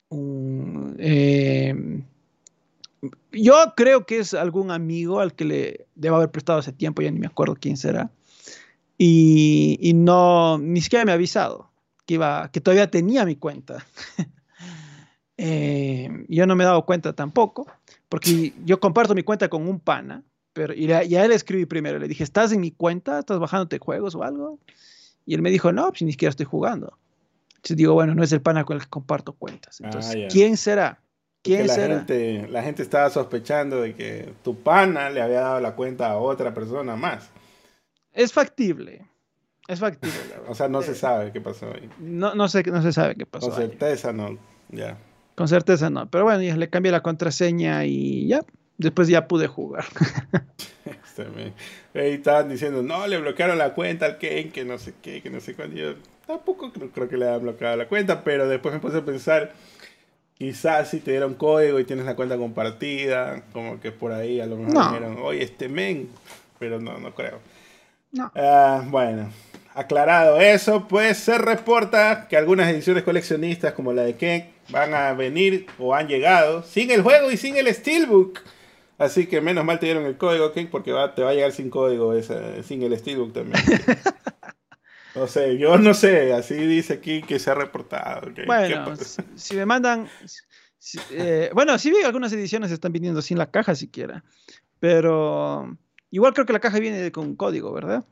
Em, 0.10 2.04
yo 3.32 3.56
creo 3.76 4.06
que 4.06 4.20
es 4.20 4.34
algún 4.34 4.72
amigo 4.72 5.20
al 5.20 5.34
que 5.34 5.46
le 5.46 5.88
debo 5.96 6.18
haber 6.18 6.32
prestado 6.32 6.60
hace 6.60 6.72
tiempo, 6.72 7.02
ya 7.02 7.12
ni 7.12 7.20
me 7.20 7.28
acuerdo 7.28 7.56
quién 7.60 7.78
será 7.78 8.12
y, 8.98 9.91
no, 9.94 10.57
ni 10.57 10.82
siquiera 10.82 11.06
me 11.06 11.11
ha 11.11 11.15
avisado 11.15 11.72
que, 12.06 12.15
iba, 12.15 12.49
que 12.52 12.61
todavía 12.61 12.90
tenía 12.90 13.26
mi 13.26 13.36
cuenta. 13.36 13.86
Eh, 15.40 16.26
yo 16.30 16.48
no 16.48 16.56
me 16.56 16.64
he 16.64 16.65
dado 16.65 16.84
cuenta 16.84 17.14
tampoco, 17.14 17.68
porque 18.10 18.53
yo 18.65 18.80
comparto 18.80 19.14
mi 19.14 19.22
cuenta 19.22 19.49
con 19.49 19.68
un 19.68 19.80
pana, 19.80 20.24
pero 20.52 20.74
y 20.74 20.91
a, 20.91 21.02
él 21.03 21.32
escribí 21.32 21.68
primero, 21.68 21.99
le 21.99 22.07
dije, 22.07 22.24
¿estás 22.24 22.52
en 22.52 22.60
mi 22.60 22.72
cuenta? 22.72 23.19
¿Estás 23.19 23.38
bajándote 23.38 23.78
juegos 23.78 24.15
o 24.15 24.24
algo? 24.24 24.57
Y 25.28 25.36
él 25.36 25.44
me 25.44 25.52
dijo, 25.52 25.72
no, 25.72 25.90
pues 25.90 26.02
ni 26.02 26.11
siquiera 26.11 26.32
estoy 26.32 26.48
jugando. 26.48 26.98
Entonces 27.49 27.78
digo, 27.78 27.94
bueno, 27.94 28.15
no 28.15 28.24
es 28.24 28.32
el 28.32 28.41
pana 28.41 28.65
con 28.65 28.78
el 28.78 28.82
que 28.82 28.90
comparto 28.90 29.34
cuentas. 29.34 29.80
Entonces, 29.80 30.24
ah, 30.26 30.28
¿quién 30.32 30.57
será? 30.57 30.99
¿Quién 31.44 31.68
la 31.68 31.76
Gente, 31.76 32.48
la 32.49 32.64
gente 32.64 32.82
estaba 32.82 33.11
sospechando 33.11 33.82
de 33.82 33.94
que 33.94 34.34
tu 34.44 34.56
pana 34.56 35.11
le 35.11 35.22
había 35.22 35.41
dado 35.41 35.60
la 35.60 35.76
cuenta 35.76 36.10
a 36.10 36.18
otra 36.18 36.53
persona 36.53 36.95
más. 36.95 37.30
Es 38.18 38.34
factible. 38.34 39.06
Es 39.68 39.80
factible. 39.80 40.18
o 40.48 40.56
sea, 40.56 40.68
no 40.68 40.81
se 40.81 40.95
sabe 40.95 41.31
qué 41.31 41.39
pasó 41.39 41.68
ahí. 41.68 41.88
No, 41.99 42.34
no, 42.34 42.49
sé, 42.49 42.64
no 42.64 42.81
se 42.81 42.91
sabe 42.91 43.15
qué 43.15 43.27
pasó. 43.27 43.49
Con 43.49 43.56
certeza 43.56 44.11
no, 44.11 44.39
ya. 44.69 44.98
Con 45.35 45.48
certeza 45.48 45.91
no. 45.91 46.10
Pero 46.10 46.23
bueno, 46.23 46.41
ya 46.41 46.57
le 46.57 46.68
cambié 46.68 46.91
la 46.91 47.03
contraseña 47.03 47.85
y 47.85 48.27
ya. 48.27 48.44
Después 48.80 49.07
ya 49.07 49.27
pude 49.27 49.48
jugar. 49.48 49.85
Este, 51.18 51.99
ahí 51.99 52.11
estaban 52.14 52.48
diciendo, 52.48 52.84
no, 52.84 53.07
le 53.07 53.18
bloquearon 53.18 53.57
la 53.57 53.73
cuenta 53.73 54.06
al 54.06 54.19
Ken, 54.19 54.52
que 54.52 54.64
no 54.64 54.77
sé 54.77 54.94
qué, 55.02 55.22
que 55.22 55.31
no 55.31 55.39
sé 55.39 55.56
cuándo. 55.56 55.76
Yo 55.76 55.95
tampoco 56.27 56.72
creo, 56.72 57.10
que 57.10 57.18
le 57.18 57.27
hayan 57.27 57.41
bloqueado 57.41 57.76
la 57.76 57.88
cuenta, 57.88 58.23
pero 58.23 58.48
después 58.48 58.73
me 58.73 58.80
puse 58.80 58.98
a 58.98 59.03
pensar, 59.03 59.52
quizás 60.35 60.91
si 60.91 60.99
te 60.99 61.11
dieron 61.11 61.34
código 61.34 61.80
y 61.80 61.85
tienes 61.85 62.06
la 62.06 62.15
cuenta 62.15 62.38
compartida, 62.38 63.44
como 63.52 63.80
que 63.80 63.91
por 63.91 64.11
ahí 64.11 64.39
a 64.39 64.45
lo 64.45 64.57
mejor 64.57 64.91
dijeron, 64.91 65.18
oye, 65.23 65.44
este 65.44 65.68
men, 65.68 66.07
pero 66.60 66.80
no, 66.80 66.99
no 66.99 67.15
creo. 67.15 67.39
Ah, 68.35 68.84
bueno, 68.88 69.30
aclarado 69.73 70.39
eso, 70.39 70.88
pues 70.88 71.18
se 71.18 71.38
reporta 71.38 72.27
que 72.27 72.38
algunas 72.38 72.69
ediciones 72.69 73.03
coleccionistas 73.03 73.73
como 73.73 73.94
la 73.94 74.03
de 74.03 74.15
Ken 74.15 74.49
van 74.69 74.94
a 74.94 75.14
venir 75.14 75.68
o 75.77 75.94
han 75.94 76.07
llegado 76.07 76.64
sin 76.64 76.91
el 76.91 77.02
juego 77.02 77.31
y 77.31 77.38
sin 77.38 77.56
el 77.57 77.73
Steelbook. 77.73 78.39
Así 78.98 79.27
que 79.27 79.41
menos 79.41 79.64
mal 79.64 79.80
te 79.80 79.85
dieron 79.85 80.06
el 80.06 80.18
código, 80.18 80.52
Ken, 80.52 80.69
porque 80.69 80.91
te 81.15 81.22
va 81.22 81.30
a 81.30 81.34
llegar 81.34 81.52
sin 81.52 81.69
código, 81.69 82.14
sin 82.64 82.81
el 82.81 82.98
Steelbook 82.98 83.34
también. 83.34 83.64
no 85.15 85.27
sé, 85.27 85.57
yo 85.60 85.77
no 85.77 85.94
sé, 85.94 86.34
así 86.34 86.56
dice 86.56 86.94
aquí 86.94 87.22
que 87.22 87.38
se 87.38 87.52
ha 87.52 87.53
reportado. 87.53 88.31
Bueno, 88.48 88.95
si, 89.35 89.56
me 89.56 89.65
mandan... 89.68 90.10
Eh, 91.11 91.52
bueno, 91.53 91.77
sí 91.77 91.91
vi 91.91 92.02
algunas 92.03 92.34
ediciones 92.34 92.72
están 92.72 92.94
viniendo 92.94 93.22
sin 93.22 93.38
la 93.38 93.52
caja 93.52 93.76
siquiera, 93.76 94.23
pero 94.80 95.77
Igual 96.12 96.34
creo 96.34 96.46
que 96.46 96.54
la 96.54 96.60
caja 96.60 96.80
viene 96.80 97.12
con 97.12 97.36
código, 97.36 97.74
¿verdad? 97.74 98.04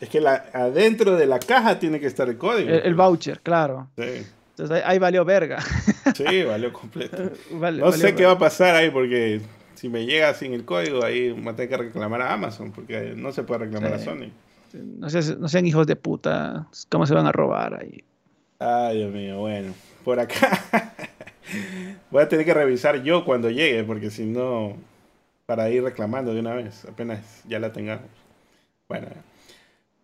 Es 0.00 0.08
que 0.08 0.20
la, 0.20 0.46
adentro 0.52 1.16
de 1.16 1.26
la 1.26 1.38
caja 1.38 1.78
tiene 1.78 2.00
que 2.00 2.06
estar 2.06 2.28
el 2.28 2.36
código. 2.36 2.70
El, 2.70 2.94
voucher, 2.94 3.40
claro. 3.40 3.88
Sí. 3.96 4.26
Entonces 4.50 4.82
ahí, 4.84 4.98
valió 4.98 5.24
verga. 5.24 5.58
Sí, 6.14 6.44
valió 6.44 6.72
completo. 6.72 7.30
no 7.50 7.92
sé 7.92 8.14
qué 8.14 8.24
va 8.24 8.32
a 8.32 8.38
pasar 8.38 8.76
ahí 8.76 8.90
porque 8.90 9.40
si 9.74 9.88
me 9.88 10.06
llega 10.06 10.32
sin 10.34 10.52
el 10.52 10.64
código, 10.64 11.04
ahí 11.04 11.30
a 11.30 11.56
tener 11.56 11.68
que 11.68 11.76
reclamar 11.76 12.22
a 12.22 12.32
Amazon 12.32 12.70
porque 12.70 13.14
no 13.16 13.32
se 13.32 13.42
puede 13.42 13.64
reclamar 13.64 13.94
a 13.94 13.98
Sony. 13.98 14.30
No, 14.72 15.08
no, 15.08 15.48
sean 15.48 15.66
hijos 15.66 15.86
de 15.86 15.96
puta. 15.96 16.66
¿Cómo 16.88 17.06
se 17.06 17.14
van 17.14 17.26
a 17.26 17.32
robar 17.32 17.80
ahí? 17.80 18.04
Ay, 18.58 18.98
Dios 18.98 19.12
mío, 19.12 19.38
bueno. 19.38 19.72
Por 20.04 20.20
acá 20.20 20.62
voy 22.10 22.22
a 22.22 22.28
tener 22.28 22.44
que 22.44 22.54
revisar 22.54 23.02
yo 23.02 23.24
cuando 23.24 23.50
llegue 23.50 23.82
porque 23.84 24.10
si 24.10 24.24
no 24.24 24.76
para 25.46 25.70
ir 25.70 25.82
reclamando 25.82 26.34
de 26.34 26.40
una 26.40 26.54
vez, 26.54 26.84
apenas 26.84 27.42
ya 27.46 27.58
la 27.58 27.72
tengamos. 27.72 28.10
Bueno, 28.88 29.08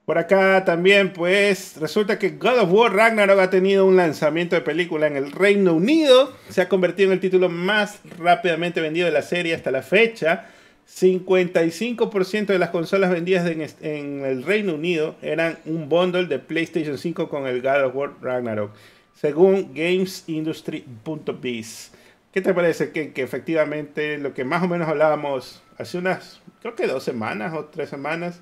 por 0.05 0.19
acá 0.19 0.65
también, 0.65 1.13
pues 1.13 1.77
resulta 1.79 2.19
que 2.19 2.31
God 2.31 2.59
of 2.59 2.73
War 2.73 2.93
Ragnarok 2.93 3.39
ha 3.39 3.49
tenido 3.49 3.87
un 3.87 3.95
lanzamiento 3.97 4.57
de 4.57 4.63
película 4.63 5.07
en 5.07 5.17
el 5.17 5.31
Reino 5.31 5.75
Unido. 5.75 6.33
Se 6.49 6.63
ha 6.63 6.69
convertido 6.69 7.11
en 7.11 7.13
el 7.13 7.21
título 7.21 7.49
más 7.49 8.01
rápidamente 8.19 8.81
vendido 8.81 9.07
de 9.07 9.13
la 9.13 9.23
serie 9.23 9.55
hasta 9.55 9.71
la 9.71 9.83
fecha. 9.83 10.49
55% 10.93 12.47
de 12.47 12.59
las 12.59 12.71
consolas 12.71 13.13
vendidas 13.13 13.49
en, 13.81 14.25
el 14.25 14.43
Reino 14.43 14.75
Unido 14.75 15.15
eran 15.23 15.61
un 15.65 15.89
bundle 15.89 16.27
de 16.27 16.41
PlayStation 16.41 16.99
5 16.99 17.29
con 17.29 17.47
el 17.47 17.63
God 17.63 17.85
of 17.85 17.95
War 17.95 18.15
Ragnarok, 18.21 18.73
según 19.15 19.73
GamesIndustry.biz. 19.75 21.93
¿Qué 22.33 22.41
te 22.41 22.55
parece 22.55 22.93
que, 22.93 23.13
efectivamente 23.17 24.17
lo 24.19 24.35
que 24.35 24.45
más 24.45 24.63
o 24.63 24.69
menos 24.69 24.89
hablábamos 24.89 25.63
hace 25.79 25.99
unas, 25.99 26.41
creo 26.61 26.77
que 26.77 26.87
dos 26.87 27.03
semanas 27.03 27.55
o 27.55 27.65
tres 27.67 27.89
semanas, 27.89 28.41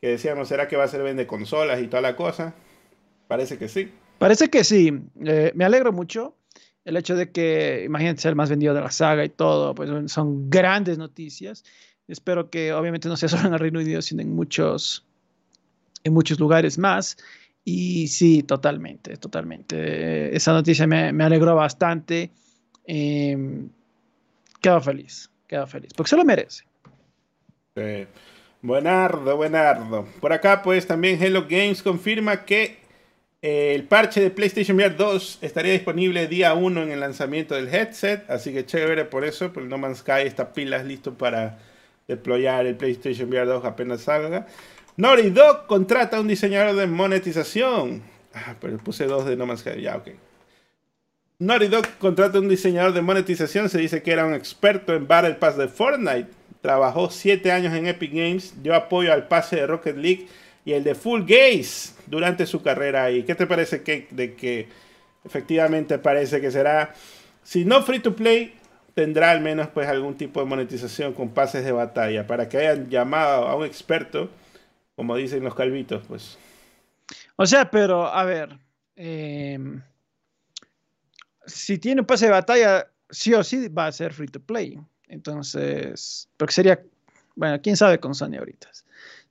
que 0.00 0.08
decíamos, 0.08 0.48
¿será 0.48 0.68
que 0.68 0.76
va 0.76 0.84
a 0.84 0.88
ser 0.88 1.02
vende 1.02 1.26
consolas 1.26 1.82
y 1.82 1.88
toda 1.88 2.02
la 2.02 2.14
cosa? 2.14 2.54
Parece 3.26 3.58
que 3.58 3.68
sí. 3.68 3.90
Parece 4.18 4.50
que 4.50 4.62
sí. 4.62 4.92
Eh, 5.24 5.52
me 5.54 5.64
alegro 5.64 5.92
mucho. 5.92 6.36
El 6.84 6.96
hecho 6.96 7.16
de 7.16 7.32
que, 7.32 7.82
imagínate, 7.86 8.20
ser 8.20 8.30
el 8.30 8.36
más 8.36 8.50
vendido 8.50 8.74
de 8.74 8.82
la 8.82 8.90
saga 8.90 9.24
y 9.24 9.30
todo, 9.30 9.74
pues 9.74 9.90
son 10.12 10.50
grandes 10.50 10.98
noticias. 10.98 11.64
Espero 12.06 12.50
que 12.50 12.72
obviamente 12.72 13.08
no 13.08 13.16
sea 13.16 13.30
solo 13.30 13.48
en 13.48 13.54
el 13.54 13.58
Reino 13.58 13.80
Unido, 13.80 14.02
sino 14.02 14.20
en 14.22 14.34
muchos, 14.34 15.04
en 16.04 16.12
muchos 16.12 16.38
lugares 16.38 16.78
más. 16.78 17.16
Y 17.64 18.08
sí, 18.08 18.42
totalmente, 18.42 19.16
totalmente. 19.16 20.36
Esa 20.36 20.52
noticia 20.52 20.86
me, 20.86 21.12
me 21.12 21.24
alegró 21.24 21.54
bastante. 21.56 22.30
Eh, 22.86 23.36
queda 24.60 24.80
feliz, 24.80 25.30
queda 25.46 25.66
feliz, 25.66 25.92
porque 25.94 26.10
se 26.10 26.16
lo 26.16 26.24
merece. 26.24 26.64
buenardo, 28.62 29.36
buenardo. 29.36 30.06
Por 30.20 30.32
acá, 30.32 30.62
pues 30.62 30.86
también 30.86 31.22
Hello 31.22 31.46
Games 31.48 31.82
confirma 31.82 32.44
que 32.44 32.84
el 33.42 33.84
parche 33.84 34.22
de 34.22 34.30
PlayStation 34.30 34.76
VR 34.78 34.96
2 34.96 35.40
estaría 35.42 35.72
disponible 35.72 36.26
día 36.28 36.54
1 36.54 36.82
en 36.82 36.90
el 36.90 37.00
lanzamiento 37.00 37.54
del 37.54 37.68
headset, 37.68 38.28
así 38.30 38.54
que 38.54 38.64
chévere 38.64 39.04
por 39.04 39.22
eso, 39.24 39.52
pues 39.52 39.66
No 39.66 39.76
Man's 39.76 39.98
Sky 39.98 40.22
está 40.24 40.54
pilas 40.54 40.86
listo 40.86 41.12
para 41.12 41.58
deployar 42.08 42.64
el 42.64 42.76
PlayStation 42.76 43.28
VR 43.28 43.44
2 43.46 43.64
apenas 43.66 44.00
salga. 44.00 44.46
Naughty 44.96 45.28
Dog 45.28 45.66
contrata 45.66 46.16
a 46.16 46.20
un 46.20 46.28
diseñador 46.28 46.74
de 46.74 46.86
monetización. 46.86 48.02
Ah, 48.32 48.54
pero 48.60 48.78
puse 48.78 49.04
dos 49.06 49.26
de 49.26 49.36
No 49.36 49.44
Man's 49.44 49.60
Sky, 49.60 49.80
ya, 49.82 49.96
ok. 49.96 50.08
Naughty 51.38 51.66
Dog 51.66 51.86
contrata 51.98 52.38
a 52.38 52.40
un 52.40 52.48
diseñador 52.48 52.92
de 52.92 53.02
monetización, 53.02 53.68
se 53.68 53.78
dice 53.78 54.02
que 54.02 54.12
era 54.12 54.24
un 54.24 54.34
experto 54.34 54.94
en 54.94 55.08
Battle 55.08 55.34
Pass 55.34 55.56
de 55.56 55.68
Fortnite. 55.68 56.28
Trabajó 56.60 57.10
7 57.10 57.52
años 57.52 57.74
en 57.74 57.86
Epic 57.86 58.12
Games, 58.12 58.62
dio 58.62 58.74
apoyo 58.74 59.12
al 59.12 59.28
pase 59.28 59.56
de 59.56 59.66
Rocket 59.66 59.96
League 59.96 60.28
y 60.64 60.72
el 60.72 60.84
de 60.84 60.94
Full 60.94 61.22
Gaze 61.22 61.94
durante 62.06 62.46
su 62.46 62.62
carrera 62.62 63.04
ahí. 63.04 63.24
¿Qué 63.24 63.34
te 63.34 63.46
parece 63.46 63.82
que, 63.82 64.06
de 64.10 64.34
que 64.34 64.68
efectivamente 65.24 65.98
parece 65.98 66.40
que 66.40 66.50
será, 66.50 66.94
si 67.42 67.64
no 67.64 67.82
free 67.82 67.98
to 67.98 68.14
play, 68.14 68.54
tendrá 68.94 69.30
al 69.30 69.40
menos 69.40 69.68
pues 69.68 69.88
algún 69.88 70.16
tipo 70.16 70.40
de 70.40 70.46
monetización 70.46 71.12
con 71.12 71.30
pases 71.30 71.64
de 71.64 71.72
batalla 71.72 72.26
para 72.26 72.48
que 72.48 72.58
hayan 72.58 72.88
llamado 72.88 73.46
a 73.46 73.56
un 73.56 73.66
experto, 73.66 74.30
como 74.96 75.16
dicen 75.16 75.42
los 75.42 75.54
calvitos, 75.54 76.02
pues. 76.06 76.38
O 77.36 77.44
sea, 77.44 77.70
pero 77.70 78.06
a 78.06 78.24
ver, 78.24 78.56
em, 78.96 79.82
si 81.46 81.78
tiene 81.78 82.00
un 82.00 82.06
pase 82.06 82.26
de 82.26 82.32
batalla, 82.32 82.86
sí 83.10 83.34
o 83.34 83.42
sí 83.44 83.68
va 83.68 83.86
a 83.86 83.92
ser 83.92 84.12
free 84.12 84.28
to 84.28 84.40
play. 84.40 84.78
Entonces, 85.08 86.28
porque 86.36 86.52
sería, 86.52 86.82
bueno, 87.36 87.60
quién 87.62 87.76
sabe 87.76 87.98
con 87.98 88.14
Sony 88.14 88.36
ahorita. 88.38 88.68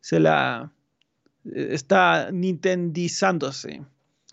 Se 0.02 0.20
la, 0.20 0.72
está 1.46 2.32
nintendizándose 2.32 3.82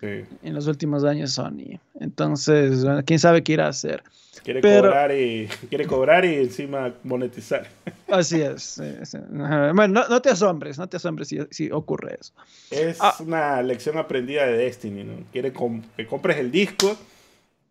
en 0.02 0.54
los 0.54 0.66
últimos 0.66 1.04
años 1.04 1.32
Sony. 1.32 1.78
Entonces, 2.00 2.84
quién 3.04 3.18
sabe 3.18 3.42
qué 3.42 3.52
irá 3.52 3.66
a 3.66 3.70
hacer. 3.70 4.02
Quiere, 4.42 4.62
cobrar, 4.62 5.12
y, 5.12 5.48
quiere 5.68 5.86
cobrar 5.86 6.24
y 6.24 6.36
encima 6.36 6.94
monetizar. 7.04 7.66
Así 8.08 8.40
es. 8.40 8.80
Bueno, 9.74 10.04
no, 10.08 10.22
te 10.22 10.30
asombres, 10.30 10.78
no 10.78 10.88
te 10.88 10.96
asombres 10.96 11.34
si, 11.50 11.70
ocurre 11.70 12.16
eso. 12.20 12.32
Es 12.70 12.98
ah. 13.00 13.14
una 13.20 13.62
lección 13.62 13.98
aprendida 13.98 14.46
de 14.46 14.56
Destiny, 14.56 15.04
¿no? 15.04 15.24
Quiere 15.32 15.52
que 15.52 16.06
compres 16.06 16.38
el 16.38 16.50
disco 16.50 16.96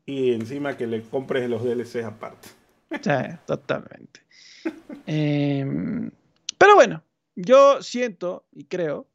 y 0.10 0.34
encima 0.34 0.76
que 0.76 0.88
le 0.88 1.03
compres 1.03 1.48
los 1.48 1.64
DLCs 1.64 2.03
aparte. 2.03 2.49
Sí, 3.02 3.36
totalmente. 3.45 4.22
Em, 5.06 6.11
pero 6.57 6.76
bueno, 6.76 7.03
yo 7.36 7.81
siento 7.81 8.45
y 8.52 8.65
creo 8.65 9.07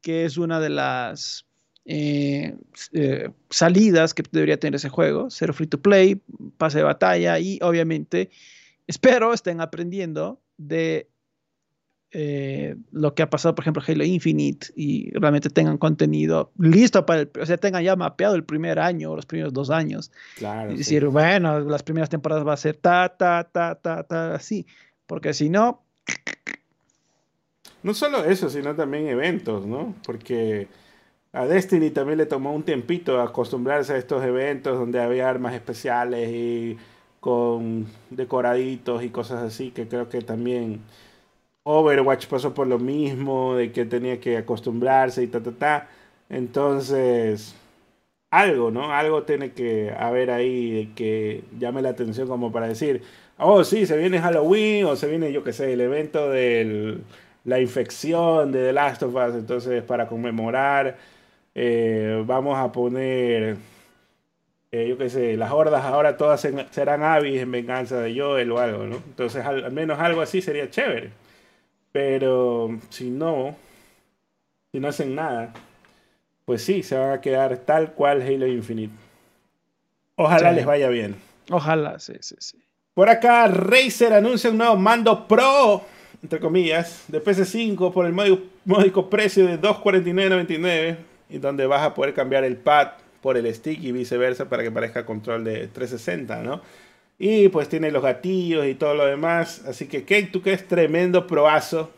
que 0.00 0.24
es 0.24 0.38
una 0.38 0.60
de 0.60 0.70
las 0.70 1.46
eh, 1.84 2.56
eh, 2.92 3.30
salidas 3.50 4.14
que 4.14 4.22
debería 4.30 4.58
tener 4.58 4.76
ese 4.76 4.88
juego, 4.88 5.30
ser 5.30 5.52
free 5.52 5.66
to 5.66 5.80
play, 5.80 6.20
pase 6.56 6.78
de 6.78 6.84
batalla 6.84 7.38
y 7.38 7.58
obviamente 7.62 8.30
espero 8.86 9.32
estén 9.32 9.60
aprendiendo 9.60 10.40
de 10.56 11.08
eh, 12.18 12.76
lo 12.92 13.14
que 13.14 13.22
ha 13.22 13.28
pasado, 13.28 13.54
por 13.54 13.62
ejemplo, 13.62 13.82
Halo 13.86 14.02
Infinite 14.02 14.68
y 14.74 15.10
realmente 15.10 15.50
tengan 15.50 15.76
contenido 15.76 16.50
listo 16.56 17.04
para 17.04 17.20
el, 17.20 17.30
o 17.38 17.44
sea, 17.44 17.58
tengan 17.58 17.84
ya 17.84 17.94
mapeado 17.94 18.36
el 18.36 18.42
primer 18.42 18.78
año 18.78 19.10
o 19.10 19.16
los 19.16 19.26
primeros 19.26 19.52
dos 19.52 19.68
años. 19.68 20.10
Claro. 20.38 20.72
Y 20.72 20.78
decir, 20.78 21.04
bueno, 21.08 21.60
las 21.60 21.82
primeras 21.82 22.08
temporadas 22.08 22.46
va 22.46 22.54
a 22.54 22.56
ser 22.56 22.76
ta, 22.76 23.14
ta, 23.18 23.44
ta, 23.52 23.74
ta, 23.74 24.04
ta, 24.04 24.34
así, 24.34 24.66
porque 25.06 25.34
si 25.34 25.50
no, 25.50 25.82
no 27.82 27.92
solo 27.92 28.24
eso, 28.24 28.48
sino 28.48 28.74
también 28.74 29.08
eventos, 29.08 29.66
¿no? 29.66 29.94
Porque 30.02 30.68
a 31.34 31.44
Destiny 31.44 31.90
también 31.90 32.16
le 32.16 32.24
tomó 32.24 32.54
un 32.54 32.62
tiempito 32.62 33.20
acostumbrarse 33.20 33.92
a 33.92 33.98
estos 33.98 34.24
eventos 34.24 34.78
donde 34.78 35.02
había 35.02 35.28
armas 35.28 35.52
especiales 35.52 36.30
y 36.32 36.78
con 37.20 37.86
decoraditos 38.08 39.02
y 39.04 39.10
cosas 39.10 39.42
así, 39.42 39.70
que 39.70 39.86
creo 39.86 40.08
que 40.08 40.22
también 40.22 40.80
Overwatch 41.68 42.26
pasó 42.28 42.54
por 42.54 42.66
lo 42.68 42.78
mismo, 42.78 43.56
de 43.56 43.72
que 43.72 43.84
tenía 43.84 44.20
que 44.20 44.36
acostumbrarse 44.38 45.22
y 45.22 45.26
ta, 45.26 45.40
ta, 45.42 45.52
ta. 45.52 45.88
Entonces, 46.30 47.54
algo, 48.30 48.70
¿no? 48.70 48.92
Algo 48.92 49.24
tiene 49.24 49.52
que 49.52 49.92
haber 49.98 50.30
ahí 50.30 50.70
de 50.70 50.94
que 50.94 51.44
llame 51.58 51.82
la 51.82 51.90
atención 51.90 52.28
como 52.28 52.52
para 52.52 52.68
decir, 52.68 53.02
oh, 53.38 53.64
sí, 53.64 53.86
se 53.86 53.96
viene 53.96 54.20
Halloween 54.20 54.86
o 54.86 54.96
se 54.96 55.08
viene, 55.08 55.32
yo 55.32 55.42
qué 55.44 55.52
sé, 55.52 55.72
el 55.72 55.80
evento 55.80 56.30
del 56.30 57.02
la 57.44 57.60
infección 57.60 58.52
de 58.52 58.66
The 58.66 58.72
Last 58.72 59.02
of 59.02 59.14
Us. 59.14 59.34
Entonces, 59.34 59.82
para 59.84 60.08
conmemorar, 60.08 60.96
eh, 61.54 62.22
vamos 62.26 62.58
a 62.58 62.72
poner, 62.72 63.56
eh, 64.72 64.88
yo 64.88 64.98
qué 64.98 65.08
sé, 65.08 65.36
las 65.36 65.52
hordas 65.52 65.84
ahora 65.84 66.16
todas 66.16 66.46
serán 66.70 67.02
avis 67.02 67.40
en 67.40 67.50
venganza 67.50 68.00
de 68.00 68.18
Joel 68.18 68.50
o 68.52 68.58
algo, 68.58 68.84
¿no? 68.84 68.96
Entonces, 68.96 69.44
al, 69.44 69.72
menos 69.72 69.98
algo 70.00 70.20
así 70.20 70.42
sería 70.42 70.70
chévere. 70.70 71.10
Pero 71.96 72.78
si 72.90 73.08
no, 73.08 73.56
si 74.70 74.78
no 74.78 74.88
hacen 74.88 75.14
nada, 75.14 75.54
pues 76.44 76.62
sí, 76.62 76.82
se 76.82 76.94
van 76.94 77.12
a 77.12 77.22
quedar 77.22 77.56
tal 77.56 77.92
cual 77.92 78.20
Halo 78.20 78.46
Infinite. 78.46 78.92
Ojalá 80.16 80.52
les 80.52 80.66
vaya 80.66 80.90
bien. 80.90 81.16
Ojalá, 81.50 81.98
sí, 81.98 82.12
sí, 82.20 82.34
sí. 82.38 82.58
Por 82.92 83.08
acá, 83.08 83.48
Razer 83.48 84.12
anuncia 84.12 84.50
un 84.50 84.58
nuevo 84.58 84.76
mando 84.76 85.26
Pro 85.26 85.86
entre 86.22 86.38
comillas, 86.38 87.04
de 87.08 87.22
PC5 87.24 87.90
por 87.94 88.04
el 88.04 88.12
módico 88.12 89.08
precio 89.08 89.46
de 89.46 89.58
249.99 89.58 90.96
y 91.30 91.38
donde 91.38 91.64
vas 91.64 91.82
a 91.82 91.94
poder 91.94 92.12
cambiar 92.12 92.44
el 92.44 92.58
pad 92.58 92.88
por 93.22 93.38
el 93.38 93.54
stick 93.54 93.82
y 93.82 93.92
viceversa 93.92 94.50
para 94.50 94.62
que 94.62 94.70
parezca 94.70 95.06
control 95.06 95.44
de 95.44 95.68
360, 95.68 96.42
¿no? 96.42 96.60
Y 97.18 97.48
pues 97.48 97.68
tiene 97.68 97.90
los 97.90 98.02
gatillos 98.02 98.66
y 98.66 98.74
todo 98.74 98.94
lo 98.94 99.06
demás. 99.06 99.64
Así 99.66 99.86
que, 99.86 100.02
Kate, 100.02 100.28
tú 100.32 100.42
que 100.42 100.52
es 100.52 100.66
tremendo 100.66 101.26
proazo. 101.26 101.90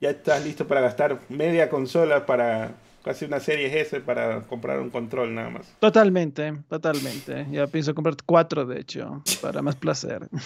Ya 0.00 0.10
estás 0.10 0.44
listo 0.44 0.66
para 0.66 0.80
gastar 0.80 1.20
media 1.28 1.70
consola 1.70 2.26
para 2.26 2.74
casi 3.02 3.24
una 3.24 3.38
serie 3.38 3.80
S 3.80 4.00
para 4.00 4.42
comprar 4.42 4.80
un 4.80 4.90
control 4.90 5.34
nada 5.34 5.48
más. 5.48 5.74
Totalmente, 5.78 6.54
totalmente. 6.68 7.46
Ya 7.52 7.66
pienso 7.68 7.94
comprar 7.94 8.16
cuatro, 8.26 8.66
de 8.66 8.80
hecho, 8.80 9.22
para 9.40 9.62
más 9.62 9.76
placer. 9.76 10.28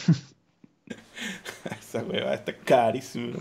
Esa 1.81 2.03
hueva 2.03 2.35
está 2.35 2.55
carísima. 2.55 3.39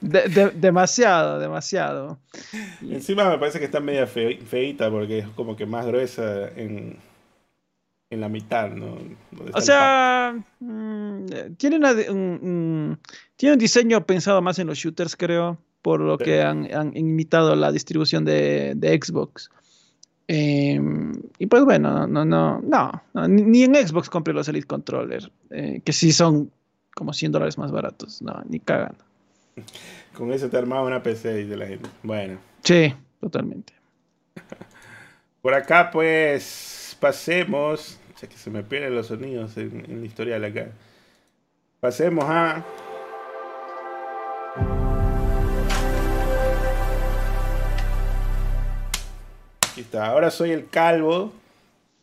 demasiado, 0.00 1.38
demasiado. 1.38 2.18
Encima 2.82 3.28
me 3.30 3.38
parece 3.38 3.58
que 3.58 3.64
está 3.64 3.80
media 3.80 4.06
feita 4.06 4.90
porque 4.90 5.20
es 5.20 5.28
como 5.28 5.56
que 5.56 5.66
más 5.66 5.86
gruesa 5.86 6.48
en, 6.56 6.98
en 8.10 8.20
la 8.20 8.28
mitad, 8.28 8.70
¿no? 8.70 8.96
O 9.52 9.60
sea, 9.60 10.34
mm, 10.60 11.26
tiene, 11.56 11.76
un, 12.10 12.98
tiene 13.36 13.52
un 13.52 13.58
diseño 13.58 14.04
pensado 14.06 14.40
más 14.40 14.58
en 14.58 14.66
los 14.66 14.78
shooters, 14.78 15.16
creo, 15.16 15.58
por 15.82 16.00
lo 16.00 16.16
que 16.16 16.42
han, 16.42 16.72
han, 16.74 16.96
imitado 16.96 17.54
la 17.54 17.70
distribución 17.70 18.24
de, 18.24 18.74
de 18.76 18.98
Xbox. 19.00 19.50
Em, 20.26 21.12
y 21.38 21.46
pues 21.46 21.64
bueno, 21.64 22.06
no, 22.06 22.24
no, 22.24 22.60
no, 22.60 23.28
ni 23.28 23.62
en 23.62 23.74
Xbox 23.74 24.10
compré 24.10 24.34
los 24.34 24.48
Elite 24.48 24.66
Controller, 24.66 25.32
eh, 25.50 25.80
que 25.84 25.92
sí 25.92 26.12
son 26.12 26.50
como 26.94 27.12
100 27.12 27.32
dólares 27.32 27.56
más 27.56 27.72
baratos. 27.72 28.20
No, 28.20 28.42
ni 28.48 28.60
cagando. 28.60 29.04
Con 30.14 30.32
eso 30.32 30.50
te 30.50 30.56
armaba 30.56 30.82
una 30.82 31.02
PC, 31.02 31.46
de 31.46 31.56
la 31.56 31.66
gente. 31.66 31.88
Bueno. 32.02 32.38
Sí, 32.62 32.92
totalmente. 33.20 33.72
Por 35.42 35.54
acá, 35.54 35.90
pues, 35.90 36.96
pasemos. 37.00 37.97
Sea, 38.18 38.28
que 38.28 38.36
se 38.36 38.50
me 38.50 38.64
pierden 38.64 38.96
los 38.96 39.06
sonidos 39.06 39.56
en, 39.58 39.84
en 39.88 40.00
la 40.00 40.06
historial 40.06 40.44
acá. 40.44 40.70
Pasemos 41.78 42.24
a. 42.26 42.64
Aquí 49.70 49.82
está. 49.82 50.06
Ahora 50.06 50.32
soy 50.32 50.50
el 50.50 50.68
calvo 50.68 51.32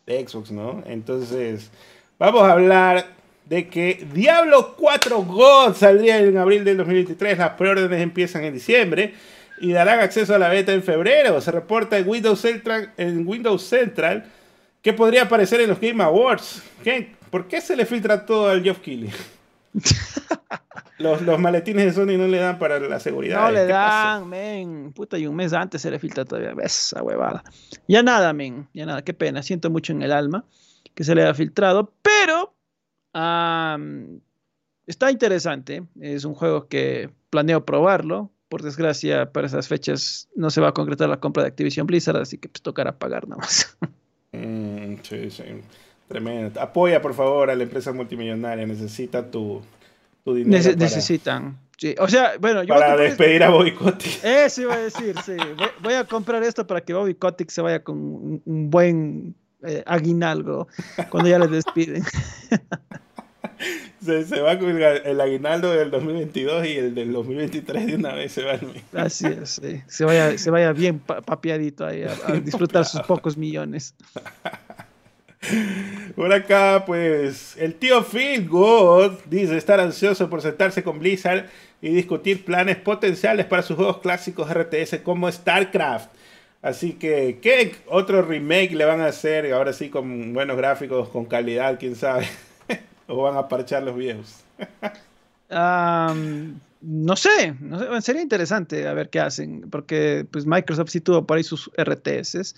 de 0.05 0.25
Xbox, 0.25 0.51
¿no? 0.51 0.81
Entonces, 0.85 1.69
vamos 2.17 2.43
a 2.43 2.53
hablar 2.53 3.07
de 3.43 3.67
que 3.67 4.07
Diablo 4.13 4.75
4 4.77 5.21
God 5.21 5.75
saldría 5.75 6.19
en 6.19 6.37
abril 6.37 6.63
del 6.63 6.77
2023. 6.77 7.37
Las 7.39 7.49
preórdenes 7.51 8.01
empiezan 8.01 8.45
en 8.45 8.53
diciembre 8.53 9.13
y 9.59 9.73
darán 9.73 9.99
acceso 9.99 10.33
a 10.33 10.39
la 10.39 10.47
beta 10.47 10.71
en 10.71 10.81
febrero. 10.81 11.41
Se 11.41 11.51
reporta 11.51 11.97
en 11.97 12.07
Windows 12.07 13.61
Central 13.61 14.31
que 14.85 14.93
podría 14.93 15.23
aparecer 15.23 15.59
en 15.61 15.69
los 15.69 15.81
Game 15.81 16.03
Awards. 16.03 16.61
¿Por 17.31 17.47
qué 17.47 17.59
se 17.59 17.75
le 17.75 17.87
filtra 17.87 18.23
todo 18.23 18.49
al 18.49 18.61
Geoff 18.61 18.81
Keighley? 18.81 19.09
los, 20.99 21.39
maletines 21.39 21.85
de 21.85 21.91
Sony 21.91 22.19
no 22.19 22.27
le 22.27 22.37
dan 22.37 22.59
para 22.59 22.79
la 22.79 22.99
seguridad. 22.99 23.41
No 23.41 23.49
le 23.49 23.65
dan, 23.65 24.29
men. 24.29 24.93
Puta, 24.93 25.17
y 25.17 25.25
un 25.25 25.35
mes 25.35 25.53
antes 25.53 25.81
se 25.81 25.89
le 25.89 25.97
filtra 25.97 26.23
todavía. 26.23 26.53
Esa 26.61 27.01
huevada. 27.01 27.43
Ya 27.87 28.03
nada, 28.03 28.31
men. 28.31 28.67
Ya 28.75 28.85
nada. 28.85 29.03
Qué 29.03 29.15
pena. 29.15 29.41
Siento 29.41 29.71
mucho 29.71 29.91
en 29.91 30.03
el 30.03 30.11
alma 30.11 30.45
que 30.93 31.03
se 31.03 31.15
le 31.15 31.23
haya 31.23 31.33
filtrado. 31.33 31.91
Pero 32.03 32.53
está 34.85 35.09
interesante. 35.09 35.83
Es 35.99 36.25
un 36.25 36.35
juego 36.35 36.67
que 36.67 37.09
planeo 37.31 37.65
probarlo 37.65 38.31
por 38.49 38.61
desgracia, 38.61 39.31
para 39.31 39.47
esas 39.47 39.67
fechas 39.67 40.29
no 40.35 40.51
se 40.51 40.61
va 40.61 40.67
a 40.67 40.73
concretar 40.73 41.09
la 41.09 41.19
compra 41.19 41.41
de 41.41 41.49
Activision 41.49 41.87
Blizzard, 41.87 42.17
así 42.17 42.37
que 42.37 42.49
pues 42.49 42.61
tocará 42.61 42.99
pagar 42.99 43.27
nada 43.27 43.41
más. 43.41 43.75
Mm, 44.35 44.95
sí, 45.03 45.31
sí. 45.31 45.43
Tremendo. 46.07 46.61
Apoya, 46.61 47.01
por 47.01 47.13
favor, 47.13 47.49
a 47.49 47.55
la 47.55 47.63
empresa 47.63 47.91
multimillonaria. 47.91 48.65
Necesita 48.65 49.29
tu, 49.29 49.61
dinero. 50.25 50.75
Necesitan. 50.75 51.57
O 51.99 52.07
sea, 52.07 52.33
bueno, 52.39 52.63
yo 52.63 52.73
Para 52.73 52.95
despedir 52.95 53.43
a 53.43 53.49
Bobby 53.49 53.73
Kotick. 53.73 54.19
Eso 54.23 54.61
iba 54.63 54.75
a 54.75 54.79
decir, 54.79 55.15
sí. 55.25 55.33
Voy, 55.81 55.93
a 55.93 56.05
comprar 56.05 56.41
esto 56.43 56.65
para 56.65 56.81
que 56.81 56.93
Bobby 56.93 57.15
Kotick 57.15 57.49
se 57.49 57.61
vaya 57.61 57.83
con 57.83 57.97
un, 57.97 58.69
buen 58.69 59.35
eh, 59.63 59.83
aguinaldo 59.85 60.67
cuando 61.09 61.29
ya 61.29 61.39
le 61.39 61.47
despiden. 61.47 62.03
Se, 64.05 64.41
va 64.41 64.59
con 64.59 64.69
el, 64.69 65.21
aguinaldo 65.21 65.71
del 65.71 65.89
2022 65.91 66.67
y 66.67 66.71
el 66.73 66.95
del 66.95 67.11
2023 67.11 67.87
de 67.87 67.95
una 67.95 68.13
vez 68.13 68.31
se 68.31 68.43
va. 68.43 68.59
Así 68.93 69.25
es, 69.25 69.59
sí. 69.61 69.81
se, 69.87 70.05
vaya, 70.05 70.37
se 70.37 70.51
vaya 70.51 70.71
bien 70.73 70.99
papiadito 70.99 71.85
ahí 71.85 72.03
a 72.03 72.33
disfrutar 72.43 72.85
sus 72.85 73.01
pocos 73.01 73.35
millones. 73.35 73.95
Por 76.15 76.33
acá, 76.33 76.83
pues, 76.85 77.55
el 77.57 77.75
tío 77.75 78.03
Phil 78.03 78.47
God 78.47 79.13
dice 79.29 79.57
estar 79.57 79.79
ansioso 79.79 80.29
por 80.29 80.41
sentarse 80.41 80.83
con 80.83 80.99
Blizzard 80.99 81.45
y 81.81 81.89
discutir 81.89 82.45
planes 82.45 82.77
potenciales 82.77 83.45
para 83.45 83.61
sus 83.61 83.75
juegos 83.75 83.99
clásicos 83.99 84.51
RTS 84.51 85.01
como 85.03 85.31
StarCraft. 85.31 86.09
Así 86.61 86.93
que, 86.93 87.37
¿qué 87.41 87.75
otro 87.85 88.23
remake 88.23 88.71
le 88.71 88.85
van 88.85 89.01
a 89.01 89.07
hacer? 89.07 89.53
Ahora 89.53 89.71
sí, 89.71 89.89
con 89.89 90.33
buenos 90.33 90.57
gráficos, 90.57 91.09
con 91.09 91.25
calidad, 91.25 91.77
quién 91.79 91.95
sabe. 91.95 92.27
¿O 93.07 93.21
van 93.21 93.37
a 93.37 93.47
parchar 93.47 93.83
los 93.83 93.95
viejos? 93.95 94.43
no 96.81 97.15
sé, 97.15 97.55
sería 98.01 98.21
interesante 98.21 98.87
a 98.87 98.93
ver 98.93 99.09
qué 99.09 99.19
hacen, 99.19 99.69
porque 99.69 100.25
pues 100.29 100.45
Microsoft 100.45 100.89
sí 100.89 101.01
tuvo 101.01 101.25
por 101.25 101.37
ahí 101.37 101.43
sus 101.43 101.71
RTS 101.77 102.55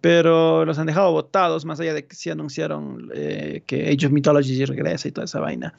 pero 0.00 0.64
los 0.64 0.78
han 0.78 0.86
dejado 0.86 1.10
votados, 1.10 1.64
más 1.64 1.80
allá 1.80 1.94
de 1.94 2.06
que 2.06 2.14
sí 2.14 2.30
anunciaron 2.30 3.10
eh, 3.14 3.62
que 3.66 3.88
Age 3.88 4.06
of 4.06 4.12
Mythology 4.12 4.64
regresa 4.64 5.08
y 5.08 5.10
toda 5.10 5.24
esa 5.24 5.40
vaina. 5.40 5.74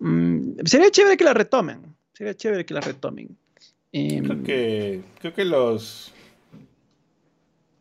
Mm, 0.00 0.54
sería 0.64 0.90
chévere 0.90 1.16
que 1.16 1.22
la 1.24 1.34
retomen, 1.34 1.80
sería 2.12 2.34
chévere 2.34 2.66
que 2.66 2.74
la 2.74 2.80
retomen. 2.80 3.36
Em, 3.92 4.24
creo, 4.24 4.42
que, 4.42 5.00
creo 5.20 5.34
que 5.34 5.44
los... 5.44 6.12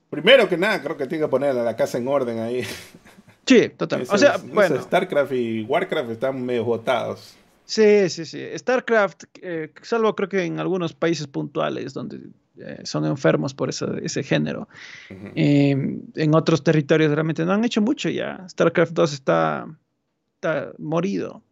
Primero 0.10 0.48
que 0.48 0.58
nada, 0.58 0.84
creo 0.84 0.98
que 0.98 1.08
tiene 1.08 1.24
que 1.24 1.30
poner 1.30 1.58
a 1.58 1.64
la 1.64 1.76
casa 1.76 1.98
en 1.98 2.08
orden 2.08 2.40
ahí. 2.40 2.64
Sí, 3.52 3.70
total. 3.76 4.08
o 4.10 4.18
sea, 4.18 4.38
bueno. 4.38 4.82
StarCraft 4.82 5.34
y 5.34 5.64
Warcraft 5.64 6.12
están 6.12 6.46
medio 6.46 6.64
votados. 6.64 7.36
Sí, 7.66 8.10
sí, 8.10 8.26
sí. 8.26 8.46
StarCraft, 8.56 9.24
eh, 9.42 9.74
salvo 9.82 10.16
creo 10.16 10.30
que 10.30 10.44
en 10.44 10.60
algunos 10.60 10.94
países 10.94 11.28
puntuales 11.28 11.94
donde 11.94 12.20
eh, 12.58 12.80
son 12.84 13.06
enfermos 13.06 13.54
por 13.54 13.70
ese 13.70 14.24
género. 14.24 14.70
Em, 15.36 16.02
en 16.16 16.36
otros 16.36 16.64
territorios 16.64 17.12
realmente 17.12 17.44
no 17.44 17.52
han 17.52 17.66
hecho 17.66 17.82
mucho 17.82 18.10
ya. 18.10 18.48
StarCraft 18.48 18.94
2 18.94 19.14
está, 19.14 19.68
está 20.36 20.72
morido. 20.78 21.44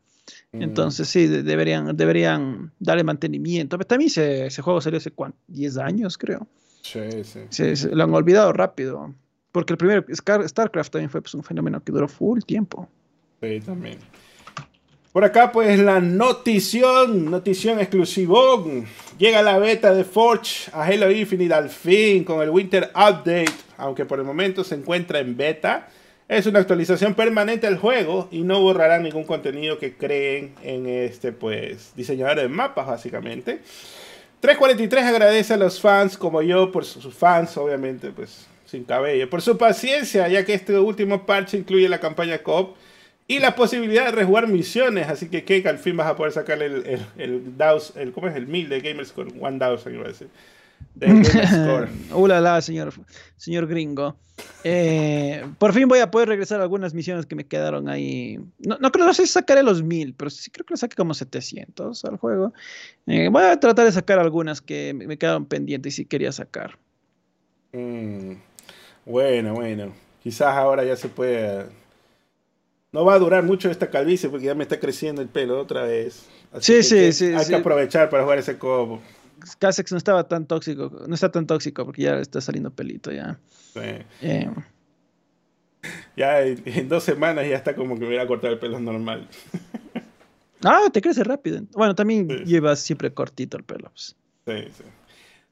Mm. 0.53 0.61
Entonces 0.61 1.09
sí, 1.09 1.27
deberían, 1.27 1.97
deberían 1.97 2.71
darle 2.79 3.03
mantenimiento. 3.03 3.77
Pero 3.77 3.87
también 3.87 4.07
ese, 4.07 4.45
ese 4.45 4.61
juego 4.61 4.79
salió 4.79 4.97
hace 4.97 5.11
¿cuánto? 5.11 5.37
10 5.47 5.77
años, 5.77 6.17
creo. 6.17 6.47
Sí, 6.81 6.99
sí. 7.23 7.75
Se, 7.75 7.93
lo 7.93 8.03
han 8.05 8.13
olvidado 8.13 8.53
rápido. 8.53 9.13
Porque 9.51 9.73
el 9.73 9.77
primer 9.77 10.05
StarCraft 10.15 10.91
también 10.91 11.09
fue 11.09 11.21
pues, 11.21 11.33
un 11.33 11.43
fenómeno 11.43 11.81
que 11.83 11.91
duró 11.91 12.07
full 12.07 12.41
tiempo. 12.41 12.87
Sí, 13.41 13.59
también. 13.61 13.97
Por 15.11 15.23
acá, 15.23 15.51
pues 15.51 15.79
la 15.79 15.99
notición, 15.99 17.31
notición 17.31 17.79
exclusivo. 17.79 18.63
Llega 19.17 19.41
la 19.41 19.57
beta 19.57 19.91
de 19.91 20.03
Forge 20.03 20.69
a 20.71 20.83
Halo 20.83 21.09
Infinite 21.09 21.53
al 21.53 21.69
fin 21.69 22.23
con 22.23 22.43
el 22.43 22.51
Winter 22.51 22.91
Update, 22.93 23.51
aunque 23.77 24.05
por 24.05 24.19
el 24.19 24.25
momento 24.25 24.63
se 24.63 24.75
encuentra 24.75 25.19
en 25.19 25.35
beta. 25.35 25.89
Es 26.27 26.45
una 26.45 26.59
actualización 26.59 27.15
permanente 27.15 27.65
del 27.65 27.79
juego 27.79 28.27
y 28.29 28.41
no 28.41 28.61
borrará 28.61 28.99
ningún 28.99 29.23
contenido 29.23 29.79
que 29.79 29.97
creen 29.97 30.53
en 30.61 30.85
este, 30.85 31.31
pues, 31.31 31.91
diseñador 31.95 32.37
de 32.37 32.47
mapas, 32.47 32.85
básicamente. 32.85 33.61
343 34.41 35.05
agradece 35.05 35.55
a 35.55 35.57
los 35.57 35.81
fans 35.81 36.19
como 36.19 36.43
yo, 36.43 36.71
por 36.71 36.85
sus 36.85 37.15
fans, 37.15 37.57
obviamente, 37.57 38.11
pues, 38.11 38.45
sin 38.69 38.83
cabello, 38.83 39.29
por 39.29 39.41
su 39.41 39.57
paciencia, 39.57 40.27
ya 40.27 40.45
que 40.45 40.53
este 40.53 40.77
último 40.77 41.25
parche 41.25 41.57
incluye 41.57 41.89
la 41.89 41.99
campaña 41.99 42.43
COP 42.43 42.77
y 43.27 43.39
la 43.39 43.55
posibilidad 43.55 44.05
de 44.05 44.11
rejugar 44.11 44.47
misiones. 44.47 45.07
Así 45.07 45.29
que, 45.29 45.43
que 45.43 45.67
al 45.67 45.77
fin 45.77 45.97
vas 45.97 46.07
a 46.07 46.15
poder 46.15 46.33
sacarle 46.33 46.65
el, 46.65 46.85
el, 46.85 47.05
el, 47.17 47.53
el 47.95 48.11
¿cómo 48.11 48.27
es? 48.27 48.35
El 48.35 48.47
1000 48.47 48.69
de 48.69 48.81
Gamerscore, 48.81 49.31
1000 49.31 49.93
iba 49.93 50.05
a 50.05 50.07
decir. 50.07 50.29
De 50.95 51.87
Hola, 52.13 52.41
la, 52.41 52.61
señor, 52.61 52.93
señor 53.37 53.67
gringo. 53.67 54.17
Eh, 54.63 55.45
por 55.57 55.73
fin 55.73 55.87
voy 55.87 55.99
a 55.99 56.11
poder 56.11 56.29
regresar 56.29 56.59
a 56.59 56.63
algunas 56.63 56.93
misiones 56.93 57.25
que 57.25 57.35
me 57.35 57.45
quedaron 57.45 57.89
ahí. 57.89 58.39
No, 58.59 58.77
no 58.79 58.91
creo 58.91 59.07
que 59.07 59.27
sacaré 59.27 59.63
los 59.63 59.83
1000, 59.83 60.13
pero 60.15 60.29
sí 60.29 60.49
creo 60.51 60.65
que 60.65 60.73
lo 60.73 60.77
saqué 60.77 60.95
como 60.95 61.13
700 61.13 62.05
al 62.05 62.17
juego. 62.17 62.53
Eh, 63.07 63.29
voy 63.29 63.43
a 63.43 63.59
tratar 63.59 63.85
de 63.85 63.91
sacar 63.91 64.19
algunas 64.19 64.61
que 64.61 64.93
me, 64.93 65.17
quedaron 65.17 65.45
pendientes 65.45 65.93
y 65.93 65.95
sí 65.97 66.05
quería 66.05 66.31
sacar. 66.31 66.77
Mm, 67.73 68.33
bueno, 69.09 69.53
bueno. 69.53 69.93
Quizás 70.23 70.55
ahora 70.55 70.83
ya 70.83 70.95
se 70.95 71.09
puede 71.09 71.65
no 72.91 73.05
va 73.05 73.13
a 73.13 73.19
durar 73.19 73.43
mucho 73.43 73.69
esta 73.69 73.89
calvicie 73.89 74.29
porque 74.29 74.47
ya 74.47 74.55
me 74.55 74.63
está 74.63 74.79
creciendo 74.79 75.21
el 75.21 75.27
pelo 75.27 75.59
otra 75.59 75.83
vez. 75.83 76.27
sí, 76.59 76.81
sí, 76.81 77.11
sí. 77.11 77.33
Hay 77.33 77.45
que 77.45 77.55
aprovechar 77.55 78.09
para 78.09 78.23
jugar 78.23 78.39
ese 78.39 78.57
combo. 78.57 79.01
Casex 79.59 79.91
no 79.91 79.97
estaba 79.97 80.27
tan 80.27 80.45
tóxico, 80.45 80.91
no 81.07 81.15
está 81.15 81.31
tan 81.31 81.47
tóxico 81.47 81.85
porque 81.85 82.03
ya 82.03 82.17
está 82.19 82.41
saliendo 82.41 82.71
pelito 82.71 83.11
ya. 83.11 83.39
Sí. 83.73 83.79
Eh. 84.21 84.49
Ya 86.17 86.41
en, 86.41 86.89
dos 86.89 87.03
semanas 87.03 87.47
ya 87.47 87.55
está 87.55 87.73
como 87.75 87.95
que 87.95 88.01
me 88.01 88.07
voy 88.07 88.17
a 88.17 88.27
cortar 88.27 88.51
el 88.51 88.59
pelo 88.59 88.79
normal. 88.79 89.29
ah, 90.65 90.89
te 90.91 91.01
crece 91.01 91.23
rápido. 91.23 91.61
Bueno, 91.73 91.95
también 91.95 92.27
llevas 92.43 92.79
siempre 92.79 93.13
cortito 93.13 93.55
el 93.55 93.63
pelo. 93.63 93.91
Pues. 93.91 94.15
Sí, 94.45 94.71
sí. 94.77 94.83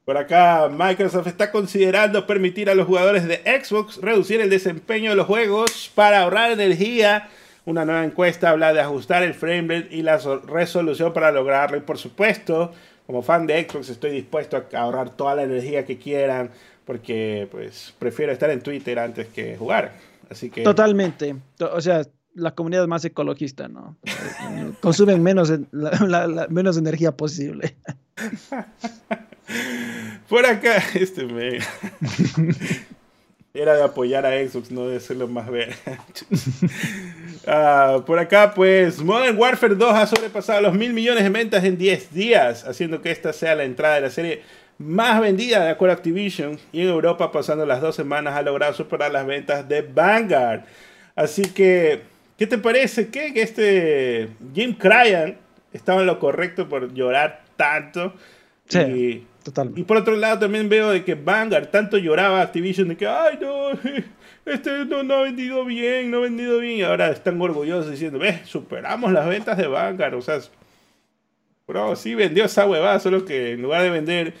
Por 0.08 0.16
acá, 0.16 0.70
Microsoft 0.70 1.26
está 1.26 1.52
considerando 1.52 2.26
permitir 2.26 2.70
a 2.70 2.74
los 2.74 2.86
jugadores 2.86 3.28
de 3.28 3.42
Xbox 3.62 4.00
reducir 4.00 4.40
el 4.40 4.48
desempeño 4.48 5.10
de 5.10 5.16
los 5.16 5.26
juegos 5.26 5.92
para 5.94 6.22
ahorrar 6.22 6.50
energía. 6.50 7.28
Una 7.66 7.84
nueva 7.84 8.02
encuesta 8.06 8.48
habla 8.48 8.72
de 8.72 8.80
ajustar 8.80 9.22
el 9.22 9.34
framerate 9.34 9.94
y 9.94 10.00
la 10.00 10.18
resolución 10.46 11.12
para 11.12 11.30
lograrlo. 11.30 11.76
Y 11.76 11.80
por 11.80 11.98
supuesto, 11.98 12.72
como 13.06 13.20
fan 13.20 13.46
de 13.46 13.68
Xbox, 13.68 13.90
estoy 13.90 14.12
dispuesto 14.12 14.56
a 14.56 14.78
ahorrar 14.78 15.10
toda 15.10 15.34
la 15.34 15.42
energía 15.42 15.84
que 15.84 15.98
quieran 15.98 16.52
porque 16.86 17.46
pues 17.50 17.94
prefiero 17.98 18.32
estar 18.32 18.48
en 18.48 18.62
Twitter 18.62 18.98
antes 18.98 19.26
que 19.26 19.58
jugar. 19.58 19.92
Así 20.30 20.48
que 20.48 20.62
totalmente. 20.62 21.36
O 21.60 21.82
sea, 21.82 22.00
la 22.32 22.54
comunidad 22.54 22.86
más 22.86 23.04
ecologista, 23.04 23.68
¿no? 23.68 23.98
Consumen 24.80 25.22
menos, 25.22 25.52
menos 26.48 26.78
energía 26.78 27.14
posible. 27.14 27.76
Por 30.28 30.46
acá, 30.46 30.82
este 30.94 31.24
me. 31.24 31.58
Era 33.54 33.74
de 33.74 33.82
apoyar 33.82 34.24
a 34.26 34.30
Xbox, 34.46 34.70
no 34.70 34.86
de 34.88 34.98
hacerlo 34.98 35.28
más 35.28 35.50
ver. 35.50 35.74
Ah, 37.50 38.02
por 38.04 38.18
acá, 38.18 38.52
pues, 38.52 39.00
Modern 39.00 39.38
Warfare 39.38 39.74
2 39.74 39.94
ha 39.94 40.06
sobrepasado 40.06 40.60
los 40.60 40.74
mil 40.74 40.92
millones 40.92 41.24
de 41.24 41.30
ventas 41.30 41.64
en 41.64 41.78
10 41.78 42.12
días, 42.12 42.64
haciendo 42.64 43.00
que 43.00 43.10
esta 43.10 43.32
sea 43.32 43.54
la 43.54 43.64
entrada 43.64 43.94
de 43.94 44.00
la 44.02 44.10
serie 44.10 44.42
más 44.76 45.18
vendida 45.18 45.64
de 45.64 45.70
acuerdo 45.70 45.94
a 45.94 45.96
Activision. 45.96 46.58
Y 46.72 46.82
en 46.82 46.88
Europa, 46.88 47.32
pasando 47.32 47.64
las 47.64 47.80
dos 47.80 47.96
semanas, 47.96 48.34
ha 48.34 48.42
logrado 48.42 48.74
superar 48.74 49.12
las 49.12 49.24
ventas 49.24 49.66
de 49.66 49.80
Vanguard. 49.80 50.64
Así 51.16 51.42
que, 51.42 52.02
¿qué 52.36 52.46
te 52.46 52.58
parece 52.58 53.08
que 53.08 53.32
este 53.40 54.28
Jim 54.54 54.74
Cryan 54.74 55.38
estaba 55.72 56.00
en 56.00 56.06
lo 56.06 56.18
correcto 56.18 56.68
por 56.68 56.92
llorar 56.92 57.44
tanto? 57.56 58.12
Sí. 58.68 58.78
Y 58.78 59.26
por 59.86 59.96
otro 59.96 60.16
lado 60.16 60.40
también 60.40 60.68
veo 60.68 60.90
de 60.90 61.04
que 61.04 61.14
Vanguard 61.14 61.68
tanto 61.68 61.98
lloraba 61.98 62.40
Activision 62.40 62.88
de 62.88 62.96
que, 62.96 63.06
ay 63.06 63.38
no, 63.40 63.70
este 64.46 64.84
no, 64.84 65.14
ha 65.14 65.22
vendido 65.22 65.64
bien, 65.64 66.10
no 66.10 66.18
ha 66.18 66.20
vendido 66.20 66.58
bien. 66.58 66.78
Y 66.78 66.82
ahora 66.82 67.10
están 67.10 67.40
orgullosos 67.40 67.90
diciendo, 67.90 68.18
ves, 68.18 68.40
superamos 68.46 69.12
las 69.12 69.28
ventas 69.28 69.56
de 69.56 69.66
Vanguard. 69.66 70.14
O 70.14 70.22
sea, 70.22 70.40
bro, 71.66 71.96
sí 71.96 72.14
vendió 72.14 72.44
esa 72.44 72.66
huevada, 72.66 72.98
solo 73.00 73.24
que 73.24 73.52
en 73.52 73.62
lugar 73.62 73.82
de 73.82 73.90
vender 73.90 74.34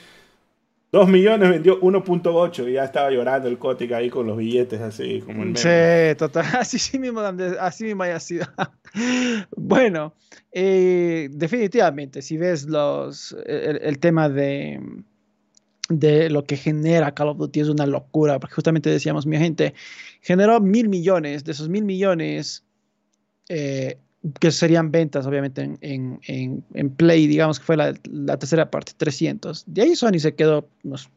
2 0.90 1.08
millones 1.08 1.50
vendió 1.50 1.80
1.8 1.80 2.68
y 2.68 2.72
ya 2.74 2.84
estaba 2.84 3.10
llorando 3.10 3.48
el 3.48 3.58
Kotick 3.58 3.92
ahí 3.92 4.08
con 4.08 4.26
los 4.26 4.38
billetes 4.38 4.80
así 4.80 5.20
como 5.20 5.42
el 5.42 5.56
Sí, 5.56 6.16
total, 6.16 6.46
así 6.58 6.98
mismo, 6.98 7.20
así 7.20 7.84
mismo 7.84 8.02
haya 8.04 8.18
sido. 8.18 8.46
bueno, 9.56 10.14
eh, 10.50 11.28
definitivamente, 11.30 12.22
si 12.22 12.38
ves 12.38 12.66
los, 12.66 13.36
el, 13.44 13.98
tema 13.98 14.30
de, 14.30 14.80
de 15.90 16.30
lo 16.30 16.44
que 16.44 16.56
genera 16.56 17.12
Call 17.14 17.28
of 17.28 17.38
Duty 17.38 17.60
es 17.60 17.68
una 17.68 17.86
locura, 17.86 18.40
porque 18.40 18.54
justamente 18.54 18.88
decíamos, 18.88 19.26
mi 19.26 19.36
gente 19.36 19.74
generó 20.22 20.58
mil 20.58 20.88
millones, 20.88 21.44
de 21.44 21.52
esos 21.52 21.68
mil 21.68 21.84
millones, 21.84 22.64
eh, 23.50 23.98
que 24.40 24.50
serían 24.50 24.90
ventas, 24.90 25.26
obviamente, 25.26 25.78
en, 25.80 26.94
Play, 26.96 27.26
digamos 27.26 27.58
que 27.58 27.64
fue 27.64 27.76
la, 27.76 27.92
tercera 28.38 28.70
parte, 28.70 28.92
300. 28.96 29.64
De 29.66 29.82
ahí 29.82 29.96
Sony 29.96 30.18
se 30.18 30.34
quedó 30.34 30.68
unos 30.84 31.08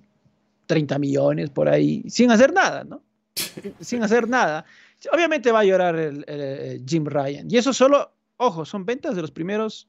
30 0.68 1.00
millones 1.00 1.50
por 1.50 1.70
ahí, 1.70 2.04
sin 2.08 2.32
hacer 2.32 2.54
nada, 2.54 2.84
¿no? 2.84 3.02
sin 3.80 4.04
hacer 4.04 4.28
nada. 4.28 4.66
Obviamente 5.12 5.52
va 5.52 5.62
a 5.62 5.66
llorar 5.66 5.96
el, 5.96 6.84
Jim 6.88 7.06
Ryan. 7.06 7.48
Y 7.50 7.58
eso 7.58 7.74
solo, 7.74 8.12
ojo, 8.38 8.66
son 8.66 8.86
ventas 8.86 9.16
de 9.16 9.22
los 9.22 9.32
primeros 9.32 9.88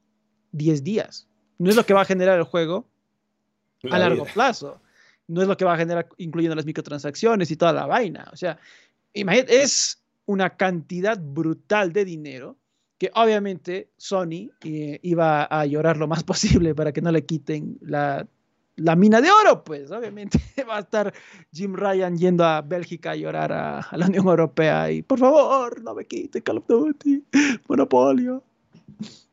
10 0.53 0.83
días. 0.83 1.27
No 1.59 1.69
es 1.69 1.75
lo 1.75 1.85
que 1.85 1.93
va 1.93 2.01
a 2.01 2.05
generar 2.05 2.37
el 2.37 2.45
juego 2.45 2.87
a 3.91 3.99
largo 3.99 4.25
plazo. 4.25 4.81
No 5.27 5.41
es 5.41 5.47
lo 5.47 5.55
que 5.55 5.65
va 5.65 5.73
a 5.73 5.77
generar 5.77 6.09
incluyendo 6.17 6.55
las 6.55 6.65
microtransacciones 6.65 7.51
y 7.51 7.55
toda 7.55 7.73
la 7.73 7.85
vaina. 7.85 8.27
O 8.33 8.35
sea, 8.35 8.57
imagínate, 9.13 9.61
es 9.61 10.01
una 10.25 10.55
cantidad 10.55 11.19
brutal 11.19 11.93
de 11.93 12.05
dinero 12.05 12.57
que 13.03 13.11
obviamente 13.15 13.89
Sony 13.97 14.49
eh, 14.63 14.97
iba 15.01 15.43
a 15.43 15.65
llorar 15.65 15.97
lo 15.97 16.07
más 16.07 16.23
posible 16.31 16.73
para 16.73 16.93
que 16.93 17.01
no 17.01 17.11
le 17.11 17.25
quiten 17.25 17.77
la, 17.81 18.25
mina 18.95 19.19
de 19.19 19.29
oro, 19.29 19.61
pues 19.61 19.91
obviamente 19.91 20.39
va 20.69 20.77
a 20.77 20.79
estar 20.79 21.13
Jim 21.51 21.73
Ryan 21.75 22.17
yendo 22.17 22.45
a 22.45 22.61
Bélgica 22.61 23.11
a 23.11 23.15
llorar 23.17 23.51
a, 23.51 23.85
la 23.91 24.05
Unión 24.05 24.25
Europea 24.25 24.89
y 24.89 25.01
por 25.01 25.19
favor, 25.19 25.81
no 25.81 25.93
me 25.95 26.05
quiten 26.05 26.41
Call 26.43 26.59
of 26.59 26.67
Duty, 26.67 27.25
monopolio. 27.67 28.41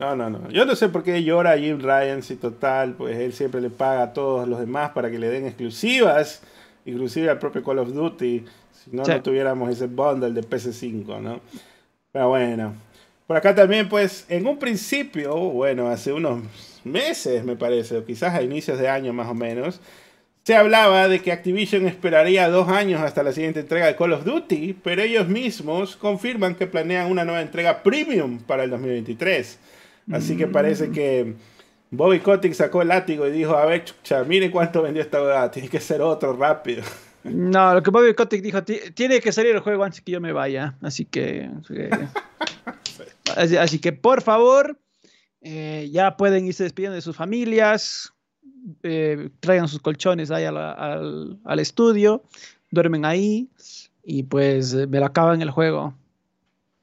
No, 0.00 0.16
no, 0.16 0.28
no. 0.28 0.50
Yo 0.50 0.64
no 0.64 0.74
sé 0.74 0.88
por 0.88 1.04
qué 1.04 1.22
llora 1.22 1.56
Jim 1.56 1.78
Ryan 1.78 2.24
si 2.24 2.34
total, 2.34 2.94
pues 2.94 3.16
él 3.18 3.32
siempre 3.32 3.60
le 3.60 3.70
paga 3.70 4.02
a 4.02 4.12
todos 4.12 4.48
los 4.48 4.58
demás 4.58 4.90
para 4.90 5.12
que 5.12 5.18
le 5.20 5.28
den 5.28 5.46
exclusivas, 5.46 6.42
inclusive 6.86 7.30
al 7.30 7.38
propio 7.38 7.62
Call 7.62 7.78
of 7.78 7.92
Duty, 7.92 8.44
si 8.72 8.90
no, 8.90 9.04
no 9.04 9.22
tuviéramos 9.22 9.70
ese 9.70 9.86
bundle 9.86 10.32
de 10.32 10.40
PS5, 10.40 11.20
¿no? 11.20 11.40
Pero 12.10 12.30
bueno, 12.30 12.74
por 13.30 13.36
acá 13.36 13.54
también, 13.54 13.88
pues, 13.88 14.26
en 14.28 14.44
un 14.48 14.58
principio, 14.58 15.36
bueno, 15.36 15.88
hace 15.88 16.12
unos 16.12 16.42
meses, 16.82 17.44
me 17.44 17.54
parece, 17.54 17.96
o 17.96 18.04
quizás 18.04 18.34
a 18.34 18.42
inicios 18.42 18.76
de 18.76 18.88
año 18.88 19.12
más 19.12 19.28
o 19.28 19.34
menos, 19.34 19.80
se 20.42 20.56
hablaba 20.56 21.06
de 21.06 21.22
que 21.22 21.30
Activision 21.30 21.86
esperaría 21.86 22.48
dos 22.48 22.68
años 22.68 23.00
hasta 23.00 23.22
la 23.22 23.30
siguiente 23.30 23.60
entrega 23.60 23.86
de 23.86 23.94
Call 23.94 24.14
of 24.14 24.24
Duty, 24.24 24.80
pero 24.82 25.02
ellos 25.02 25.28
mismos 25.28 25.94
confirman 25.94 26.56
que 26.56 26.66
planean 26.66 27.08
una 27.08 27.24
nueva 27.24 27.40
entrega 27.40 27.84
premium 27.84 28.40
para 28.40 28.64
el 28.64 28.70
2023. 28.70 29.60
Así 30.10 30.36
que 30.36 30.48
parece 30.48 30.88
mm. 30.88 30.92
que 30.92 31.34
Bobby 31.92 32.18
Kotick 32.18 32.54
sacó 32.54 32.82
el 32.82 32.88
látigo 32.88 33.28
y 33.28 33.30
dijo, 33.30 33.54
a 33.54 33.64
ver, 33.64 33.84
chucha, 33.84 34.24
miren 34.24 34.50
cuánto 34.50 34.82
vendió 34.82 35.04
esta 35.04 35.20
verdad, 35.20 35.52
tiene 35.52 35.68
que 35.68 35.78
ser 35.78 36.02
otro 36.02 36.32
rápido. 36.32 36.82
No, 37.22 37.74
lo 37.74 37.82
que 37.82 37.90
Bobby 37.90 38.14
Kotick 38.14 38.42
dijo, 38.42 38.64
tiene 38.64 39.20
que 39.20 39.30
salir 39.30 39.54
el 39.54 39.60
juego 39.60 39.84
antes 39.84 40.00
que 40.00 40.10
yo 40.10 40.22
me 40.22 40.32
vaya, 40.32 40.74
así 40.80 41.04
que... 41.04 41.50
Así, 43.36 43.78
que 43.78 43.92
por 43.92 44.22
favor, 44.22 44.78
eh, 45.40 45.88
ya 45.92 46.16
pueden 46.16 46.46
irse 46.46 46.64
despidiendo 46.64 46.94
de 46.94 47.02
sus 47.02 47.16
familias, 47.16 48.12
eh, 48.82 49.30
traigan 49.40 49.68
sus 49.68 49.80
colchones 49.80 50.30
ahí 50.30 50.44
al, 50.44 51.58
estudio, 51.58 52.22
duermen 52.70 53.04
ahí 53.04 53.48
y 54.02 54.24
pues 54.24 54.74
me 54.74 55.00
lo 55.00 55.06
acaban 55.06 55.42
el 55.42 55.50
juego 55.50 55.94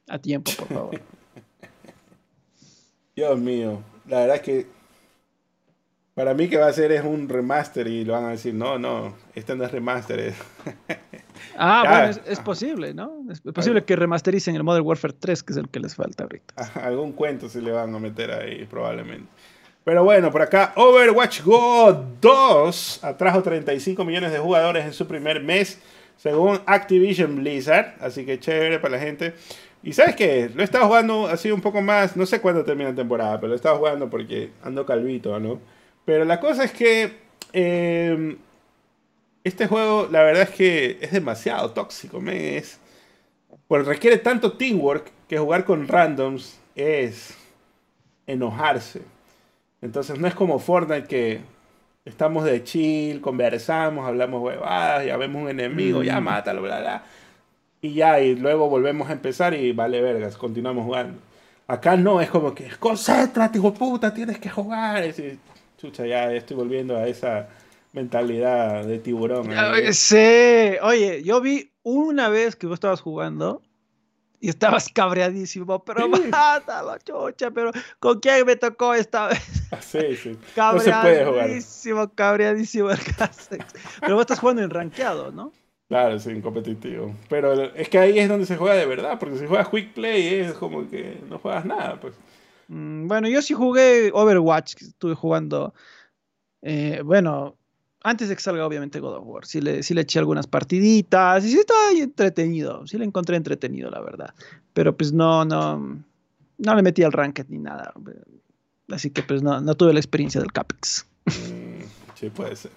a 0.08 0.20
tiempo, 0.20 0.52
por 0.58 0.68
favor. 0.68 1.02
Dios 3.16 3.40
mío, 3.40 3.82
la 4.08 4.22
verdad 4.22 4.36
es 4.38 4.42
que 4.42 4.68
para 6.14 6.34
mí 6.34 6.50
que 6.50 6.58
va 6.58 6.68
a 6.68 6.74
ser 6.74 6.92
es 6.92 7.04
un 7.04 7.30
remaster 7.30 7.88
y 7.88 8.04
lo 8.04 8.14
van 8.14 8.26
a 8.26 8.30
decir, 8.30 8.54
no, 8.54 8.80
no, 8.80 9.16
este 9.36 9.56
no 9.56 9.64
es 9.64 9.72
remaster. 9.72 10.34
Ah, 11.58 11.84
bueno, 11.88 12.22
es, 12.26 12.40
posible, 12.40 12.94
¿no? 12.94 13.24
Es 13.32 13.42
posible 13.42 13.84
que 13.84 13.96
remastericen 13.96 14.56
el 14.56 14.64
Modern 14.64 14.86
Warfare 14.86 15.14
3, 15.20 15.44
que 15.44 15.54
es 15.54 15.58
el 15.58 15.70
que 15.70 15.80
les 15.80 15.96
falta 15.96 16.24
ahorita. 16.24 16.56
algún 16.84 17.14
cuento 17.14 17.50
se 17.50 17.62
le 17.62 17.72
van 17.72 17.94
a 17.94 18.00
meter 18.00 18.32
ahí, 18.32 18.66
probablemente. 18.66 19.28
Pero 19.84 20.04
bueno, 20.04 20.32
por 20.32 20.42
acá, 20.42 20.74
Overwatch 20.76 21.44
Go 21.44 22.06
2 22.20 23.04
atrajo 23.04 23.42
35 23.42 24.04
millones 24.04 24.34
de 24.34 24.40
jugadores 24.40 24.86
en 24.86 24.92
su 24.92 25.08
primer 25.08 25.42
mes, 25.42 25.80
según 26.18 26.60
Activision 26.66 27.38
Blizzard. 27.38 27.96
Así 28.02 28.26
que 28.26 28.38
chévere 28.38 28.80
para 28.80 28.98
la 28.98 29.00
gente. 29.02 29.34
Y 29.84 29.94
sabes 29.94 30.18
qué, 30.18 30.50
lo 30.54 30.62
he 30.62 30.66
estado 30.66 30.88
jugando 30.88 31.28
así 31.28 31.52
un 31.52 31.62
poco 31.62 31.82
más, 31.82 32.18
no 32.18 32.26
sé 32.26 32.42
cuándo 32.42 32.66
termina 32.66 32.90
la 32.90 32.96
temporada, 32.98 33.40
pero 33.40 33.48
lo 33.48 33.54
he 33.54 33.56
estado 33.56 33.78
jugando 33.78 34.10
porque 34.10 34.50
ando 34.62 34.86
calvito, 34.86 35.40
¿no? 35.40 35.62
Pero 36.04 36.26
la 36.26 36.42
cosa 36.42 36.66
es 36.66 36.74
que 36.74 37.14
eh, 37.54 38.36
este 39.48 39.68
juego, 39.68 40.08
la 40.12 40.24
verdad 40.24 40.44
es 40.44 40.50
que 40.52 40.98
es 41.02 41.12
demasiado 41.12 41.72
tóxico, 41.72 42.20
me 42.20 42.58
es. 42.58 42.80
Pues 43.68 43.86
requiere 43.86 44.18
tanto 44.18 44.54
teamwork 44.54 45.12
que 45.28 45.38
jugar 45.38 45.66
con 45.66 45.88
randoms 45.88 46.60
es 46.76 47.36
enojarse. 48.26 49.02
Entonces 49.82 50.20
no 50.20 50.28
es 50.28 50.36
como 50.36 50.60
Fortnite 50.60 51.08
que 51.08 51.42
estamos 52.06 52.46
de 52.46 52.64
chill, 52.64 53.22
conversamos, 53.22 54.06
hablamos 54.08 54.42
huevadas, 54.42 55.06
ya 55.06 55.18
vemos 55.18 55.44
un 55.44 55.50
enemigo, 55.50 56.04
ya 56.04 56.20
mm. 56.20 56.24
mátalo, 56.24 56.62
bla, 56.62 56.80
bla. 56.80 57.04
Y 57.82 57.94
ya, 57.94 58.20
y 58.20 58.36
luego 58.36 58.70
volvemos 58.70 59.10
a 59.10 59.14
empezar 59.14 59.54
y 59.54 59.72
vale 59.72 60.02
vergas, 60.02 60.38
continuamos 60.38 60.86
jugando. 60.86 61.20
Acá 61.68 61.98
no, 61.98 62.22
es 62.22 62.30
como 62.30 62.56
que, 62.56 62.70
concéntrate, 62.80 63.58
hijo 63.58 63.74
puta, 63.74 64.14
tienes 64.14 64.40
que 64.40 64.50
jugar. 64.50 65.06
Y, 65.06 65.38
chucha, 65.78 66.06
ya 66.06 66.32
estoy 66.34 66.56
volviendo 66.56 66.98
a 66.98 67.08
esa 67.08 67.50
mentalidad 67.94 68.86
de 68.86 69.00
tiburón. 69.00 69.50
Sí, 69.92 70.76
oye, 70.82 71.24
yo 71.24 71.42
vi 71.42 71.72
una 71.84 72.30
vez 72.30 72.56
que 72.56 72.68
vos 72.68 72.76
estabas 72.76 73.02
jugando 73.02 73.62
y 74.40 74.50
estabas 74.50 74.90
cabreadísimo, 74.90 75.84
pero 75.84 76.08
mátalo, 76.08 76.98
chocha, 77.04 77.52
pero 77.52 77.72
¿con 78.00 78.20
quién 78.20 78.46
me 78.46 78.56
tocó 78.56 78.94
esta 78.94 79.28
vez? 79.28 79.68
Ah, 79.72 79.82
sí, 79.82 80.16
sí. 80.16 80.38
no 80.56 80.80
se 80.80 80.92
puede 80.92 81.26
jugar. 81.26 82.12
Cabreadísimo, 82.16 82.92
el 82.92 83.00
Pero 84.02 84.16
vos 84.16 84.22
estás 84.22 84.40
jugando 84.40 84.62
en 84.62 84.70
rankeado, 84.70 85.32
¿no? 85.32 85.52
Claro, 85.88 86.20
sí, 86.20 86.32
en 86.32 86.42
competitivo. 86.42 87.16
Pero 87.30 87.54
es 87.74 87.88
que 87.88 87.98
ahí 87.98 88.20
es 88.20 88.28
donde 88.28 88.46
se 88.46 88.58
juega 88.58 88.76
de 88.76 88.86
verdad, 88.86 89.18
porque 89.20 89.38
si 89.38 89.48
juegas 89.48 89.70
Quick 89.70 89.94
Play 89.94 90.42
es 90.42 90.54
como 90.54 90.88
que 90.90 91.22
no 91.30 91.40
juegas 91.40 91.66
nada, 91.66 92.00
pues. 92.00 92.14
Mm, 92.68 93.08
bueno, 93.08 93.30
yo 93.30 93.42
sí 93.42 93.54
jugué 93.54 94.12
Overwatch, 94.14 94.76
estuve 94.82 95.16
jugando. 95.16 95.74
Eh, 96.62 97.02
bueno, 97.06 97.58
antes 98.08 98.30
de 98.30 98.36
que 98.36 98.42
salga 98.42 98.66
obviamente 98.66 99.00
God 99.00 99.18
of 99.18 99.24
War, 99.26 99.46
sí 99.46 99.60
le, 99.60 99.82
le 99.82 100.02
eché 100.02 100.20
algunas 100.20 100.48
partiditas 100.48 101.44
y 101.46 101.52
sí 101.52 101.60
está 101.60 101.74
entretenido, 101.96 102.88
sí 102.88 102.98
le 102.98 103.06
encontré 103.06 103.36
entretenido 103.36 103.90
la 103.92 104.02
verdad, 104.02 104.34
pero 104.74 104.96
pues 104.96 105.12
no, 105.12 105.44
no, 105.44 106.04
no 106.58 106.76
le 106.76 106.82
metí 106.82 107.04
al 107.04 107.12
ranked 107.12 107.48
ni 107.50 107.58
nada, 107.58 107.94
así 108.90 109.10
que 109.10 109.24
pues 109.24 109.44
no, 109.44 109.60
no 109.60 109.76
tuve 109.76 109.94
la 109.94 110.00
experiencia 110.00 110.40
del 110.40 110.52
Capex. 110.52 111.06
Mm, 111.26 111.84
sí, 112.16 112.30
puede 112.30 112.56
ser. 112.56 112.72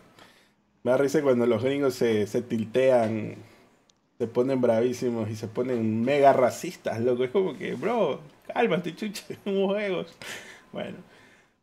Me 0.83 0.91
da 0.91 0.97
risa 0.97 1.23
cuando 1.23 1.47
los 1.47 1.63
gringos 1.63 1.95
se, 1.95 2.27
se 2.27 2.43
tiltean, 2.43 3.37
se 4.19 4.27
ponen 4.27 4.61
bravísimos 4.61 5.31
y 5.31 5.37
se 5.37 5.47
ponen 5.47 6.03
mega 6.03 6.33
racistas, 6.33 7.01
loco, 7.01 7.23
es 7.23 7.31
como 7.31 7.57
que, 7.57 7.75
bro, 7.75 8.21
cálmate, 8.53 8.97
chucha, 8.97 9.25
juegos. 9.45 10.13
Bueno, 10.73 10.97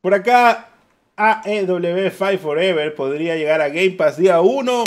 por 0.02 0.14
acá 0.14 0.70
AEW 1.18 2.12
Fight 2.12 2.40
Forever 2.40 2.94
podría 2.94 3.36
llegar 3.36 3.60
a 3.60 3.70
Game 3.70 3.92
Pass 3.92 4.18
día 4.18 4.40
1. 4.40 4.84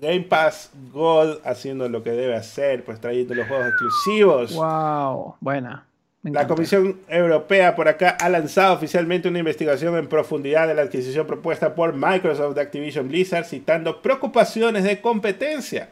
Game 0.00 0.22
Pass 0.22 0.70
Gold 0.90 1.40
haciendo 1.44 1.90
lo 1.90 2.02
que 2.02 2.10
debe 2.10 2.34
hacer, 2.34 2.84
pues 2.84 2.98
trayendo 2.98 3.34
los 3.34 3.46
juegos 3.46 3.66
exclusivos. 3.66 4.54
Wow, 4.54 5.36
buena. 5.40 5.84
La 6.22 6.46
Comisión 6.46 7.00
Europea 7.06 7.74
por 7.74 7.88
acá 7.88 8.16
ha 8.18 8.30
lanzado 8.30 8.72
oficialmente 8.72 9.28
una 9.28 9.40
investigación 9.40 9.98
en 9.98 10.06
profundidad 10.06 10.68
de 10.68 10.74
la 10.74 10.82
adquisición 10.82 11.26
propuesta 11.26 11.74
por 11.74 11.92
Microsoft 11.92 12.54
de 12.54 12.62
Activision 12.62 13.08
Blizzard, 13.08 13.44
citando 13.44 14.00
preocupaciones 14.00 14.84
de 14.84 15.02
competencia. 15.02 15.90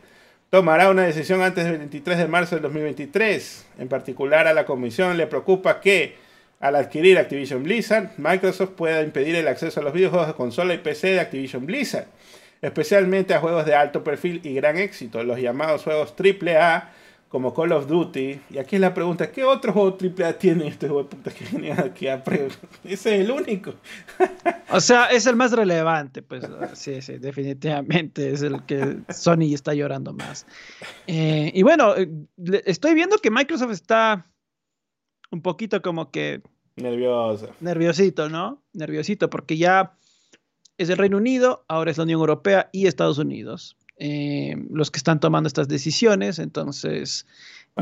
Tomará 0.48 0.88
una 0.88 1.02
decisión 1.02 1.42
antes 1.42 1.64
del 1.64 1.78
23 1.78 2.16
de 2.16 2.28
marzo 2.28 2.54
del 2.54 2.62
2023. 2.62 3.66
En 3.78 3.88
particular, 3.88 4.46
a 4.46 4.54
la 4.54 4.64
Comisión 4.64 5.18
le 5.18 5.26
preocupa 5.26 5.80
que 5.80 6.29
al 6.60 6.76
adquirir 6.76 7.18
Activision 7.18 7.62
Blizzard, 7.62 8.10
Microsoft 8.18 8.72
puede 8.76 9.02
impedir 9.02 9.34
el 9.34 9.48
acceso 9.48 9.80
a 9.80 9.82
los 9.82 9.94
videojuegos 9.94 10.28
de 10.28 10.34
consola 10.34 10.74
y 10.74 10.78
PC 10.78 11.08
de 11.08 11.20
Activision 11.20 11.64
Blizzard, 11.64 12.06
especialmente 12.60 13.32
a 13.32 13.40
juegos 13.40 13.64
de 13.64 13.74
alto 13.74 14.04
perfil 14.04 14.42
y 14.44 14.54
gran 14.54 14.76
éxito, 14.76 15.24
los 15.24 15.40
llamados 15.40 15.82
juegos 15.82 16.14
AAA 16.18 16.92
como 17.30 17.54
Call 17.54 17.72
of 17.72 17.86
Duty. 17.86 18.40
Y 18.50 18.58
aquí 18.58 18.76
es 18.76 18.80
la 18.82 18.92
pregunta, 18.92 19.30
¿qué 19.30 19.44
otro 19.44 19.72
juego 19.72 19.96
AAA 19.98 20.34
tiene 20.34 20.66
este 20.66 20.88
juego 20.88 21.04
de 21.04 21.08
puta 21.08 21.30
que 21.30 22.50
Ese 22.84 23.14
es 23.14 23.20
el 23.24 23.30
único. 23.30 23.72
o 24.68 24.80
sea, 24.80 25.06
es 25.06 25.26
el 25.26 25.36
más 25.36 25.52
relevante, 25.52 26.20
pues 26.20 26.44
sí, 26.74 27.00
sí, 27.00 27.18
definitivamente 27.18 28.32
es 28.32 28.42
el 28.42 28.64
que 28.66 28.98
Sony 29.08 29.54
está 29.54 29.72
llorando 29.72 30.12
más. 30.12 30.44
Eh, 31.06 31.52
y 31.54 31.62
bueno, 31.62 31.96
eh, 31.96 32.10
estoy 32.66 32.94
viendo 32.94 33.16
que 33.16 33.30
Microsoft 33.30 33.72
está 33.72 34.26
un 35.30 35.42
poquito 35.42 35.82
como 35.82 36.10
que... 36.10 36.42
Nervioso. 36.76 37.50
Nerviosito, 37.60 38.28
¿no? 38.28 38.62
Nerviosito, 38.72 39.28
porque 39.28 39.56
ya 39.56 39.94
es 40.78 40.88
el 40.88 40.96
Reino 40.96 41.18
Unido, 41.18 41.64
ahora 41.68 41.90
es 41.90 41.98
la 41.98 42.04
Unión 42.04 42.20
Europea 42.20 42.70
y 42.72 42.86
Estados 42.86 43.18
Unidos. 43.18 43.76
Eh, 43.98 44.56
los 44.70 44.90
que 44.90 44.96
están 44.96 45.20
tomando 45.20 45.46
estas 45.46 45.68
decisiones, 45.68 46.38
entonces, 46.38 47.26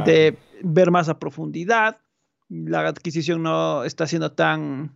de 0.05 0.37
ver 0.62 0.91
más 0.91 1.09
a 1.09 1.20
profundidad, 1.20 1.99
la 2.49 2.89
adquisición 2.89 3.43
no 3.43 3.85
está 3.85 4.07
siendo 4.07 4.33
tan 4.33 4.93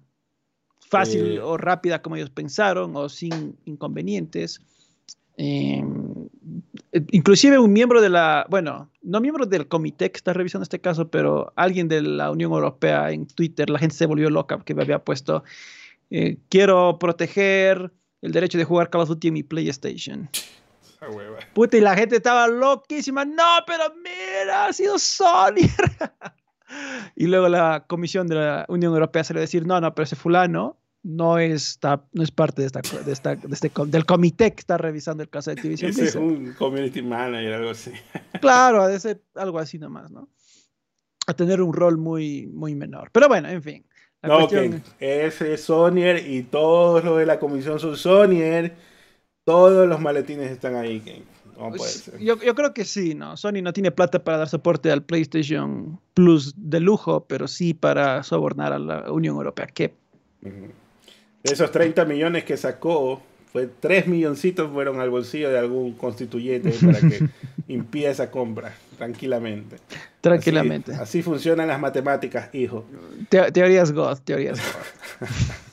fácil 0.81 1.39
o 1.39 1.57
rápida 1.57 2.03
como 2.03 2.17
ellos 2.17 2.31
pensaron 2.31 2.97
o 2.97 3.09
sin 3.09 3.57
inconvenientes. 3.65 4.61
Em, 5.37 6.29
inclusive 7.11 7.59
un 7.59 7.73
miembro 7.73 8.01
de 8.01 8.11
la, 8.11 8.47
bueno, 8.51 8.91
no 9.03 9.21
miembro 9.21 9.47
del 9.47 9.67
comité 9.69 10.11
que 10.11 10.17
está 10.19 10.33
revisando 10.33 10.63
este 10.63 10.81
caso, 10.81 11.11
pero 11.11 11.53
alguien 11.57 11.89
de 11.89 12.03
la 12.03 12.31
Unión 12.31 12.53
Europea 12.53 13.11
en 13.11 13.27
Twitter, 13.27 13.71
la 13.71 13.79
gente 13.79 13.97
se 13.97 14.07
volvió 14.07 14.31
loca 14.31 14.63
que 14.65 14.75
me 14.75 14.83
había 14.83 15.03
puesto, 15.03 15.43
eh, 16.11 16.39
quiero 16.49 16.99
proteger 16.99 17.93
el 18.21 18.33
derecho 18.33 18.59
de 18.59 18.65
jugar 18.65 18.91
Call 18.91 19.03
of 19.03 19.09
Duty 19.09 19.29
en 19.29 19.35
mi 19.35 19.43
PlayStation. 19.43 20.29
Puta, 21.55 21.77
y 21.77 21.81
la 21.81 21.97
gente 21.97 22.17
estaba 22.17 22.47
loquísima. 22.47 23.25
No, 23.25 23.59
pero 23.67 23.85
mira, 23.97 24.67
ha 24.67 24.73
sido 24.73 24.99
Sony. 24.99 25.69
y 27.17 27.27
luego 27.27 27.49
la 27.49 27.85
comisión 27.89 28.29
de 28.29 28.37
la 28.37 28.65
Unión 28.69 28.93
Europea 28.93 29.25
se 29.25 29.35
le 29.35 29.41
decir, 29.41 29.67
no, 29.67 29.81
no, 29.81 29.95
pero 29.95 30.05
ese 30.05 30.15
fulano 30.15 30.77
no, 31.03 31.39
está, 31.39 32.05
no 32.13 32.23
es 32.23 32.31
parte 32.31 32.63
de 32.63 32.67
esta, 32.67 32.81
de 32.81 33.13
esta 33.13 33.35
de 33.35 33.53
este, 33.53 33.71
del 33.87 34.07
comité 34.07 34.53
que 34.53 34.61
está 34.61 34.79
revisando 34.79 35.23
el 35.23 35.29
caso 35.29 35.51
de 35.51 35.55
Activision 35.55 35.91
Ese 35.91 36.05
es 36.05 36.15
un 36.15 36.53
community 36.53 37.03
manager, 37.03 37.55
algo 37.55 37.71
así. 37.71 37.91
claro, 38.41 38.99
ser 38.99 39.21
algo 39.35 39.59
así 39.59 39.79
nomás, 39.79 40.11
¿no? 40.11 40.29
A 41.27 41.35
tener 41.35 41.61
un 41.61 41.73
rol 41.73 41.99
muy, 41.99 42.47
muy 42.47 42.75
menor. 42.75 43.11
Pero 43.13 43.29
bueno, 43.29 43.49
en 43.49 43.63
fin. 43.63 43.85
no, 44.23 44.49
que 44.49 44.81
ese 44.99 45.55
es 45.55 45.65
Sonyer 45.65 46.27
y 46.27 46.45
todos 46.45 47.05
los 47.05 47.19
de 47.19 47.27
la 47.27 47.39
comisión 47.39 47.79
son 47.79 47.97
Sonyer. 47.97 48.75
Todos 49.45 49.89
los 49.89 50.01
maletines 50.01 50.53
están 50.53 50.77
ahí. 50.77 51.03
No 51.57 51.69
puede 51.69 51.79
pues, 51.79 51.91
ser. 51.91 52.19
Yo, 52.21 52.37
yo, 52.41 52.55
creo 52.55 52.73
que 52.73 52.85
sí, 52.85 53.15
¿no? 53.15 53.37
Sony 53.37 53.61
no 53.61 53.73
tiene 53.73 53.91
plata 53.91 54.23
para 54.23 54.39
dar 54.39 54.49
soporte 54.49 54.91
al 54.93 55.03
PlayStation 55.03 56.01
Plus 56.15 56.55
de 56.57 56.79
lujo, 56.79 57.25
pero 57.27 57.49
sí 57.49 57.75
para 57.75 58.23
sobornar 58.23 58.73
a 58.73 58.79
la 58.79 59.13
Unión 59.13 59.37
Europea. 59.37 59.67
¿Qué? 59.67 59.95
De 61.43 61.53
esos 61.53 61.71
30 61.73 62.05
millones 62.05 62.45
que 62.45 62.57
sacó, 62.57 63.21
fue 63.53 63.67
3 63.67 64.07
milloncitos 64.07 64.71
fueron 64.73 65.01
al 65.01 65.11
bolsillo 65.11 65.51
de 65.51 65.59
algún 65.59 65.93
constituyente 65.93 66.71
para 66.85 67.01
que 67.01 67.29
impida 67.69 68.11
esa 68.11 68.31
compra, 68.31 68.75
tranquilamente. 68.97 69.77
Tranquilamente. 70.21 70.95
Así, 70.95 71.23
funcionan 71.23 71.69
las 71.69 71.81
matemáticas, 71.81 72.49
hijo. 72.55 72.85
teorías 73.29 73.93
God, 73.93 74.19
teorías 74.25 74.59
God. 74.59 75.29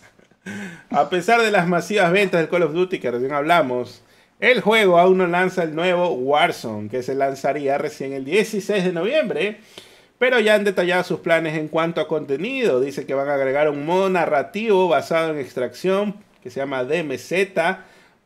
A 0.89 1.09
pesar 1.09 1.41
de 1.41 1.51
las 1.51 1.67
masivas 1.67 2.11
ventas 2.11 2.41
del 2.41 2.49
Call 2.49 2.63
of 2.63 2.73
Duty 2.73 2.99
que 2.99 3.11
recién 3.11 3.31
hablamos, 3.31 4.01
el 4.39 4.61
juego 4.61 4.97
aún 4.97 5.19
no 5.19 5.27
lanza 5.27 5.63
el 5.63 5.75
nuevo 5.75 6.09
Warzone, 6.09 6.89
que 6.89 7.03
se 7.03 7.13
lanzaría 7.13 7.77
recién 7.77 8.13
el 8.13 8.25
16 8.25 8.85
de 8.85 8.91
noviembre 8.91 9.59
pero 10.19 10.39
ya 10.39 10.53
han 10.55 10.65
detallado 10.65 11.03
sus 11.03 11.21
planes 11.21 11.57
en 11.57 11.69
cuanto 11.69 12.01
a 12.01 12.07
contenido. 12.07 12.79
Dice 12.81 13.05
que 13.05 13.15
van 13.15 13.29
a 13.29 13.33
agregar 13.33 13.69
un 13.69 13.85
modo 13.85 14.09
narrativo 14.09 14.87
basado 14.87 15.31
en 15.31 15.39
extracción 15.39 16.15
que 16.43 16.49
se 16.49 16.59
llama 16.59 16.83
DMZ, 16.83 17.31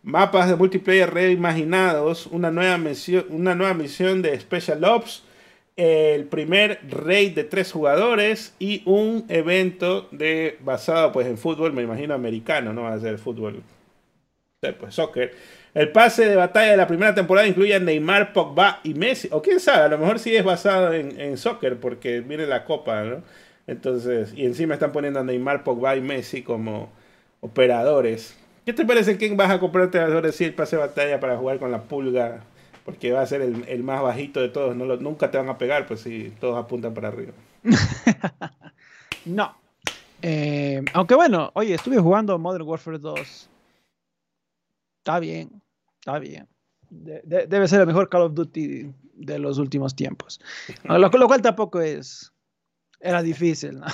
mapas 0.04 0.50
de 0.50 0.56
multiplayer 0.56 1.14
reimaginados, 1.14 2.28
una 2.28 2.52
nueva 2.52 2.78
misión, 2.78 3.26
una 3.30 3.56
nueva 3.56 3.74
misión 3.74 4.22
de 4.22 4.38
Special 4.40 4.84
Ops, 4.84 5.24
el 5.76 6.26
primer 6.26 6.80
raid 6.90 7.34
de 7.34 7.44
tres 7.44 7.72
jugadores 7.72 8.54
y 8.60 8.84
un 8.86 9.26
evento 9.30 10.10
basado 10.60 11.12
pues 11.12 11.28
en 11.28 11.38
fútbol, 11.38 11.74
me 11.74 11.82
imagino 11.82 12.14
americano, 12.14 12.74
no 12.74 12.84
va 12.84 12.94
a 12.94 13.00
ser 13.00 13.18
fútbol, 13.18 13.64
soccer 14.90 15.32
el 15.74 15.92
pase 15.92 16.26
de 16.30 16.36
batalla 16.36 16.72
de 16.72 16.78
la 16.78 16.88
primera 16.88 17.16
temporada 17.16 17.48
incluye 17.48 17.74
a 17.74 17.80
Neymar, 17.80 18.32
Pogba 18.32 18.80
y 18.84 18.94
Messi. 18.94 19.28
O 19.32 19.42
quién 19.42 19.60
sabe, 19.60 19.86
a 19.86 19.88
lo 19.88 19.98
mejor 19.98 20.20
sí 20.20 20.36
es 20.36 20.44
basado 20.44 20.94
en, 20.94 21.38
soccer, 21.38 21.80
porque 21.80 22.22
viene 22.22 22.46
la 22.46 22.64
copa, 22.64 23.04
¿no? 23.04 23.24
Entonces, 23.66 24.34
y 24.36 24.46
encima 24.46 24.76
están 24.76 24.92
poniendo 24.92 25.20
a 25.20 25.24
Neymar, 25.24 25.64
Pogba 25.64 25.96
y 25.96 26.02
Messi 26.02 26.44
como 26.44 26.92
operadores. 27.42 28.38
¿Qué 28.66 28.74
te 28.74 28.86
parece 28.86 29.18
quién 29.18 29.36
vas 29.36 29.50
a 29.50 29.60
comprarte 29.60 30.00
a 30.00 30.08
decir 30.08 30.48
el 30.48 30.54
pase 30.54 30.76
de 30.76 30.84
batalla 30.84 31.20
para 31.20 31.38
jugar 31.38 31.58
con 31.58 31.72
la 31.72 31.82
pulga? 31.82 32.42
Porque 32.86 33.12
va 33.12 33.22
a 33.22 33.26
ser 33.26 33.42
el, 33.42 33.84
más 33.84 34.02
bajito 34.02 34.42
de 34.42 34.50
todos. 34.50 34.76
No 34.76 34.86
nunca 34.98 35.32
te 35.32 35.38
van 35.38 35.50
a 35.50 35.58
pegar, 35.58 35.88
pues 35.88 36.02
si 36.02 36.32
todos 36.40 36.58
apuntan 36.58 36.94
para 36.94 37.08
arriba. 37.08 37.32
no. 39.26 39.56
Eh, 40.22 40.84
aunque 40.94 41.16
bueno, 41.16 41.50
oye, 41.56 41.74
estuve 41.74 41.98
jugando 41.98 42.38
Modern 42.38 42.68
Warfare 42.68 43.00
2. 43.00 43.50
Está 45.04 45.20
bien. 45.20 45.62
Está 46.00 46.18
bien. 46.18 46.48
debe 46.90 47.68
ser 47.68 47.82
el 47.82 47.88
mejor 47.88 48.08
Call 48.08 48.22
of 48.22 48.36
Duty 48.36 48.90
de 49.16 49.38
los 49.38 49.58
últimos 49.58 49.94
tiempos. 49.94 50.40
Lo, 50.86 51.12
cual 51.28 51.42
tampoco 51.42 51.82
es. 51.82 52.32
Era 53.02 53.22
difícil, 53.22 53.82
¿no? 53.82 53.88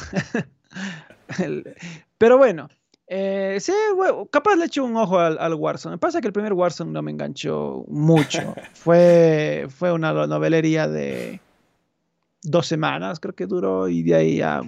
pero 2.20 2.38
bueno. 2.38 2.70
Eh, 3.08 3.58
sí, 3.60 3.74
capaz 4.30 4.56
le 4.56 4.66
echo 4.66 4.86
un 4.86 4.96
ojo 4.96 5.18
al, 5.18 5.40
al, 5.40 5.56
Warzone. 5.56 5.96
Me 5.96 5.98
pasa 5.98 6.22
que 6.22 6.28
el 6.28 6.34
primer 6.34 6.54
Warzone 6.54 6.92
no 6.92 7.02
me 7.02 7.10
enganchó 7.10 7.86
mucho. 7.88 8.54
fue, 8.74 9.66
fue 9.68 9.92
una 9.92 10.14
novelería 10.28 10.88
de 10.88 11.42
dos 12.44 12.68
semanas, 12.68 13.20
creo 13.20 13.34
que 13.34 13.48
duró, 13.48 13.88
y 13.88 14.04
de 14.04 14.14
ahí 14.14 14.38
ya 14.38 14.62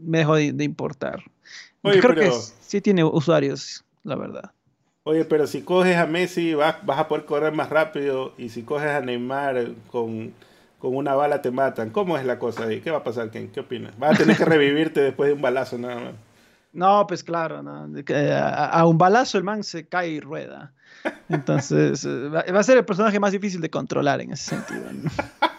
me 0.00 0.18
dejó 0.18 0.34
de, 0.34 0.64
importar. 0.64 1.22
creo 1.82 2.14
que 2.16 2.32
sí 2.32 2.80
tiene 2.80 3.04
usuarios, 3.04 3.84
la 4.02 4.16
verdad. 4.16 4.50
Oye, 5.08 5.24
pero 5.24 5.46
si 5.46 5.62
coges 5.62 5.96
a 5.96 6.06
Messi 6.06 6.54
vas, 6.54 6.84
vas 6.84 6.98
a 6.98 7.06
poder 7.06 7.26
correr 7.26 7.52
más 7.52 7.70
rápido 7.70 8.34
y 8.38 8.48
si 8.48 8.64
coges 8.64 8.90
a 8.90 9.00
Neymar 9.00 9.68
con, 9.92 10.34
una 10.80 11.14
bala 11.14 11.40
te 11.42 11.52
matan. 11.52 11.90
¿Cómo 11.90 12.18
es 12.18 12.26
la 12.26 12.40
cosa 12.40 12.64
ahí? 12.64 12.80
¿Qué 12.80 12.90
va 12.90 12.98
a 12.98 13.04
pasar, 13.04 13.30
Ken? 13.30 13.52
¿Qué 13.52 13.60
opinas? 13.60 13.96
Vas 14.00 14.16
a 14.16 14.18
tener 14.24 14.36
que 14.36 14.44
revivirte 14.44 15.00
después 15.00 15.28
de 15.28 15.34
un 15.34 15.42
balazo 15.42 15.78
nada 15.78 15.94
más. 15.94 16.14
No, 16.72 17.06
pues 17.06 17.22
claro, 17.22 17.62
a, 17.64 18.84
un 18.84 18.98
balazo 18.98 19.38
el 19.38 19.44
man 19.44 19.62
se 19.62 19.86
cae 19.86 20.08
y 20.08 20.18
rueda. 20.18 20.72
Entonces, 21.28 22.04
eh, 22.04 22.28
va 22.28 22.58
a 22.58 22.62
ser 22.64 22.76
el 22.78 22.84
personaje 22.84 23.20
más 23.20 23.30
difícil 23.30 23.60
de 23.60 23.70
controlar 23.70 24.20
en 24.20 24.32
ese 24.32 24.56
sentido. 24.56 24.82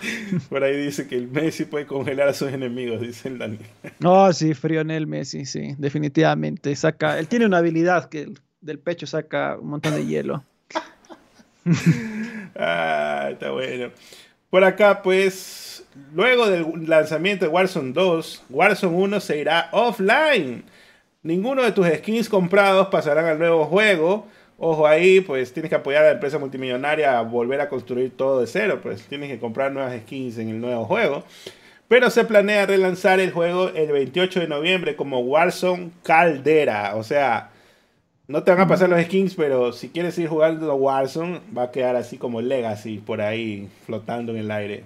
Por 0.48 0.64
ahí 0.64 0.76
dice 0.76 1.06
que 1.06 1.16
el 1.16 1.28
Messi 1.28 1.64
puede 1.64 1.86
congelar 1.86 2.28
a 2.28 2.34
sus 2.34 2.52
enemigos, 2.52 3.00
dice 3.00 3.28
el 3.28 3.38
Dani. 3.38 3.58
No, 3.98 4.32
sí, 4.32 4.54
Frionel 4.54 5.06
Messi, 5.06 5.44
sí, 5.46 5.74
definitivamente. 5.78 6.74
Saca, 6.76 7.18
él 7.18 7.28
tiene 7.28 7.46
una 7.46 7.58
habilidad 7.58 8.08
que 8.08 8.28
del 8.60 8.78
pecho 8.78 9.06
saca 9.06 9.56
un 9.60 9.68
montón 9.68 9.94
de 9.94 10.06
hielo. 10.06 10.44
ah, 12.56 13.28
está 13.32 13.50
bueno. 13.50 13.90
Por 14.50 14.64
acá, 14.64 15.02
pues, 15.02 15.84
luego 16.14 16.48
del 16.48 16.88
lanzamiento 16.88 17.44
de 17.44 17.50
Warzone 17.50 17.92
2, 17.92 18.44
Warzone 18.50 18.96
1 18.96 19.20
se 19.20 19.38
irá 19.38 19.68
offline. 19.72 20.64
Ninguno 21.22 21.62
de 21.62 21.72
tus 21.72 21.88
skins 21.88 22.28
comprados 22.28 22.88
pasarán 22.88 23.26
al 23.26 23.38
nuevo 23.38 23.64
juego 23.64 24.28
Ojo 24.58 24.86
ahí, 24.86 25.20
pues 25.20 25.52
tienes 25.52 25.68
que 25.68 25.76
apoyar 25.76 26.04
a 26.04 26.06
la 26.06 26.12
empresa 26.14 26.38
multimillonaria 26.38 27.18
a 27.18 27.22
volver 27.22 27.60
a 27.60 27.68
construir 27.68 28.16
todo 28.16 28.40
de 28.40 28.46
cero, 28.46 28.80
pues 28.82 29.02
tienes 29.06 29.30
que 29.30 29.38
comprar 29.38 29.70
nuevas 29.72 29.94
skins 30.02 30.38
en 30.38 30.48
el 30.48 30.60
nuevo 30.60 30.84
juego. 30.86 31.24
Pero 31.88 32.10
se 32.10 32.24
planea 32.24 32.66
relanzar 32.66 33.20
el 33.20 33.32
juego 33.32 33.68
el 33.68 33.92
28 33.92 34.40
de 34.40 34.48
noviembre 34.48 34.96
como 34.96 35.20
Warzone 35.20 35.90
Caldera. 36.02 36.96
O 36.96 37.04
sea, 37.04 37.50
no 38.28 38.42
te 38.42 38.50
van 38.50 38.60
a 38.60 38.66
pasar 38.66 38.88
los 38.88 39.00
skins, 39.02 39.34
pero 39.34 39.72
si 39.72 39.90
quieres 39.90 40.18
ir 40.18 40.28
jugando 40.28 40.74
Warzone, 40.74 41.40
va 41.56 41.64
a 41.64 41.70
quedar 41.70 41.94
así 41.94 42.16
como 42.16 42.40
Legacy 42.40 42.98
por 42.98 43.20
ahí 43.20 43.68
flotando 43.84 44.32
en 44.32 44.38
el 44.38 44.50
aire. 44.50 44.84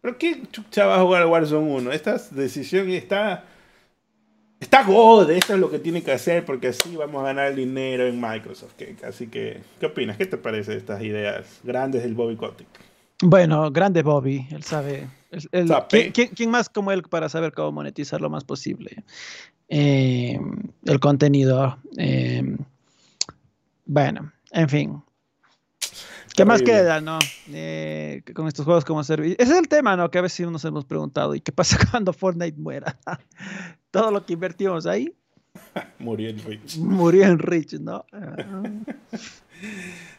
Pero 0.00 0.16
¿qué 0.16 0.40
chucha 0.50 0.86
va 0.86 0.96
a 0.96 1.02
jugar 1.02 1.26
Warzone 1.26 1.70
1? 1.74 1.92
Esta 1.92 2.16
decisión 2.30 2.88
está 2.88 3.44
Está 4.60 4.84
God, 4.84 5.30
esto 5.30 5.54
es 5.54 5.58
lo 5.58 5.70
que 5.70 5.78
tiene 5.78 6.02
que 6.02 6.12
hacer 6.12 6.44
porque 6.44 6.68
así 6.68 6.94
vamos 6.94 7.22
a 7.22 7.28
ganar 7.28 7.54
dinero 7.54 8.06
en 8.06 8.20
Microsoft. 8.20 8.74
Así 9.02 9.26
que, 9.26 9.62
¿qué 9.80 9.86
opinas? 9.86 10.18
¿Qué 10.18 10.26
te 10.26 10.36
parece 10.36 10.72
de 10.72 10.76
estas 10.76 11.02
ideas 11.02 11.60
grandes 11.64 12.02
del 12.02 12.14
Bobby 12.14 12.36
Kotick? 12.36 12.68
Bueno, 13.22 13.70
grande 13.70 14.02
Bobby, 14.02 14.46
él 14.50 14.62
sabe. 14.62 15.08
¿quién, 16.12 16.50
más 16.50 16.68
como 16.68 16.92
él 16.92 17.02
para 17.02 17.28
saber 17.30 17.52
cómo 17.52 17.72
monetizar 17.72 18.20
lo 18.20 18.28
más 18.28 18.44
posible? 18.44 19.02
Eh, 19.68 20.38
el 20.84 21.00
contenido. 21.00 21.78
Eh, 21.96 22.56
bueno, 23.86 24.30
en 24.52 24.68
fin. 24.68 25.02
¿Qué 26.40 26.44
más 26.46 26.62
queda, 26.62 27.02
no? 27.02 27.18
Eh, 27.52 28.22
con 28.34 28.48
estos 28.48 28.64
juegos 28.64 28.86
como 28.86 29.04
servicio. 29.04 29.36
Ese 29.38 29.52
es 29.52 29.58
el 29.58 29.68
tema, 29.68 29.94
¿no? 29.94 30.10
Que 30.10 30.18
a 30.18 30.22
veces 30.22 30.50
nos 30.50 30.64
hemos 30.64 30.86
preguntado. 30.86 31.34
¿Y 31.34 31.42
qué 31.42 31.52
pasa 31.52 31.78
cuando 31.90 32.14
Fortnite 32.14 32.58
muera? 32.58 32.96
Todo 33.90 34.10
lo 34.10 34.24
que 34.24 34.32
invertimos 34.32 34.86
ahí. 34.86 35.12
Murió 35.98 36.30
en 36.30 36.38
Rich. 36.38 36.78
Murió 36.78 37.26
en 37.26 37.38
Rich, 37.38 37.74
¿no? 37.80 38.06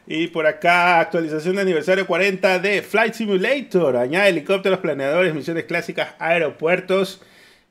y 0.06 0.28
por 0.28 0.46
acá, 0.46 1.00
actualización 1.00 1.56
de 1.56 1.62
aniversario 1.62 2.06
40 2.06 2.60
de 2.60 2.82
Flight 2.82 3.14
Simulator. 3.14 3.96
Añade 3.96 4.28
helicópteros, 4.28 4.78
planeadores, 4.78 5.34
misiones 5.34 5.64
clásicas, 5.64 6.14
aeropuertos 6.20 7.20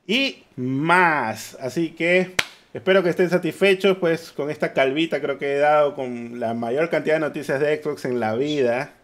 y 0.06 0.44
más. 0.56 1.56
Así 1.58 1.92
que 1.92 2.34
Espero 2.74 3.02
que 3.02 3.10
estén 3.10 3.28
satisfechos, 3.28 3.98
pues 3.98 4.32
con 4.32 4.50
esta 4.50 4.72
calvita 4.72 5.20
creo 5.20 5.38
que 5.38 5.54
he 5.54 5.58
dado 5.58 5.94
con 5.94 6.40
la 6.40 6.54
mayor 6.54 6.88
cantidad 6.88 7.16
de 7.16 7.20
noticias 7.20 7.60
de 7.60 7.82
Xbox 7.82 8.06
en 8.06 8.18
la 8.18 8.34
vida. 8.34 8.94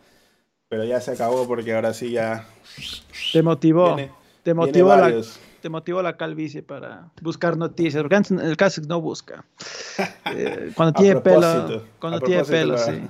Pero 0.68 0.84
ya 0.84 1.00
se 1.00 1.12
acabó 1.12 1.46
porque 1.46 1.74
ahora 1.74 1.92
sí 1.92 2.10
ya... 2.10 2.46
Te 3.32 3.42
motivó. 3.42 3.96
te 4.42 4.54
motivó, 4.54 4.96
la, 4.96 5.12
te 5.60 5.68
motivó 5.68 6.02
la 6.02 6.16
calvicie 6.16 6.62
para 6.62 7.10
buscar 7.20 7.56
noticias, 7.56 8.02
porque 8.02 8.16
antes 8.16 8.32
el 8.32 8.56
caso 8.56 8.80
no 8.86 9.00
busca. 9.00 9.44
Eh, 10.30 10.70
cuando 10.76 10.92
tiene 10.92 11.20
pelo, 11.20 11.82
cuando 11.98 12.20
tiene 12.20 12.44
pelo, 12.44 12.78
sí. 12.78 13.00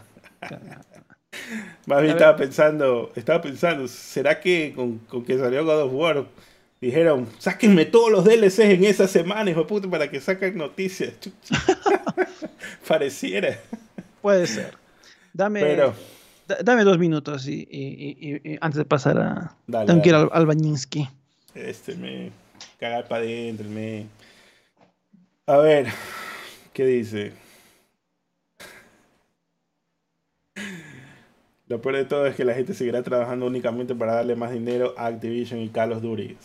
Más 1.86 2.00
bien 2.00 2.12
estaba 2.12 2.36
pensando, 2.36 3.12
estaba 3.14 3.42
pensando, 3.42 3.86
¿será 3.88 4.40
que 4.40 4.72
con, 4.74 4.98
con, 4.98 5.24
que 5.24 5.36
salió 5.36 5.64
God 5.64 5.82
of 5.82 5.92
War 5.92 6.26
dijeron, 6.80 7.28
sáquenme 7.38 7.84
todos 7.84 8.10
los 8.10 8.24
DLCs 8.24 8.58
en 8.60 8.84
esa 8.84 9.08
semana, 9.08 9.50
hijo 9.50 9.60
de 9.60 9.66
puta, 9.66 9.88
para 9.88 10.10
que 10.10 10.20
saquen 10.20 10.56
noticias? 10.56 11.14
Pareciera. 12.88 13.58
Puede 14.22 14.46
ser. 14.46 14.76
Dame, 15.32 15.76
dame 16.64 16.84
dos 16.84 16.98
minutos 16.98 17.46
y, 17.46 18.58
antes 18.60 18.78
de 18.78 18.84
pasar 18.84 19.18
a. 19.18 19.56
tengo 19.86 20.02
que 20.02 20.08
ir 20.08 20.14
al, 20.14 20.28
al 20.32 20.48
Este 21.54 21.94
me. 21.94 22.30
Cagar 22.80 23.06
para 23.08 23.22
adentro, 23.22 23.68
me. 23.68 24.06
A 25.46 25.56
ver, 25.58 25.86
¿qué 26.72 26.84
dice? 26.84 27.32
Lo 31.68 31.82
peor 31.82 31.96
de 31.96 32.04
todo 32.06 32.26
es 32.26 32.34
que 32.34 32.44
la 32.44 32.54
gente 32.54 32.72
seguirá 32.72 33.02
trabajando 33.02 33.46
únicamente 33.46 33.94
para 33.94 34.14
darle 34.14 34.34
más 34.34 34.50
dinero 34.50 34.94
a 34.96 35.06
Activision 35.06 35.60
y 35.60 35.68
Carlos 35.68 36.00
Duri. 36.00 36.36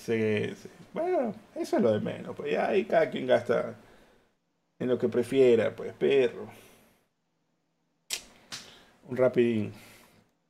bueno, 0.94 1.34
eso 1.56 1.78
es 1.78 1.82
lo 1.82 1.94
de 1.94 2.00
menos. 2.02 2.36
Pues 2.36 2.52
ya 2.52 2.68
ahí 2.68 2.84
cada 2.84 3.10
quien 3.10 3.26
gasta 3.28 3.76
en 4.80 4.90
lo 4.90 5.00
que 5.00 5.08
prefiera, 5.08 5.74
pues, 5.74 5.94
perro. 5.94 6.50
Un 9.08 9.16
rapidín. 9.18 9.72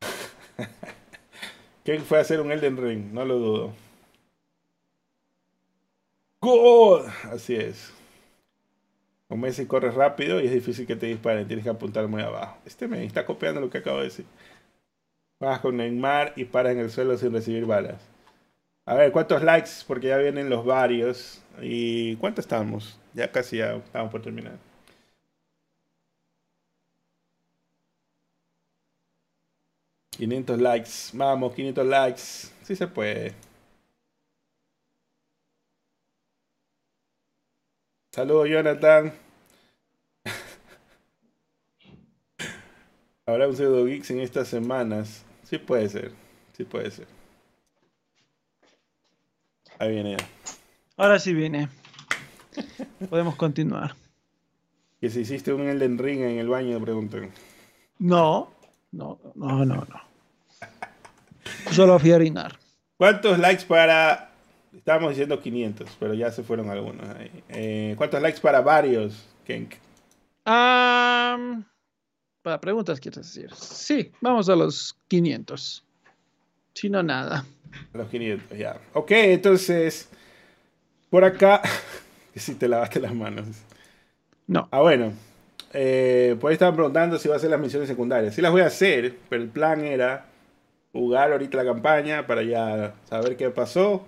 ¿Quién 1.83 2.01
fue 2.01 2.17
a 2.17 2.21
hacer 2.21 2.41
un 2.41 2.51
Elden 2.51 2.77
Ring? 2.77 3.13
No 3.13 3.25
lo 3.25 3.37
dudo. 3.37 3.73
God. 6.41 7.05
Así 7.31 7.55
es. 7.55 7.93
Con 9.27 9.39
Messi 9.39 9.65
corres 9.65 9.93
rápido 9.93 10.41
y 10.41 10.47
es 10.47 10.51
difícil 10.51 10.87
que 10.87 10.95
te 10.95 11.05
disparen. 11.07 11.47
Tienes 11.47 11.63
que 11.63 11.69
apuntar 11.69 12.07
muy 12.07 12.21
abajo. 12.21 12.57
Este 12.65 12.87
me 12.87 13.03
está 13.05 13.25
copiando 13.25 13.61
lo 13.61 13.69
que 13.69 13.79
acabo 13.79 13.99
de 13.99 14.05
decir. 14.05 14.25
Vas 15.43 15.59
con 15.59 15.75
Neymar 15.75 16.31
y 16.37 16.45
paras 16.45 16.71
en 16.71 16.79
el 16.79 16.89
suelo 16.89 17.17
sin 17.17 17.33
recibir 17.33 17.65
balas. 17.65 18.01
A 18.85 18.95
ver, 18.95 19.11
¿cuántos 19.11 19.43
likes? 19.43 19.71
Porque 19.85 20.07
ya 20.07 20.17
vienen 20.17 20.49
los 20.49 20.65
varios. 20.65 21.43
¿Y 21.61 22.15
cuánto 22.15 22.39
estamos? 22.39 22.97
Ya 23.13 23.29
casi 23.29 23.57
ya 23.57 23.75
estamos 23.75 24.09
por 24.09 24.21
terminar. 24.21 24.57
500 30.11 30.61
likes. 30.61 30.89
Vamos, 31.13 31.53
500 31.53 31.85
likes. 31.85 32.21
Sí 32.63 32.77
se 32.77 32.87
puede. 32.87 33.33
Saludos, 38.13 38.47
Jonathan. 38.47 39.11
Habrá 43.25 43.49
un 43.49 43.57
pseudo 43.57 43.85
geeks 43.85 44.09
en 44.11 44.21
estas 44.21 44.47
semanas. 44.47 45.25
Sí 45.43 45.57
puede 45.57 45.89
ser. 45.89 46.11
Sí 46.55 46.63
puede 46.63 46.91
ser. 46.91 47.07
Ahí 49.79 49.91
viene 49.91 50.17
ya. 50.17 50.27
Ahora 50.97 51.19
sí 51.19 51.33
viene. 51.33 51.69
Podemos 53.09 53.35
continuar. 53.35 53.95
Que 55.01 55.09
si 55.09 55.21
hiciste 55.21 55.51
un 55.51 55.67
Elden 55.67 55.97
Ring 55.97 56.21
en 56.21 56.37
el 56.37 56.47
baño, 56.47 56.79
preguntan. 56.79 57.31
No, 57.99 58.51
no, 58.91 59.19
no, 59.35 59.65
no, 59.65 59.75
no. 59.75 60.01
Solo 61.71 61.99
fui 61.99 62.11
a 62.11 62.15
orinar. 62.15 62.57
¿Cuántos 62.97 63.39
likes 63.39 63.65
para.? 63.65 64.29
Estábamos 64.73 65.11
diciendo 65.11 65.39
500, 65.39 65.89
pero 65.99 66.13
ya 66.13 66.31
se 66.31 66.43
fueron 66.43 66.69
algunos 66.69 67.07
ahí. 67.09 67.43
Eh, 67.49 67.95
¿Cuántos 67.97 68.21
likes 68.21 68.39
para 68.39 68.61
varios, 68.61 69.25
Kenk? 69.45 69.75
Para 72.43 72.59
preguntas, 72.59 72.99
quieres 72.99 73.33
decir. 73.33 73.49
Sí, 73.55 74.11
vamos 74.21 74.49
a 74.49 74.55
los 74.55 74.95
500. 75.07 75.83
Si 76.73 76.89
no, 76.89 77.01
nada. 77.01 77.45
A 77.93 77.97
los 77.97 78.09
500, 78.09 78.57
ya. 78.57 78.79
Ok, 78.93 79.11
entonces. 79.11 80.09
Por 81.09 81.23
acá. 81.23 81.61
si 82.35 82.55
te 82.55 82.67
lavaste 82.67 82.99
las 82.99 83.15
manos. 83.15 83.47
No. 84.45 84.67
Ah, 84.71 84.81
bueno. 84.81 85.13
Eh, 85.71 86.35
por 86.39 86.49
ahí 86.49 86.53
estaban 86.53 86.75
preguntando 86.75 87.17
si 87.17 87.29
va 87.29 87.35
a 87.35 87.37
hacer 87.37 87.49
las 87.49 87.59
misiones 87.59 87.87
secundarias. 87.87 88.35
Sí 88.35 88.41
las 88.41 88.51
voy 88.51 88.61
a 88.61 88.67
hacer, 88.67 89.15
pero 89.29 89.41
el 89.41 89.49
plan 89.49 89.83
era 89.83 90.25
jugar 90.91 91.31
ahorita 91.31 91.57
la 91.57 91.65
campaña 91.65 92.27
para 92.27 92.43
ya 92.43 92.93
saber 93.09 93.37
qué 93.37 93.49
pasó. 93.49 94.05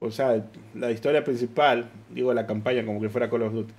O 0.00 0.10
sea, 0.10 0.44
la 0.74 0.90
historia 0.90 1.24
principal, 1.24 1.88
digo 2.10 2.34
la 2.34 2.46
campaña 2.46 2.84
como 2.84 3.00
que 3.00 3.08
fuera 3.08 3.30
Call 3.30 3.42
of 3.42 3.52
Duty. 3.52 3.74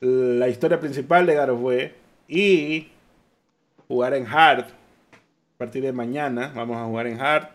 La 0.00 0.48
historia 0.48 0.80
principal 0.80 1.26
de 1.26 1.36
God 1.36 1.50
of 1.50 1.60
War 1.62 1.99
y 2.30 2.88
jugar 3.88 4.14
en 4.14 4.26
Hard. 4.26 4.66
A 4.66 5.58
partir 5.58 5.82
de 5.82 5.92
mañana 5.92 6.52
vamos 6.54 6.76
a 6.78 6.84
jugar 6.84 7.08
en 7.08 7.20
Hard 7.20 7.48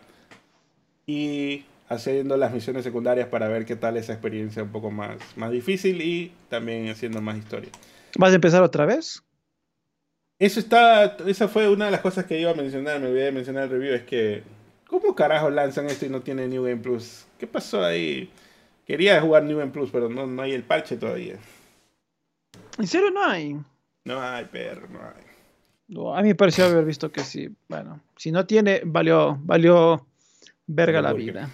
y 1.06 1.64
haciendo 1.88 2.36
las 2.36 2.52
misiones 2.52 2.84
secundarias 2.84 3.28
para 3.28 3.48
ver 3.48 3.64
qué 3.64 3.74
tal 3.74 3.96
esa 3.96 4.12
experiencia 4.12 4.62
un 4.62 4.70
poco 4.70 4.90
más, 4.90 5.16
más 5.36 5.50
difícil 5.50 6.02
y 6.02 6.32
también 6.50 6.88
haciendo 6.90 7.20
más 7.22 7.38
historia. 7.38 7.70
¿Vas 8.18 8.32
a 8.32 8.34
empezar 8.36 8.62
otra 8.62 8.84
vez? 8.84 9.22
Eso 10.38 10.60
está, 10.60 11.16
esa 11.26 11.48
fue 11.48 11.68
una 11.68 11.86
de 11.86 11.90
las 11.90 12.00
cosas 12.02 12.26
que 12.26 12.38
iba 12.38 12.50
a 12.50 12.54
mencionar, 12.54 13.00
me 13.00 13.06
olvidé 13.06 13.24
de 13.24 13.32
mencionar 13.32 13.64
el 13.64 13.70
review, 13.70 13.94
es 13.94 14.02
que, 14.02 14.42
¿cómo 14.86 15.14
carajo 15.14 15.48
lanzan 15.48 15.86
esto 15.86 16.04
y 16.04 16.10
no 16.10 16.20
tiene 16.20 16.46
New 16.46 16.64
Game 16.64 16.82
Plus? 16.82 17.24
¿Qué 17.38 17.46
pasó 17.46 17.82
ahí? 17.82 18.30
Quería 18.86 19.18
jugar 19.22 19.44
New 19.44 19.58
Game 19.58 19.72
Plus, 19.72 19.88
pero 19.90 20.10
no, 20.10 20.26
no 20.26 20.42
hay 20.42 20.52
el 20.52 20.62
parche 20.62 20.98
todavía. 20.98 21.36
¿En 22.78 22.86
serio 22.86 23.10
no 23.10 23.24
hay? 23.24 23.56
No 24.06 24.22
hay, 24.22 24.44
perro, 24.44 24.86
no 24.88 25.00
hay. 25.00 26.16
a 26.16 26.22
mí 26.22 26.28
me 26.28 26.34
pareció 26.36 26.64
haber 26.64 26.84
visto 26.84 27.10
que 27.10 27.24
sí. 27.24 27.48
Bueno, 27.68 28.00
si 28.16 28.30
no 28.30 28.46
tiene, 28.46 28.82
valió, 28.84 29.36
valió 29.42 30.06
verga 30.64 31.02
la 31.02 31.12
vida. 31.12 31.50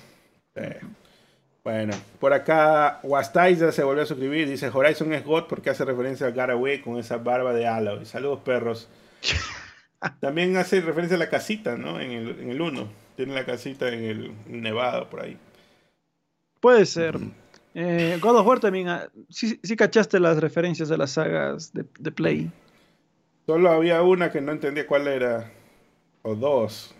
Bueno, 1.64 1.94
por 2.20 2.34
acá 2.34 3.00
Wastaiza 3.04 3.72
se 3.72 3.82
volvió 3.82 4.02
a 4.02 4.06
suscribir. 4.06 4.46
Dice 4.46 4.68
Horizon 4.68 5.14
es 5.14 5.24
God 5.24 5.44
porque 5.48 5.70
hace 5.70 5.86
referencia 5.86 6.26
a 6.26 6.30
Garaway 6.30 6.82
con 6.82 6.98
esa 6.98 7.16
barba 7.16 7.54
de 7.54 7.66
Aloy. 7.66 8.04
Saludos, 8.04 8.40
perros. 8.40 8.86
También 10.20 10.54
hace 10.58 10.82
referencia 10.82 11.16
a 11.16 11.20
la 11.20 11.30
casita, 11.30 11.78
¿no? 11.78 12.00
En 12.00 12.10
el, 12.10 12.38
en 12.38 12.50
el 12.50 12.60
1. 12.60 12.86
Tiene 13.16 13.32
la 13.32 13.46
casita 13.46 13.88
en 13.88 14.04
el 14.04 14.32
Nevado, 14.46 15.08
por 15.08 15.22
ahí. 15.22 15.38
Puede 16.60 16.84
ser. 16.84 17.18
Eh, 17.74 18.18
God 18.20 18.38
of 18.38 18.46
War 18.46 18.60
también. 18.60 18.88
Ah, 18.88 19.08
sí, 19.28 19.58
sí, 19.62 19.76
cachaste 19.76 20.20
las 20.20 20.38
referencias 20.38 20.88
de 20.88 20.98
las 20.98 21.12
sagas 21.12 21.72
de, 21.72 21.84
de, 21.98 22.12
Play. 22.12 22.50
Solo 23.46 23.70
había 23.70 24.02
una 24.02 24.30
que 24.30 24.40
no 24.40 24.52
entendía 24.52 24.86
cuál 24.86 25.08
era. 25.08 25.50
O 26.22 26.34
dos. 26.34 26.94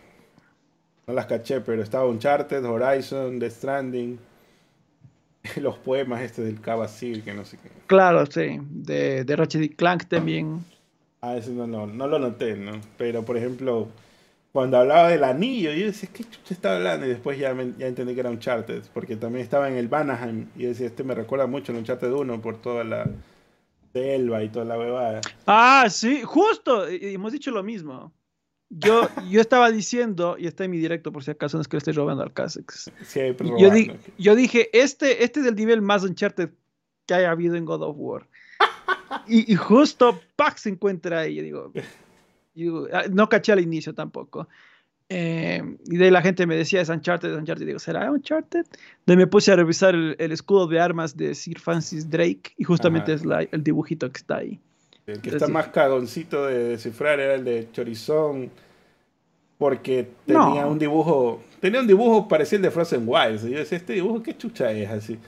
No 1.07 1.15
las 1.15 1.27
caché, 1.27 1.61
pero 1.61 1.83
estaba 1.83 2.07
Uncharted, 2.07 2.65
Horizon, 2.65 3.39
The 3.39 3.51
Stranding. 3.51 4.19
los 5.57 5.77
poemas 5.79 6.23
este 6.23 6.43
del 6.43 6.61
Cavacil, 6.61 7.23
que 7.23 7.35
no 7.35 7.45
sé 7.45 7.59
qué. 7.63 7.71
Claro, 7.87 8.25
sí, 8.27 8.59
de, 8.71 9.25
de 9.25 9.37
Ratchet 9.37 9.63
y 9.63 9.69
Clank 9.71 10.05
también. 10.07 10.65
Ah, 11.21 11.37
eso 11.37 11.51
no, 11.53 11.67
no, 11.67 11.87
no 11.87 12.07
lo 12.07 12.19
noté, 12.19 12.57
¿no? 12.57 12.81
Pero, 12.97 13.25
por 13.25 13.37
ejemplo, 13.37 13.89
cuando 14.53 14.77
hablaba 14.77 15.09
del 15.09 15.25
anillo, 15.25 15.73
yo 15.73 15.87
decía, 15.87 16.11
¿qué 16.13 16.25
chucha 16.25 16.53
estaba 16.55 16.77
hablando? 16.77 17.07
Y 17.07 17.09
después 17.09 17.39
ya, 17.39 17.55
ya 17.79 17.87
entendí 17.87 18.15
que 18.15 18.21
era 18.21 18.31
Uncharted, 18.31 18.83
porque 18.93 19.17
también 19.17 19.43
estaba 19.43 19.69
en 19.69 19.77
el 19.77 19.89
Vanaheim, 19.89 20.49
y 20.57 20.65
decía, 20.65 20.87
este 20.87 21.05
me 21.05 21.15
recuerda 21.15 21.47
mucho 21.47 21.73
al 21.73 21.79
Uncharted 21.79 22.13
1 22.13 22.43
por 22.43 22.61
toda 22.61 22.85
la 22.85 23.11
selva 23.95 24.43
y 24.45 24.51
toda 24.51 24.67
la 24.67 24.79
huevada. 24.79 25.21
Ah, 25.47 25.87
sí, 25.89 26.23
justo, 26.23 26.87
hemos 26.87 27.33
dicho 27.33 27.51
lo 27.51 27.63
mismo. 27.63 28.13
Yo, 28.69 29.09
yo 29.31 29.41
estaba 29.41 29.71
diciendo, 29.71 30.37
y 30.39 30.47
está 30.47 30.65
en 30.65 30.71
mi 30.71 30.79
directo 30.79 31.13
por 31.13 31.25
si 31.25 31.31
acaso 31.31 31.57
no 31.57 31.63
es 31.63 31.69
que 31.69 31.77
le 31.77 31.79
esté 31.79 31.93
robando 31.93 32.23
al 32.23 32.35
Casex. 32.35 32.93
yo, 33.59 33.71
yo, 34.19 34.35
dije, 34.35 34.69
este, 34.79 35.25
este 35.25 35.41
es 35.41 35.47
el 35.47 35.57
nivel 35.57 35.81
más 35.81 36.05
Uncharted 36.05 36.51
que 37.07 37.15
haya 37.15 37.31
habido 37.31 37.57
en 37.57 37.65
God 37.65 37.83
of 37.83 37.97
War. 37.99 38.29
y, 39.27 39.55
justo 39.57 40.21
Pax 40.37 40.63
se 40.63 40.69
encuentra 40.69 41.21
ahí. 41.21 41.37
Yo 41.37 41.43
digo, 41.43 41.73
ah, 42.93 43.05
no 43.11 43.29
caché 43.29 43.53
al 43.53 43.61
inicio 43.61 43.95
tampoco. 43.95 44.49
Eh, 45.09 45.63
y 45.87 45.97
de 45.99 46.07
ahí 46.07 46.11
la 46.11 46.23
gente 46.23 46.47
me 46.47 46.57
decía, 46.57 46.81
es 46.81 46.89
Uncharted, 46.89 47.37
Uncharted. 47.37 47.67
digo, 47.67 47.79
¿será 47.79 48.11
Uncharted? 48.11 48.65
De 49.05 49.17
me 49.17 49.27
puse 49.27 49.53
a 49.53 49.57
revisar 49.57 49.95
el, 49.95 50.33
escudo 50.33 50.67
de 50.67 50.81
armas 50.81 51.17
de 51.17 51.35
Sir 51.35 51.59
Francis 51.59 52.09
Drake 52.09 52.55
y 52.57 52.65
justamente 52.65 53.13
es 53.13 53.25
la, 53.25 53.43
el 53.43 53.63
dibujito 53.63 54.11
que 54.11 54.19
está 54.19 54.37
ahí. 54.37 54.59
El 55.07 55.21
que 55.21 55.31
está 55.31 55.49
más 55.49 55.69
cagoncito 55.69 56.47
de 56.47 56.69
descifrar 56.71 57.21
era 57.21 57.35
el 57.35 57.45
de 57.45 57.69
Chorizón, 57.73 58.51
porque 59.59 60.09
tenía 60.25 60.67
un 60.67 60.79
dibujo, 60.79 61.43
tenía 61.61 61.81
un 61.81 61.87
dibujo 61.87 62.27
parecido 62.27 62.59
al 62.59 62.63
de 62.63 62.71
Frozen 62.71 63.05
Wilds. 63.07 63.45
Y 63.45 63.51
yo 63.51 63.59
decía, 63.59 63.79
este 63.79 63.93
dibujo, 63.93 64.23
¿qué 64.23 64.37
chucha 64.37 64.73
es 64.73 64.91
así? 64.91 65.19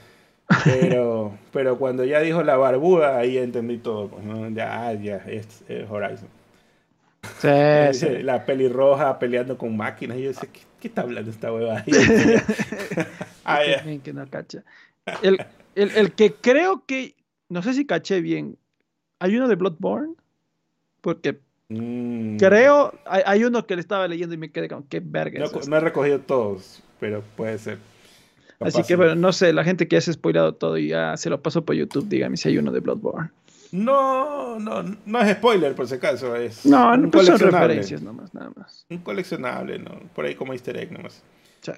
Pero, 0.63 1.31
pero 1.51 1.75
cuando 1.79 2.03
ya 2.03 2.19
dijo 2.19 2.43
la 2.43 2.55
barbuda, 2.55 3.17
ahí 3.17 3.39
entendí 3.39 3.79
todo. 3.79 4.09
Pues, 4.09 4.23
Ya, 4.53 4.93
ya, 4.93 5.15
es, 5.25 5.63
Horizon. 5.89 6.27
Sí, 7.93 8.23
La 8.23 8.45
pelirroja 8.45 9.17
peleando 9.19 9.57
con 9.57 9.75
máquinas. 9.75 10.17
Y 10.17 10.23
yo 10.23 10.27
decía, 10.29 10.49
¿qué, 10.79 10.87
está 10.87 11.01
hablando 11.01 11.31
esta 11.31 11.51
hueva? 11.51 11.83
Ah, 13.47 13.59
que 14.03 14.11
no 14.11 14.27
cacha. 14.27 14.63
El, 15.21 15.39
el, 15.75 16.13
que 16.13 16.33
creo 16.33 16.83
que, 16.87 17.13
no 17.47 17.61
sé 17.61 17.75
si 17.75 17.85
caché 17.85 18.19
bien, 18.19 18.57
¿hay 19.19 19.37
uno 19.37 19.47
de 19.47 19.53
Bloodborne? 19.53 20.15
Porque 21.01 21.37
mm. 21.69 22.37
creo, 22.37 22.91
hay, 23.05 23.43
uno 23.43 23.67
que 23.67 23.75
le 23.75 23.81
estaba 23.81 24.07
leyendo 24.07 24.33
y 24.33 24.39
me 24.39 24.49
quedé 24.49 24.67
como, 24.67 24.87
qué 24.89 24.99
verga. 24.99 25.45
No, 25.45 25.61
no 25.67 25.77
he 25.77 25.79
recogido 25.79 26.19
todos, 26.21 26.81
pero 26.99 27.21
puede 27.35 27.59
ser. 27.59 27.77
Así 28.59 28.81
que, 28.83 28.95
bueno, 28.95 29.15
no 29.15 29.31
sé, 29.31 29.53
la 29.53 29.63
gente 29.63 29.87
que 29.87 29.97
ha 29.97 30.01
spoilado 30.01 30.55
todo 30.55 30.77
y 30.77 30.87
ya 30.87 31.17
se 31.17 31.29
lo 31.29 31.41
pasó 31.41 31.63
por 31.63 31.75
YouTube, 31.75 32.07
dígame 32.07 32.37
si 32.37 32.49
hay 32.49 32.57
uno 32.57 32.71
de 32.71 32.79
Bloodborne. 32.79 33.29
No, 33.75 34.57
no, 34.57 34.83
no 35.05 35.21
es 35.21 35.35
spoiler 35.35 35.75
por 35.75 35.85
si 35.85 35.95
acaso. 35.95 36.33
Es 36.37 36.65
no, 36.65 36.95
no 36.95 37.11
pues 37.11 37.27
son 37.27 37.37
referencias 37.37 38.01
nomás, 38.01 38.33
nada 38.33 38.49
más. 38.55 38.85
Un 38.89 38.99
coleccionable, 38.99 39.79
¿no? 39.79 39.99
Por 40.13 40.23
ahí 40.23 40.35
como 40.35 40.53
easter 40.53 40.77
egg 40.77 40.93
nomás. 40.93 41.21
Sí. 41.59 41.73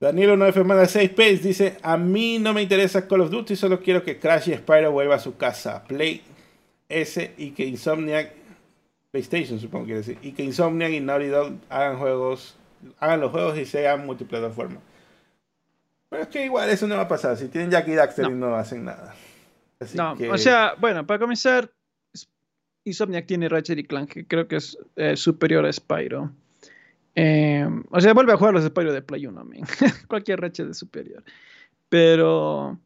Daniel 0.00 0.38
9 0.38 0.64
manda 0.64 0.86
6 0.86 1.10
Pace 1.10 1.36
dice, 1.36 1.76
a 1.82 1.98
mí 1.98 2.38
no 2.38 2.54
me 2.54 2.62
interesa 2.62 3.06
Call 3.06 3.20
of 3.20 3.30
Duty, 3.30 3.56
solo 3.56 3.80
quiero 3.80 4.02
que 4.02 4.18
Crash 4.18 4.48
y 4.48 4.54
Spyro 4.54 4.90
vuelva 4.90 5.16
a 5.16 5.18
su 5.18 5.36
casa. 5.36 5.84
Play 5.84 6.22
S 6.88 7.34
y 7.36 7.50
que 7.50 7.66
Insomniac, 7.66 8.32
PlayStation 9.10 9.60
supongo 9.60 9.84
que 9.84 9.92
quiere 9.92 9.98
decir, 9.98 10.18
y 10.22 10.32
que 10.32 10.42
Insomniac 10.42 10.92
y 10.92 11.00
Naughty 11.00 11.26
Dog 11.26 11.52
hagan 11.68 11.98
juegos, 11.98 12.56
hagan 12.98 13.20
los 13.20 13.30
juegos 13.30 13.58
y 13.58 13.66
sean 13.66 14.06
multiplataforma. 14.06 14.80
Pero 16.08 16.22
es 16.22 16.28
que 16.28 16.46
igual 16.46 16.70
eso 16.70 16.86
no 16.86 16.96
va 16.96 17.02
a 17.02 17.08
pasar, 17.08 17.36
si 17.36 17.48
tienen 17.48 17.70
Jackie 17.70 17.94
Daxter 17.94 18.26
y 18.26 18.30
no 18.30 18.56
hacen 18.56 18.86
nada 18.86 19.14
no, 19.94 20.16
o 20.30 20.38
sea, 20.38 20.74
bueno, 20.78 21.06
para 21.06 21.18
comenzar, 21.20 21.72
Insomniac 22.84 23.26
tiene 23.26 23.48
Ratchet 23.48 23.78
y 23.78 23.84
Clank, 23.84 24.10
que 24.10 24.26
creo 24.26 24.48
que 24.48 24.56
es 24.56 24.76
eh, 24.96 25.16
superior 25.16 25.64
a 25.64 25.72
Spyro. 25.72 26.32
Eh, 27.14 27.68
o 27.90 28.00
sea, 28.00 28.14
vuelve 28.14 28.32
a 28.32 28.36
jugar 28.36 28.54
los 28.54 28.64
Spyro 28.64 28.92
de 28.92 29.02
Play 29.02 29.26
1, 29.26 29.46
cualquier 30.08 30.40
Ratchet 30.40 30.70
es 30.70 30.78
superior. 30.78 31.22
Pero 31.88 32.78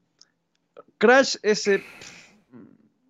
Crash 0.99 1.37
ese... 1.43 1.83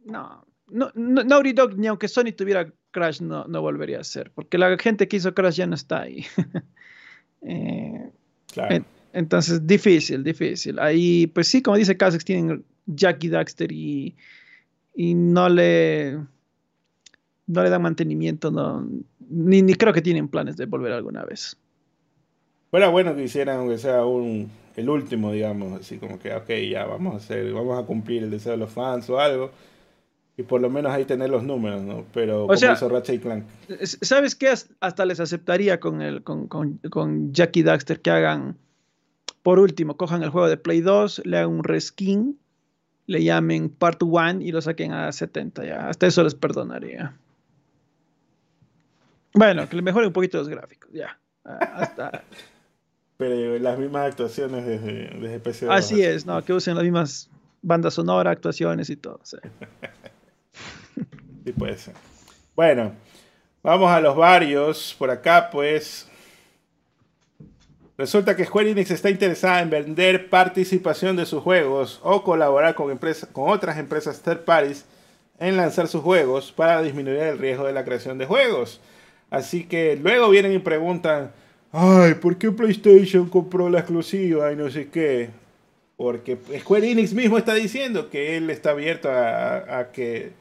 No, 0.04 0.44
no, 0.68 0.90
no, 0.94 1.24
Naughty 1.24 1.52
Dog, 1.52 1.76
ni 1.76 1.86
aunque 1.86 2.08
Sony 2.08 2.32
tuviera 2.36 2.70
Crash, 2.92 3.20
no, 3.20 3.44
no 3.46 3.60
volvería 3.60 4.00
a 4.00 4.04
ser, 4.04 4.30
porque 4.30 4.58
la 4.58 4.76
gente 4.78 5.08
que 5.08 5.16
hizo 5.16 5.34
Crash 5.34 5.56
ya 5.56 5.66
no 5.66 5.74
está 5.74 6.02
ahí. 6.02 6.24
Eh, 7.48 8.10
claro. 8.52 8.84
entonces, 9.12 9.64
difícil, 9.64 10.24
difícil. 10.24 10.80
Ahí, 10.80 11.28
pues 11.28 11.46
sí, 11.46 11.62
como 11.62 11.76
dice 11.76 11.96
Kazex, 11.96 12.24
tienen 12.24 12.64
Jackie 12.86 13.28
Daxter 13.28 13.70
y, 13.72 14.16
y 14.94 15.14
no 15.14 15.48
le 15.48 16.18
no 17.46 17.62
le 17.62 17.70
dan 17.70 17.82
mantenimiento, 17.82 18.50
no, 18.50 18.86
ni, 19.28 19.62
ni, 19.62 19.74
creo 19.74 19.92
que 19.92 20.02
tienen 20.02 20.28
planes 20.28 20.56
de 20.56 20.66
volver 20.66 20.92
alguna 20.92 21.24
vez. 21.24 21.56
Fuera 22.70 22.88
bueno 22.88 23.14
que 23.14 23.22
hicieran, 23.22 23.58
aunque 23.58 23.78
sea 23.78 24.04
un, 24.04 24.50
el 24.74 24.88
último, 24.88 25.32
digamos, 25.32 25.80
así 25.80 25.98
como 25.98 26.18
que, 26.18 26.34
ok, 26.34 26.48
ya 26.70 26.84
vamos 26.86 27.14
a 27.14 27.16
hacer, 27.18 27.52
vamos 27.52 27.82
a 27.82 27.86
cumplir 27.86 28.24
el 28.24 28.30
deseo 28.30 28.52
de 28.52 28.58
los 28.58 28.70
fans 28.70 29.08
o 29.10 29.20
algo, 29.20 29.52
y 30.36 30.42
por 30.42 30.60
lo 30.60 30.68
menos 30.68 30.92
ahí 30.92 31.04
tener 31.04 31.30
los 31.30 31.44
números, 31.44 31.82
¿no? 31.82 32.04
Pero 32.12 32.44
o 32.44 32.46
como 32.48 32.56
sea, 32.58 32.76
y 33.08 33.18
Clank. 33.18 33.44
¿Sabes 33.82 34.34
qué? 34.34 34.52
Hasta 34.80 35.06
les 35.06 35.20
aceptaría 35.20 35.78
con, 35.78 36.02
el, 36.02 36.24
con, 36.24 36.48
con, 36.48 36.78
con 36.90 37.32
Jackie 37.32 37.62
Daxter 37.62 38.00
que 38.00 38.10
hagan, 38.10 38.56
por 39.42 39.60
último, 39.60 39.96
cojan 39.96 40.24
el 40.24 40.30
juego 40.30 40.48
de 40.48 40.56
Play 40.56 40.80
2, 40.80 41.22
le 41.24 41.38
hagan 41.38 41.50
un 41.50 41.64
reskin 41.64 42.38
le 43.06 43.22
llamen 43.22 43.68
Part 43.68 44.02
1 44.02 44.40
y 44.40 44.52
lo 44.52 44.60
saquen 44.60 44.92
a 44.92 45.10
70 45.12 45.64
ya. 45.64 45.88
Hasta 45.88 46.06
eso 46.06 46.22
les 46.22 46.34
perdonaría. 46.34 47.16
Bueno, 49.34 49.68
que 49.68 49.76
le 49.76 49.82
mejoren 49.82 50.08
un 50.08 50.12
poquito 50.12 50.38
los 50.38 50.48
gráficos, 50.48 50.90
ya. 50.92 51.18
Hasta... 51.44 52.24
Pero 53.18 53.58
las 53.58 53.78
mismas 53.78 54.10
actuaciones 54.10 54.66
desde, 54.66 55.08
desde 55.18 55.42
PC2. 55.42 55.68
Así 55.70 56.02
es, 56.02 56.26
no, 56.26 56.44
que 56.44 56.52
usen 56.52 56.74
las 56.74 56.84
mismas 56.84 57.30
bandas 57.62 57.94
sonoras, 57.94 58.32
actuaciones 58.32 58.90
y 58.90 58.96
todo. 58.96 59.20
Sí. 59.22 59.38
sí 61.44 61.52
puede 61.52 61.78
ser. 61.78 61.94
Bueno, 62.54 62.92
vamos 63.62 63.90
a 63.90 64.00
los 64.00 64.16
varios. 64.16 64.94
Por 64.98 65.10
acá, 65.10 65.48
pues, 65.50 66.10
Resulta 67.98 68.36
que 68.36 68.44
Square 68.44 68.72
Enix 68.72 68.90
está 68.90 69.08
interesada 69.08 69.62
en 69.62 69.70
vender 69.70 70.28
participación 70.28 71.16
de 71.16 71.24
sus 71.24 71.42
juegos 71.42 71.98
o 72.02 72.22
colaborar 72.22 72.74
con, 72.74 72.90
empresas, 72.90 73.28
con 73.32 73.48
otras 73.48 73.78
empresas 73.78 74.20
third 74.20 74.44
parties 74.44 74.84
en 75.38 75.56
lanzar 75.56 75.88
sus 75.88 76.02
juegos 76.02 76.52
para 76.52 76.82
disminuir 76.82 77.20
el 77.20 77.38
riesgo 77.38 77.66
de 77.66 77.72
la 77.72 77.84
creación 77.84 78.18
de 78.18 78.26
juegos. 78.26 78.82
Así 79.30 79.64
que 79.64 79.96
luego 79.96 80.28
vienen 80.28 80.52
y 80.52 80.58
preguntan, 80.58 81.32
ay, 81.72 82.14
¿por 82.14 82.36
qué 82.36 82.50
PlayStation 82.50 83.30
compró 83.30 83.70
la 83.70 83.78
exclusiva 83.78 84.52
y 84.52 84.56
no 84.56 84.70
sé 84.70 84.88
qué? 84.88 85.30
Porque 85.96 86.36
Square 86.60 86.90
Enix 86.90 87.14
mismo 87.14 87.38
está 87.38 87.54
diciendo 87.54 88.10
que 88.10 88.36
él 88.36 88.50
está 88.50 88.70
abierto 88.70 89.08
a, 89.10 89.88
que 89.94 90.32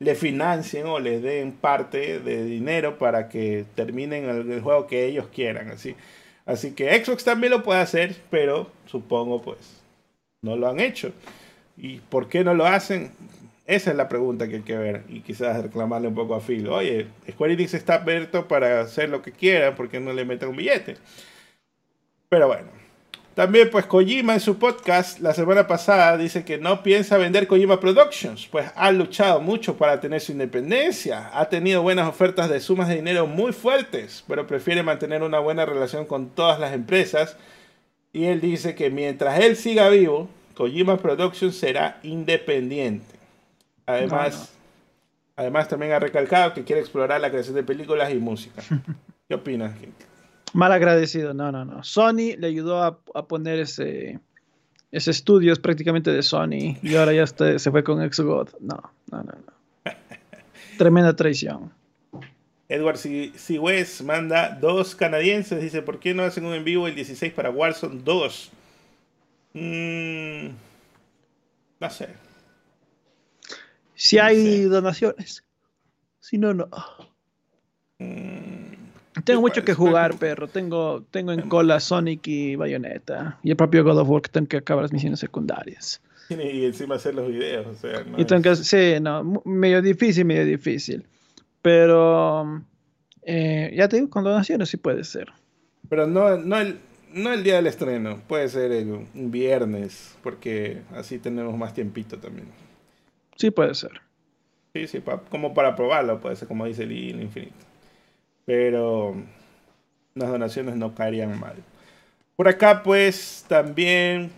le 0.00 0.16
financien 0.16 0.86
o 0.86 0.98
les 0.98 1.22
den 1.22 1.52
parte 1.52 2.18
de 2.18 2.44
dinero 2.44 2.98
para 2.98 3.28
que 3.28 3.64
terminen 3.76 4.28
el, 4.28 4.50
el 4.50 4.60
juego 4.60 4.88
que 4.88 5.06
ellos 5.06 5.26
quieran. 5.32 5.70
Así. 5.70 5.94
Así 6.46 6.72
que 6.72 7.04
Xbox 7.04 7.24
también 7.24 7.50
lo 7.50 7.62
puede 7.62 7.80
hacer, 7.80 8.16
pero 8.30 8.70
supongo 8.86 9.42
pues 9.42 9.58
no 10.42 10.56
lo 10.56 10.68
han 10.68 10.80
hecho. 10.80 11.12
¿Y 11.76 11.98
por 11.98 12.28
qué 12.28 12.44
no 12.44 12.54
lo 12.54 12.66
hacen? 12.66 13.10
Esa 13.66 13.90
es 13.90 13.96
la 13.96 14.08
pregunta 14.08 14.48
que 14.48 14.56
hay 14.56 14.62
que 14.62 14.76
ver 14.76 15.02
y 15.08 15.20
quizás 15.20 15.60
reclamarle 15.60 16.06
un 16.06 16.14
poco 16.14 16.36
a 16.36 16.40
Phil. 16.40 16.68
Oye, 16.68 17.08
Square 17.28 17.54
Enix 17.54 17.74
está 17.74 17.96
abierto 17.96 18.46
para 18.46 18.80
hacer 18.80 19.08
lo 19.08 19.22
que 19.22 19.32
quiera, 19.32 19.74
¿por 19.74 19.88
qué 19.88 19.98
no 19.98 20.12
le 20.12 20.24
meten 20.24 20.48
un 20.48 20.56
billete? 20.56 20.96
Pero 22.28 22.46
bueno, 22.46 22.68
también 23.36 23.68
pues 23.70 23.84
Kojima 23.84 24.32
en 24.32 24.40
su 24.40 24.58
podcast 24.58 25.20
la 25.20 25.34
semana 25.34 25.66
pasada 25.66 26.16
dice 26.16 26.42
que 26.42 26.56
no 26.56 26.82
piensa 26.82 27.18
vender 27.18 27.46
Kojima 27.46 27.78
Productions, 27.78 28.46
pues 28.46 28.70
ha 28.74 28.90
luchado 28.90 29.42
mucho 29.42 29.76
para 29.76 30.00
tener 30.00 30.22
su 30.22 30.32
independencia, 30.32 31.28
ha 31.38 31.46
tenido 31.50 31.82
buenas 31.82 32.08
ofertas 32.08 32.48
de 32.48 32.60
sumas 32.60 32.88
de 32.88 32.94
dinero 32.94 33.26
muy 33.26 33.52
fuertes, 33.52 34.24
pero 34.26 34.46
prefiere 34.46 34.82
mantener 34.82 35.22
una 35.22 35.38
buena 35.38 35.66
relación 35.66 36.06
con 36.06 36.30
todas 36.30 36.58
las 36.58 36.72
empresas 36.72 37.36
y 38.10 38.24
él 38.24 38.40
dice 38.40 38.74
que 38.74 38.88
mientras 38.88 39.38
él 39.38 39.56
siga 39.56 39.90
vivo, 39.90 40.30
Kojima 40.54 40.96
Productions 40.96 41.58
será 41.58 42.00
independiente. 42.02 43.16
Además, 43.84 44.54
además 45.36 45.68
también 45.68 45.92
ha 45.92 45.98
recalcado 45.98 46.54
que 46.54 46.64
quiere 46.64 46.80
explorar 46.80 47.20
la 47.20 47.28
creación 47.28 47.54
de 47.54 47.64
películas 47.64 48.10
y 48.10 48.16
música. 48.16 48.62
¿Qué 49.28 49.34
opinas? 49.34 49.74
Mal 50.56 50.72
agradecido, 50.72 51.34
no, 51.34 51.52
no, 51.52 51.66
no. 51.66 51.84
Sony 51.84 52.34
le 52.38 52.46
ayudó 52.46 52.82
a, 52.82 53.28
poner 53.28 53.60
ese, 53.60 54.18
ese 54.90 55.10
estudio, 55.10 55.52
es 55.52 55.58
prácticamente 55.58 56.10
de 56.10 56.22
Sony, 56.22 56.78
y 56.82 56.94
ahora 56.94 57.12
ya 57.12 57.26
se 57.26 57.70
fue 57.70 57.84
con 57.84 58.00
Exogod. 58.02 58.48
No, 58.60 58.90
no, 59.12 59.22
no, 59.22 59.32
no. 59.32 59.52
Tremenda 60.78 61.14
traición. 61.14 61.70
Edward 62.70 62.98
West 63.60 64.00
manda 64.00 64.56
dos 64.58 64.94
canadienses. 64.96 65.60
Dice: 65.60 65.82
¿Por 65.82 66.00
qué 66.00 66.14
no 66.14 66.22
hacen 66.22 66.46
un 66.46 66.54
en 66.54 66.64
vivo 66.64 66.88
el 66.88 66.94
16 66.94 67.34
para 67.34 67.50
Warzone 67.50 68.00
2? 68.02 68.50
Mm, 69.52 70.46
no 71.80 71.90
sé. 71.90 72.08
Si 73.94 74.18
hay 74.18 74.62
donaciones. 74.62 75.44
Si 76.18 76.38
no, 76.38 76.54
no. 76.54 76.70
Mm, 77.98 78.45
tengo 79.26 79.40
mucho 79.40 79.64
que 79.64 79.74
jugar, 79.74 80.16
perro. 80.16 80.46
Tengo, 80.48 81.02
tengo 81.10 81.32
en 81.32 81.48
cola 81.48 81.80
Sonic 81.80 82.26
y 82.28 82.56
Bayonetta. 82.56 83.38
Y 83.42 83.50
el 83.50 83.56
propio 83.56 83.84
God 83.84 83.98
of 83.98 84.08
War 84.08 84.22
que 84.22 84.30
tengo 84.30 84.46
que 84.46 84.56
acabar 84.56 84.84
las 84.84 84.92
misiones 84.92 85.20
secundarias. 85.20 86.00
Y 86.28 86.64
encima 86.64 86.96
hacer 86.96 87.14
los 87.14 87.28
videos. 87.28 87.68
O 87.68 87.74
sea, 87.74 88.04
y 88.16 88.24
tengo 88.24 88.42
que, 88.42 88.56
sí, 88.56 88.94
no, 89.00 89.42
medio 89.44 89.80
difícil, 89.80 90.24
medio 90.24 90.44
difícil. 90.44 91.06
Pero 91.62 92.64
eh, 93.22 93.72
ya 93.76 93.88
te 93.88 93.96
digo, 93.96 94.10
con 94.10 94.24
donaciones 94.24 94.68
sí 94.68 94.76
puede 94.76 95.04
ser. 95.04 95.28
Pero 95.88 96.08
no, 96.08 96.36
no, 96.36 96.58
el, 96.58 96.80
no 97.12 97.32
el 97.32 97.44
día 97.44 97.54
del 97.56 97.68
estreno. 97.68 98.20
Puede 98.26 98.48
ser 98.48 98.72
el, 98.72 98.88
un 98.90 99.30
viernes. 99.30 100.16
Porque 100.24 100.82
así 100.96 101.20
tenemos 101.20 101.56
más 101.56 101.74
tiempito 101.74 102.18
también. 102.18 102.48
Sí, 103.36 103.52
puede 103.52 103.76
ser. 103.76 104.00
Sí, 104.74 104.88
sí, 104.88 105.02
como 105.30 105.54
para 105.54 105.76
probarlo, 105.76 106.20
puede 106.20 106.34
ser 106.34 106.48
como 106.48 106.66
dice 106.66 106.82
el 106.82 107.20
infinito 107.20 107.66
pero 108.46 109.14
las 110.14 110.30
donaciones 110.30 110.76
no 110.76 110.94
caerían 110.94 111.38
mal. 111.38 111.56
Por 112.36 112.48
acá, 112.48 112.82
pues 112.82 113.44
también, 113.48 114.30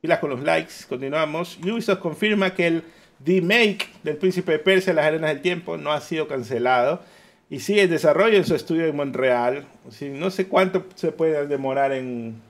pilas 0.00 0.18
con 0.18 0.30
los 0.30 0.42
likes, 0.42 0.74
continuamos. 0.88 1.58
Ubisoft 1.62 2.00
confirma 2.00 2.54
que 2.54 2.66
el 2.66 2.84
remake 3.24 3.88
del 4.02 4.16
Príncipe 4.16 4.52
de 4.52 4.58
Persia, 4.58 4.92
Las 4.92 5.06
Arenas 5.06 5.30
del 5.30 5.40
Tiempo, 5.40 5.76
no 5.76 5.92
ha 5.92 6.00
sido 6.00 6.28
cancelado 6.28 7.00
y 7.48 7.60
sigue 7.60 7.82
en 7.82 7.90
desarrollo 7.90 8.36
en 8.36 8.44
su 8.44 8.54
estudio 8.54 8.86
en 8.86 8.96
Montreal. 8.96 9.66
no 10.12 10.30
sé 10.30 10.48
cuánto 10.48 10.84
se 10.94 11.12
puede 11.12 11.46
demorar 11.46 11.92
en 11.92 12.40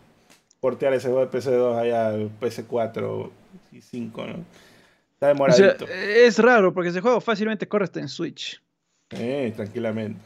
portear 0.61 0.93
ese 0.95 1.09
juego 1.09 1.27
de 1.27 1.39
PC2 1.39 1.79
allá 1.79 2.09
al 2.09 2.31
PC4 2.41 3.31
y 3.73 3.81
5, 3.81 4.27
¿no? 4.27 4.45
Está 5.15 5.29
demoradito. 5.29 5.87
es 5.89 6.39
raro 6.39 6.73
porque 6.73 6.91
ese 6.91 7.01
juego 7.01 7.21
fácilmente 7.21 7.67
corre 7.67 7.85
hasta 7.85 8.01
en 8.01 8.09
Switch. 8.09 8.63
Eh, 9.11 9.53
tranquilamente. 9.55 10.21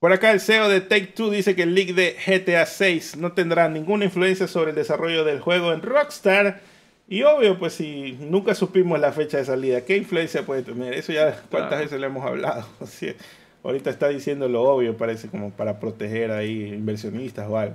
Por 0.00 0.14
acá 0.14 0.32
el 0.32 0.40
CEO 0.40 0.70
de 0.70 0.80
Take 0.80 1.08
Two 1.08 1.30
dice 1.30 1.54
que 1.54 1.64
el 1.64 1.74
leak 1.74 1.88
de 1.88 2.16
GTA 2.26 2.64
6 2.64 3.18
no 3.18 3.32
tendrá 3.32 3.68
ninguna 3.68 4.06
influencia 4.06 4.48
sobre 4.48 4.70
el 4.70 4.76
desarrollo 4.76 5.24
del 5.24 5.40
juego 5.40 5.74
en 5.74 5.82
Rockstar. 5.82 6.62
Y 7.06 7.22
obvio, 7.24 7.58
pues 7.58 7.74
si 7.74 8.12
nunca 8.18 8.54
supimos 8.54 8.98
la 8.98 9.12
fecha 9.12 9.36
de 9.36 9.44
salida, 9.44 9.84
¿qué 9.84 9.98
influencia 9.98 10.46
puede 10.46 10.62
tener? 10.62 10.94
Eso 10.94 11.12
ya 11.12 11.42
cuántas 11.50 11.80
veces 11.80 12.00
le 12.00 12.06
hemos 12.06 12.24
hablado. 12.24 12.66
ahorita 13.62 13.90
está 13.90 14.08
diciendo 14.08 14.48
lo 14.48 14.62
obvio, 14.62 14.96
parece 14.96 15.28
como 15.28 15.50
para 15.50 15.78
proteger 15.78 16.30
ahí 16.30 16.72
inversionistas 16.72 17.46
o 17.46 17.58
algo. 17.58 17.74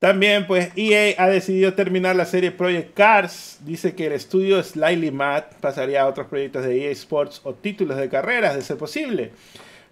También, 0.00 0.48
pues, 0.48 0.72
EA 0.74 1.14
ha 1.22 1.28
decidido 1.28 1.74
terminar 1.74 2.16
la 2.16 2.24
serie 2.24 2.50
Project 2.50 2.94
Cars. 2.94 3.60
Dice 3.64 3.94
que 3.94 4.06
el 4.06 4.14
estudio 4.14 4.60
Slightly 4.64 5.12
Mad 5.12 5.44
pasaría 5.60 6.02
a 6.02 6.08
otros 6.08 6.26
proyectos 6.26 6.64
de 6.64 6.86
EA 6.86 6.90
Sports 6.90 7.40
o 7.44 7.54
títulos 7.54 7.98
de 7.98 8.08
carreras, 8.08 8.56
de 8.56 8.62
ser 8.62 8.78
posible. 8.78 9.30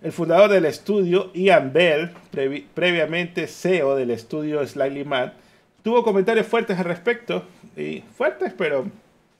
El 0.00 0.12
fundador 0.12 0.50
del 0.50 0.64
estudio, 0.64 1.32
Ian 1.34 1.72
Bell, 1.72 2.10
previamente 2.74 3.48
CEO 3.48 3.96
del 3.96 4.12
estudio 4.12 4.64
Slightly 4.64 5.04
Mad, 5.04 5.32
tuvo 5.82 6.04
comentarios 6.04 6.46
fuertes 6.46 6.78
al 6.78 6.84
respecto. 6.84 7.44
Y 7.76 8.04
fuertes, 8.16 8.52
pero 8.56 8.86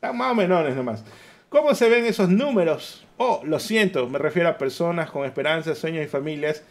más 0.03 0.33
o 0.33 0.35
menos 0.35 0.75
nomás. 0.75 1.05
¿Cómo 1.49 1.75
se 1.75 1.89
ven 1.89 2.05
esos 2.05 2.29
números? 2.29 3.07
Oh, 3.17 3.41
lo 3.45 3.59
siento, 3.59 4.09
me 4.09 4.19
refiero 4.19 4.49
a 4.49 4.59
personas 4.59 5.11
con 5.11 5.25
esperanzas, 5.25 5.79
sueños 5.79 6.05
y 6.05 6.09
familias 6.09 6.63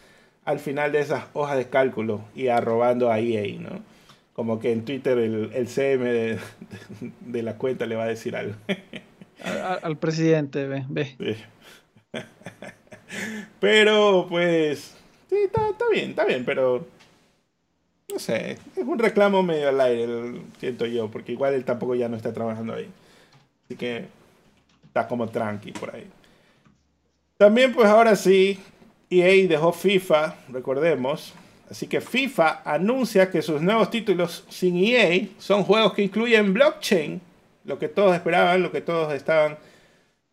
al 0.44 0.60
final 0.60 0.92
de 0.92 1.00
esas 1.00 1.24
hojas 1.32 1.56
de 1.58 1.68
cálculo 1.68 2.22
y 2.34 2.48
arrobando 2.48 3.10
a 3.10 3.18
EA, 3.18 3.58
¿no? 3.58 3.82
Como 4.32 4.60
que 4.60 4.72
en 4.72 4.84
Twitter 4.84 5.18
el, 5.18 5.68
CM 5.68 6.38
de, 7.20 7.42
la 7.42 7.56
cuenta 7.56 7.86
le 7.86 7.96
va 7.96 8.04
a 8.04 8.06
decir 8.06 8.36
algo. 8.36 8.54
al, 9.82 9.96
presidente, 9.96 10.66
ve. 10.66 10.84
ve. 10.88 11.36
Pero 13.60 14.26
pues, 14.28 14.94
sí, 15.28 15.36
está, 15.44 15.60
bien, 15.92 16.10
está 16.10 16.24
bien, 16.24 16.44
pero 16.44 16.86
no 18.10 18.18
sé, 18.18 18.58
es 18.76 18.84
un 18.84 18.98
reclamo 18.98 19.42
medio 19.42 19.68
al 19.68 19.80
aire, 19.80 20.42
siento 20.58 20.86
yo, 20.86 21.10
porque 21.10 21.32
igual 21.32 21.54
él 21.54 21.64
tampoco 21.64 21.94
ya 21.94 22.08
no 22.08 22.16
está 22.16 22.32
trabajando 22.32 22.74
ahí. 22.74 22.88
Así 23.64 23.76
que 23.76 24.06
está 24.86 25.06
como 25.06 25.28
tranqui 25.28 25.72
por 25.72 25.94
ahí. 25.94 26.06
También 27.36 27.72
pues 27.72 27.86
ahora 27.88 28.16
sí, 28.16 28.58
EA 29.10 29.46
dejó 29.46 29.72
FIFA, 29.72 30.34
recordemos. 30.48 31.34
Así 31.70 31.86
que 31.86 32.00
FIFA 32.00 32.62
anuncia 32.64 33.30
que 33.30 33.42
sus 33.42 33.60
nuevos 33.60 33.90
títulos 33.90 34.44
sin 34.48 34.76
EA 34.76 35.28
son 35.38 35.64
juegos 35.64 35.92
que 35.92 36.02
incluyen 36.02 36.54
blockchain, 36.54 37.20
lo 37.64 37.78
que 37.78 37.88
todos 37.88 38.14
esperaban, 38.14 38.62
lo 38.62 38.72
que 38.72 38.80
todos 38.80 39.12
estaban, 39.12 39.58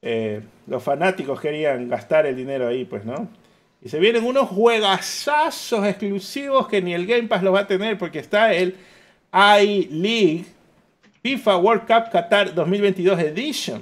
eh, 0.01 0.41
los 0.67 0.83
fanáticos 0.83 1.39
querían 1.39 1.87
gastar 1.89 2.25
el 2.25 2.35
dinero 2.35 2.67
ahí, 2.67 2.85
pues, 2.85 3.05
¿no? 3.05 3.27
Y 3.81 3.89
se 3.89 3.99
vienen 3.99 4.25
unos 4.25 4.49
juegazazos 4.49 5.85
exclusivos 5.85 6.67
que 6.67 6.81
ni 6.81 6.93
el 6.93 7.05
Game 7.05 7.27
Pass 7.27 7.43
los 7.43 7.53
va 7.53 7.61
a 7.61 7.67
tener 7.67 7.97
porque 7.97 8.19
está 8.19 8.53
el 8.53 8.75
I-League 9.31 10.45
FIFA 11.21 11.57
World 11.57 11.81
Cup 11.81 12.11
Qatar 12.11 12.53
2022 12.55 13.19
Edition. 13.19 13.81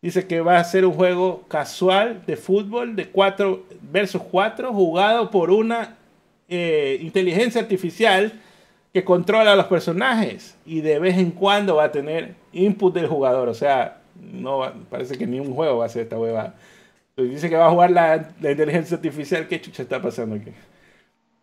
Dice 0.00 0.26
que 0.26 0.40
va 0.40 0.58
a 0.58 0.64
ser 0.64 0.86
un 0.86 0.92
juego 0.92 1.42
casual 1.48 2.22
de 2.26 2.36
fútbol 2.36 2.96
de 2.96 3.08
4 3.08 3.64
versus 3.92 4.22
4 4.22 4.72
jugado 4.72 5.30
por 5.30 5.50
una 5.50 5.96
eh, 6.48 6.98
inteligencia 7.00 7.60
artificial 7.60 8.32
que 8.94 9.04
controla 9.04 9.52
a 9.52 9.56
los 9.56 9.66
personajes 9.66 10.56
y 10.64 10.80
de 10.80 10.98
vez 10.98 11.18
en 11.18 11.30
cuando 11.30 11.76
va 11.76 11.84
a 11.84 11.92
tener 11.92 12.34
input 12.52 12.94
del 12.94 13.06
jugador. 13.06 13.48
O 13.48 13.54
sea, 13.54 13.98
no 14.20 14.72
parece 14.90 15.16
que 15.16 15.26
ni 15.26 15.40
un 15.40 15.54
juego 15.54 15.78
va 15.78 15.86
a 15.86 15.88
ser 15.88 16.02
esta 16.02 16.18
hueva. 16.18 16.54
Dice 17.16 17.48
que 17.48 17.56
va 17.56 17.66
a 17.66 17.70
jugar 17.70 17.90
la, 17.90 18.30
la 18.40 18.50
inteligencia 18.50 18.96
artificial. 18.96 19.48
¿Qué 19.48 19.60
chucha 19.60 19.82
está 19.82 20.02
pasando 20.02 20.36
aquí? 20.36 20.50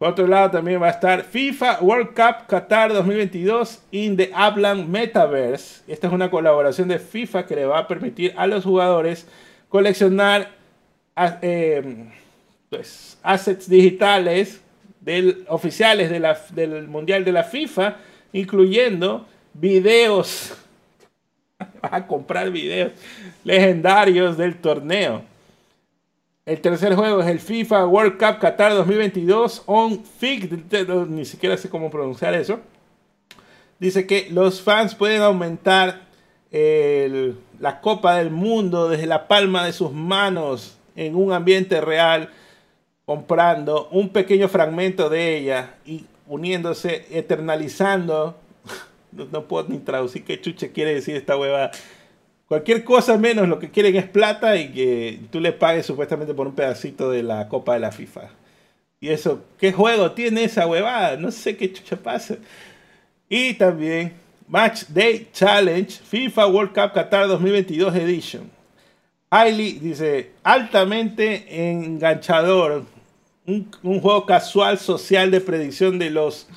Por 0.03 0.09
otro 0.09 0.27
lado, 0.27 0.51
también 0.51 0.81
va 0.81 0.87
a 0.87 0.91
estar 0.91 1.23
FIFA 1.23 1.79
World 1.81 2.09
Cup 2.09 2.47
Qatar 2.47 2.91
2022 2.91 3.83
in 3.91 4.17
the 4.17 4.31
Ablan 4.33 4.91
Metaverse. 4.91 5.81
Esta 5.87 6.07
es 6.07 6.13
una 6.13 6.29
colaboración 6.29 6.89
de 6.89 6.99
FIFA 6.99 7.45
que 7.45 7.55
le 7.55 7.65
va 7.65 7.79
a 7.79 7.87
permitir 7.87 8.33
a 8.35 8.45
los 8.45 8.65
jugadores 8.65 9.25
coleccionar 9.69 10.51
eh, 11.41 12.09
pues, 12.69 13.17
assets 13.23 13.69
digitales 13.69 14.61
del, 14.99 15.45
oficiales 15.47 16.09
del 16.09 16.87
Mundial 16.89 17.23
de 17.23 17.31
la 17.31 17.43
FIFA, 17.43 17.95
incluyendo 18.33 19.25
videos. 19.53 20.53
a 21.81 22.07
comprar 22.07 22.49
videos 22.51 22.91
legendarios 23.43 24.37
del 24.37 24.57
torneo. 24.57 25.23
El 26.45 26.59
tercer 26.59 26.93
juego 26.95 27.21
es 27.21 27.27
el 27.27 27.39
FIFA 27.39 27.87
World 27.87 28.17
Cup 28.17 28.39
Qatar 28.39 28.73
2022 28.73 29.63
on 29.65 30.03
FIG. 30.03 30.65
Ni 31.07 31.23
siquiera 31.23 31.55
sé 31.55 31.69
cómo 31.69 31.89
pronunciar 31.89 32.33
eso. 32.33 32.59
Dice 33.79 34.05
que 34.05 34.27
los 34.29 34.61
fans 34.61 34.93
pueden 34.93 35.21
aumentar 35.21 36.01
la 36.51 37.81
Copa 37.81 38.15
del 38.15 38.29
Mundo 38.29 38.89
desde 38.89 39.07
la 39.07 39.27
palma 39.27 39.65
de 39.65 39.73
sus 39.73 39.91
manos 39.91 40.77
en 40.95 41.15
un 41.15 41.31
ambiente 41.31 41.81
real, 41.81 42.29
comprando 43.05 43.87
un 43.91 44.09
pequeño 44.09 44.47
fragmento 44.47 45.09
de 45.09 45.37
ella 45.37 45.75
y 45.85 46.05
uniéndose, 46.27 47.05
eternalizando. 47.09 48.35
No, 49.15 49.47
puedo 49.47 49.67
ni 49.69 49.79
traducir 49.79 50.23
qué 50.23 50.39
chuche 50.39 50.71
quiere 50.71 50.93
decir 50.93 51.15
esta 51.15 51.37
hueva 51.37 51.71
Cualquier 52.47 52.83
cosa 52.83 53.17
menos 53.17 53.47
lo 53.47 53.57
que 53.57 53.71
quieren 53.71 53.95
es 53.95 54.07
plata 54.07 54.57
y 54.57 54.71
que 54.71 55.19
tú 55.31 55.39
le 55.39 55.53
pagues 55.53 55.85
supuestamente 55.85 56.33
por 56.33 56.45
un 56.45 56.53
pedacito 56.53 57.09
de 57.09 57.23
la 57.23 57.47
copa 57.47 57.73
de 57.73 57.79
la 57.79 57.91
FIFA. 57.91 58.29
Y 58.99 59.09
eso, 59.09 59.43
¿qué 59.57 59.71
juego 59.71 60.11
tiene 60.11 60.43
esa 60.43 60.67
huevada? 60.67 61.17
No 61.17 61.31
sé 61.31 61.57
qué 61.57 61.71
chucha 61.71 61.95
pasa. 61.95 62.35
Y 63.27 63.53
también 63.55 64.13
Match 64.47 64.83
Day 64.89 65.29
Challenge 65.33 65.91
FIFA 65.91 66.47
World 66.47 66.73
Cup 66.73 66.93
Qatar 66.93 67.27
2022 67.27 67.95
Edition. 67.95 68.51
Highly 69.31 69.79
dice, 69.79 70.31
altamente 70.43 71.71
enganchador. 71.71 72.85
Un, 73.45 73.69
juego 73.99 74.25
casual 74.25 74.77
social 74.77 75.31
de 75.31 75.41
predicción 75.41 75.97
de 75.97 76.11
los, 76.11 76.47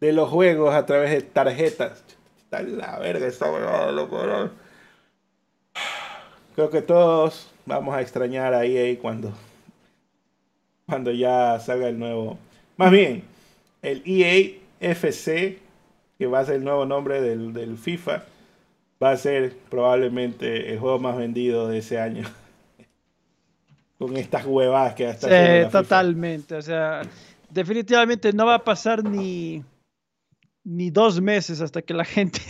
de 0.00 0.12
los 0.12 0.28
juegos 0.28 0.74
a 0.74 0.86
través 0.86 1.10
de 1.10 1.22
tarjetas. 1.22 2.04
Está 2.38 2.62
la 2.62 2.98
verga 2.98 3.26
esta 3.26 3.50
huevada, 3.50 3.92
loco 3.92 4.18
creo 6.56 6.70
que 6.70 6.82
todos 6.82 7.48
vamos 7.66 7.94
a 7.94 8.00
extrañar 8.00 8.54
a 8.54 8.64
EA 8.64 8.98
cuando, 8.98 9.32
cuando 10.86 11.12
ya 11.12 11.60
salga 11.60 11.88
el 11.88 11.98
nuevo. 11.98 12.38
Más 12.78 12.90
bien, 12.90 13.22
el 13.82 14.02
EA 14.06 14.56
FC, 14.80 15.58
que 16.18 16.26
va 16.26 16.40
a 16.40 16.46
ser 16.46 16.56
el 16.56 16.64
nuevo 16.64 16.86
nombre 16.86 17.20
del, 17.20 17.76
FIFA, 17.76 18.22
va 19.02 19.10
a 19.10 19.16
ser 19.18 19.54
probablemente 19.68 20.72
el 20.72 20.78
juego 20.78 20.98
más 20.98 21.16
vendido 21.18 21.68
de 21.68 21.78
ese 21.78 22.00
año. 22.00 22.24
Con 23.98 24.16
estas 24.16 24.46
huevadas 24.46 24.94
que 24.94 25.06
hasta. 25.06 25.28
Sí, 25.28 25.70
totalmente. 25.70 26.54
O 26.54 26.62
sea, 26.62 27.02
definitivamente 27.50 28.32
no 28.32 28.46
va 28.46 28.56
a 28.56 28.64
pasar 28.64 29.04
ni, 29.04 29.62
ni 30.66 30.90
dos 30.90 31.22
meses 31.22 31.62
hasta 31.62 31.80
que 31.80 31.94
la 31.94 32.04
gente 32.04 32.40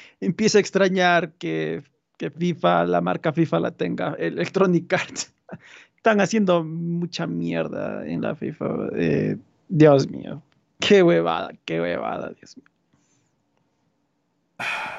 empiece 0.20 0.56
a 0.56 0.60
extrañar 0.62 1.32
que 1.32 1.82
que 2.16 2.30
FIFA, 2.30 2.86
la 2.86 3.00
marca 3.00 3.32
FIFA 3.32 3.60
la 3.60 3.70
tenga, 3.70 4.14
Electronic 4.18 4.92
Arts. 4.92 5.32
Están 5.96 6.20
haciendo 6.20 6.62
mucha 6.64 7.26
mierda 7.26 8.06
en 8.06 8.22
la 8.22 8.34
FIFA. 8.34 8.66
Eh, 8.94 9.36
Dios 9.68 10.08
mío. 10.08 10.42
Qué 10.78 11.02
huevada, 11.02 11.50
qué 11.64 11.80
huevada, 11.80 12.32
Dios 12.38 12.56
mío. 12.56 12.66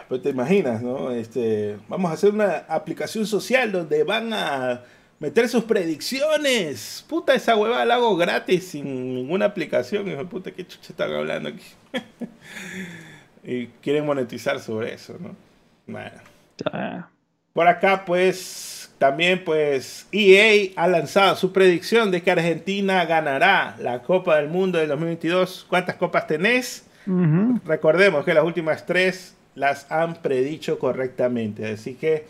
Pues 0.08 0.22
te 0.22 0.30
imaginas, 0.30 0.84
¿no? 0.84 1.12
Este, 1.12 1.78
vamos 1.88 2.12
a 2.12 2.14
hacer 2.14 2.34
una 2.34 2.58
aplicación 2.70 3.26
social 3.26 3.72
donde 3.72 4.04
van 4.04 4.32
a 4.34 4.84
meter 5.20 5.50
sus 5.50 5.64
predicciones. 5.64 7.06
Puta, 7.08 7.34
esa 7.34 7.56
huevada 7.56 7.86
la 7.86 7.96
hago 7.96 8.16
gratis 8.16 8.68
sin 8.68 9.16
ninguna 9.16 9.46
aplicación. 9.46 10.08
Hijo 10.08 10.26
puta, 10.26 10.52
qué 10.52 10.66
chucha 10.66 10.90
están 10.90 11.14
hablando 11.14 11.50
aquí. 11.50 11.66
y 13.44 13.68
quieren 13.82 14.06
monetizar 14.06 14.60
sobre 14.60 14.94
eso, 14.94 15.18
¿no? 15.20 15.36
Bueno. 15.88 17.08
Por 17.54 17.68
acá, 17.68 18.06
pues, 18.06 18.92
también, 18.98 19.44
pues, 19.44 20.08
EA 20.12 20.72
ha 20.76 20.88
lanzado 20.88 21.36
su 21.36 21.52
predicción 21.52 22.12
de 22.12 22.22
que 22.22 22.32
Argentina 22.32 23.04
ganará 23.06 23.76
la 23.80 24.04
Copa 24.04 24.36
del 24.38 24.48
Mundo 24.48 24.78
del 24.78 24.90
2022. 24.90 25.66
¿Cuántas 25.68 25.96
copas 25.96 26.28
tenés? 26.28 26.86
Recordemos 27.66 28.26
que 28.26 28.34
las 28.34 28.44
últimas 28.44 28.86
tres 28.86 29.36
las 29.56 29.90
han 29.92 30.22
predicho 30.22 30.78
correctamente. 30.78 31.66
Así 31.72 31.96
que, 31.96 32.28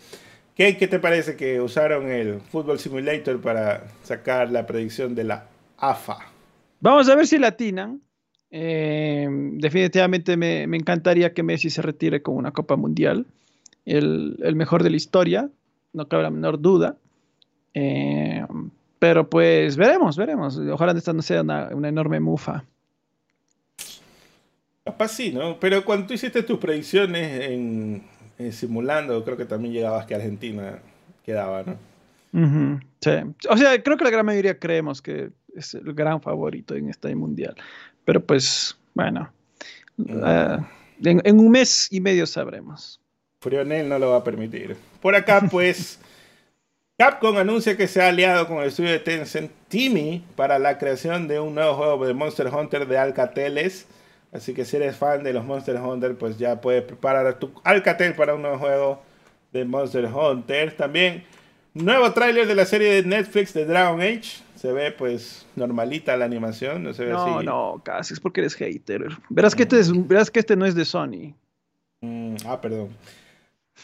¿qué, 0.58 0.76
¿qué, 0.76 0.86
te 0.86 0.98
parece 0.98 1.36
que 1.36 1.58
usaron 1.62 2.10
el 2.10 2.40
Football 2.40 2.78
Simulator 2.78 3.40
para 3.40 3.84
sacar 4.02 4.50
la 4.50 4.66
predicción 4.66 5.14
de 5.14 5.24
la 5.24 5.46
AFA? 5.78 6.18
Vamos 6.80 7.08
a 7.08 7.14
ver 7.14 7.26
si 7.26 7.38
latinan. 7.38 8.02
Eh, 8.50 9.26
definitivamente 9.30 10.36
me, 10.36 10.66
me 10.66 10.76
encantaría 10.76 11.32
que 11.32 11.42
Messi 11.42 11.70
se 11.70 11.80
retire 11.80 12.20
con 12.20 12.36
una 12.36 12.50
Copa 12.50 12.76
Mundial 12.76 13.24
el, 13.88 14.54
mejor 14.54 14.82
de 14.82 14.90
la 14.90 14.96
historia, 14.96 15.48
no 15.92 16.08
cabe 16.08 16.24
la 16.24 16.30
menor 16.30 16.60
duda. 16.60 16.96
Eh, 17.74 18.44
pero 18.98 19.28
pues 19.28 19.76
veremos, 19.76 20.16
veremos. 20.16 20.58
Ojalá 20.58 20.92
esta 20.92 21.12
no 21.12 21.22
sea 21.22 21.42
una, 21.42 21.68
enorme 21.70 22.20
mufa. 22.20 22.64
Capaz 24.84 25.08
sí, 25.08 25.32
¿no? 25.32 25.58
Pero 25.60 25.84
cuando 25.84 26.06
tú 26.06 26.14
hiciste 26.14 26.42
tus 26.42 26.58
predicciones 26.58 27.50
en, 27.50 28.02
simulando, 28.52 29.24
creo 29.24 29.36
que 29.36 29.44
también 29.44 29.74
llegabas 29.74 30.06
que 30.06 30.14
Argentina 30.14 30.78
quedaba, 31.24 31.62
¿no? 31.62 32.80
sí. 33.00 33.10
O 33.48 33.56
sea, 33.56 33.82
creo 33.82 33.96
que 33.96 34.04
la 34.04 34.10
gran 34.10 34.26
mayoría 34.26 34.58
creemos 34.58 35.02
que 35.02 35.30
es 35.54 35.74
el 35.74 35.92
gran 35.94 36.20
favorito 36.20 36.74
en 36.74 36.88
este 36.88 37.14
mundial. 37.14 37.54
Pero 38.04 38.24
pues, 38.24 38.78
bueno, 38.94 39.30
eh, 40.06 40.58
en, 41.04 41.40
un 41.40 41.50
mes 41.50 41.88
y 41.90 42.00
medio 42.00 42.26
sabremos. 42.26 43.00
Frionel 43.40 43.88
no 43.88 43.98
lo 43.98 44.10
va 44.10 44.18
a 44.18 44.24
permitir. 44.24 44.76
Por 45.00 45.14
acá, 45.14 45.42
pues, 45.50 45.98
Capcom 46.96 47.36
anuncia 47.36 47.76
que 47.76 47.86
se 47.86 48.02
ha 48.02 48.08
aliado 48.08 48.48
con 48.48 48.58
el 48.58 48.68
estudio 48.68 48.90
de 48.90 48.98
Tencent 48.98 49.50
Timmy 49.68 50.24
para 50.36 50.58
la 50.58 50.78
creación 50.78 51.28
de 51.28 51.38
un 51.40 51.54
nuevo 51.54 51.74
juego 51.74 52.06
de 52.06 52.14
Monster 52.14 52.48
Hunter 52.48 52.86
de 52.86 52.98
Alcateles. 52.98 53.86
Así 54.32 54.52
que 54.52 54.64
si 54.64 54.76
eres 54.76 54.96
fan 54.96 55.22
de 55.22 55.32
los 55.32 55.44
Monster 55.44 55.76
Hunter, 55.76 56.16
pues 56.16 56.38
ya 56.38 56.60
puedes 56.60 56.82
preparar 56.82 57.38
tu 57.38 57.50
Alcatel 57.64 58.14
para 58.14 58.34
un 58.34 58.42
nuevo 58.42 58.58
juego 58.58 59.02
de 59.52 59.64
Monster 59.64 60.04
Hunter. 60.04 60.76
También, 60.76 61.24
nuevo 61.74 62.12
tráiler 62.12 62.46
de 62.46 62.54
la 62.54 62.66
serie 62.66 62.92
de 62.94 63.02
Netflix 63.04 63.54
de 63.54 63.64
Dragon 63.64 64.00
Age. 64.00 64.42
Se 64.56 64.72
ve 64.72 64.92
pues 64.92 65.46
normalita 65.56 66.16
la 66.16 66.24
animación, 66.24 66.82
no 66.82 66.92
se 66.92 67.04
ve 67.04 67.12
no, 67.12 67.42
No, 67.42 67.80
casi 67.84 68.14
es 68.14 68.20
porque 68.20 68.40
eres 68.40 68.54
hater. 68.54 69.06
Verás 69.28 69.54
que, 69.54 69.62
este 69.62 69.78
es, 69.78 70.08
verás 70.08 70.30
que 70.30 70.40
este 70.40 70.56
no 70.56 70.66
es 70.66 70.74
de 70.74 70.84
Sony. 70.84 71.34
Mm, 72.00 72.36
ah, 72.44 72.60
perdón. 72.60 72.88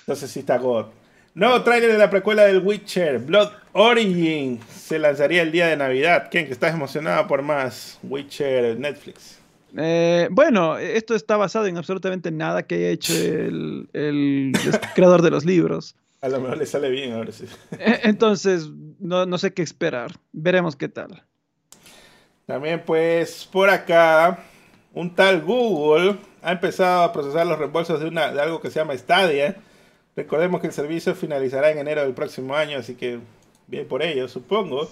Entonces 0.01 0.31
sí 0.31 0.41
está 0.41 0.59
God. 0.59 0.87
Nuevo 1.35 1.63
tráiler 1.63 1.91
de 1.91 1.99
la 1.99 2.11
precuela 2.11 2.45
del 2.45 2.61
Witcher, 2.61 3.19
Blood 3.19 3.51
Origin, 3.73 4.61
se 4.69 5.01
lanzaría 5.01 5.43
el 5.43 5.51
día 5.51 5.67
de 5.67 5.77
Navidad. 5.77 6.29
¿Quién 6.31 6.47
que 6.47 6.53
estás 6.53 6.75
emocionado 6.75 7.27
por 7.27 7.43
más? 7.43 7.99
Witcher 8.05 8.79
Netflix. 8.79 9.41
Eh, 9.77 10.29
bueno, 10.31 10.79
esto 10.79 11.15
está 11.15 11.37
basado 11.37 11.67
en 11.67 11.77
absolutamente 11.77 12.31
nada 12.31 12.65
que 12.65 12.77
haya 12.77 12.89
hecho 12.91 13.13
el, 13.13 13.89
el 13.93 14.53
creador 14.95 15.23
de 15.23 15.31
los 15.31 15.45
libros. 15.45 15.97
A 16.21 16.29
lo 16.29 16.41
mejor 16.41 16.57
le 16.57 16.67
sale 16.67 16.89
bien 16.91 17.13
ahora 17.13 17.33
sí. 17.33 17.45
E, 17.73 18.01
entonces, 18.05 18.71
no, 18.99 19.27
no 19.27 19.37
sé 19.37 19.53
qué 19.53 19.63
esperar. 19.63 20.13
Veremos 20.33 20.75
qué 20.77 20.89
tal. 20.89 21.23
También, 22.47 22.83
pues, 22.85 23.49
por 23.51 23.69
acá, 23.69 24.39
un 24.95 25.15
tal 25.15 25.43
Google 25.43 26.17
ha 26.43 26.53
empezado 26.53 27.03
a 27.03 27.13
procesar 27.13 27.47
los 27.47 27.59
reembolsos 27.59 28.01
de, 28.01 28.07
una, 28.07 28.33
de 28.33 28.41
algo 28.41 28.61
que 28.61 28.71
se 28.71 28.79
llama 28.79 28.97
Stadia. 28.97 29.57
Recordemos 30.17 30.61
que 30.61 30.69
el 30.69 30.73
servicio 30.73 31.15
finalizará 31.15 31.71
en 31.71 31.79
enero 31.79 32.03
del 32.03 32.15
próximo 32.15 32.55
año, 32.55 32.79
así 32.79 32.95
que 32.95 33.19
bien 33.67 33.89
por 33.89 34.03
ello, 34.03 34.29
supongo. 34.29 34.89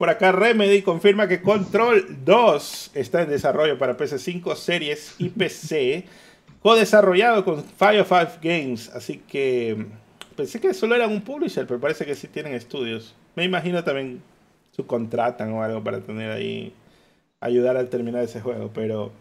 Por 0.00 0.08
acá 0.08 0.32
Remedy 0.32 0.80
confirma 0.80 1.28
que 1.28 1.42
Control 1.42 2.24
2 2.24 2.92
está 2.94 3.20
en 3.20 3.28
desarrollo 3.28 3.76
para 3.76 3.98
PS5, 3.98 4.56
series 4.56 5.14
y 5.18 5.28
PC, 5.28 6.06
co-desarrollado 6.62 7.44
con 7.44 7.62
Fire 7.62 8.06
Five 8.06 8.38
Games, 8.40 8.88
así 8.94 9.18
que 9.18 9.86
Pensé 10.40 10.58
que 10.58 10.72
solo 10.72 10.94
eran 10.94 11.12
un 11.12 11.20
publisher, 11.20 11.66
pero 11.66 11.78
parece 11.78 12.06
que 12.06 12.14
sí 12.14 12.26
tienen 12.26 12.54
estudios. 12.54 13.14
Me 13.36 13.44
imagino 13.44 13.84
también 13.84 14.22
subcontratan 14.70 15.52
o 15.52 15.62
algo 15.62 15.84
para 15.84 16.00
tener 16.00 16.30
ahí, 16.30 16.72
ayudar 17.40 17.76
al 17.76 17.90
terminar 17.90 18.24
ese 18.24 18.40
juego. 18.40 18.70
Pero 18.72 19.12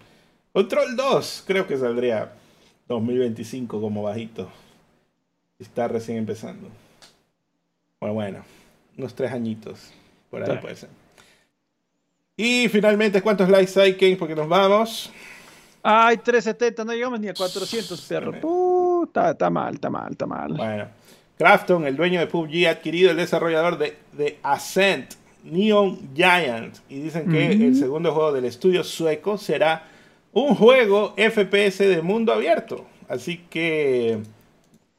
Control 0.53 0.95
2 0.95 1.43
creo 1.45 1.67
que 1.67 1.75
saldría 1.75 2.31
2025 2.87 3.81
como 3.81 4.03
bajito. 4.03 4.49
Está 5.59 5.89
recién 5.89 6.19
empezando. 6.19 6.69
Bueno, 7.99 8.13
bueno, 8.13 8.45
unos 8.97 9.13
tres 9.13 9.33
añitos. 9.33 9.91
Por 10.29 10.49
ahí 10.49 10.57
puede 10.57 10.75
ser. 10.75 10.89
Y 12.37 12.69
finalmente, 12.69 13.21
¿cuántos 13.21 13.49
likes 13.49 13.79
hay? 13.79 14.15
Porque 14.15 14.35
nos 14.35 14.47
vamos. 14.47 15.11
Ay, 15.83 16.17
370, 16.17 16.85
no 16.85 16.93
llegamos 16.93 17.19
ni 17.19 17.27
a 17.27 17.33
400, 17.33 18.01
perro. 18.01 19.03
está 19.03 19.49
mal, 19.49 19.73
está 19.73 19.89
mal, 19.89 20.11
está 20.11 20.25
mal. 20.25 20.53
Bueno. 20.53 20.87
Crafton, 21.37 21.87
el 21.87 21.95
dueño 21.95 22.19
de 22.19 22.27
PUBG, 22.27 22.67
ha 22.67 22.71
adquirido 22.71 23.11
el 23.11 23.17
desarrollador 23.17 23.77
de, 23.77 24.37
Ascent, 24.43 25.13
Neon 25.45 26.13
Giant. 26.13 26.77
Y 26.89 26.99
dicen 26.99 27.29
que 27.31 27.51
el 27.51 27.75
segundo 27.75 28.13
juego 28.13 28.33
del 28.33 28.45
estudio 28.45 28.83
sueco 28.83 29.37
será 29.37 29.83
un 30.33 30.53
juego 30.55 31.15
FPS 31.15 31.79
de 31.79 32.01
mundo 32.01 32.33
abierto. 32.33 32.85
Así 33.07 33.37
que 33.49 34.19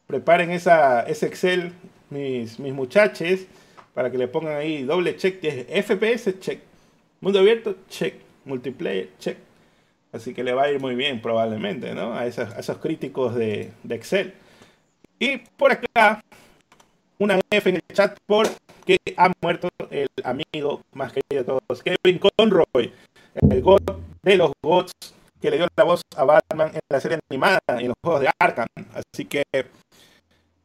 preparen 0.06 0.50
esa, 0.50 1.02
ese 1.02 1.26
Excel, 1.26 1.72
mis, 2.08 2.58
mis 2.58 2.72
muchachos, 2.72 3.40
para 3.94 4.10
que 4.10 4.18
le 4.18 4.28
pongan 4.28 4.56
ahí 4.56 4.82
doble 4.82 5.16
check. 5.16 5.42
FPS, 5.42 6.38
check. 6.40 6.60
Mundo 7.20 7.38
abierto, 7.40 7.76
check. 7.88 8.14
Multiplayer, 8.44 9.10
check. 9.18 9.36
Así 10.12 10.34
que 10.34 10.42
le 10.42 10.52
va 10.52 10.64
a 10.64 10.70
ir 10.70 10.80
muy 10.80 10.94
bien 10.94 11.22
probablemente, 11.22 11.94
¿no? 11.94 12.14
A 12.14 12.26
esos, 12.26 12.78
críticos 12.78 13.34
de, 13.34 13.70
Excel. 13.88 14.34
Y 15.18 15.38
por 15.56 15.72
acá, 15.72 16.20
una 17.18 17.38
F 17.50 17.68
en 17.68 17.76
el 17.76 17.82
chat 17.94 18.16
porque 18.26 18.98
ha 19.16 19.30
muerto 19.40 19.68
el 19.90 20.08
amigo 20.24 20.82
más 20.94 21.12
querido 21.12 21.42
de 21.42 21.44
todos, 21.44 21.82
Kevin 21.82 22.18
Conroy, 22.18 22.92
el 23.50 23.62
god 23.62 23.82
de 24.22 24.36
los 24.36 24.52
gods 24.62 24.92
que 25.40 25.50
le 25.50 25.58
dio 25.58 25.68
la 25.76 25.84
voz 25.84 26.02
a 26.16 26.24
Batman 26.24 26.70
en 26.72 26.80
la 26.88 27.00
serie 27.00 27.18
animada 27.30 27.60
y 27.78 27.82
en 27.82 27.88
los 27.88 27.96
juegos 28.02 28.22
de 28.22 28.30
Arkham. 28.38 28.66
Así 28.94 29.26
que 29.26 29.42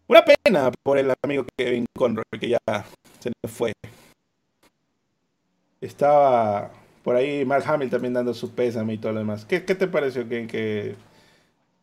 una 0.07 0.23
pena 0.23 0.71
por 0.83 0.97
el 0.97 1.13
amigo 1.23 1.45
Kevin 1.57 1.85
Conroy 1.95 2.23
que 2.39 2.49
ya 2.49 2.59
se 3.19 3.31
nos 3.43 3.51
fue. 3.51 3.73
Estaba 5.81 6.71
por 7.03 7.15
ahí 7.15 7.45
Mark 7.45 7.63
Hamill 7.67 7.89
también 7.89 8.13
dando 8.13 8.33
su 8.33 8.51
pésame 8.53 8.93
y 8.93 8.97
todo 8.97 9.13
lo 9.13 9.19
demás. 9.19 9.45
¿Qué, 9.45 9.65
qué 9.65 9.75
te 9.75 9.87
pareció 9.87 10.27
que, 10.27 10.47
que 10.47 10.95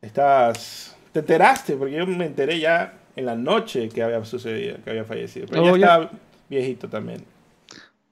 estás 0.00 0.96
te 1.12 1.20
enteraste, 1.20 1.76
porque 1.76 1.94
yo 1.94 2.06
me 2.06 2.26
enteré 2.26 2.58
ya 2.58 2.98
en 3.14 3.26
la 3.26 3.36
noche 3.36 3.88
que 3.90 4.02
había 4.02 4.24
sucedido, 4.24 4.78
que 4.82 4.90
había 4.90 5.04
fallecido. 5.04 5.46
Pero 5.48 5.76
ya 5.76 5.86
estaba 5.86 6.10
viejito 6.48 6.88
también. 6.88 7.24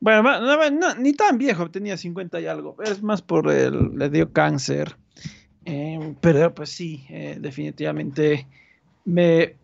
Bueno, 0.01 0.23
ni 0.99 1.13
tan 1.15 1.39
viejo, 1.39 1.71
tenía 1.71 1.97
50 1.97 2.41
y 2.41 2.47
algo. 2.47 2.77
Es 2.83 3.03
más 3.03 3.23
por 3.23 3.51
el, 3.51 3.97
le 3.97 4.11
dio 4.11 4.33
cáncer. 4.33 4.97
Eh, 5.65 6.15
pero 6.21 6.55
pues 6.55 6.71
sí, 6.71 7.05
eh, 7.09 7.37
definitivamente 7.39 8.47
me, 9.05 9.57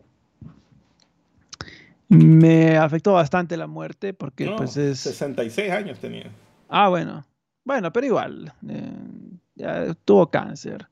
me 2.09 2.77
afectó 2.77 3.13
bastante 3.13 3.57
la 3.57 3.67
muerte 3.67 4.13
porque 4.13 4.51
pues 4.57 4.77
es... 4.77 4.99
66 4.99 5.71
años 5.71 5.99
tenía. 5.99 6.31
Ah, 6.69 6.89
bueno. 6.89 7.25
Bueno, 7.63 7.91
pero 7.91 8.05
igual, 8.05 8.53
eh, 8.69 8.93
ya 9.55 9.93
tuvo 10.05 10.29
cáncer. 10.29 10.87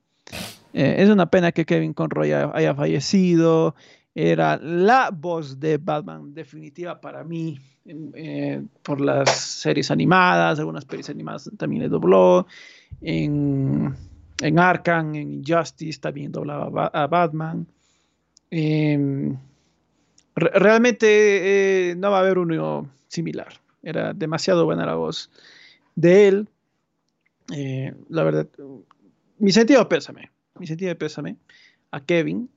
Eh, 0.74 0.96
es 0.98 1.10
una 1.10 1.30
pena 1.30 1.54
que 1.54 1.66
Kevin 1.66 1.94
Conroy 1.94 2.34
haya, 2.34 2.76
fallecido. 2.76 3.76
Era 4.14 4.58
la 4.58 5.10
voz 5.12 5.60
de 5.60 5.78
Batman 5.78 6.34
definitiva 6.34 7.00
para 7.00 7.24
mí 7.24 7.60
eh, 7.86 8.62
por 8.82 9.00
las 9.00 9.30
series 9.30 9.92
animadas, 9.92 10.60
algunas 10.60 10.84
series 10.84 11.10
animadas 11.10 11.50
también 11.58 11.84
le 11.84 11.90
dobló. 11.90 12.46
En, 13.00 13.96
en 14.42 14.60
Arkham, 14.60 15.16
en 15.16 15.34
Injustice 15.34 16.00
también 16.00 16.32
doblaba 16.34 16.88
a 16.88 17.08
Batman. 17.08 17.68
Realmente 20.36 21.92
eh, 21.92 21.96
no 21.96 22.12
va 22.12 22.18
a 22.18 22.22
haber 22.22 22.38
uno 22.38 22.90
similar. 23.08 23.54
Era 23.84 24.14
demasiado 24.14 24.66
buena 24.66 24.86
la 24.86 24.96
voz 24.96 25.30
de 25.96 26.28
él. 26.28 26.50
la 28.10 28.24
verdad, 28.24 28.48
mi 29.38 29.52
sentido 29.52 29.88
pésame 29.88 30.32
mi 30.60 30.68
sentido 30.68 30.96
pésame 30.98 31.38
a 31.92 32.00
Kevin, 32.00 32.50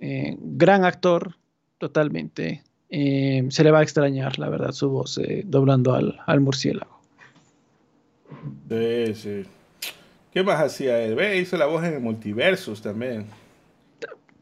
eh, 0.00 0.36
gran 0.38 0.84
actor, 0.84 1.36
totalmente. 1.78 2.62
Eh, 2.90 3.46
se 3.48 3.64
le 3.64 3.70
va 3.70 3.80
a 3.80 3.82
extrañar, 3.82 4.38
la 4.38 4.48
verdad, 4.48 4.72
su 4.72 4.90
voz 4.90 5.18
eh, 5.18 5.42
doblando 5.46 5.94
al, 5.94 6.40
murciélago. 6.40 7.00
Sí, 8.68 9.14
sí. 9.14 9.42
¿Qué 10.32 10.42
más 10.42 10.60
hacía 10.60 11.00
él? 11.02 11.14
Ve, 11.14 11.38
hizo 11.38 11.56
la 11.56 11.66
voz 11.66 11.84
en 11.84 11.94
el 11.94 12.00
multiversus 12.00 12.82
también. 12.82 13.26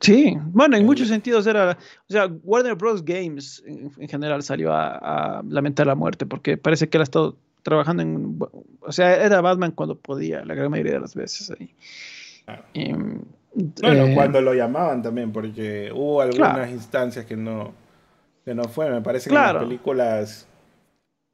Sí, 0.02 0.36
bueno, 0.46 0.76
en 0.76 0.84
muchos 0.84 1.06
sentidos 1.06 1.46
era, 1.46 1.78
o 2.08 2.12
sea, 2.12 2.26
Warner 2.42 2.74
Bros. 2.74 3.04
Games 3.04 3.62
en, 3.64 4.08
general 4.08 4.42
salió 4.42 4.72
a, 4.72 5.42
lamentar 5.48 5.86
la 5.86 5.94
muerte 5.94 6.26
porque 6.26 6.56
parece 6.56 6.88
que 6.88 6.96
él 6.96 7.02
ha 7.02 7.04
estado 7.04 7.36
trabajando 7.62 8.02
en, 8.02 8.38
o 8.80 8.92
sea, 8.92 9.24
era 9.24 9.40
Batman 9.40 9.70
cuando 9.70 9.96
podía, 9.96 10.44
la 10.44 10.54
gran 10.54 10.72
mayoría 10.72 10.94
de 10.94 11.00
las 11.00 11.14
veces 11.14 11.52
ahí. 11.52 11.72
Em, 12.74 13.20
bueno, 13.54 14.06
eh, 14.06 14.14
cuando 14.14 14.40
lo 14.40 14.54
llamaban 14.54 15.02
también, 15.02 15.30
porque 15.32 15.92
hubo 15.94 16.20
algunas 16.20 16.68
instancias 16.68 17.24
que 17.24 17.36
no, 17.36 17.72
que 18.44 18.54
no 18.54 18.64
fue. 18.64 18.90
Me 18.90 19.02
parece 19.02 19.30
que 19.30 19.36
en 19.36 19.42
las 19.42 19.62
películas 19.62 20.48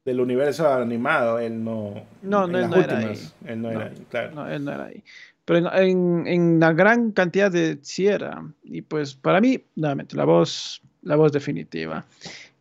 del 0.05 0.19
universo 0.19 0.71
animado 0.71 1.39
él 1.39 1.63
no. 1.63 2.03
No, 2.21 2.47
no, 2.47 2.59
él 2.59 2.69
no 2.69 2.75
era 2.75 2.97
ahí. 2.99 3.19
Él 3.45 3.61
no, 3.61 3.71
era 3.71 3.85
ahí, 3.85 4.05
claro. 4.09 4.31
No, 4.35 4.47
él 4.47 4.63
no 4.63 4.71
era 4.71 4.85
ahí. 4.85 5.03
Pero 5.49 5.75
en, 5.75 6.27
en, 6.27 6.59
la 6.59 6.73
gran 6.73 7.11
cantidad 7.11 7.51
de 7.51 7.79
sí 7.81 8.05
era. 8.05 8.45
Y 8.63 8.83
pues 8.83 9.15
para 9.15 9.41
mí, 9.41 9.59
nuevamente, 9.75 10.15
la 10.15 10.23
voz, 10.23 10.79
la 11.01 11.15
voz 11.15 11.31
definitiva. 11.31 12.05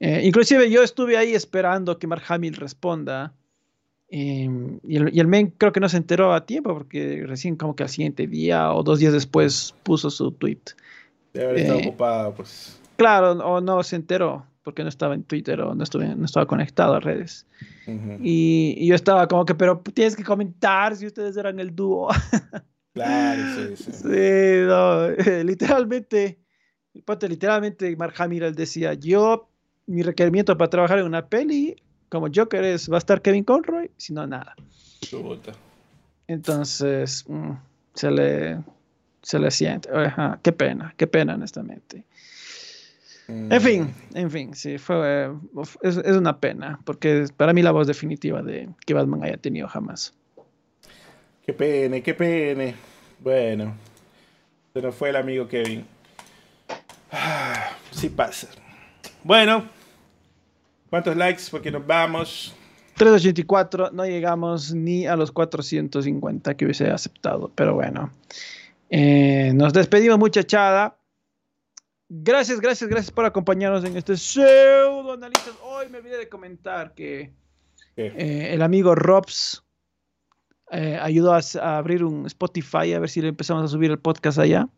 Eh, 0.01 0.23
inclusive 0.24 0.70
yo 0.70 0.82
estuve 0.82 1.19
ahí 1.19 1.35
esperando 1.35 1.98
que 1.98 2.06
Mark 2.06 2.23
Hamill 2.28 2.55
responda. 2.55 3.35
Em, 4.09 4.81
y, 4.89 4.97
el, 4.97 5.15
y, 5.15 5.23
men 5.24 5.52
creo 5.59 5.70
que 5.70 5.81
no 5.81 5.90
se 5.90 5.98
enteró 5.98 6.32
a 6.32 6.47
tiempo 6.47 6.73
porque 6.73 7.24
recién 7.27 7.56
como 7.56 7.77
que 7.77 7.82
al 7.82 7.90
siguiente 7.90 8.27
día 8.27 8.73
o 8.73 8.82
dos 8.82 9.01
días 9.01 9.12
después 9.12 9.74
puso 9.82 10.09
su 10.09 10.32
tweet. 10.32 10.62
Debe 11.35 11.44
haber 11.51 11.59
estado 11.59 11.81
ocupado, 11.81 12.35
pues. 12.36 12.81
Claro, 12.97 13.32
o 13.32 13.60
no 13.60 13.82
se 13.82 13.97
enteró 13.97 14.47
porque 14.62 14.82
no 14.82 14.89
estaba 14.89 15.15
en 15.15 15.24
Twitter 15.24 15.60
o 15.60 15.74
no, 15.74 15.85
estuve, 15.85 16.06
no 16.16 16.24
estaba 16.24 16.47
conectado 16.47 16.94
a 16.94 17.01
redes. 17.01 17.47
y, 18.23 18.86
yo 18.86 18.94
estaba 18.94 19.28
como 19.28 19.44
que, 19.44 19.55
pero 19.55 19.82
tienes 19.93 20.16
que 20.16 20.24
comentar 20.24 20.97
si 20.97 21.06
ustedes 21.06 21.36
eran 21.36 21.60
el 21.60 21.77
dúo. 21.77 22.09
claro, 23.04 23.76
sí, 23.76 23.84
sí. 23.84 23.92
sí 23.92 24.66
no, 24.66 25.08
literalmente, 25.44 26.38
literalmente 27.28 27.96
Mark 27.96 28.14
Hamill 28.18 28.54
decía, 28.54 28.94
yo, 28.94 29.48
mi 29.86 30.02
requerimiento 30.02 30.56
para 30.56 30.70
trabajar 30.70 30.98
en 30.98 31.06
una 31.06 31.26
peli 31.26 31.76
como 32.08 32.28
Joker 32.34 32.64
es, 32.64 32.90
va 32.90 32.96
a 32.96 32.98
estar 32.98 33.22
Kevin 33.22 33.44
Conroy, 33.44 33.90
si 33.96 34.12
no, 34.12 34.26
nada. 34.26 34.54
Entonces, 36.26 37.24
mm, 37.28 37.52
se 37.94 38.10
le, 38.10 38.58
se 39.22 39.38
le 39.38 39.50
siente, 39.50 39.88
qué 40.42 40.52
pena, 40.52 40.94
qué 40.96 41.06
pena, 41.06 41.34
honestamente. 41.34 42.04
En 43.28 43.60
fin, 43.60 43.82
mm. 43.82 44.16
en 44.16 44.30
fin, 44.30 44.54
sí, 44.54 44.78
fue, 44.78 45.30
es, 45.82 45.96
una 45.96 46.40
pena, 46.40 46.80
porque 46.84 47.26
para 47.36 47.52
mí 47.52 47.60
la 47.62 47.72
voz 47.72 47.86
definitiva 47.86 48.42
de 48.42 48.70
que 48.86 48.94
Batman 48.94 49.22
haya 49.22 49.36
tenido 49.36 49.68
jamás. 49.68 50.14
Qué 51.48 51.54
pena, 51.54 51.98
qué 52.02 52.12
pena. 52.12 52.74
Bueno, 53.20 53.74
se 54.74 54.82
nos 54.82 54.94
fue 54.94 55.08
el 55.08 55.16
amigo 55.16 55.48
Kevin. 55.48 55.82
Ah, 57.10 57.70
sí 57.90 58.10
pasa. 58.10 58.48
Bueno, 59.24 59.66
¿cuántos 60.90 61.16
likes? 61.16 61.44
Porque 61.50 61.70
nos 61.70 61.86
vamos. 61.86 62.54
384, 62.96 63.92
no 63.92 64.04
llegamos 64.04 64.74
ni 64.74 65.06
a 65.06 65.16
los 65.16 65.32
450 65.32 66.54
que 66.54 66.66
hubiese 66.66 66.90
aceptado, 66.90 67.50
pero 67.54 67.72
bueno. 67.72 68.12
Eh, 68.90 69.52
nos 69.54 69.72
despedimos 69.72 70.18
muchachada. 70.18 70.98
Gracias, 72.10 72.60
gracias, 72.60 72.90
gracias 72.90 73.10
por 73.10 73.24
acompañarnos 73.24 73.86
en 73.86 73.96
este 73.96 74.18
pseudo 74.18 75.14
análisis. 75.14 75.54
Hoy 75.62 75.88
me 75.88 75.96
olvidé 75.96 76.18
de 76.18 76.28
comentar 76.28 76.92
que 76.92 77.32
eh, 77.96 78.50
el 78.52 78.60
amigo 78.60 78.94
Robs 78.94 79.64
eh, 80.70 80.99
ayudó 81.01 81.32
a, 81.32 81.78
abrir 81.78 82.05
un 82.05 82.27
Spotify 82.27 82.93
a 82.93 82.99
ver 82.99 83.09
si 83.09 83.23
le 83.23 83.28
empezamos 83.28 83.65
a 83.65 83.69
subir 83.69 83.90
el 83.90 83.99
podcast 83.99 84.39
allá. 84.39 84.69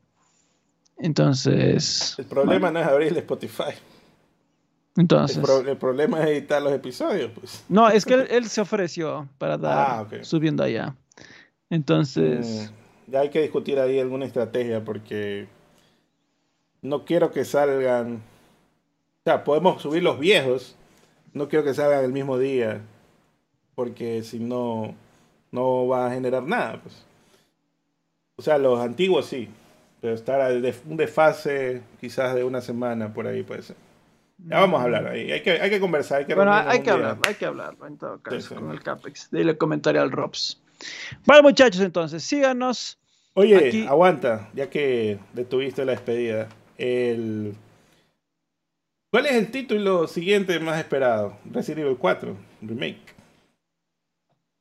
Entonces. 0.96 2.14
El 2.18 2.26
problema 2.26 2.70
no 2.70 2.80
es 2.80 2.86
abrir 2.86 3.08
el 3.08 3.16
Spotify. 3.18 3.74
Entonces. 4.96 5.38
El, 5.66 5.76
problema 5.76 6.20
es 6.22 6.28
editar 6.28 6.62
los 6.62 6.72
episodios, 6.72 7.30
pues. 7.34 7.64
No, 7.68 7.88
es 7.88 8.04
que 8.04 8.14
él, 8.14 8.48
se 8.48 8.60
ofreció 8.60 9.28
para 9.38 9.56
dar 9.56 9.78
ah, 9.78 10.06
subiendo 10.22 10.62
allá. 10.62 10.94
Entonces. 11.70 12.70
Mm, 12.70 13.12
ya 13.12 13.20
hay 13.20 13.30
que 13.30 13.40
discutir 13.40 13.78
ahí 13.78 13.98
alguna 13.98 14.26
estrategia 14.26 14.84
porque 14.84 15.48
no 16.82 17.04
quiero 17.04 17.30
que 17.30 17.44
salgan. 17.44 18.16
O 18.16 19.22
sea, 19.24 19.44
podemos 19.44 19.82
subir 19.82 20.02
los 20.02 20.18
viejos. 20.18 20.76
No 21.32 21.48
quiero 21.48 21.64
que 21.64 21.74
salgan 21.74 22.04
el 22.04 22.12
mismo 22.12 22.38
día. 22.38 22.82
Porque 23.74 24.22
si 24.22 24.38
no, 24.38 24.94
no 25.50 25.86
va 25.88 26.06
a 26.06 26.10
generar 26.10 26.42
nada. 26.42 26.80
Pues. 26.82 27.04
O 28.36 28.42
sea, 28.42 28.58
los 28.58 28.78
antiguos 28.80 29.26
sí. 29.26 29.48
Pero 30.00 30.14
estar 30.14 30.50
un 30.86 30.96
desfase 30.96 31.82
quizás 32.00 32.34
de 32.34 32.42
una 32.42 32.60
semana 32.60 33.12
por 33.12 33.26
ahí 33.26 33.42
puede 33.42 33.62
ser. 33.62 33.76
Ya 34.46 34.60
vamos 34.60 34.80
a 34.80 34.84
hablar 34.84 35.06
ahí. 35.08 35.30
Hay 35.30 35.42
que, 35.42 35.52
hay 35.52 35.68
que 35.68 35.80
conversar. 35.80 36.20
Hay 36.20 36.24
que 36.24 36.34
bueno, 36.34 36.52
hay 36.52 36.80
que 36.80 36.90
hablar, 36.90 37.18
hay 37.26 37.34
que 37.34 37.44
hablar 37.44 37.74
en 37.86 37.98
todo 37.98 38.18
caso 38.20 38.54
con 38.54 38.70
el 38.70 38.82
CAPEX. 38.82 39.30
Dile 39.30 39.58
comentario 39.58 40.00
al 40.00 40.10
Robs. 40.10 40.60
Bueno, 41.26 41.42
muchachos, 41.42 41.82
entonces 41.82 42.22
síganos. 42.22 42.98
Oye, 43.34 43.86
aguanta, 43.86 44.48
ya 44.54 44.70
que 44.70 45.18
detuviste 45.34 45.84
la 45.84 45.92
despedida. 45.92 46.48
El... 46.78 47.54
¿Cuál 49.10 49.26
es 49.26 49.32
el 49.32 49.50
título 49.50 50.08
siguiente 50.08 50.58
más 50.60 50.78
esperado? 50.78 51.36
Resident 51.44 51.84
Evil 51.84 51.98
4, 51.98 52.36
Remake. 52.62 53.19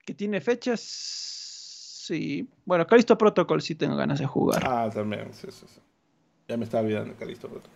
¿Que 0.09 0.15
tiene 0.15 0.41
fechas? 0.41 0.79
Sí. 0.81 2.47
Bueno, 2.65 2.87
Calisto 2.87 3.15
Protocol 3.15 3.61
sí 3.61 3.75
tengo 3.75 3.95
ganas 3.95 4.17
de 4.17 4.25
jugar. 4.25 4.63
Ah, 4.65 4.89
también, 4.91 5.31
sí, 5.35 5.45
sí, 5.51 5.67
sí. 5.67 5.79
Ya 6.47 6.57
me 6.57 6.63
estaba 6.63 6.81
olvidando 6.81 7.13
Calisto 7.15 7.47
Protocol. 7.47 7.69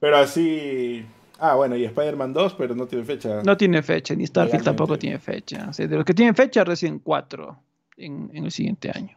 Pero 0.00 0.16
así... 0.16 1.04
Ah, 1.38 1.54
bueno, 1.54 1.76
y 1.76 1.84
Spider-Man 1.84 2.32
2, 2.32 2.54
pero 2.54 2.74
no 2.74 2.86
tiene 2.86 3.04
fecha. 3.04 3.42
No 3.42 3.54
tiene 3.54 3.82
fecha, 3.82 4.14
ni 4.14 4.26
Starfield 4.26 4.64
tampoco 4.64 4.98
tiene 4.98 5.18
fecha. 5.18 5.70
de 5.76 5.88
los 5.88 6.06
que 6.06 6.14
tienen 6.14 6.34
fecha, 6.34 6.64
recién 6.64 7.00
4 7.00 7.62
en, 7.98 8.30
en 8.32 8.44
el 8.46 8.50
siguiente 8.50 8.90
año. 8.94 9.14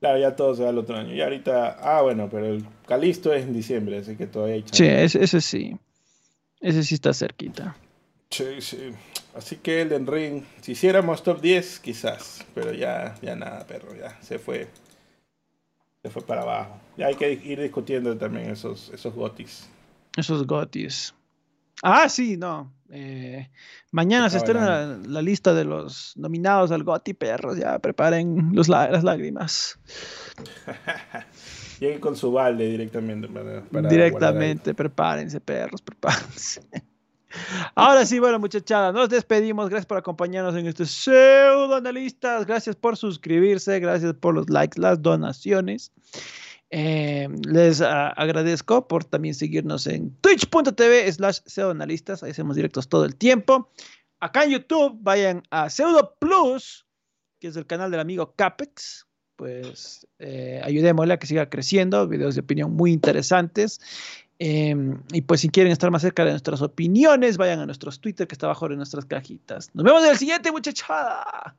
Claro, 0.00 0.18
ya 0.18 0.34
todo 0.34 0.52
se 0.56 0.64
va 0.64 0.70
al 0.70 0.78
otro 0.78 0.96
año. 0.96 1.14
Y 1.14 1.20
ahorita, 1.20 1.78
ah, 1.80 2.02
bueno, 2.02 2.28
pero 2.28 2.46
el 2.46 2.66
Calisto 2.88 3.32
es 3.32 3.44
en 3.44 3.52
diciembre, 3.54 3.98
así 3.98 4.16
que 4.16 4.26
todavía 4.26 4.56
hay 4.56 4.64
Sí, 4.72 4.84
ese, 4.84 5.40
sí. 5.40 5.76
Ese 6.60 6.82
sí 6.82 6.96
está 6.96 7.14
cerquita. 7.14 7.76
Sí, 8.30 8.60
sí. 8.60 8.90
Así 9.34 9.56
que 9.56 9.82
el 9.82 10.06
Ring, 10.06 10.44
si 10.60 10.72
hiciéramos 10.72 11.22
top 11.22 11.40
10, 11.40 11.80
quizás, 11.80 12.46
pero 12.54 12.72
ya, 12.72 13.16
ya 13.20 13.34
nada, 13.34 13.66
perro, 13.66 13.94
ya 13.94 14.16
se 14.22 14.38
fue. 14.38 14.68
Se 16.02 16.10
fue 16.10 16.22
para 16.22 16.42
abajo. 16.42 16.78
Ya 16.96 17.06
hay 17.06 17.16
que 17.16 17.32
ir 17.32 17.60
discutiendo 17.60 18.16
también 18.16 18.50
esos, 18.50 18.90
esos 18.90 19.14
gotis. 19.14 19.68
Esos 20.16 20.46
gotis. 20.46 21.14
Ah, 21.82 22.08
sí, 22.08 22.36
no. 22.36 22.72
Eh, 22.90 23.50
mañana 23.90 24.30
se 24.30 24.36
estrena 24.36 25.00
la, 25.04 25.22
lista 25.22 25.52
de 25.52 25.64
los 25.64 26.12
nominados 26.16 26.70
al 26.70 26.84
GOTY, 26.84 27.14
perros. 27.14 27.58
Ya 27.58 27.78
preparen 27.80 28.50
los, 28.52 28.68
las 28.68 29.02
lágrimas. 29.02 29.80
Lleguen 31.80 32.00
con 32.00 32.14
su 32.14 32.30
balde 32.30 32.68
directamente. 32.68 33.28
directamente, 33.88 34.74
prepárense, 34.74 35.40
perros, 35.40 35.82
prepárense. 35.82 36.62
Ahora 37.74 38.06
sí, 38.06 38.18
bueno, 38.18 38.38
muchachada, 38.38 38.92
nos 38.92 39.08
despedimos. 39.08 39.68
Gracias 39.68 39.86
por 39.86 39.98
acompañarnos 39.98 40.54
en 40.56 40.66
este 40.66 40.86
pseudo 40.86 41.74
analistas. 41.74 42.46
Gracias 42.46 42.76
por 42.76 42.96
suscribirse, 42.96 43.80
gracias 43.80 44.14
por 44.14 44.34
los 44.34 44.48
likes, 44.50 44.80
las 44.80 45.02
donaciones. 45.02 45.92
Eh, 46.70 47.28
les 47.46 47.80
ah, 47.80 48.08
agradezco 48.08 48.88
por 48.88 49.04
también 49.04 49.34
seguirnos 49.34 49.86
en 49.86 50.14
twitch.tv 50.16 51.12
slash 51.12 51.38
pseudoanalistas. 51.46 52.22
Ahí 52.22 52.32
hacemos 52.32 52.56
directos 52.56 52.88
todo 52.88 53.04
el 53.04 53.16
tiempo. 53.16 53.70
Acá 54.20 54.44
en 54.44 54.50
YouTube 54.50 54.96
vayan 55.00 55.42
a 55.50 55.70
Pseudo 55.70 56.16
Plus, 56.18 56.86
que 57.38 57.48
es 57.48 57.56
el 57.56 57.66
canal 57.66 57.90
del 57.90 58.00
amigo 58.00 58.34
Capex. 58.34 59.06
Pues 59.36 60.06
eh, 60.18 60.60
ayudémosle 60.64 61.14
a 61.14 61.18
que 61.18 61.26
siga 61.26 61.50
creciendo. 61.50 62.08
Videos 62.08 62.34
de 62.34 62.40
opinión 62.40 62.72
muy 62.72 62.92
interesantes. 62.92 63.80
Em, 64.38 65.00
y 65.12 65.22
pues 65.22 65.40
si 65.40 65.48
quieren 65.48 65.72
estar 65.72 65.90
más 65.90 66.02
cerca 66.02 66.24
de 66.24 66.32
nuestras 66.32 66.60
opiniones, 66.60 67.36
vayan 67.36 67.60
a 67.60 67.66
nuestros 67.66 68.00
Twitter 68.00 68.26
que 68.26 68.34
está 68.34 68.46
abajo 68.46 68.68
de 68.68 68.76
nuestras 68.76 69.04
cajitas. 69.04 69.70
Nos 69.74 69.84
vemos 69.84 70.04
en 70.04 70.10
el 70.10 70.18
siguiente, 70.18 70.50
muchachada. 70.50 71.56